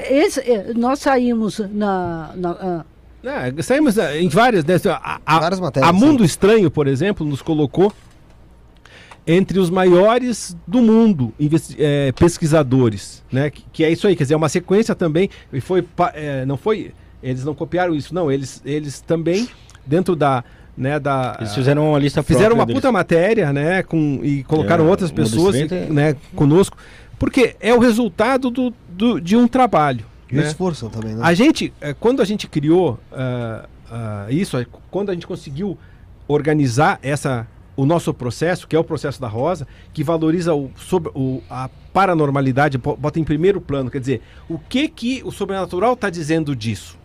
[0.10, 2.32] Esse, é, nós saímos na.
[2.36, 2.86] na- ah,
[3.58, 7.26] É, saímos eh, em várias, né, a, a- Várias matérias, A Mundo Estranho, por exemplo,
[7.26, 7.92] nos colocou
[9.26, 11.34] entre os maiores do mundo
[11.78, 13.50] eh, pesquisadores, né?
[13.50, 16.56] Que, que é isso aí, quer dizer, é uma sequência também e foi, eh, não
[16.56, 16.94] foi,
[17.30, 19.48] eles não copiaram isso, não, eles, eles também
[19.86, 20.44] dentro da,
[20.78, 22.80] né, da Eles fizeram uma lista fizeram uma deles.
[22.82, 26.78] puta matéria, né, com e colocaram É, outras pessoas, Estranho tem- né, conosco,
[27.20, 30.44] porque é o resultado do, do- de um trabalho, E né?
[30.48, 31.22] esforço também, né?
[31.24, 34.58] A gente, eh, quando a gente criou ah, ah, isso,
[34.92, 35.78] quando a gente conseguiu
[36.28, 41.12] organizar essa, o nosso processo, que é o processo da Rosa, que valoriza o, sobre,
[41.16, 45.94] o, a paranormalidade, bo- bota em primeiro plano, quer dizer, o que que o sobrenatural
[45.94, 46.97] está dizendo disso?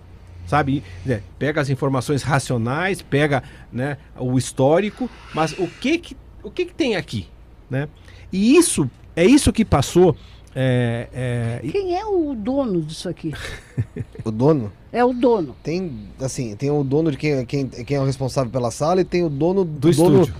[0.53, 0.83] Sabe?
[1.09, 6.67] É, pega as informações racionais, pega né, o histórico, mas o que que, o que
[6.67, 7.27] que tem aqui?
[7.71, 7.89] Né?
[8.31, 10.15] E isso, é isso que passou.
[10.55, 13.33] é, é, quem é o dono disso aqui?
[14.23, 15.57] O dono É o dono.
[15.63, 19.05] tem, assim, tem o dono de quem, quem, quem é o responsável pela sala e
[19.07, 20.35] tem o dono do dono, estúdio.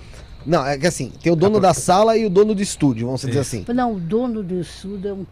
[0.45, 3.21] Não, é que assim, tem o dono da sala e o dono do estúdio, vamos
[3.21, 3.65] dizer assim.
[3.73, 5.25] Não, o dono do estudo é um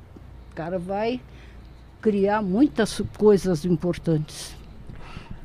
[0.55, 1.21] cara vai
[2.01, 4.59] criar muitas coisas importantes.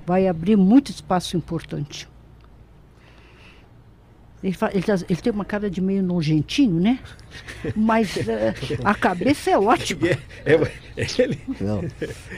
[0.07, 2.09] Vai abrir muito espaço importante.
[4.45, 7.01] Ele, fa- ele tá- ele tem uma cara de meio nojentinho, né?
[7.75, 8.55] Mas eh,
[8.85, 10.07] a cabeça é ótima.
[10.09, 10.19] É,
[10.97, 11.83] é, ele, Não,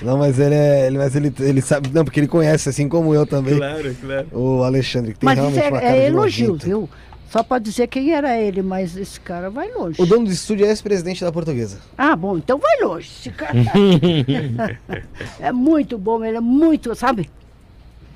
[0.00, 0.86] não mas ele é.
[0.86, 1.90] Ele, mas ele, ele sabe.
[1.92, 4.28] Não, porque ele conhece, assim como eu também, claro, claro.
[4.32, 6.88] o Alexandre, que tem Mas isso realmente uma é, cara é elogio, viu?
[7.28, 10.00] Só para dizer quem era ele, mas esse cara vai longe.
[10.00, 11.78] O dono do estúdio é ex-presidente da portuguesa.
[11.98, 13.10] Ah, bom, então vai longe.
[13.20, 13.52] Esse cara
[15.38, 17.28] é muito bom, ele é muito, sabe?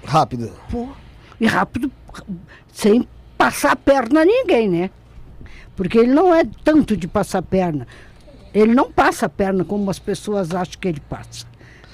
[0.05, 0.52] Rápido.
[0.70, 0.89] Pô,
[1.40, 1.90] e rápido,
[2.72, 3.06] sem
[3.36, 4.90] passar a perna a ninguém, né?
[5.74, 7.86] Porque ele não é tanto de passar a perna.
[8.55, 11.47] Ele não passa a perna como as pessoas acham que ele passa.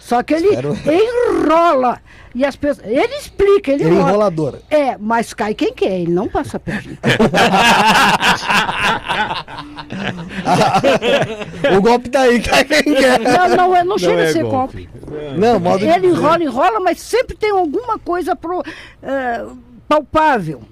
[0.09, 2.01] Só que ele Espero- enrola.
[2.35, 2.87] E as pessoas.
[2.87, 4.11] Ele explica, ele, Ele é enrola.
[4.11, 4.59] enrolador.
[4.71, 6.97] É, mas cai quem quer, ele não passa a perna.
[11.77, 13.21] o golpe tá aí, cara, quem quer?
[13.21, 14.89] Não, não, é- não, chega é a ser golpe.
[15.05, 15.39] golpe.
[15.39, 18.63] Não, modo Ele enrola, enrola, mas sempre tem alguma coisa pro,
[19.03, 19.45] eh,
[19.87, 20.63] palpável.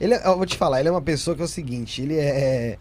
[0.00, 2.16] Ele, é- eu vou te falar, ele é uma pessoa que é o seguinte, ele
[2.18, 2.76] é-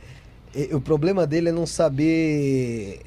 [0.72, 3.00] o problema dele é não saber.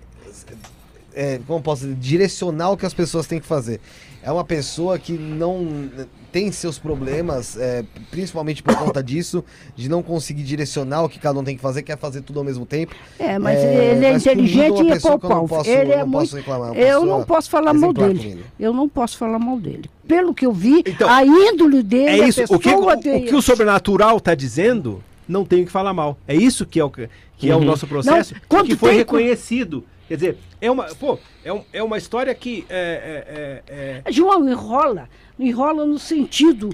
[1.16, 3.80] É, como posso dizer, direcionar o que as pessoas têm que fazer.
[4.22, 5.88] É uma pessoa que não
[6.32, 9.42] tem seus problemas, é, principalmente por conta disso,
[9.76, 12.44] de não conseguir direcionar o que cada um tem que fazer, quer fazer tudo ao
[12.44, 12.94] mesmo tempo.
[13.18, 15.48] É, mas É, ele é mas inteligente e é não palpável.
[15.48, 16.20] posso- Ele eu é não muito.
[16.24, 18.44] posso reclamar, uma eu não posso falar mal dele.
[18.58, 19.88] Eu não posso falar mal dele.
[20.06, 23.00] Pelo que eu vi, Então, a índole dele, É isso, a o que, o, o
[23.24, 26.18] que o sobrenatural está dizendo, não tem o que falar mal.
[26.26, 27.64] É isso que é o, que que é o Uhum.
[27.64, 29.84] nosso processo, Não, que foi tem- reconhecido.
[30.08, 34.12] Quer dizer, é uma, pô, é, um- é uma história que é, é- é- é-
[34.12, 36.70] João enrola, enrola no sentido.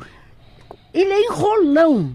[0.93, 2.15] Ele é enrolão.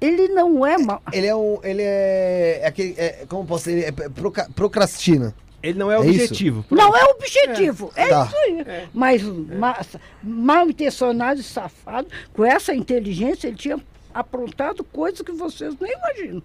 [0.00, 1.02] Ele não é mal.
[1.12, 1.60] Ele é um.
[1.62, 2.60] Ele é.
[2.62, 3.88] é aquele, é, como posso dizer?
[3.88, 5.34] É proca- procrastina.
[5.62, 6.64] ele não é É objetivo.
[6.70, 7.92] Não é objetivo.
[7.94, 8.26] É, Tá.
[8.26, 8.88] isso aí.
[8.92, 9.80] Mas ma-
[10.20, 13.78] mal intencionado e safado, com essa inteligência, ele tinha
[14.12, 16.42] aprontado coisas que vocês nem imaginam.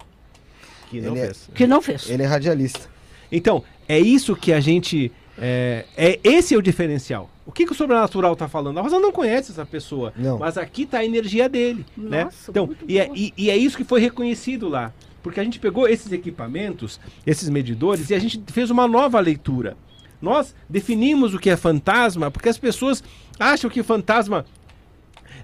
[0.92, 1.50] Que não Ele é- fez.
[1.56, 2.10] Que não fez.
[2.12, 2.88] Ele é radialista.
[3.32, 5.12] Então, é isso que a gente.
[5.40, 7.30] É, é esse é o diferencial.
[7.46, 8.80] O que, que o sobrenatural está falando?
[8.80, 10.38] A Rosa não conhece essa pessoa, Não.
[10.40, 11.86] mas aqui está a energia dele.
[11.96, 12.26] né?
[12.26, 14.92] Nossa, Então, muito e é, e- e é isso que foi reconhecido lá.
[15.24, 19.78] Porque a gente pegou esses equipamentos, esses medidores, e a gente fez uma nova leitura.
[20.22, 23.04] Nós definimos o que é fantasma, porque as pessoas
[23.40, 24.46] acham que fantasma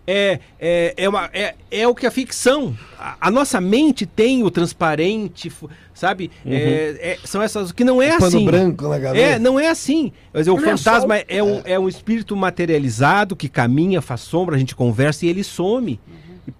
[0.05, 2.75] é, é, é, uma, é, é o que a ficção.
[2.99, 5.51] A, a nossa mente tem o transparente,
[5.93, 6.29] sabe?
[6.45, 8.45] É, é- são essas que não é Pano assim.
[8.45, 9.25] branco na cabeça.
[9.25, 10.11] É, não é assim.
[10.31, 14.01] Quer dizer, o Não é fantasma só- é, um, é um espírito materializado que caminha,
[14.01, 15.99] faz sombra, a gente conversa e ele some.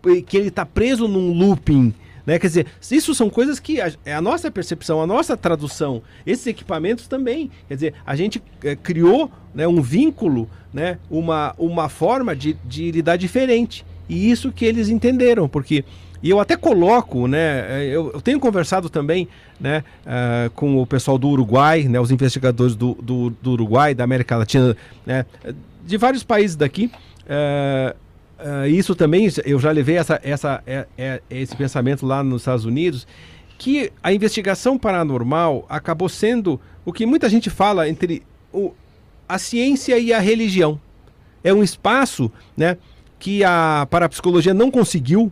[0.08, 1.94] E- Que ele está preso num looping.
[2.26, 2.40] Né?
[2.40, 6.02] Quer dizer, isso são coisas que a, é a nossa percepção, a nossa tradução.
[6.26, 7.52] Esses equipamentos também.
[7.68, 12.92] Quer dizer, a gente eh, criou né, um vínculo, né, uma, uma forma de, de
[12.92, 13.86] lidar diferente.
[14.08, 15.84] E isso que eles entenderam, porque.
[16.22, 17.66] E eu até coloco, né?
[17.68, 19.28] eh, Eu, eu tenho conversado também
[19.60, 24.06] né, ah, com o pessoal do Uruguai, né, os investigadores do, do, do Uruguai, da
[24.06, 25.26] América Latina, né,
[25.86, 26.90] de vários países daqui.
[27.28, 27.94] eh,
[28.44, 32.66] ah, isso também, eu já levei essa, essa, é- é- esse pensamento lá nos Estados
[32.66, 33.08] Unidos,
[33.58, 38.74] que a investigação paranormal acabou sendo o que muita gente fala entre o,
[39.30, 40.80] a ciência e a religião.
[41.42, 42.78] É um espaço né,
[43.18, 45.32] que a parapsicologia não conseguiu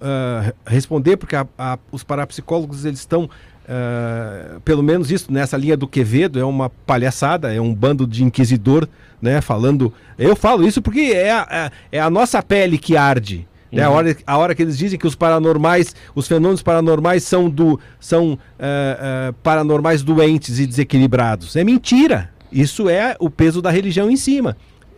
[0.00, 3.30] uh, responder, porque a, a, os parapsicólogos eles estão,
[3.70, 8.24] uh, pelo menos isso, nessa linha do Quevedo, é uma palhaçada, é um bando de
[8.24, 8.88] inquisidor
[9.22, 9.92] né, falando.
[10.18, 13.46] Eu falo isso porque é a, é a nossa pele que arde.
[13.70, 13.84] Né?
[13.84, 13.96] A, uhum.
[13.96, 18.32] hora, a hora que eles dizem que os paranormais, os fenômenos paranormais são, do, são
[18.32, 21.54] uh, uh, paranormais doentes e desequilibrados.
[21.54, 22.30] É mentira.
[22.50, 24.56] Isso é o peso da religião em cima.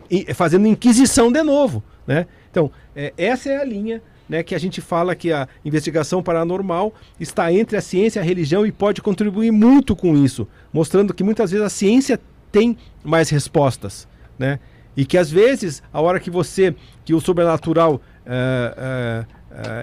[0.09, 1.83] E, fazendo inquisição de novo.
[2.07, 2.25] Né?
[2.49, 6.93] Então, é, essa é a linha né, que a gente fala que a investigação paranormal
[7.19, 11.23] está entre a ciência e a religião e pode contribuir muito com isso, mostrando que
[11.23, 12.19] muitas vezes a ciência
[12.51, 14.07] tem mais respostas.
[14.37, 14.59] Né?
[14.95, 19.25] E que às vezes, a hora que você, que o sobrenatural é,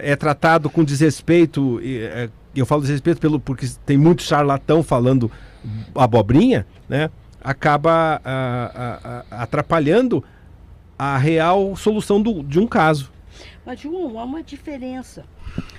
[0.03, 1.81] é, é tratado com desrespeito,
[2.55, 5.31] eu falo desrespeito pelo, porque tem muito charlatão falando
[5.95, 7.11] abobrinha, né?
[7.43, 10.23] acaba a, a, a, atrapalhando
[10.99, 13.11] a real solução do, de um caso.
[13.71, 15.25] Mas, João, há uma diferença.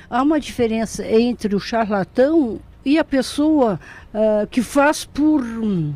[0.10, 3.78] Há uma diferença entre o charlatão e a pessoa
[4.14, 5.42] uh, que faz por.
[5.42, 5.94] Um,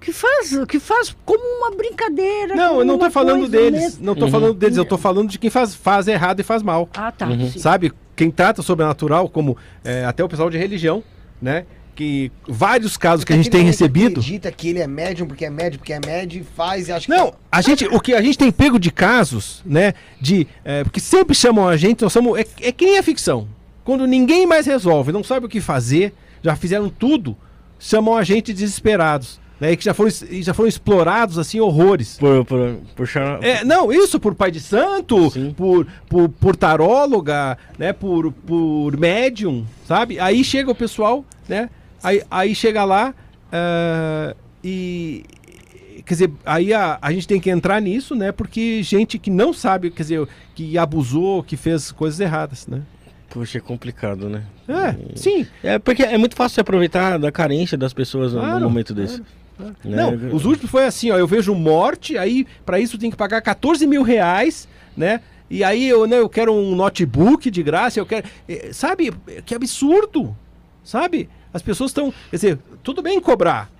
[0.00, 2.54] que faz, que faz como uma brincadeira.
[2.54, 3.80] Não, eu não estou falando deles.
[3.80, 4.04] Mesmo.
[4.04, 4.32] Não estou uhum.
[4.32, 6.88] falando deles, eu estou falando de quem faz, faz errado e faz mal.
[6.96, 7.26] Ah, tá.
[7.26, 7.50] Uhum.
[7.50, 7.92] Sabe?
[8.14, 11.02] Quem trata o sobrenatural, como é, até o pessoal de religião,
[11.42, 11.66] né?
[11.96, 14.20] Que vários casos que a gente tem recebido.
[14.20, 17.12] acredita que ele é médium porque é médium, porque é médium e faz e acha
[17.12, 17.36] Não, que...
[17.50, 19.94] a gente, o que a gente tem pego de casos, né?
[20.20, 20.46] De.
[20.64, 22.38] É, porque sempre chamam a gente, nós somos.
[22.38, 23.48] É, é que nem a ficção.
[23.82, 27.36] Quando ninguém mais resolve, não sabe o que fazer, já fizeram tudo,
[27.78, 32.18] chamam a gente desesperados né, que já foram, já foram explorados assim horrores.
[32.18, 33.08] Por, por, por
[33.42, 39.64] é, não, isso por pai de santo, por, por, por taróloga, né, por, por médium,
[39.86, 40.18] sabe?
[40.20, 41.70] Aí chega o pessoal, né?
[42.06, 43.12] Aí, aí chega lá
[43.48, 45.24] uh, e
[46.04, 48.30] quer dizer, aí a, a gente tem que entrar nisso, né?
[48.30, 52.82] Porque gente que não sabe, quer dizer, que abusou, que fez coisas erradas, né?
[53.28, 54.44] Poxa, é complicado, né?
[54.68, 55.48] É, sim.
[55.64, 59.20] É porque é muito fácil se aproveitar da carência das pessoas claro, no momento desse.
[59.56, 59.74] Claro.
[59.84, 59.96] Né?
[59.96, 63.42] Não, os últimos foi assim, ó, eu vejo morte, aí para isso tem que pagar
[63.42, 65.22] 14 mil reais, né?
[65.50, 68.28] E aí eu, né, eu quero um notebook de graça, eu quero.
[68.48, 69.12] Eh, sabe,
[69.44, 70.36] que absurdo!
[70.84, 71.28] Sabe?
[71.56, 72.12] As pessoas estão.
[72.30, 73.70] Quer dizer, tudo bem cobrar.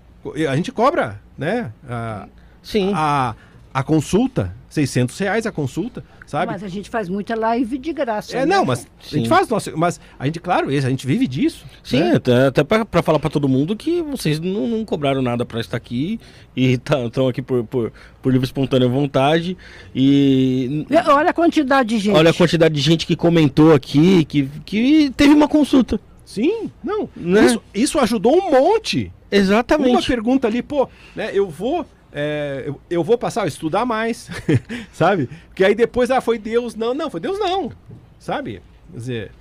[0.49, 1.73] A gente cobra, né?
[1.89, 2.27] A,
[2.63, 2.91] Sim.
[2.95, 3.35] A,
[3.73, 6.53] a consulta, 600 reais a consulta sabe?
[6.53, 8.37] Mas a gente faz muita live de graça.
[8.37, 8.57] É, né?
[8.57, 8.87] não, mas Sim.
[9.01, 11.65] a gente faz, nossa, mas a gente, claro, a gente vive disso.
[11.83, 12.17] Sim, né?
[12.17, 15.77] até, até para falar para todo mundo que vocês não, não cobraram nada para estar
[15.77, 16.21] aqui
[16.55, 19.57] e estão tá, aqui por, por, por livre espontânea vontade.
[19.95, 20.85] E.
[21.07, 22.17] Olha a quantidade de gente.
[22.17, 26.01] Olha a quantidade de gente que comentou aqui, que, que teve uma consulta.
[26.27, 27.09] Sim, não.
[27.17, 27.47] Né?
[27.47, 29.13] Isso, isso ajudou um monte.
[29.31, 29.91] Exatamente.
[29.91, 34.29] Uma pergunta ali, pô, né, eu vou é, eu, eu, vou passar a estudar mais,
[34.93, 35.29] sabe?
[35.49, 36.75] Porque aí depois, ah, foi Deus.
[36.75, 37.71] Não, não, foi Deus não,
[38.19, 38.63] sabe?
[38.91, 39.33] Quer dizer...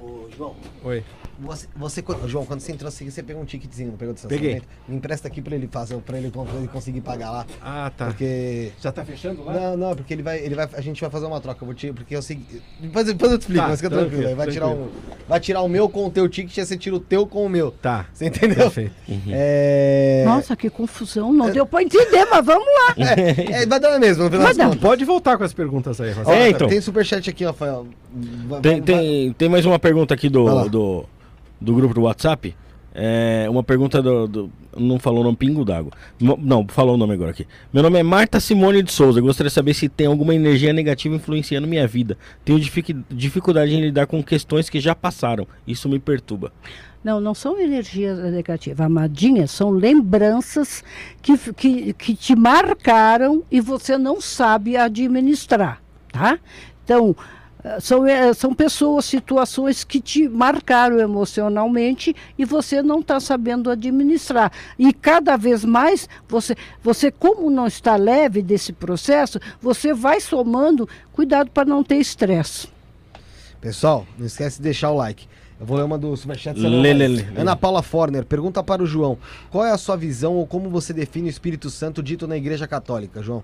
[0.00, 0.54] Ô, João.
[0.84, 1.02] Oi.
[1.40, 4.60] Você, você, João, quando você entrou assim, você pegou um ticketzinho, não pegou de Peguei.
[4.88, 7.46] Me empresta aqui pra ele fazer, pra ele, pra ele conseguir pagar lá.
[7.62, 8.06] Ah, tá.
[8.06, 8.72] Porque.
[8.80, 9.52] Já tá fechando lá?
[9.52, 10.68] Não, não, porque ele vai, ele vai.
[10.72, 11.62] A gente vai fazer uma troca.
[11.62, 12.40] Eu vou te, porque eu sei.
[12.80, 14.22] Depois, depois eu te explico, tá, mas fica tranquilo.
[14.22, 14.36] tranquilo.
[14.36, 14.88] Vai, tirar um,
[15.28, 17.48] vai tirar o meu com o teu ticket e você tira o teu com o
[17.48, 17.70] meu.
[17.70, 18.06] Tá.
[18.12, 18.56] Você entendeu?
[18.56, 18.94] Perfeito.
[19.08, 19.22] Uhum.
[19.28, 20.24] É...
[20.26, 21.32] Nossa, que confusão.
[21.32, 21.52] Não é...
[21.52, 22.94] deu pra entender, mas vamos lá.
[23.18, 26.36] É, é, vai dar mesmo, no final Pode voltar com as perguntas aí, Rafael.
[26.36, 26.68] É, então.
[26.68, 27.86] Tem superchat aqui, Rafael.
[28.62, 31.06] Tem, tem, tem mais uma pergunta aqui do.
[31.60, 32.54] Do grupo do WhatsApp.
[32.94, 35.92] É, uma pergunta do, do, Não falou o nome Pingo d'Água.
[36.20, 37.46] Não, falou o nome agora aqui.
[37.72, 39.20] Meu nome é Marta Simone de Souza.
[39.20, 42.18] Gostaria de saber se tem alguma energia negativa influenciando minha vida.
[42.44, 42.58] Tenho
[43.08, 45.46] dificuldade em lidar com questões que já passaram.
[45.66, 46.52] Isso me perturba.
[47.04, 48.80] Não, não são energias negativas.
[48.80, 50.82] Amadinhas são lembranças
[51.22, 55.80] que, que, que te marcaram e você não sabe administrar,
[56.12, 56.38] tá?
[56.84, 57.14] Então,
[57.80, 64.52] são, é, são pessoas, situações que te marcaram emocionalmente e você não está sabendo administrar.
[64.78, 70.88] E cada vez mais, você, você, como não está leve desse processo, você vai somando,
[71.12, 72.68] cuidado para não ter estresse.
[73.60, 75.26] Pessoal, não esquece de deixar o like.
[75.58, 76.58] Eu vou ler uma do Superchat.
[77.36, 79.18] Ana Paula Forner pergunta para o João:
[79.50, 82.68] qual é a sua visão ou como você define o Espírito Santo dito na Igreja
[82.68, 83.42] Católica, João?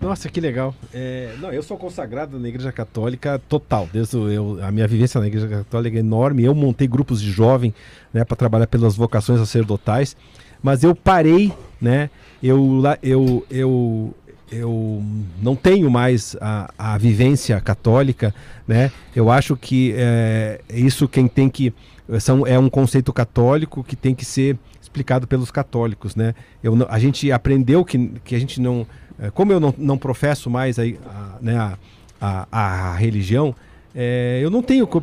[0.00, 0.74] Nossa, que legal.
[0.92, 3.88] É, não, eu sou consagrado na Igreja Católica total.
[3.92, 6.44] Desde eu, a minha vivência na Igreja Católica é enorme.
[6.44, 7.74] Eu montei grupos de jovem
[8.12, 10.16] né, para trabalhar pelas vocações sacerdotais.
[10.62, 12.10] Mas eu parei, né?
[12.42, 14.14] Eu, eu, eu,
[14.50, 15.02] eu
[15.40, 18.34] não tenho mais a, a vivência católica,
[18.66, 18.92] né?
[19.14, 21.72] Eu acho que é, isso quem tem que
[22.20, 26.34] são, é um conceito católico que tem que ser explicado pelos católicos, né?
[26.62, 30.50] Eu, a gente aprendeu que, que a gente não, é, como eu não, não professo
[30.50, 31.76] mais a, a, né,
[32.20, 33.54] a, a, religião,
[33.94, 35.02] é, eu não tenho co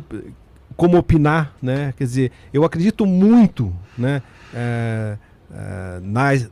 [0.76, 1.94] como opinar, né?
[1.96, 4.20] Quer dizer, eu acredito muito, né?
[4.52, 5.16] É,
[5.52, 6.50] é, nas,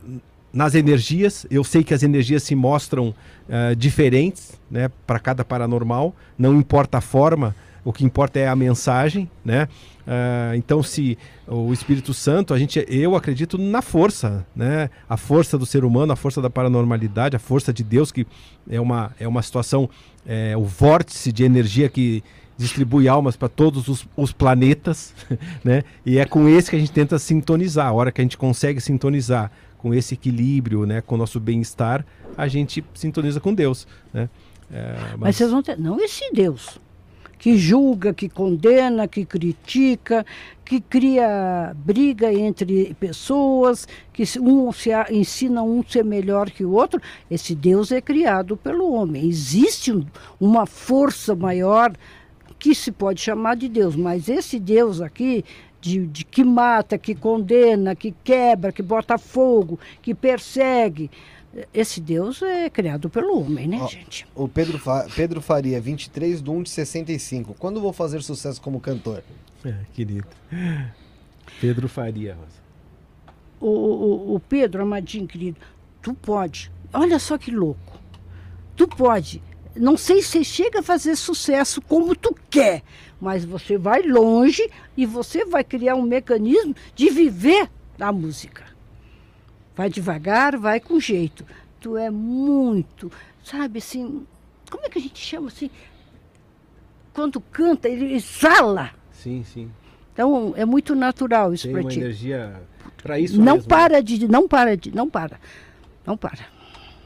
[0.53, 1.45] nas energias.
[1.51, 6.99] Eu sei que as energias se mostram uh, diferentes né, para cada paranormal, não importa
[6.99, 9.67] a forma, o que importa é a mensagem, né?
[10.05, 11.17] Uh, então, se
[11.47, 14.89] o Espírito Santo, a gente, eu acredito na força, né?
[15.07, 18.27] A força do ser humano, a força da paranormalidade, a força de Deus, que
[18.69, 19.89] é uma, é uma situação,
[20.25, 22.23] é, o vórtice de energia que
[22.57, 25.13] distribui almas para todos os, os, planetas,
[25.63, 25.83] né?
[26.05, 27.87] E é com esse que a gente tenta sintonizar.
[27.87, 32.05] A hora que a gente consegue sintonizar com esse equilíbrio, né, com o nosso bem-estar,
[32.37, 34.29] a gente sintoniza com Deus, né?
[34.71, 35.19] É, mas...
[35.19, 35.35] mas...
[35.35, 36.79] vocês vão ter, não esse Deus
[37.43, 40.25] que julga, que condena, que critica,
[40.63, 47.01] que cria briga entre pessoas, que um se ensina um ser melhor que o outro.
[47.29, 49.27] Esse Deus é criado pelo homem.
[49.27, 50.05] Existe um,
[50.39, 51.91] uma força maior
[52.57, 55.43] que se pode chamar de Deus, mas esse Deus aqui
[55.81, 61.11] de, de, que mata, que condena, que quebra, que bota fogo, que persegue.
[61.73, 64.25] Esse Deus é criado pelo homem, né, Ó, gente?
[64.33, 67.53] O Pedro, Fa Pedro Faria, 23 de 1 de 65.
[67.59, 69.23] Quando vou fazer sucesso como cantor?
[69.63, 70.27] É, querido.
[71.61, 72.63] Pedro Faria, Rosa.
[73.59, 75.59] O, o, o Pedro, amadinho querido,
[76.01, 76.71] tu pode.
[76.91, 77.99] Olha só que louco.
[78.75, 79.41] Tu pode.
[79.75, 82.83] Não sei se chega a fazer sucesso como tu quer,
[83.21, 88.72] mas você vai longe e você vai criar um mecanismo de viver a música.
[89.75, 91.45] Vai devagar, vai com jeito.
[91.79, 93.11] Tu é muito,
[93.43, 94.25] sabe assim,
[94.69, 95.69] como é que a gente chama assim?
[97.13, 98.91] Quando canta, ele exala.
[99.11, 99.69] Sim, sim.
[100.13, 101.87] Então é muito natural isso para ti.
[101.87, 102.61] Tem uma energia
[103.01, 103.67] para isso Não mesmo, né?
[103.67, 105.39] para de, não para de, não para,
[106.05, 106.45] não para.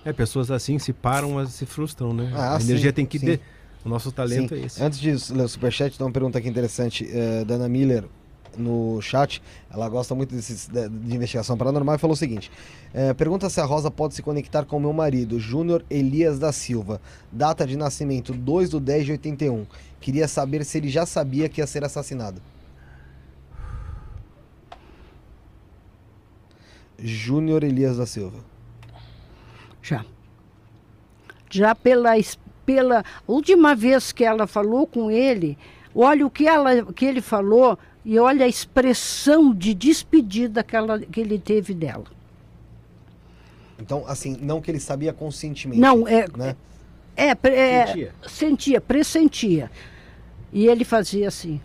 [0.06, 2.32] É, pessoas assim se param, mas se frustram, né?
[2.36, 3.40] Ah, a energia tem que de,
[3.84, 4.62] o nosso talento Sim.
[4.62, 4.84] é esse.
[4.84, 8.06] Antes de ler o superchat, tem uma pergunta aqui interessante uh, da Ana Miller
[8.58, 9.42] no chat.
[9.72, 12.52] Ela gosta muito desse, de, de, investigação paranormal e falou o seguinte:
[12.94, 17.02] uh, pergunta se a Rosa pode se conectar com meu marido, Júnior Elias da Silva.
[17.32, 19.66] Data de nascimento 2 do 10 de 81.
[20.00, 22.42] Queria saber se ele já sabia que ia ser assassinado.
[27.00, 28.40] Júnior Elias da Silva.
[29.82, 30.04] Já.
[31.50, 32.18] Já pela
[32.68, 35.58] pela última vez que ela falou com ele,
[35.96, 40.98] olha o que, ela, que ele falou e olha a expressão de despedida que, ela,
[40.98, 42.06] que ele teve dela.
[43.78, 45.82] Então, assim, não que ele sabia conscientemente.
[45.82, 46.26] Não, é.
[46.38, 46.56] Né?
[47.18, 48.16] É, é, sentia.
[48.26, 49.70] sentia, pressentia.
[50.54, 51.60] E ele fazia assim.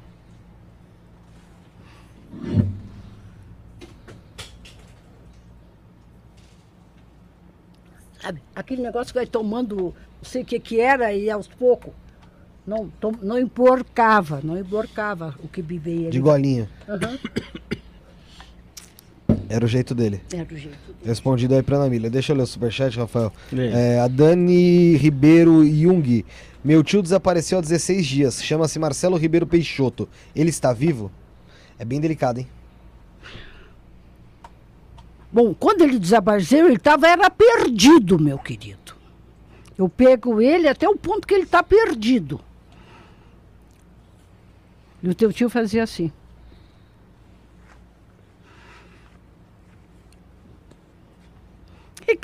[8.20, 8.42] Sabe?
[8.52, 11.94] Aquele negócio que vai tomando não sei o que, que era, e aos poucos.
[12.66, 16.10] Não, tom, não emporcava, não emporcava o que bebia.
[16.10, 16.68] De golinho.
[16.88, 17.18] Uhum.
[19.48, 20.20] Era o jeito dele.
[20.32, 20.98] Era o jeito dele.
[21.04, 22.08] Respondido aí pra Ana Mila.
[22.08, 23.32] Deixa eu ler o superchat, Rafael.
[23.52, 26.24] É, a Dani Ribeiro Jung.
[26.64, 28.42] Meu tio desapareceu há 16 dias.
[28.42, 30.08] Chama-se Marcelo Ribeiro Peixoto.
[30.34, 31.10] Ele está vivo?
[31.78, 32.46] É bem delicado, hein?
[35.32, 38.94] Bom, quando ele desapareceu, ele estava era perdido, meu querido.
[39.76, 42.38] Eu pego ele até o ponto que ele está perdido.
[45.02, 46.12] E o teu tio fazia assim.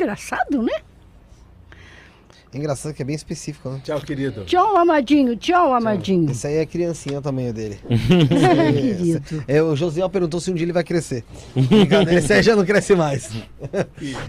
[0.01, 0.73] engraçado, né?
[2.51, 3.81] É engraçado que é bem específico, né?
[3.85, 4.45] Tchau, querido.
[4.47, 5.37] Tchau, amadinho.
[5.37, 6.31] Tchau, amadinho.
[6.31, 7.79] Esse aí é criancinha o tamanho dele.
[7.91, 9.45] é, querido.
[9.47, 11.25] É, o Josiel perguntou se um dia ele vai crescer.
[12.11, 13.31] Esse aí já não cresce mais.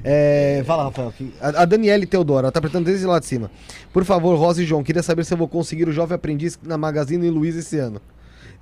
[0.03, 1.13] é, fala, Rafael.
[1.39, 3.49] A, a Daniele Teodoro, ela tá apertando desde lá de cima.
[3.93, 6.77] Por favor, Rosa e João, queria saber se eu vou conseguir o Jovem Aprendiz na
[6.77, 8.01] Magazine Luiz esse ano.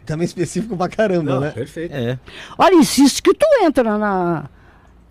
[0.08, 1.52] Também específico pra caramba, não, né?
[1.52, 1.94] Perfeito.
[1.94, 2.18] É.
[2.58, 4.46] Olha, insiste que tu entra na,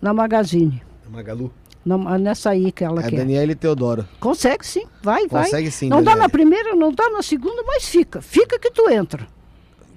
[0.01, 0.81] na Magazine.
[1.07, 1.53] Magalu.
[1.85, 3.15] Não, nessa aí que ela é quer.
[3.15, 4.05] É Daniela Teodoro.
[4.19, 5.45] Consegue sim, vai, vai.
[5.45, 5.87] Consegue sim.
[5.87, 6.15] Não Daniela.
[6.15, 8.21] dá na primeira, não dá na segunda, mas fica.
[8.21, 9.25] Fica que tu entra.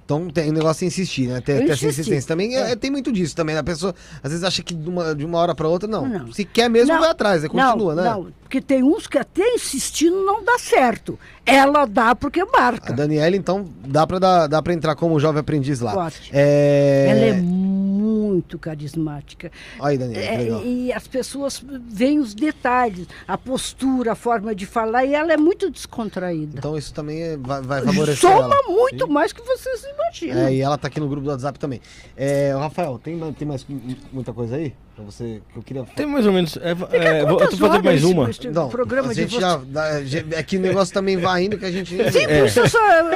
[0.05, 1.41] Então tem um negócio de insistir, né?
[1.41, 2.27] Ter, ter essa insistência.
[2.27, 2.71] Também é.
[2.71, 3.57] É, tem muito disso também.
[3.57, 6.07] A pessoa às vezes acha que de uma, de uma hora para outra, não.
[6.07, 6.31] não.
[6.31, 7.49] Se quer mesmo, não, vai atrás, né?
[7.49, 8.09] continua, não, né?
[8.09, 11.17] Não, porque tem uns que até insistindo não dá certo.
[11.45, 12.91] Ela dá porque marca.
[12.91, 15.93] A Daniela, então, dá para dar, dá pra entrar como jovem aprendiz lá.
[15.93, 16.29] Pode.
[16.33, 17.07] É...
[17.09, 19.49] Ela é muito carismática.
[19.81, 20.61] Aí, Daniel, que É, legal.
[20.65, 25.37] e as pessoas veem os detalhes, a postura, a forma de falar, e ela é
[25.37, 26.57] muito descontraída.
[26.57, 28.63] Então isso também é- vai, vai favorecer Soma ela.
[28.67, 30.41] muito mais que vocês imaginam.
[30.47, 31.79] É, e ela tá aqui no grupo do WhatsApp também.
[32.17, 33.79] É, Rafael, tem, tem mais mu-
[34.11, 34.73] muita coisa aí?
[35.01, 35.83] Pra você, que eu queria...
[35.95, 36.57] Tem mais ou menos.
[36.57, 38.29] É, é, vou- eu tô fazendo horas mais uma.
[38.53, 39.57] Não, programa a gente já...
[39.57, 41.95] dá- É que o negócio também vai indo que a gente...
[42.11, 42.77] Sim, isso eu só.
[42.93, 43.13] Eu me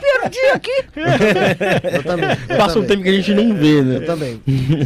[0.00, 0.84] perdi aqui.
[1.92, 2.28] Eu também.
[2.48, 2.88] eu Passa um também.
[2.88, 3.96] tempo que a gente nem vê, né?
[3.96, 4.40] Eu também.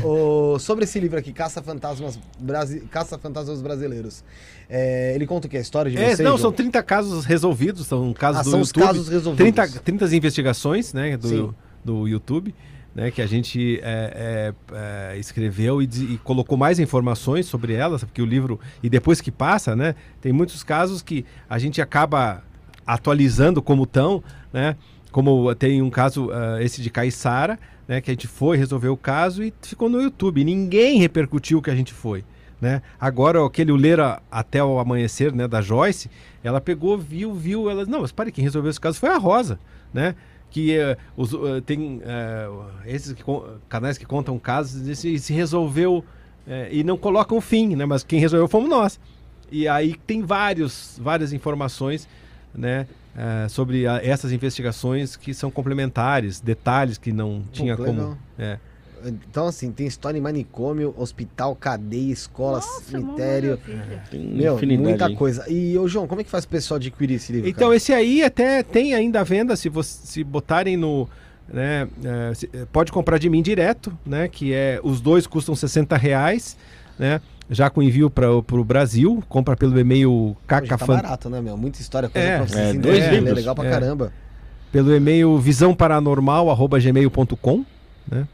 [0.05, 2.81] O- sobre esse livro aqui, Caça Fantasmas, Brasi...
[2.91, 4.25] Caça Fantasmas Brasileiros.
[4.69, 5.57] É, ele conta o que?
[5.57, 6.19] A história de É, vocês?
[6.21, 6.39] não, João?
[6.39, 8.83] são 30 casos resolvidos, são casos Ah, do são os YouTube.
[8.85, 9.55] casos resolvidos.
[9.55, 11.37] 30, 30 investigações, né, Sim.
[11.37, 12.55] do, do YouTube,
[12.97, 18.03] né, que a gente é, é, é, escreveu e, e colocou mais informações sobre elas,
[18.03, 22.43] porque o livro, e depois que passa, né, tem muitos casos que a gente acaba
[22.87, 24.77] atualizando como estão, né,
[25.13, 28.97] como tem um caso, ah, esse de Caiçara, né, que a gente foi, resolveu o
[28.97, 32.25] caso e ficou no YouTube, ninguém repercutiu que a gente foi.
[32.59, 32.81] Né?
[32.99, 36.11] Agora, aquele o ler a- até o amanhecer né, da Joyce,
[36.43, 37.85] ela pegou, viu, viu, ela.
[37.85, 39.59] Não, mas pare, quem resolveu esse caso foi a Rosa,
[39.93, 40.15] né?
[40.57, 42.49] Que eh, os, eh, tem eh,
[42.87, 43.23] esses que
[43.69, 46.03] canais que contam casos, e se, se resolveu
[46.71, 47.85] e não colocam fim, né?
[47.85, 48.99] Mas quem resolveu fomos nós.
[49.53, 52.09] E aí tem vários, várias informações,
[52.55, 52.87] né?
[53.15, 58.17] eh, sobre a- essas investigações que são complementares, detalhes que não tinha como.
[58.39, 58.59] é.
[59.09, 63.59] Então, assim, tem história em manicômio, hospital, cadeia, escola, Nossa, cemitério.
[64.11, 65.17] Tem Meu, muita aí.
[65.17, 65.45] coisa.
[65.51, 67.49] E, ô João, como é que faz o pessoal adquirir esse livro?
[67.49, 67.77] Então, cara?
[67.77, 71.09] esse aí até tem ainda à venda, se, você, se botarem no.
[71.49, 74.27] Né, é, se- pode comprar de mim direto, né?
[74.27, 74.81] Que é.
[74.83, 76.57] Os dois custam 60 reais,
[76.99, 77.21] né?
[77.49, 79.23] Já com envio para o Brasil.
[79.29, 81.57] Compra pelo e-mail tá cacafan, barato, né, meu?
[81.57, 83.35] Muita história, coisa É, pra você é, dois é, livros.
[83.35, 83.71] legal pra É.
[83.71, 84.13] caramba.
[84.73, 87.65] pelo e-mail visãoparanormal.gmail.com.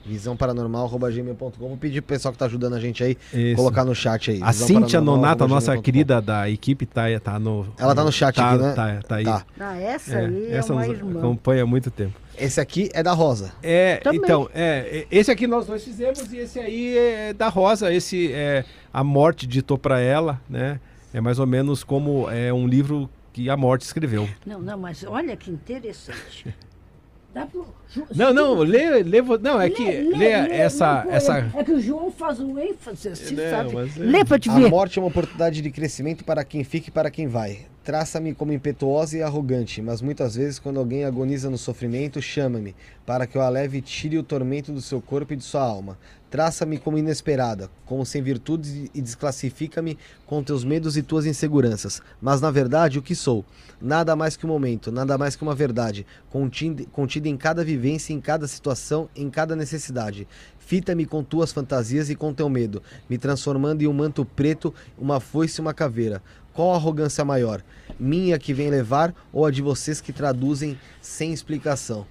[0.05, 1.51] Visãoparanormal.gmail.com.
[1.59, 3.57] Vou pedir pro pessoal que tá ajudando a gente aí, Isso.
[3.57, 4.41] colocar no chat aí.
[4.43, 7.67] A Cíntia Nonato, a nossa querida da equipe, tá, tá no.
[7.79, 8.73] Ela tá no chat tá, aqui, né?
[8.73, 9.25] Tá, tá aí.
[9.25, 9.47] Tá.
[9.59, 11.19] Ah, essa É, aí é uma nos irmã.
[11.19, 12.21] acompanha há muito tempo.
[12.39, 13.53] Esse aqui é da Rosa.
[13.63, 14.21] É, Também.
[14.23, 18.33] então, é, é, esse aqui nós dois fizemos e esse aí é da Rosa, esse
[18.33, 20.81] é a Morte ditou para ela, né?
[21.13, 24.29] É mais ou menos como é um livro que a Morte escreveu.
[24.47, 26.55] Não, não, mas olha que interessante.
[27.35, 27.67] Dá pro...
[28.15, 31.65] Não, não, lê, lê, não, é que Lê, lê, lê, lê, essa não, essa É
[31.65, 33.75] que o João faz um ênfase, assim, Não, sabe?
[33.75, 34.71] mas é- Lê pra te A ver.
[34.71, 37.67] morte é uma oportunidade de crescimento para quem fica e para quem vai.
[37.85, 43.27] Traça-me como impetuosa e arrogante, mas muitas vezes, quando alguém agoniza no sofrimento, chama-me, para
[43.27, 45.99] que eu a leve e tire o tormento do seu corpo e de sua alma.
[46.31, 52.01] Traça-me como inesperada, como sem virtudes e desclassifica-me com teus medos e tuas inseguranças.
[52.23, 53.45] Mas na verdade, o que sou?
[53.81, 57.82] Nada mais que um momento, nada mais que uma verdade, contida, contida em cada vivência,
[57.85, 60.27] em cada situação, em cada necessidade.
[60.59, 65.21] Fita-me com tuas fantasias e com teu medo, me transformando em um manto preto, uma
[65.21, 66.23] foice e uma caveira.
[66.53, 67.63] Qual a arrogância maior?
[67.99, 72.07] Minha que vem levar ou a de vocês que traduzem sem explicação?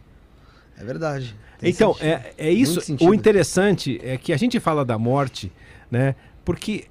[0.77, 1.35] É verdade.
[1.61, 2.07] Então, sentido.
[2.07, 2.81] é, é isso.
[3.01, 5.51] O interessante é que a gente fala da morte,
[5.91, 6.15] né?
[6.43, 6.85] Porque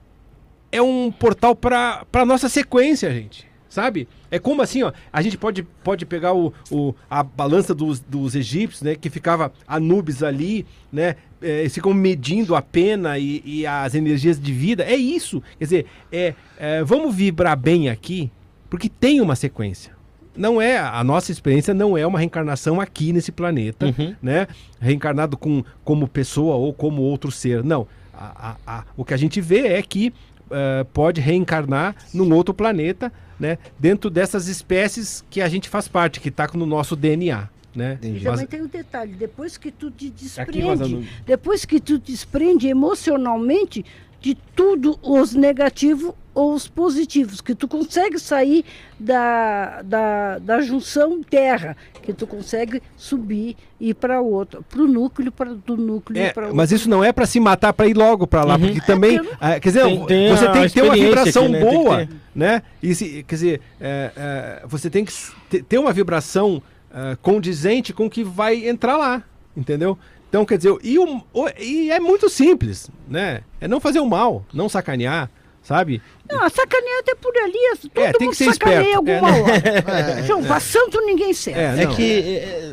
[0.70, 3.49] é um portal para a nossa sequência, gente.
[3.70, 4.08] Sabe?
[4.32, 4.92] É como assim, ó.
[5.12, 8.96] A gente pode, pode pegar o, o, a balança dos, dos egípcios, né?
[8.96, 11.14] Que ficava Anubis ali, né?
[11.40, 14.82] É, eles ficam medindo a pena e, e as energias de vida.
[14.84, 15.40] É isso.
[15.56, 18.30] Quer dizer, é, é, vamos vibrar bem aqui,
[18.68, 19.92] porque tem uma sequência.
[20.36, 24.14] Não é, a nossa experiência não é uma reencarnação aqui nesse planeta, Uhum.
[24.20, 24.48] né?
[24.80, 27.62] Reencarnado com, como pessoa ou como outro ser.
[27.62, 27.86] Não.
[28.12, 30.12] A- a- a- o que a gente vê é que
[30.52, 33.58] eh, pode reencarnar num outro planeta, né?
[33.78, 37.94] Dentro dessas espécies que a gente faz parte, que está no nosso DNA, né?
[37.94, 38.18] Entendi.
[38.20, 41.80] E Mas- também tem um detalhe, depois que tu te Aqui, desprende, no- depois que
[41.80, 43.84] tu te desprende emocionalmente
[44.20, 48.64] de tudo os negativos ou os positivos, que tu consegue sair
[48.98, 54.86] da, da, da junção terra, que tu consegue subir e ir para outro, para o
[54.86, 56.56] núcleo, para do núcleo É, para outro.
[56.56, 58.60] mas isso não é para se matar para ir logo para lá, Uhum.
[58.60, 61.52] porque também, É, ah, quer dizer, Tem- tem você tem que ter uma vibração aqui,
[61.52, 61.60] né?
[61.60, 62.08] Boa, ter.
[62.34, 62.62] né?
[62.82, 68.06] E se, quer dizer, é, é, você tem que ter uma vibração ah, condizente com
[68.06, 69.22] o que vai entrar lá,
[69.56, 69.98] entendeu?
[70.30, 73.40] Então, quer dizer, e, o- o- e é muito simples, né?
[73.60, 75.28] É não fazer o mal, não sacanear,
[75.60, 76.00] sabe?
[76.30, 77.58] Não, a sacaneia até por ali,
[77.92, 79.42] todo É, tem mundo que ser sacaneia esperto, é, alguma né?
[79.42, 80.22] hora.
[80.26, 81.58] João, pra santo ninguém serve.
[81.60, 81.94] É, É não.
[81.96, 82.72] que é,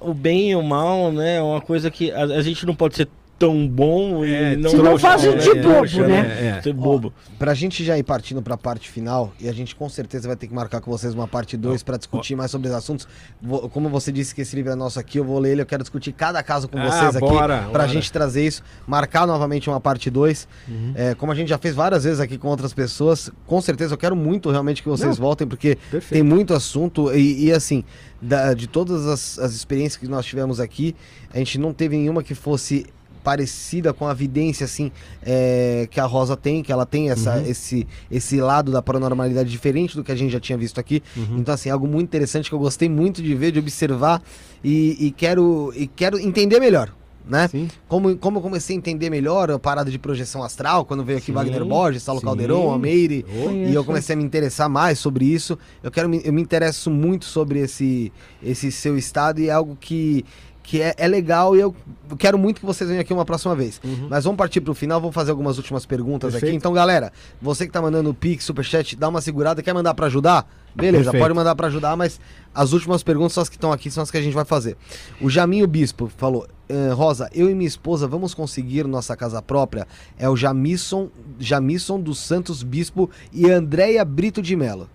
[0.00, 2.94] o bem e o mal, né, é uma coisa que a, a gente não pode
[2.94, 3.08] ser
[3.46, 6.56] tão bom É, e não não trouxa, fazem de bobo, trouxa, né?
[6.58, 7.12] É, Ser bobo.
[7.38, 10.46] Pra gente já ir partindo pra parte final, e a gente com certeza vai ter
[10.46, 13.08] que marcar com vocês uma parte 2 pra discutir mais sobre os assuntos.
[13.40, 15.66] Vou- como você disse que esse livro é nosso aqui, eu vou ler ele, eu
[15.66, 17.26] quero discutir cada caso com Ah, vocês aqui.
[17.26, 17.88] bora, pra bora.
[17.88, 20.46] gente trazer isso, marcar novamente uma parte 2.
[20.94, 23.98] É, como a gente já fez várias vezes aqui com outras pessoas, com certeza eu
[23.98, 26.12] quero muito realmente que vocês voltem, porque Perfeito.
[26.12, 27.82] tem muito assunto e, e, assim,
[28.20, 30.94] da- de todas as, as experiências que nós tivemos aqui,
[31.34, 32.86] a gente não teve nenhuma que fosse
[33.22, 34.90] parecida com a evidência assim
[35.22, 39.96] é, que a Rosa tem, que ela tem essa, esse, esse lado da paranormalidade diferente
[39.96, 41.02] do que a gente já tinha visto aqui.
[41.36, 44.22] Então assim, algo muito interessante que eu gostei muito de ver, de observar
[44.62, 46.92] e, e quero e quero entender melhor.
[47.24, 47.46] Né?
[47.46, 47.68] Sim.
[47.86, 51.26] Como, como eu comecei a entender melhor a parada de projeção astral, quando veio aqui
[51.26, 52.26] Sim, Wagner Borges, Saulo sim.
[52.26, 53.48] Caldeirão, a Meire, Oh.
[53.52, 55.56] e eu comecei a me interessar mais sobre isso.
[55.84, 59.78] Eu quero me, eu me interesso muito sobre esse, esse seu estado e é algo
[59.80, 60.24] que,
[60.62, 61.74] que é, é legal e eu
[62.18, 63.80] quero muito que vocês venham aqui uma próxima vez.
[64.08, 66.40] Mas vamos partir pro final, vou fazer algumas últimas perguntas aqui.
[66.40, 66.56] Perfeito.
[66.56, 70.06] Então, galera, você que tá mandando o Pix, Superchat, dá uma segurada, quer mandar pra
[70.06, 70.48] ajudar?
[70.74, 71.22] Beleza, Perfeito.
[71.22, 72.18] pode mandar pra ajudar, mas
[72.54, 74.76] as últimas perguntas são as que estão aqui, são as que a gente vai fazer.
[75.20, 79.86] O Jaminho Bispo falou: "Eh, Rosa, eu e minha esposa vamos conseguir nossa casa própria.
[80.18, 84.88] É o Jamisson, Jamisson dos Santos Bispo e Andréia Brito de Mello.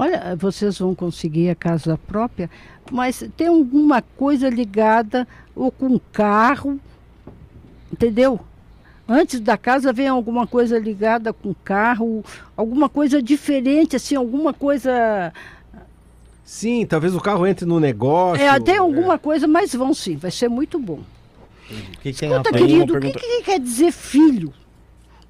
[0.00, 2.48] Olha, vocês vão conseguir a casa própria,
[2.90, 6.80] mas tem alguma coisa ligada ou com carro,
[7.92, 8.40] entendeu?
[9.06, 12.24] Antes da casa vem alguma coisa ligada com carro,
[12.56, 15.34] alguma coisa diferente, assim, alguma coisa.
[16.46, 18.42] Sim, talvez o carro entre no negócio.
[18.42, 21.00] É, tem alguma coisa, mas vão sim, vai ser muito bom.
[22.00, 24.50] Que, que Escuta, querido, o que, que quer dizer filho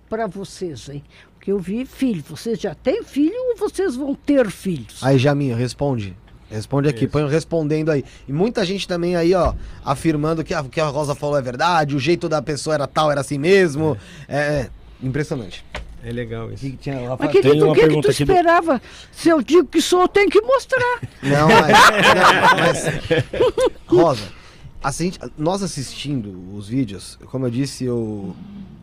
[0.08, 1.02] para vocês, hein?
[1.40, 2.22] Porque eu vi filho.
[2.28, 5.02] Vocês já têm filho ou vocês vão ter filhos?
[5.02, 6.14] Aí, Jaminho, responde.
[6.50, 7.12] Responde aqui, Isso.
[7.12, 8.04] põe um respondendo aí.
[8.28, 11.40] E muita gente também aí, ó, afirmando que a- o que a Rosa falou é
[11.42, 13.96] verdade, o jeito da pessoa era tal, era assim mesmo.
[14.28, 14.70] É, é
[15.02, 15.64] impressionante.
[16.04, 16.62] É legal O isso.
[16.62, 17.30] que, que tinha, Mas, Rafael?
[17.30, 18.82] querido, uma o que, que tu aqui do- esperava?
[19.10, 21.00] Se eu digo que sou, eu tenho que mostrar.
[21.22, 22.84] Não, mas, não, mas-
[23.86, 24.24] Rosa,
[24.82, 28.34] assim, nós assistindo os vídeos, como eu disse, eu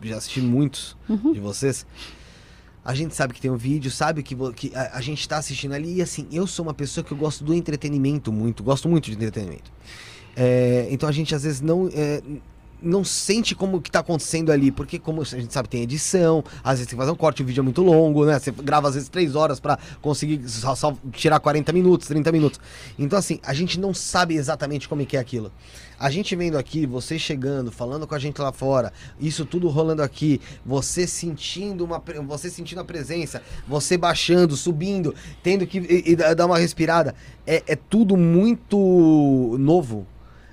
[0.02, 0.96] já assisti muitos
[1.32, 1.86] de vocês.
[2.88, 5.74] A gente sabe que tem um vídeo, sabe que, que a, a gente tá assistindo
[5.74, 5.96] ali.
[5.96, 9.12] E assim, eu sou uma pessoa que eu gosto do entretenimento muito, gosto muito de
[9.12, 9.70] entretenimento.
[10.34, 11.90] É, então a gente às vezes não.
[11.92, 12.22] é,
[12.80, 16.72] não sente como que tá acontecendo ali, porque como a gente sabe, tem edição, às
[16.78, 18.38] vezes tem que fazer um corte, o vídeo é muito longo, né?
[18.38, 22.60] Você grava às vezes três horas pra conseguir só, só tirar 40 minutos, 30 minutos.
[22.98, 25.50] Então assim, a gente não sabe exatamente como é que é aquilo.
[25.98, 30.00] A gente vendo aqui, você chegando, falando com a gente lá fora, isso tudo rolando
[30.02, 36.16] aqui, você sentindo uma você sentindo a presença, você baixando, subindo, tendo que e- e
[36.16, 37.14] dar uma respirada,
[37.46, 40.06] é, é tudo muito novo.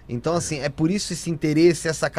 [0.08, 2.12] Então, assim, é por isso esse interesse, essa,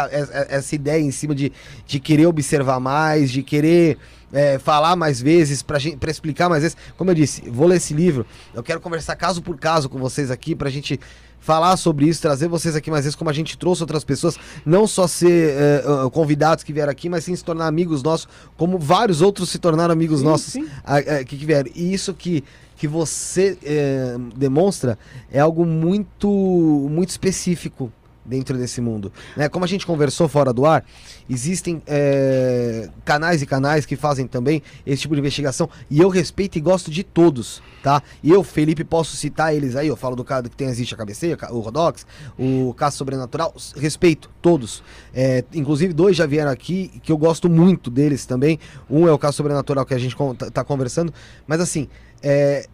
[0.48, 1.52] essa, ideia em cima de,
[1.86, 3.96] de querer observar mais, de querer
[4.32, 5.78] é, falar mais vezes, pra
[6.10, 6.76] explicar mais vezes.
[6.96, 10.30] Como eu disse, vou ler esse livro, eu quero conversar caso por caso com vocês
[10.30, 10.98] aqui, pra gente
[11.38, 14.84] falar sobre isso, trazer vocês aqui mais vezes, como a gente trouxe outras pessoas, não
[14.84, 18.78] só ser é, ah, convidados que vieram aqui, mas sim se tornar amigos nossos, como
[18.80, 20.68] vários outros se tornaram amigos Sim, nossos sim.
[20.84, 21.70] a- a- que, que vieram.
[21.72, 22.42] E isso que,
[22.76, 24.98] que você é, demonstra
[25.30, 27.90] é algo muito, muito específico
[28.26, 29.12] dentro desse mundo.
[29.36, 29.48] Né?
[29.48, 30.84] Como a gente conversou fora do ar,
[31.30, 36.58] existem é, canais e canais que fazem também esse tipo de investigação e eu respeito
[36.58, 38.02] e gosto de todos, tá?
[38.22, 40.96] E eu, Felipe, posso citar eles aí, eu falo do cara que tem Existe a
[40.96, 42.04] Cabeceira, o Rodox,
[42.36, 44.82] o Caso Sobrenatural, respeito todos.
[45.14, 48.58] É, inclusive, dois já vieram aqui que eu gosto muito deles também.
[48.90, 51.14] Um é o Caso Sobrenatural que a gente con- tá, tá conversando,
[51.46, 51.88] mas assim,
[52.28, 52.66] é,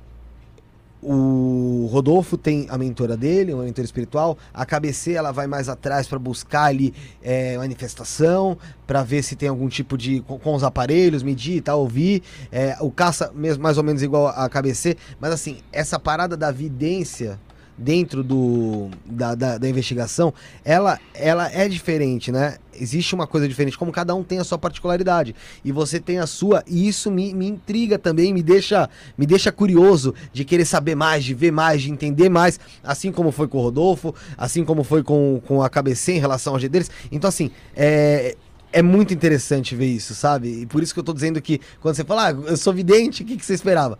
[1.02, 4.38] o Rodolfo tem a mentora dele, uma mentora espiritual.
[4.54, 8.56] A KBC ela vai mais atrás para buscar ali é, manifestação,
[8.86, 10.20] para ver se tem algum tipo de.
[10.22, 12.22] Com, com os aparelhos, medir e tal, ouvir.
[12.50, 14.96] É, o caça, mais ou menos igual a KBC.
[15.20, 17.38] Mas assim, essa parada da vidência
[17.82, 20.32] dentro do, da, da, da investigação,
[20.64, 22.56] ela, ela é diferente, né?
[22.74, 25.34] Existe uma coisa diferente, como cada um tem a sua particularidade.
[25.64, 28.88] E você tem a sua, e isso me, me intriga também, me deixa,
[29.18, 33.32] me deixa curioso de querer saber mais, de ver mais, de entender mais, assim como
[33.32, 36.68] foi com o Rodolfo, assim como foi com, com a KBC em relação ao G
[36.68, 36.90] deles.
[37.10, 38.36] Então, assim, é.
[38.74, 40.62] É muito interessante ver isso, sabe?
[40.62, 43.22] E por isso que eu tô dizendo que quando você fala, ah, eu sou vidente,
[43.22, 43.98] o que, que você esperava?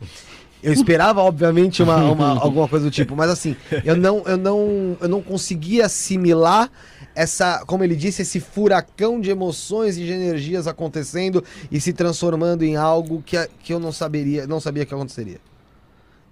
[0.62, 4.96] Eu esperava, obviamente, uma, uma- alguma coisa do tipo, mas assim, eu não, eu não,
[5.00, 6.70] eu não conseguia assimilar
[7.14, 12.62] essa, como ele disse, esse furacão de emoções e de energias acontecendo e se transformando
[12.62, 15.40] em algo que, que eu não saberia, não sabia que aconteceria.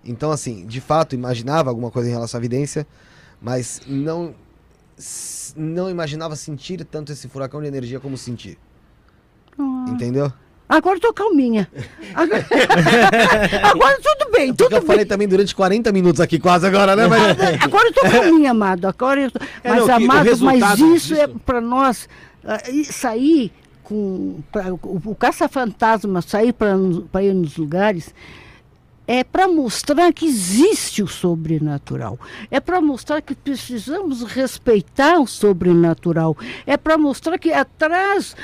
[0.04, 2.86] Então, assim, de fato, imaginava alguma coisa em relação à evidência,
[3.40, 4.34] mas não
[5.56, 8.58] não imaginava sentir tanto esse furacão de energia como senti.
[9.58, 9.86] Ah.
[9.88, 10.30] Entendeu?
[10.70, 11.68] Agora eu tô calminha.
[12.14, 12.46] Agora,
[13.70, 15.06] Agora tudo bem, Porque tudo eu falei bem.
[15.08, 17.08] também durante 40 minutos aqui, quase agora, né?
[17.08, 17.62] Mas...
[17.62, 18.84] Agora eu tô calminha, amado.
[18.86, 19.40] Agora eu tô...
[19.64, 22.08] É, Mas, não, amado, mas isso é disso- para nós
[22.44, 24.38] ah, sair com.
[24.52, 28.14] pra- o o caça-fantasma sair para ir nos lugares.
[29.08, 32.16] É para mostrar que existe o sobrenatural.
[32.48, 36.36] É para mostrar que precisamos respeitar o sobrenatural.
[36.64, 38.36] É para mostrar que atrás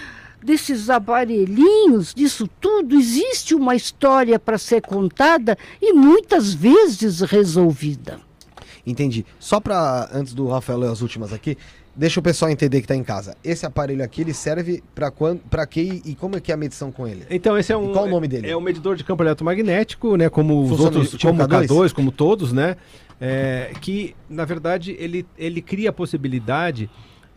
[0.47, 8.21] desses aparelhinhos, disso tudo, existe uma história para ser contada e muitas vezes resolvida.
[8.87, 9.27] Entendi.
[9.41, 11.59] Só pra, antes do Rafael ler as últimas aqui,
[11.95, 13.37] deixa o pessoal entender que tá em casa.
[13.43, 16.57] Esse aparelho aqui, ele serve pra quando, para que e como é que é a
[16.57, 17.27] medição com ele?
[17.29, 17.91] Então, esse é um.
[17.91, 18.49] E qual o nome dele?
[18.49, 20.29] É um medidor de campo eletromagnético, né?
[20.29, 21.67] Como os Funciona outros, tipo como o K2?
[21.67, 22.77] K2, como todos, né?
[23.21, 26.89] É, que, na verdade, ele, ele cria a possibilidade,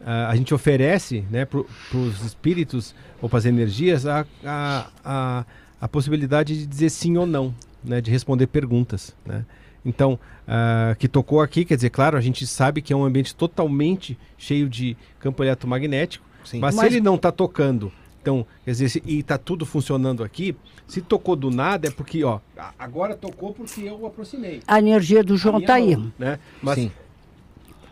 [0.06, 1.60] a gente oferece né, para
[1.94, 5.46] os espíritos ou para as energias a, a, a,
[5.82, 7.54] a possibilidade de dizer sim ou não,
[7.84, 8.02] né?
[8.02, 9.46] De responder perguntas, né?
[9.86, 13.34] Então, ah, que tocou aqui, quer dizer, claro, a gente sabe que é um ambiente
[13.36, 16.60] totalmente cheio de campo eletromagnético, Sim.
[16.60, 20.56] mas, Mas- se ele não está tocando, então, quer dizer, e está tudo funcionando aqui,
[20.86, 22.40] se tocou do nada é porque, ó,
[22.78, 24.62] agora tocou porque eu aproximei.
[24.68, 25.98] A energia do João A minha tá aí.
[26.18, 26.40] Né?
[26.62, 26.92] Mas Sim.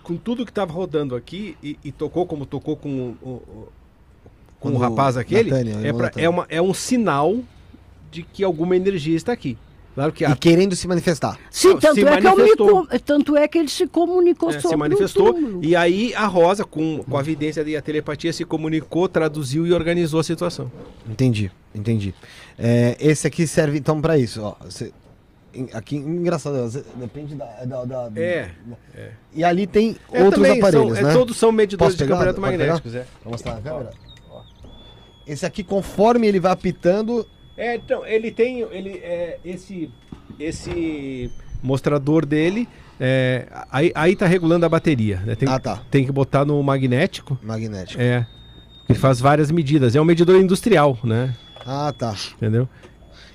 [0.08, 2.90] Com tudo que estava rodando aqui e, e tocou como tocou com
[3.22, 3.42] o, o-
[4.60, 7.38] com Quando o rapaz aquele, Natânia, o é, irmão pra- é, uma, é um sinal
[8.10, 9.58] de que alguma energia está aqui.
[9.94, 11.38] Claro que E a, querendo se manifestar.
[11.52, 12.70] Sim, Não, tanto, se é que me manifestou.
[12.88, 16.64] com- tanto é que ele se comunicou é, sobre se manifestou e aí a Rosa,
[16.64, 20.72] com, com a evidência e a telepatia, se comunicou, traduziu e organizou a situação.
[21.10, 22.14] Entendi, entendi.
[22.58, 24.56] É, esse aqui serve então pra isso, ó.
[25.74, 27.46] Aqui, engraçado, depende da.
[27.66, 28.50] da- da- É,
[29.34, 31.12] E ali tem É, outros aparelhos, são, né?
[31.12, 32.30] é, todos são medidores Posso de campo pegar?
[32.30, 32.96] eletromagnéticos.
[32.96, 33.06] É.
[33.24, 33.92] Vou mostrar na câmera.
[35.26, 37.28] Esse aqui, conforme ele vai apitando,
[37.58, 39.90] É, então, ele tem ele, é, esse,
[40.40, 42.68] esse mostrador dele,
[43.00, 45.18] é, aí, aí tá regulando a bateria.
[45.26, 45.36] Né?
[45.36, 45.82] Tem, Ah, tá.
[45.90, 47.38] tem que botar no magnético.
[47.42, 48.00] magnético.
[48.02, 48.26] É,
[48.88, 49.96] ele faz várias medidas.
[49.96, 51.36] É um medidor industrial, né?
[51.66, 52.16] Ah, tá.
[52.36, 52.70] Entendeu?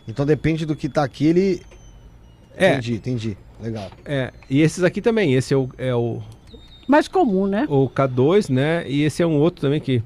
[0.08, 1.62] Então depende do que tá aqui, ele.
[2.56, 2.72] É.
[2.72, 3.36] Entendi, entendi.
[3.60, 3.90] Legal.
[4.04, 5.34] É, e esses aqui também.
[5.34, 6.20] Esse é o, é o,
[6.88, 7.66] Mais comum, né?
[7.68, 8.84] o K2, né?
[8.88, 10.02] E esse é um outro também que.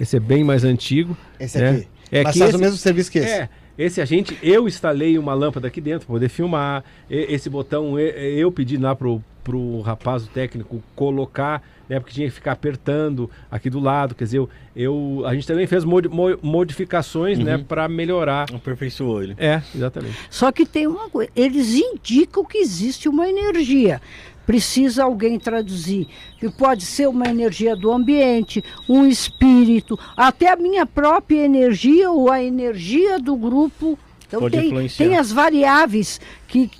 [0.00, 1.16] Esse é bem mais antigo.
[1.40, 1.70] Esse né?
[1.70, 1.88] aqui.
[2.10, 3.28] É Mas faz esse- o mesmo serviço que esse.
[3.28, 6.82] É, esse a gente, eu instalei uma lâmpada aqui dentro para poder filmar.
[7.08, 11.98] E- esse botão e- eu pedi lá pro, pro rapaz, o técnico, colocar, né?
[12.00, 14.14] Porque tinha que ficar apertando aqui do lado.
[14.14, 17.56] Quer dizer, eu, eu- a gente também fez modi- mo- modificações, né?
[17.66, 18.46] Para melhorar.
[18.54, 19.34] Aperfeiçoou ele.
[19.38, 20.16] É, exatamente.
[20.28, 24.02] Só que tem uma coisa, eles indicam que existe uma energia.
[24.48, 26.08] Precisa alguém traduzir.
[26.40, 32.30] Que pode ser uma energia do ambiente, um espírito, até a minha própria energia ou
[32.30, 33.98] a energia do grupo.
[34.26, 36.70] Então Pode tem, tem as variáveis que,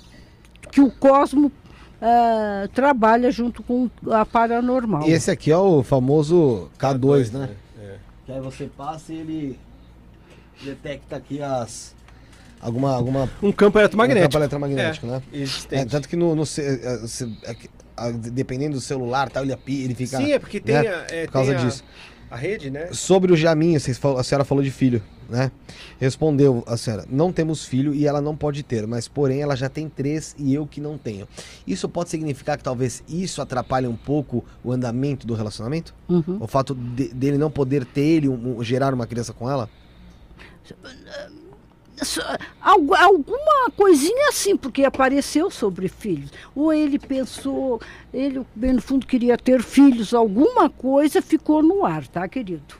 [0.71, 1.51] que o cosmo
[2.01, 5.07] ah, trabalha junto com a paranormal.
[5.07, 7.49] E esse aqui é o famoso K2, né?
[8.25, 9.59] Que aí você passa e ele
[10.63, 11.93] detecta aqui as.
[12.61, 12.93] Alguma.
[12.93, 14.25] alguma Um campo eletromagnético.
[14.31, 15.21] campo eletromagnético, né?
[15.31, 15.85] É, Existente.
[15.91, 16.35] tanto que no.
[16.35, 17.03] no é,
[17.45, 17.55] é
[17.95, 20.17] a- dependendo do celular, tal, ele, ele fica.
[20.17, 20.87] Sim, é porque tem, né?
[20.87, 21.83] a, é, Por causa tem a- disso.
[22.31, 22.89] a rede, né?
[22.93, 23.35] Sobre o
[23.79, 25.51] vocês fal- a senhora falou de filho, né?
[25.99, 29.67] Respondeu a senhora: não temos filho e ela não pode ter, mas porém ela já
[29.67, 31.27] tem três e eu que não tenho.
[31.67, 35.93] Isso pode significar que talvez isso atrapalhe um pouco o andamento do relacionamento?
[36.07, 36.37] Uhum.
[36.39, 39.69] O fato de- dele não poder ter ele, um- um- gerar uma criança com ela?
[42.61, 46.31] Alguma coisinha assim, porque apareceu sobre filhos.
[46.55, 47.81] Ou ele pensou,
[48.13, 52.75] ele bem no fundo queria ter filhos, alguma coisa ficou no ar, tá, querido?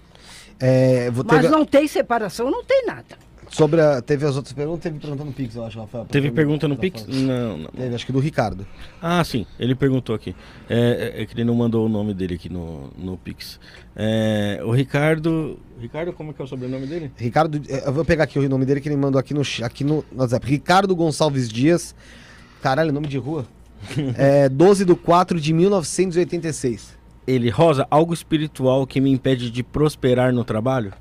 [0.60, 3.18] É, vou Mas não tem separação, não tem nada.
[3.50, 6.06] Sobre a, teve as outras perguntas, teve pergunta no Pix, eu acho, Rafael.
[6.06, 7.06] Teve pergunta no Pix?
[7.08, 7.70] Não, não.
[7.70, 8.66] Teve, acho que do Ricardo.
[9.02, 10.36] Ah, sim, ele perguntou aqui.
[10.70, 13.60] É, é- é que ele não mandou o nome dele aqui no, no Pix.
[13.96, 15.60] É, o Ricardo.
[15.80, 17.12] Ricardo, como é que é o sobrenome dele?
[17.18, 19.84] Ricardo, é, eu vou pegar aqui o nome dele que ele mandou aqui no, aqui
[19.84, 20.46] no, no WhatsApp.
[20.48, 21.96] Ricardo Gonçalves Dias.
[22.62, 23.46] Caralho, nome de rua.
[24.18, 26.98] é 12 de 4 de 1986.
[27.26, 30.94] Ele, Rosa, algo espiritual que me impede de prosperar no trabalho?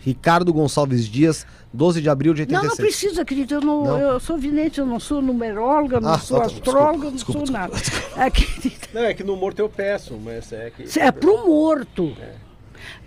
[0.00, 2.70] Ricardo Gonçalves Dias, 12 de abril de Não, 86.
[2.70, 3.54] não precisa, querido.
[3.54, 3.98] Eu, não, Não?
[3.98, 7.54] eu sou vidente, eu não sou numeróloga, não Ah, sou tá, astróloga, não desculpa, sou
[7.54, 8.26] desculpa, nada.
[8.26, 10.98] É, querido, Não, é que no morto eu peço, mas é que.
[10.98, 12.16] É pro morto.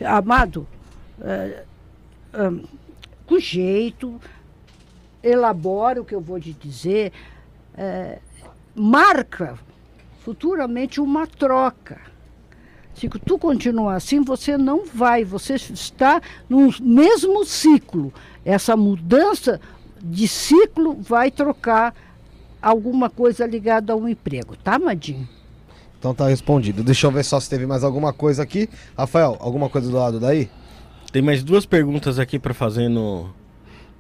[0.04, 0.66] Amado,
[1.22, 1.64] é,
[2.34, 2.52] é,
[3.26, 4.20] com jeito,
[5.22, 7.12] elabora o que eu vou te dizer,
[7.78, 8.20] é,
[8.74, 9.58] marca
[10.24, 12.00] futuramente uma troca.
[12.96, 18.14] Se tu continuar assim, você não vai, você está no mesmo ciclo.
[18.44, 19.60] Essa mudança
[20.02, 21.94] de ciclo vai trocar
[22.62, 25.28] alguma coisa ligada ao emprego, tá, Madinho?
[26.00, 26.84] Então tá respondido.
[26.84, 28.70] Deixa eu ver só se teve mais alguma coisa aqui.
[28.98, 30.50] Rafael, alguma coisa do lado daí?
[31.12, 33.30] Tem mais duas perguntas aqui para fazer no,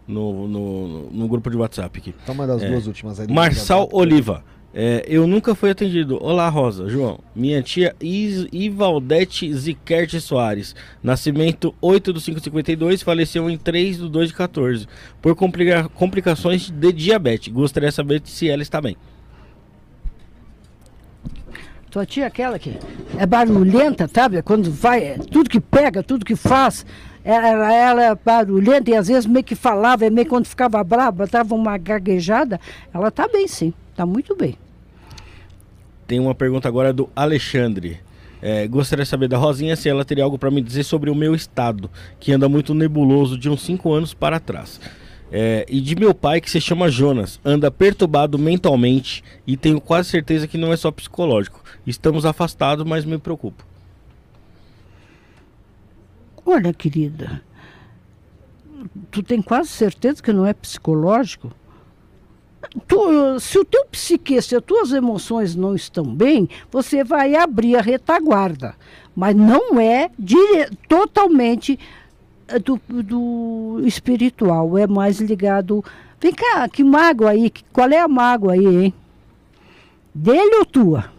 [0.08, 2.14] no, no, no, grupo de WhatsApp aqui.
[2.24, 2.70] Então manda as é.
[2.70, 3.28] duas últimas aí.
[3.28, 4.44] Marçal Oliva.
[4.78, 6.22] É, eu nunca fui atendido.
[6.22, 7.18] Olá, Rosa, João.
[7.34, 10.76] Minha tia Is Ivaldete Ziquerte Soares.
[11.02, 14.86] Nascimento 8 do 552, faleceu em 3 do 2 de 14.
[15.22, 17.54] Por complica complicações de diabetes.
[17.54, 18.98] Gostaria de saber se ela está bem.
[21.90, 22.78] Tua tia é aquela que
[23.18, 24.42] é barulhenta, sabe?
[24.42, 26.86] Quando vai, é tudo que pega, tudo que faz,
[27.24, 31.56] ela, ela é barulhenta e às vezes meio que falava, meio quando ficava brava, dava
[31.56, 32.60] uma gaguejada.
[32.94, 34.58] Ela tá bem sim, tá muito bem.
[36.08, 38.00] Tem uma pergunta agora do Alexandre.
[38.42, 41.16] É, gostaria de saber da Rosinha se ela teria algo para me dizer sobre o
[41.16, 44.80] meu estado, que anda muito nebuloso de uns 5 anos para trás.
[45.32, 50.10] É, e de meu pai, que se chama Jonas, anda perturbado mentalmente e tenho quase
[50.10, 51.64] certeza que não é só psicológico.
[51.88, 53.66] Estamos afastados, mas me preocupo.
[56.46, 57.42] Olha, querida,
[59.10, 61.52] tu tem quase certeza que não é psicológico?
[62.88, 67.76] Tu, se o teu psique, se as tuas emoções não estão bem, você vai abrir
[67.76, 68.76] a retaguarda.
[69.16, 71.80] Mas não é dire, totalmente
[72.48, 75.84] eh, do, do espiritual, é mais ligado.
[76.20, 77.52] Vem cá, que mágoa aí?
[77.72, 78.94] Qual é a mágoa aí, hein?
[80.14, 81.12] Dele ou tua?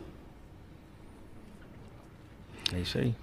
[2.74, 3.14] É isso aí.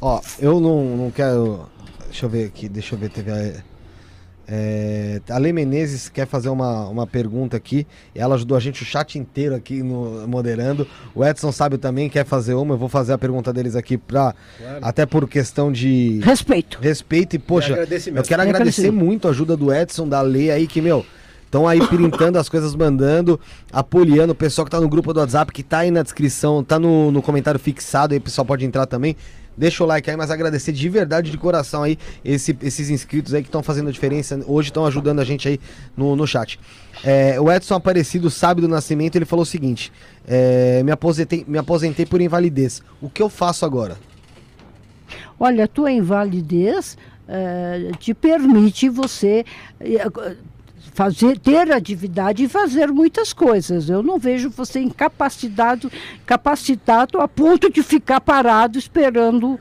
[0.00, 1.68] Ó, eu não, não quero.
[2.06, 3.62] Deixa eu ver aqui, deixa eu ver, teve a
[4.46, 7.86] é, a Lei Menezes quer fazer uma, uma pergunta aqui.
[8.14, 10.86] Ela ajudou a gente o chat inteiro aqui no, moderando.
[11.14, 12.74] O Edson sabe também, quer fazer uma.
[12.74, 14.78] Eu vou fazer a pergunta deles aqui pra, claro.
[14.82, 16.78] até por questão de respeito.
[16.80, 17.74] Respeito e, poxa,
[18.14, 21.04] eu quero agradecer muito a ajuda do Edson, da Lei aí, que, meu,
[21.54, 23.40] estão aí printando as coisas, mandando,
[23.72, 26.78] apoiando o pessoal que tá no grupo do WhatsApp, que tá aí na descrição, tá
[26.78, 29.16] no, no comentário fixado, aí o pessoal pode entrar também.
[29.56, 33.42] Deixa o like aí, mas agradecer de verdade, de coração aí, esse, esses inscritos aí
[33.42, 35.60] que estão fazendo a diferença, hoje estão ajudando a gente aí
[35.96, 36.58] no, no chat.
[37.04, 39.92] É, o Edson Aparecido sabe do nascimento, ele falou o seguinte:
[40.26, 42.82] é, me, aposentei, me aposentei por invalidez.
[43.00, 43.96] O que eu faço agora?
[45.38, 46.96] Olha, a tua invalidez
[47.28, 49.44] é, te permite você
[49.80, 50.04] é,
[50.94, 53.90] fazer, ter atividade e fazer muitas coisas.
[53.90, 55.90] Eu não vejo você incapacitado,
[56.24, 59.58] capacitado a ponto de ficar parado esperando,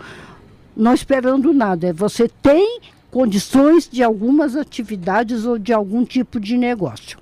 [0.78, 1.92] não esperando nada.
[1.92, 2.80] Você tem
[3.10, 7.18] condições de algumas atividades ou de algum tipo de negócio.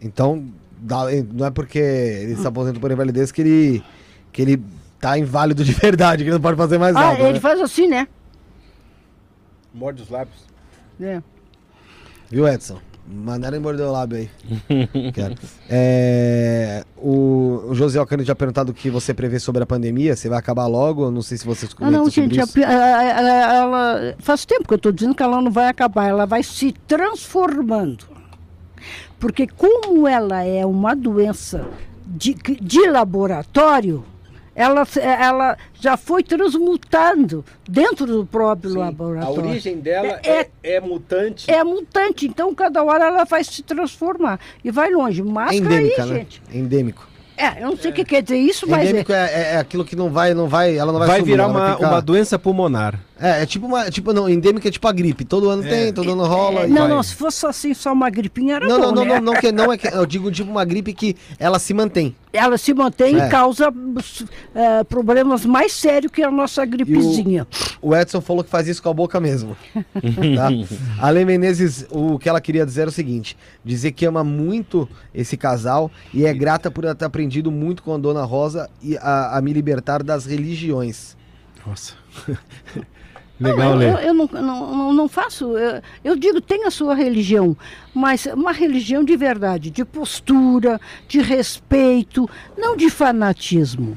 [0.00, 0.46] Então,
[1.32, 3.84] não é porque ele está aposentando por invalidez que ele,
[4.32, 4.62] que ele
[4.98, 7.20] tá inválido de verdade, que ele não pode fazer mais ah, nada.
[7.20, 7.40] Ele né?
[7.40, 8.08] faz assim, né?
[9.74, 10.46] Morde os lábios.
[10.98, 11.22] É.
[12.30, 12.80] Viu, Edson?
[13.08, 14.30] Mandaram morder o lábio aí.
[15.12, 15.34] Quero.
[15.68, 20.14] É, o, o José Alcântara já perguntado o que você prevê sobre a pandemia.
[20.14, 21.10] Se vai acabar logo?
[21.10, 24.76] Não sei se vocês ah, Não, não, gente, a, ela, ela, faz tempo que eu
[24.76, 26.08] estou dizendo que ela não vai acabar.
[26.08, 28.04] Ela vai se transformando.
[29.18, 31.66] Porque como ela é uma doença
[32.06, 34.04] de, de laboratório,
[34.56, 39.44] ela, ela já foi transmutando dentro do próprio Sim, laboratório.
[39.44, 41.50] A origem dela é, é, é, mutante.
[41.50, 45.22] É mutante, então cada hora ela vai se transformar e vai longe.
[45.22, 46.16] Máscara Endêmica, aí, né?
[46.16, 46.42] gente.
[46.50, 47.06] Endêmico.
[47.36, 47.96] É, eu não sei o é.
[47.96, 48.88] que quer dizer isso, mas.
[48.88, 49.26] Endêmico é...
[49.26, 51.60] É, é aquilo que não vai, não vai, ela não vai Vai sumir, virar uma,
[51.60, 51.88] vai ficar...
[51.88, 52.98] uma doença pulmonar.
[53.18, 53.90] É, é tipo uma.
[53.90, 55.24] Tipo, não, endêmica é tipo a gripe.
[55.24, 55.68] Todo ano é.
[55.68, 56.64] tem, todo ano rola.
[56.64, 56.88] É, não, vai.
[56.88, 59.14] não, se fosse assim só uma gripinha era não, bom, não, né?
[59.14, 59.88] não, não, que, não é que.
[59.88, 62.14] Eu digo tipo uma gripe que ela se mantém.
[62.30, 63.26] Ela se mantém é.
[63.26, 67.46] e causa uh, problemas mais sérios que a nossa gripezinha.
[67.80, 69.56] O, o, Edson falou que faz isso com a boca mesmo.
[69.94, 70.48] tá?
[71.00, 74.86] A Lê Menezes, o que ela queria dizer era o seguinte: dizer que ama muito
[75.14, 79.38] esse casal e é grata por ter aprendido muito com a Dona Rosa e a,
[79.38, 81.16] a me libertar das religiões.
[81.66, 81.94] Nossa.
[83.38, 85.56] Legal, não, eu, eu, não, não, não faço.
[85.58, 87.54] Eu, eu, digo, tem a sua religião,
[87.94, 93.96] mas uma religião de verdade, de postura, de respeito, não de fanatismo.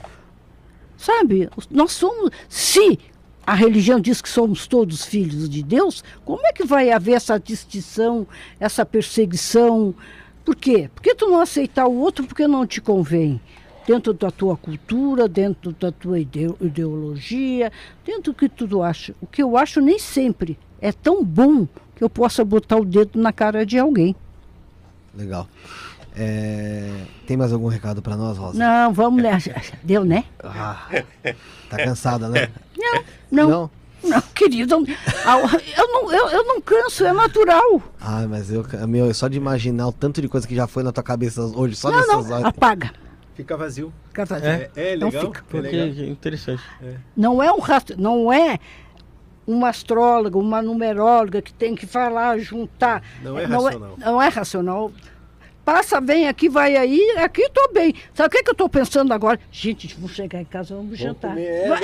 [0.97, 1.49] Sabe?
[1.71, 2.31] Nós somos.
[2.49, 2.99] Se
[3.47, 7.39] a religião diz que somos todos filhos de Deus, como é que vai haver essa
[7.39, 8.27] distinção,
[8.59, 9.95] essa perseguição?
[10.43, 10.89] Por quê?
[10.93, 13.39] Porque tu não aceitar o outro porque não te convém
[13.89, 17.71] dentro da tua cultura, dentro da tua ideologia,
[18.05, 19.15] dentro do que tu acha.
[19.19, 23.19] O que eu acho nem sempre é tão bom que eu possa botar o dedo
[23.19, 24.15] na cara de alguém.
[25.15, 25.47] Legal.
[26.15, 28.59] É, Tem mais algum recado pra nós, Rosa?
[28.59, 29.55] Não, vamos nessa.
[29.81, 30.23] Deu, né?
[30.43, 30.87] Ah,
[31.67, 32.47] tá cansada, né?
[33.31, 33.71] Não, não,
[34.03, 34.21] Não?
[34.35, 34.85] querido.
[35.25, 35.39] ah,
[35.75, 37.81] Eu não, eu, eu não canso, é natural.
[37.99, 40.91] Ah, mas eu, meu, só de imaginar o tanto de coisa que já foi na
[40.91, 42.45] tua cabeça hoje, só Não, nessas não, horas.
[42.45, 42.91] apaga.
[43.39, 43.93] Fica vazio.
[44.09, 44.49] Fica vazio.
[44.49, 45.25] É, é Não legal.
[45.27, 45.39] fica.
[45.39, 46.03] é Porque legal.
[46.05, 46.61] é interessante.
[47.15, 48.59] Não é um rastro, não é
[49.47, 53.01] uma astróloga, uma numeróloga que tem que falar, juntar.
[53.23, 53.95] Não é não racional.
[54.01, 54.91] É, não é racional.
[55.63, 57.93] Passa bem aqui, vai aí, aqui estou bem.
[58.13, 59.39] Sabe o que, que eu estou pensando agora?
[59.49, 61.29] Gente, vou chegar em casa, vamos jantar.
[61.29, 61.79] comer, é, Vai-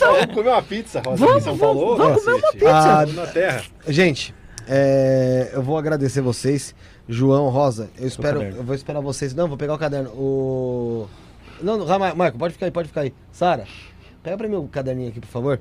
[0.00, 1.96] Vamos comer uma pizza, Rosa, Vamos, São vamos, Paulo.
[1.96, 2.70] vamos comer uma pizza.
[3.00, 3.62] Ah, na terra.
[3.88, 4.34] Gente,
[4.68, 6.74] é, eu vou agradecer vocês.
[7.10, 8.38] João, Rosa, eu espero.
[8.38, 8.58] caderno.
[8.60, 9.34] Eu vou esperar vocês.
[9.34, 10.10] Não, vou pegar o caderno.
[10.10, 11.08] O.
[11.60, 13.12] Não, não, Marco, pode ficar aí, pode ficar aí.
[13.32, 13.66] Sara,
[14.22, 15.60] pega pra mim o caderninho aqui, por favor.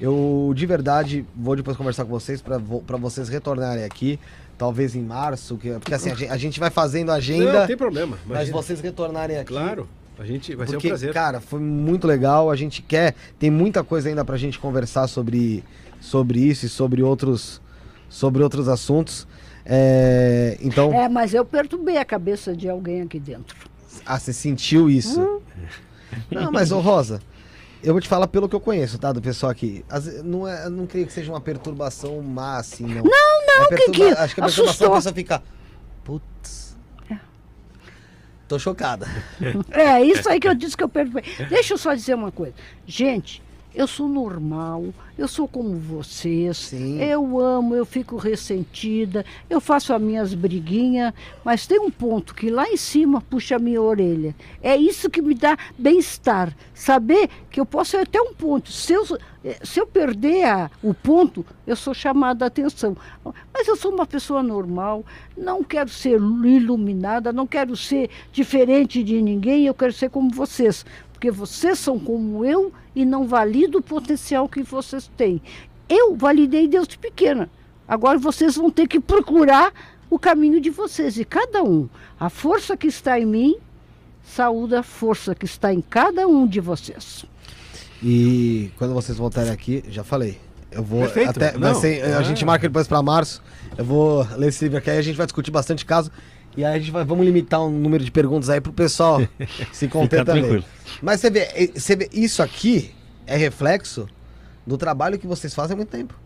[0.00, 2.58] Eu, de verdade, vou depois conversar com vocês pra
[2.98, 4.18] vocês retornarem aqui.
[4.56, 7.76] Talvez em março, que, porque assim, a gente, a gente vai fazendo agenda, Não, tem
[7.76, 8.16] problema.
[8.26, 8.56] mas imagina.
[8.56, 9.52] vocês retornarem aqui.
[9.52, 9.88] Claro.
[10.18, 11.12] A gente vai ser Porque, um prazer.
[11.12, 12.50] cara, foi muito legal.
[12.50, 13.14] A gente quer.
[13.38, 15.62] Tem muita coisa ainda pra gente conversar sobre,
[16.00, 17.60] sobre isso e sobre outros,
[18.08, 19.28] sobre outros assuntos.
[19.70, 23.54] É, então, É, mas eu perturbei a cabeça de alguém aqui dentro.
[24.06, 25.20] ah, você sentiu isso?
[25.20, 25.40] Hum.
[26.30, 27.20] Não, mas, ô Rosa,
[27.82, 29.12] eu vou te falar pelo que eu conheço, tá?
[29.12, 29.84] Do pessoal aqui.
[29.90, 33.02] Vezes, não, é, não creio que seja uma perturbação má, assim, não.
[33.04, 34.92] Não, não, que que- Acho que a perturbação assustou.
[34.92, 35.42] a pessoa fica.
[36.02, 36.68] Putz.
[38.48, 39.06] Tô chocada.
[39.70, 41.22] É, isso aí que eu disse que eu perturbei.
[41.50, 42.54] Deixa eu só dizer uma coisa.
[42.86, 43.42] Gente,
[43.78, 46.56] eu sou normal, eu sou como vocês.
[46.56, 47.00] Sim.
[47.00, 52.50] Eu amo, eu fico ressentida, eu faço as minhas briguinhas, mas tem um ponto que
[52.50, 54.34] lá em cima puxa a minha orelha.
[54.60, 56.52] É isso que me dá bem-estar.
[56.74, 58.72] Saber que eu posso ir até um ponto.
[58.72, 59.04] Se eu,
[59.44, 62.96] eh, se eu perder a- o ponto, eu sou chamada a atenção.
[63.54, 65.04] Mas eu sou uma pessoa normal,
[65.36, 70.84] não quero ser iluminada, não quero ser diferente de ninguém, eu quero ser como vocês.
[71.18, 75.42] Porque vocês são como eu e não valido o potencial que vocês têm.
[75.88, 77.50] Eu validei Deus de pequena.
[77.88, 79.72] Agora vocês vão ter que procurar
[80.08, 81.18] o caminho de vocês.
[81.18, 81.88] E cada um,
[82.20, 83.56] a força que está em mim,
[84.22, 87.24] saúda a força que está em cada um de vocês.
[88.00, 90.38] E quando vocês voltarem aqui, já falei.
[90.70, 91.30] Eu vou Perfeito.
[91.30, 91.50] até.
[91.58, 93.42] vai Não, ser- a gente marca depois pra março.
[93.76, 96.12] Eu vou ler esse livro aqui, aí a gente vai discutir bastante caso.
[96.58, 99.20] E aí a gente vai, vamos limitar um número de perguntas aí pro pessoal
[99.72, 100.64] se tranquilo.
[101.00, 102.90] Mas você vê, você vê, isso aqui
[103.28, 104.08] é reflexo
[104.66, 106.18] do trabalho que vocês fazem há muito tempo.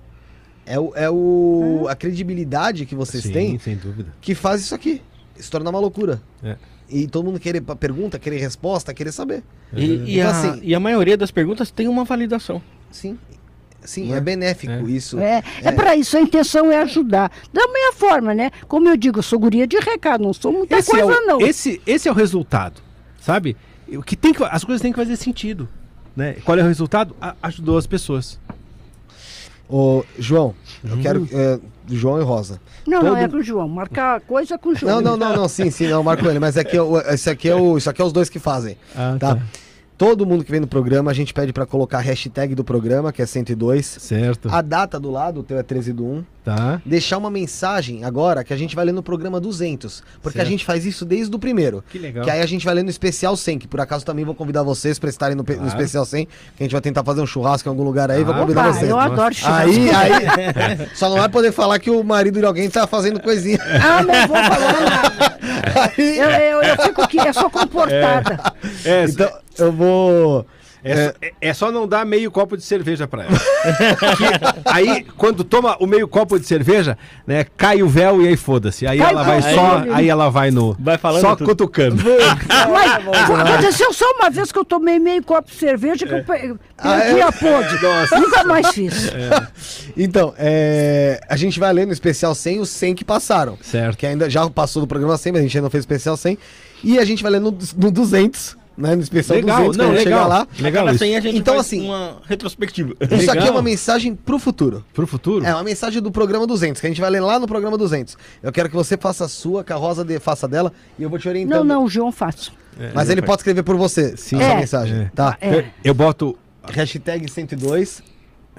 [0.64, 4.10] É, o, é o, a credibilidade que vocês Sim, têm sem dúvida.
[4.22, 5.02] que faz isso aqui
[5.36, 6.22] se tornar uma loucura.
[6.42, 6.56] É.
[6.88, 9.42] E todo mundo querer pergunta, querer resposta, querer saber.
[9.74, 12.62] E, e Então, a, assim- e a maioria das perguntas tem uma validação.
[12.90, 13.18] Sim.
[13.84, 14.20] Sim, Não é, é?
[14.20, 14.82] benéfico É.
[14.82, 15.18] isso.
[15.18, 17.30] É, é, para isso, a intenção é ajudar.
[17.52, 18.50] Da minha forma, né?
[18.68, 21.26] Como eu digo, eu sou guria de recado, não sou muita Esse é, coisa, o,
[21.26, 21.40] não.
[21.40, 22.80] esse, esse é o resultado,
[23.20, 23.56] sabe?
[23.88, 25.68] O que tem que, as coisas têm que fazer sentido.
[26.16, 26.36] Né?
[26.44, 27.16] Qual é o resultado?
[27.20, 28.38] A- ajudou as pessoas.
[29.68, 30.54] Ô, João,
[30.84, 31.26] eu quero.
[31.32, 32.60] é, João e Rosa.
[32.86, 33.68] Não, não, todo- é com o João.
[33.68, 35.00] Marcar coisa com o João.
[35.00, 37.48] Não, não, não, não, sim, sim, não, marco ele, mas é que eu, esse aqui
[37.48, 38.76] é o, isso aqui é os dois que fazem.
[38.94, 39.36] Ah, tá?
[39.36, 39.42] tá.
[40.02, 43.12] Todo mundo que vem no programa, a gente pede pra colocar a hashtag do programa,
[43.12, 43.86] que é 102.
[43.86, 44.48] Certo.
[44.50, 46.24] A data do lado, o teu é 13 do 1.
[46.44, 46.82] Tá.
[46.84, 50.02] Deixar uma mensagem agora que a gente vai ler no programa 200.
[50.20, 50.50] Porque a Certo.
[50.50, 51.84] gente faz isso desde o primeiro.
[51.88, 52.24] Que legal.
[52.24, 54.64] Que aí a gente vai ler no especial 100, que por acaso também vou convidar
[54.64, 55.68] vocês pra estarem no, pe- no Claro.
[55.76, 58.34] especial 100, que a gente vai tentar fazer um churrasco em algum lugar aí, vou
[58.34, 58.90] Ah, convidar Opa, vocês.
[58.90, 59.70] eu adoro churrasco.
[59.70, 63.58] Aí, aí, só não vai poder falar que o marido de alguém tá fazendo coisinha.
[63.62, 65.38] Ah, não vou falar nada.
[65.96, 68.52] Aí, Eu, eu, eu fico aqui, eu sou comportada.
[68.84, 70.46] É, então, eu vou.
[70.84, 73.32] É, só- é- é só não dar meio copo de cerveja pra ela.
[74.16, 78.36] Que aí, quando toma o meio copo de cerveja, né, cai o véu e aí
[78.36, 78.86] foda-se.
[78.86, 80.76] Aí Cai ela vai só, Aí- aí ela vai no.
[80.78, 81.48] Vai falando só tudo.
[81.48, 82.02] cutucando.
[82.72, 86.54] Mas aconteceu só uma vez que eu tomei meio copo de cerveja que eu pe-
[86.78, 87.22] Ah, perdi é?
[87.22, 87.82] a.
[87.82, 88.18] Nossa.
[88.20, 89.10] Nunca mais fiz.
[89.96, 93.56] Então, é, a gente vai ler no especial 100 os 100 que passaram.
[93.62, 93.96] Certo.
[93.96, 96.16] Que ainda já passou do programa 100, mas a gente ainda não fez o especial
[96.16, 96.38] 100.
[96.84, 98.94] E a gente vai ler no, no 200, né?
[98.96, 100.28] No especial Legal, 200, não, quando chegar legal.
[100.28, 100.48] lá.
[100.60, 100.98] Legal isso.
[100.98, 102.94] 100 a gente Então, assim, uma retrospectiva.
[103.00, 103.50] Isso aqui é Legal.
[103.52, 104.84] uma mensagem pro futuro.
[104.92, 105.44] Pro futuro?
[105.44, 108.16] É uma mensagem do programa 200, que a gente vai ler lá no programa 200.
[108.42, 111.10] Eu quero que você faça a sua, que a Rosa de- faça dela, e eu
[111.10, 111.58] vou te orientando.
[111.58, 112.50] Não, não, o João faz.
[112.94, 114.36] Mas ele pode escrever por você, Sim.
[114.36, 114.56] essa É.
[114.56, 115.10] mensagem, É.
[115.14, 115.36] tá?
[115.40, 115.54] É.
[115.58, 116.38] Eu, eu boto.
[116.64, 118.02] Hashtag 102.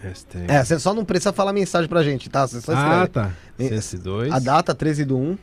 [0.01, 2.45] Hashtag- É, você só não precisa falar mensagem pra gente, tá?
[2.45, 2.95] Você só escreve.
[3.03, 3.31] Ah, tá.
[3.57, 4.31] E- CS2.
[4.31, 5.37] A data 13 do 1.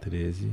[0.00, 0.50] 13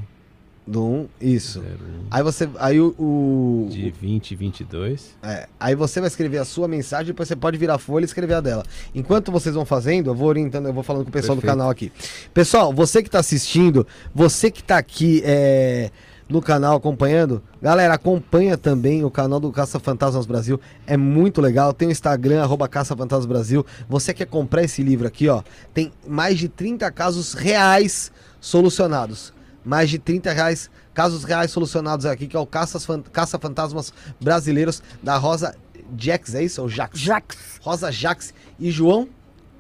[0.68, 1.60] Do 1, isso.
[1.60, 1.64] 01
[2.10, 2.50] Aí você.
[2.58, 2.88] Aí o.
[2.98, 5.16] o- de 2022.
[5.22, 8.06] é, aí você vai escrever a sua mensagem, depois você pode virar a folha e
[8.06, 8.64] escrever a dela.
[8.94, 11.58] Enquanto vocês vão fazendo, eu vou orientando, eu vou falando com o pessoal do Perfeito.
[11.60, 11.92] canal aqui.
[12.34, 15.92] Pessoal, você que tá assistindo, você que tá aqui é,
[16.28, 20.60] no canal acompanhando, galera, acompanha também o canal do Caça Fantasmas Brasil.
[20.88, 21.74] É muito legal.
[21.74, 23.64] Tem o Instagram, arroba Caça Fantasmas Brasil.
[23.88, 25.44] Você quer comprar esse livro aqui, ó?
[25.76, 28.12] Tem mais de 30 casos reais
[28.42, 29.35] solucionados.
[29.66, 33.92] Mais de 30 reais, casos reais solucionados aqui, que é o Caças Fan- Caça Fantasmas
[34.22, 35.56] Brasileiros da Rosa
[35.98, 36.62] Jax, é isso?
[36.62, 37.00] Ou Jax?
[37.00, 37.38] Jax.
[37.62, 39.10] Rosa Jax e João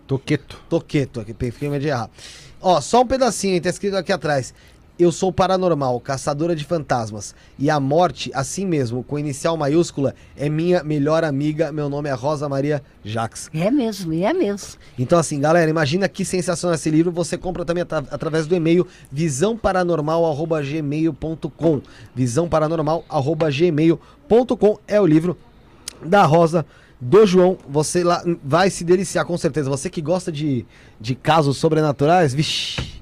[0.07, 0.59] Toqueto.
[0.69, 2.09] Toqueto, aqui, fiquei meio de errar.
[2.61, 4.53] Ó, só um pedacinho, hein, tá escrito aqui atrás.
[4.97, 7.35] Eu sou paranormal, caçadora de fantasmas.
[7.59, 11.69] E a morte, assim mesmo, com inicial maiúscula, é minha melhor amiga.
[11.71, 13.49] Meu nome é Rosa Maria Jax.
[13.53, 14.75] É mesmo, e é mesmo.
[14.97, 17.11] Então, assim, galera, imagina que sensacional esse livro.
[17.11, 21.81] Você compra também atra- através do e-mail visãoparanormal.gmail.com.
[22.15, 25.37] Visãoparanormal.gmail.com é o livro
[26.03, 26.65] da Rosa
[27.01, 27.57] do João.
[27.69, 29.69] Você lá vai se deliciar com certeza.
[29.69, 30.65] Você que gosta de,
[31.01, 32.94] de casos sobrenaturais, vixi.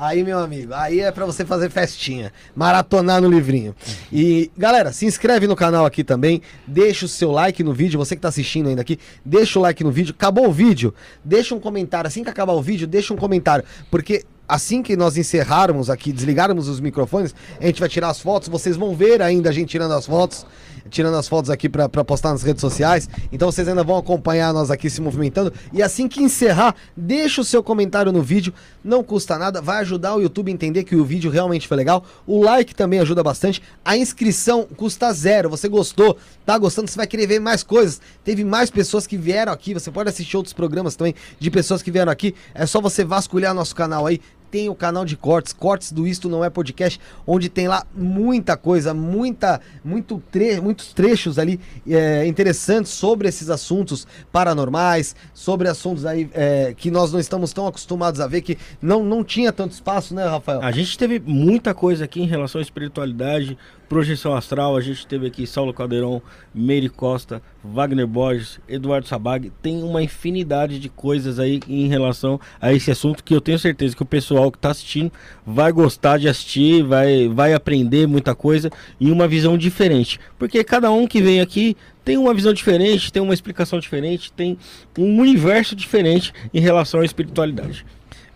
[0.00, 3.76] Aí, meu amigo, aí é pra você fazer festinha, maratonar no livrinho.
[4.10, 8.16] E, galera, se inscreve no canal aqui também, deixa o seu like no vídeo, você
[8.16, 10.14] que tá assistindo ainda aqui, deixa o like no vídeo.
[10.16, 12.08] Acabou o vídeo, deixa um comentário.
[12.08, 16.66] Assim que acabar o vídeo, deixa um comentário, porque assim que nós encerrarmos aqui, desligarmos
[16.66, 19.92] os microfones, a gente vai tirar as fotos, vocês vão ver ainda a gente tirando
[19.92, 20.46] as fotos,
[20.88, 23.08] tirando as fotos aqui pra postar nas redes sociais.
[23.32, 25.52] Então vocês ainda vão acompanhar nós aqui se movimentando.
[25.72, 30.14] E assim que encerrar, deixa o seu comentário no vídeo, não custa nada, vai ajudar
[30.14, 32.04] o YouTube a entender que o vídeo realmente foi legal.
[32.26, 33.62] O like também ajuda bastante.
[33.84, 35.50] A inscrição custa zero.
[35.50, 38.00] Você gostou, tá gostando, você vai querer ver mais coisas.
[38.24, 41.90] Teve mais pessoas que vieram aqui, você pode assistir outros programas também de pessoas que
[41.90, 42.34] vieram aqui.
[42.54, 44.20] É só você vasculhar nosso canal aí
[44.50, 48.56] tem o canal de cortes, cortes do Isto Não É Podcast, onde tem lá muita
[48.56, 56.04] coisa, muita, muito tre muitos trechos ali é, interessantes sobre esses assuntos paranormais, sobre assuntos
[56.04, 59.72] aí é, que nós não estamos tão acostumados a ver, que não, não tinha tanto
[59.72, 60.60] espaço, né, Rafael?
[60.62, 63.56] A gente teve muita coisa aqui em relação à espiritualidade,
[63.90, 64.76] projeção astral.
[64.76, 66.22] A gente teve aqui Saulo Caldeirão,
[66.54, 69.50] Meire Costa, Wagner Borges, Eduardo Sabag.
[69.60, 73.96] Tem uma infinidade de coisas aí em relação a esse assunto que eu tenho certeza
[73.96, 75.10] que o pessoal que está assistindo
[75.44, 78.70] vai gostar de assistir, vai, vai aprender muita coisa
[79.00, 80.20] e uma visão diferente.
[80.38, 84.56] Porque cada um que vem aqui tem uma visão diferente, tem uma explicação diferente, tem
[84.96, 87.84] um universo diferente em relação à espiritualidade.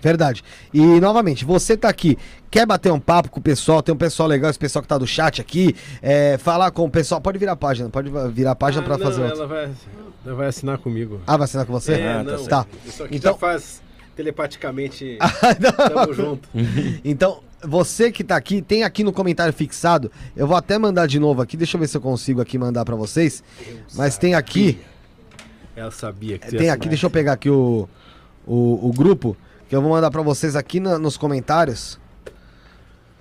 [0.05, 0.45] Verdade.
[0.73, 2.19] E novamente, você tá aqui,
[2.51, 4.99] quer bater um papo com o pessoal, tem um pessoal legal, esse pessoal que tá
[4.99, 8.55] do chat aqui, é, falar com o pessoal, pode virar a página, pode virar a
[8.55, 9.71] página pra Ah, não, fazer ela vai,
[10.27, 11.23] ela vai assinar comigo.
[11.27, 11.95] Ah, vai assinar com você?
[11.95, 12.45] É, Ah, tá não.
[12.45, 12.67] Tá.
[12.85, 13.83] Isso aqui Então- já faz
[14.15, 15.17] telepaticamente.
[15.25, 15.89] Ah.
[15.89, 16.49] Tamo junto.
[17.03, 20.13] Então, você que tá aqui, tem aqui no comentário fixado.
[20.37, 22.85] Eu vou até mandar de novo aqui, deixa eu ver se eu consigo aqui mandar
[22.85, 23.43] pra vocês.
[23.95, 24.79] Mas tem aqui,
[25.75, 27.89] Ela sabia que tem aqui, deixa eu pegar aqui o,
[28.47, 29.35] o, o grupo,
[29.75, 31.99] que eu vou mandar pra vocês aqui na- nos comentários.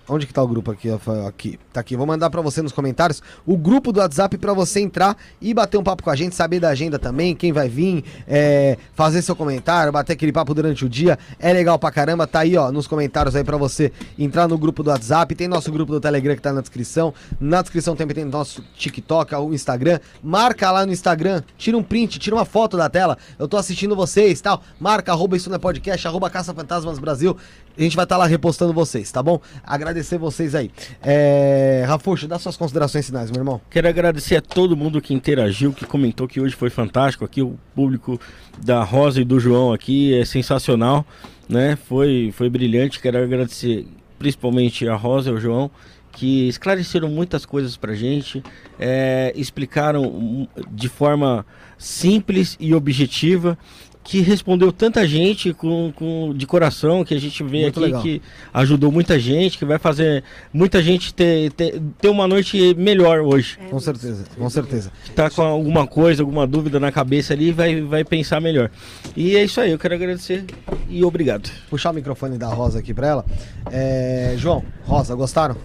[0.07, 1.25] Onde que tá o grupo aqui, Rafael?
[1.25, 1.59] Aqui.
[1.73, 1.97] Tá aqui.
[1.97, 5.77] Vou mandar pra você nos comentários o grupo do WhatsApp pra você entrar e bater
[5.77, 9.35] um papo com a gente, saber da agenda também, quem vai vir, é, fazer seu
[9.35, 11.17] comentário, bater aquele papo durante o dia.
[11.39, 12.27] É legal pra caramba.
[12.27, 15.33] Tá aí, ó, nos comentários aí pra você entrar no grupo do WhatsApp.
[15.33, 17.11] Tem nosso grupo do Telegram que tá na descrição.
[17.39, 19.99] Na descrição também tem nosso TikTok, o Instagram.
[20.21, 23.17] Marca lá no Instagram, tira um print, tira uma foto da tela.
[23.39, 24.61] Eu tô assistindo vocês, tal.
[24.79, 27.35] Marca, arroba isso não é podcast, arroba Caça Fantasmas Brasil.
[27.75, 29.41] A gente vai estar lá repostando vocês, tá bom?
[29.63, 30.69] Agradecer vocês aí.
[31.01, 31.62] É...
[31.85, 33.61] Rafuxo, dá suas considerações finais, meu irmão.
[33.69, 37.25] Quero agradecer a todo mundo que interagiu, que comentou que hoje foi fantástico.
[37.25, 38.19] Aqui o público
[38.64, 41.06] da Rosa e do João aqui é sensacional,
[41.48, 41.77] né?
[41.88, 43.00] Foi, foi brilhante.
[43.00, 45.69] Quero agradecer principalmente a Rosa e o João,
[46.11, 48.42] que esclareceram muitas coisas pra gente,
[48.80, 51.45] é, explicaram hum, de forma
[51.77, 53.58] simples e objetiva.
[54.03, 58.01] Que respondeu tanta gente com, com- de coração, que a gente vê Muito aqui legal.
[58.01, 58.22] que
[58.53, 60.23] ajudou muita gente, que vai fazer
[60.53, 63.57] muita gente ter, ter, ter uma noite melhor hoje.
[63.69, 64.91] Com certeza, com certeza.
[65.06, 68.69] Que tá com alguma coisa, alguma dúvida na cabeça ali, vai, vai pensar melhor.
[69.15, 70.43] E é isso aí, eu quero agradecer
[70.90, 71.49] e obrigado.
[71.69, 73.25] Puxar o microfone da Rosa aqui pra ela.
[73.72, 74.35] É...
[74.38, 75.56] João, Rosa, gostaram?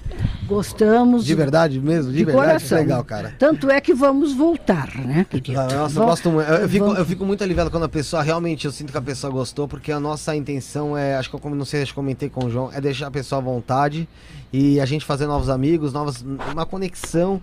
[0.47, 1.25] Gostamos.
[1.26, 2.10] De verdade mesmo?
[2.12, 2.47] De, De verdade?
[2.47, 2.78] coração.
[2.78, 3.34] Legal, cara.
[3.39, 5.52] Tanto é que vamos voltar, né, querido?
[5.60, 6.49] Nossa, eu Vam- gosto muito.
[6.49, 9.02] Eu, eu fico, eu fico muito aliviado quando a pessoa realmente, eu sinto que a
[9.02, 11.94] pessoa gostou, porque a nossa intenção é, acho que eu como- não sei se eu
[11.94, 14.07] comentei com o João, é deixar a pessoa à vontade
[14.52, 17.40] e a gente fazer novos amigos, novas, uma conexão.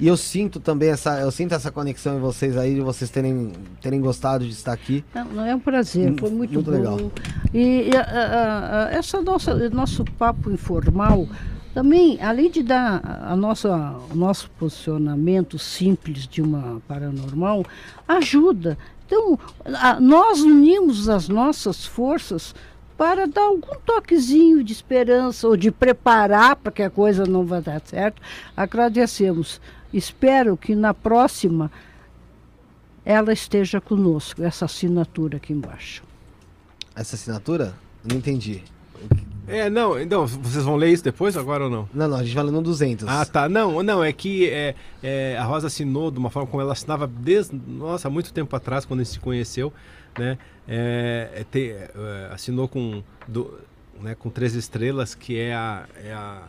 [0.00, 3.50] E eu sinto também essa, eu sinto essa conexão em vocês aí, de vocês terem,
[3.82, 5.04] terem gostado de estar aqui.
[5.12, 6.76] Não, é um prazer, foi muito, Muito bom.
[6.76, 6.98] legal.
[7.52, 11.26] E, e, a- a- essa nossa nosso papo informal
[11.74, 13.00] Também, além de dar
[13.30, 13.68] a nossa,
[14.10, 17.62] o nosso posicionamento simples de uma paranormal,
[18.08, 18.76] ajuda.
[19.08, 22.54] Então, a, nós unimos as nossas forças
[22.94, 27.58] para dar algum toquezinho de esperança ou de preparar para que a coisa não vá
[27.58, 28.20] dar certo.
[28.54, 29.62] Agradecemos.
[29.90, 31.72] Espero que na próxima
[33.02, 36.02] ela esteja conosco, essa assinatura aqui embaixo.
[36.94, 37.74] Essa assinatura?
[38.04, 38.62] Não entendi.
[39.48, 41.88] É, não, então, vocês vão ler isso depois, agora ou não?
[41.92, 43.08] Não, não, a gente vai ler no 200.
[43.08, 43.48] Ah, tá.
[43.48, 47.06] Não, não, é que é, é, a Rosa assinou de uma forma como ela assinava
[47.06, 49.72] desde, nossa, muito tempo atrás, quando a gente se conheceu,
[50.18, 50.38] né?
[50.66, 53.58] É, é, te, é, assinou com, do,
[54.00, 56.42] né, com três estrelas, que é a, é a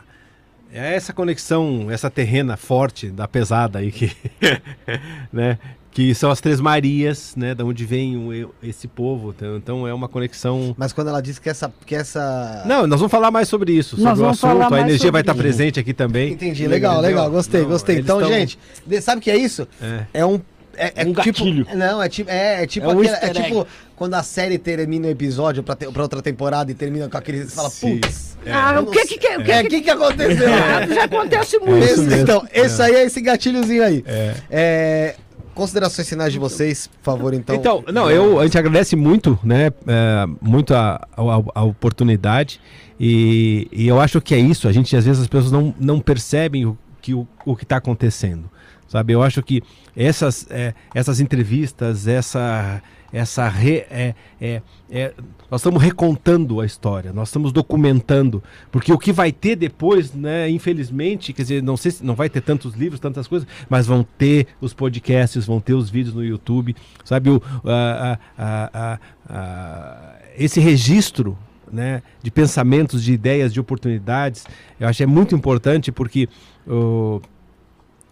[0.72, 4.12] é essa conexão, essa terrena forte da pesada aí que,
[5.32, 5.58] né,
[5.90, 9.34] que são as Três Marias, né, da onde vem o, esse povo.
[9.36, 10.74] Então, então é uma conexão.
[10.78, 12.62] Mas quando ela disse que essa, que essa.
[12.66, 14.74] Não, nós vamos falar mais sobre isso, sobre nós o assunto.
[14.74, 16.32] A energia vai estar presente aqui também.
[16.32, 17.98] Entendi, legal, legal, gostei, Não, gostei.
[17.98, 18.28] Então, tão...
[18.28, 18.58] gente,
[19.02, 19.66] sabe o que é isso?
[19.82, 20.40] É, é um
[20.86, 21.66] é, é um tipo, gatilho.
[21.74, 25.06] Não, é tipo, é, é tipo, É um aquele- é tipo quando a série termina
[25.06, 27.44] o episódio pra, te- pra outra temporada e termina com aquele.
[27.44, 28.36] Você fala, putz.
[28.46, 30.48] ah, eu o que que, que, que, É, o que, que aconteceu?
[30.52, 31.84] Ah, já acontece muito.
[31.84, 34.02] Esse- então, esse aí é esse gatilhozinho aí.
[34.06, 34.34] É.
[34.50, 35.16] É,
[35.54, 37.54] considerações finais de vocês, por favor, então.
[37.54, 41.22] Então, não, eu, a gente agradece muito, né, é, muito a, a,
[41.60, 42.58] a oportunidade
[42.98, 46.00] e, e eu acho que é isso, a gente, às vezes, as pessoas não, não
[46.00, 48.50] percebem o que o, o que está acontecendo,
[48.90, 49.12] sabe?
[49.12, 49.62] Eu acho que
[49.96, 55.14] essas, é, essas entrevistas, essa, essa re, é, é, é,
[55.48, 60.50] nós estamos recontando a história, nós estamos documentando, porque o que vai ter depois, né,
[60.50, 64.04] infelizmente, quer dizer, não sei se não vai ter tantos livros, tantas coisas, mas vão
[64.18, 67.30] ter os podcasts, vão ter os vídeos no YouTube, sabe?
[67.30, 71.38] O, a, a, a, esse registro
[71.70, 74.44] né, de pensamentos, de ideias, de oportunidades,
[74.80, 76.28] eu acho que é muito importante porque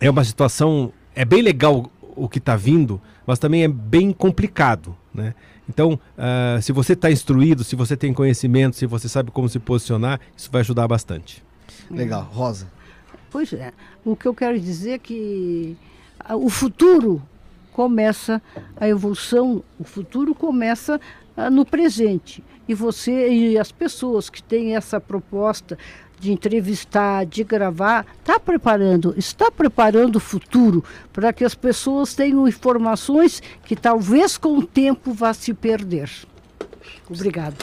[0.01, 4.97] é uma situação, é bem legal o que está vindo, mas também é bem complicado,
[5.13, 5.35] né?
[5.69, 9.59] Então, ah, se você está instruído, se você tem conhecimento, se você sabe como se
[9.59, 11.45] posicionar, isso vai ajudar bastante.
[11.91, 12.67] Legal, Rosa.
[13.31, 13.73] Pois é.
[14.05, 15.77] O que eu quero dizer é que
[16.31, 17.23] o futuro
[17.73, 18.43] começa,
[18.77, 20.99] a evolução, o futuro começa
[21.37, 22.43] ah, no presente.
[22.67, 25.79] E você e as pessoas que têm essa proposta
[26.19, 32.49] de entrevistar, de gravar, está preparando, está preparando o futuro para que as pessoas tenham
[32.49, 36.11] informações que talvez com o tempo vá se perder.
[37.09, 37.57] Obrigada.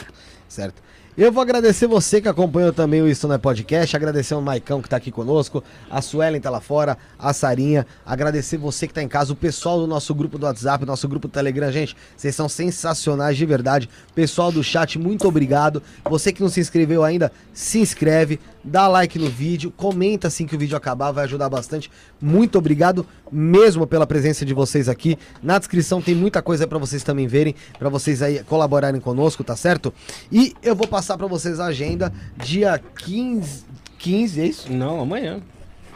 [0.48, 0.85] Certo.
[1.18, 4.82] Eu vou agradecer você que acompanhou também o Isso Não é Podcast, agradecer o Maicão
[4.82, 9.02] que tá aqui conosco, a Suelen tá lá fora, a Sarinha, agradecer você que tá
[9.02, 12.36] em casa, o pessoal do nosso grupo do WhatsApp, nosso grupo do Telegram, gente, vocês
[12.36, 13.88] são sensacionais de verdade.
[14.14, 15.82] Pessoal do chat, muito obrigado.
[16.04, 20.56] Você que não se inscreveu ainda, se inscreve, dá like no vídeo, comenta assim que
[20.56, 21.90] o vídeo acabar, vai ajudar bastante.
[22.20, 25.16] Muito obrigado mesmo pela presença de vocês aqui.
[25.42, 29.54] Na descrição tem muita coisa para vocês também verem, para vocês aí colaborarem conosco, tá
[29.54, 29.94] certo?
[30.30, 33.64] E eu vou passar para vocês a agenda dia 15,
[33.98, 34.72] 15, é isso?
[34.72, 35.40] Não, amanhã.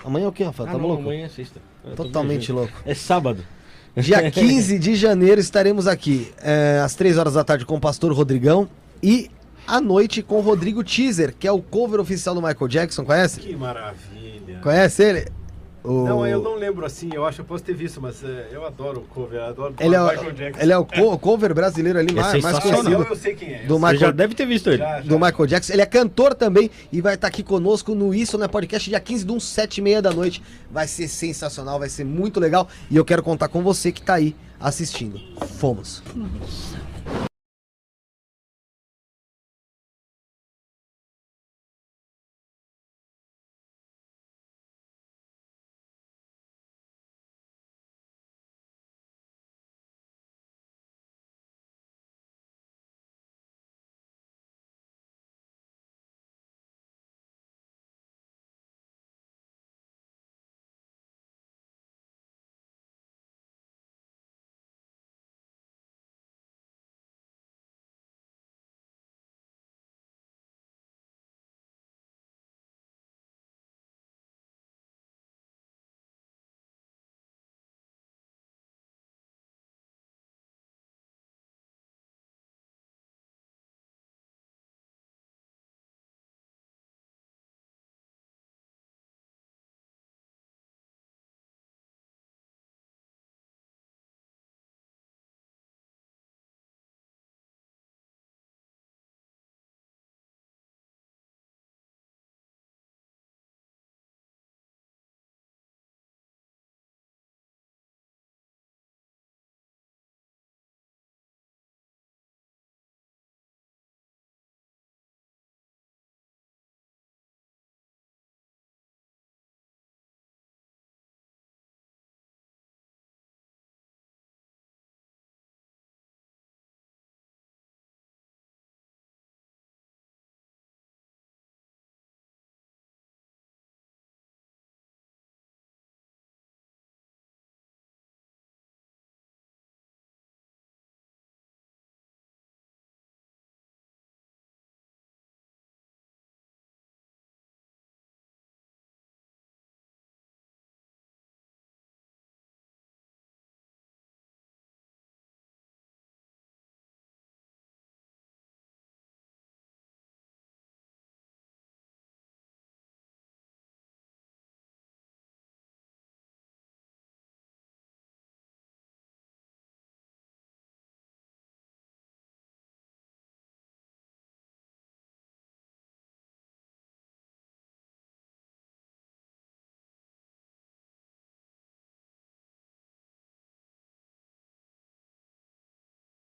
[0.05, 0.68] Amanhã é o que, Rafael?
[0.68, 1.02] Ah, tá não, louco?
[1.02, 1.60] amanhã é sexta.
[1.84, 2.73] Eu Totalmente louco.
[2.86, 3.44] É sábado.
[3.97, 8.12] Dia 15 de janeiro estaremos aqui, é, às 3 horas da tarde, com o pastor
[8.12, 8.68] Rodrigão
[9.02, 9.31] e
[9.66, 13.05] à noite com o Rodrigo Teaser, que é o cover oficial do Michael Jackson.
[13.05, 13.40] Conhece?
[13.40, 14.58] Que maravilha!
[14.62, 15.26] Conhece ele?
[15.82, 18.48] O- Não, eu não lembro assim, eu acho que eu posso ter visto, mas é,
[18.52, 20.62] eu adoro o cover, eu adoro Ele é, Michael o, Jackson.
[20.62, 22.82] ele é o co- cover brasileiro ali É mais, mais sensacional.
[22.84, 23.62] conhecido eu sei quem é.
[23.64, 24.76] do Michael, já deve ter visto ele.
[24.76, 25.08] Já, já.
[25.08, 25.72] do Michael Jackson.
[25.72, 29.24] Ele é cantor também e vai estar aqui conosco no Isso né Podcast dia 15
[29.24, 30.42] de um 7 e meia da noite.
[30.70, 34.14] Vai ser sensacional, vai ser muito legal e eu quero contar com você que tá
[34.16, 35.18] aí assistindo.
[35.56, 36.02] Fomos.
[36.14, 36.76] Nossa.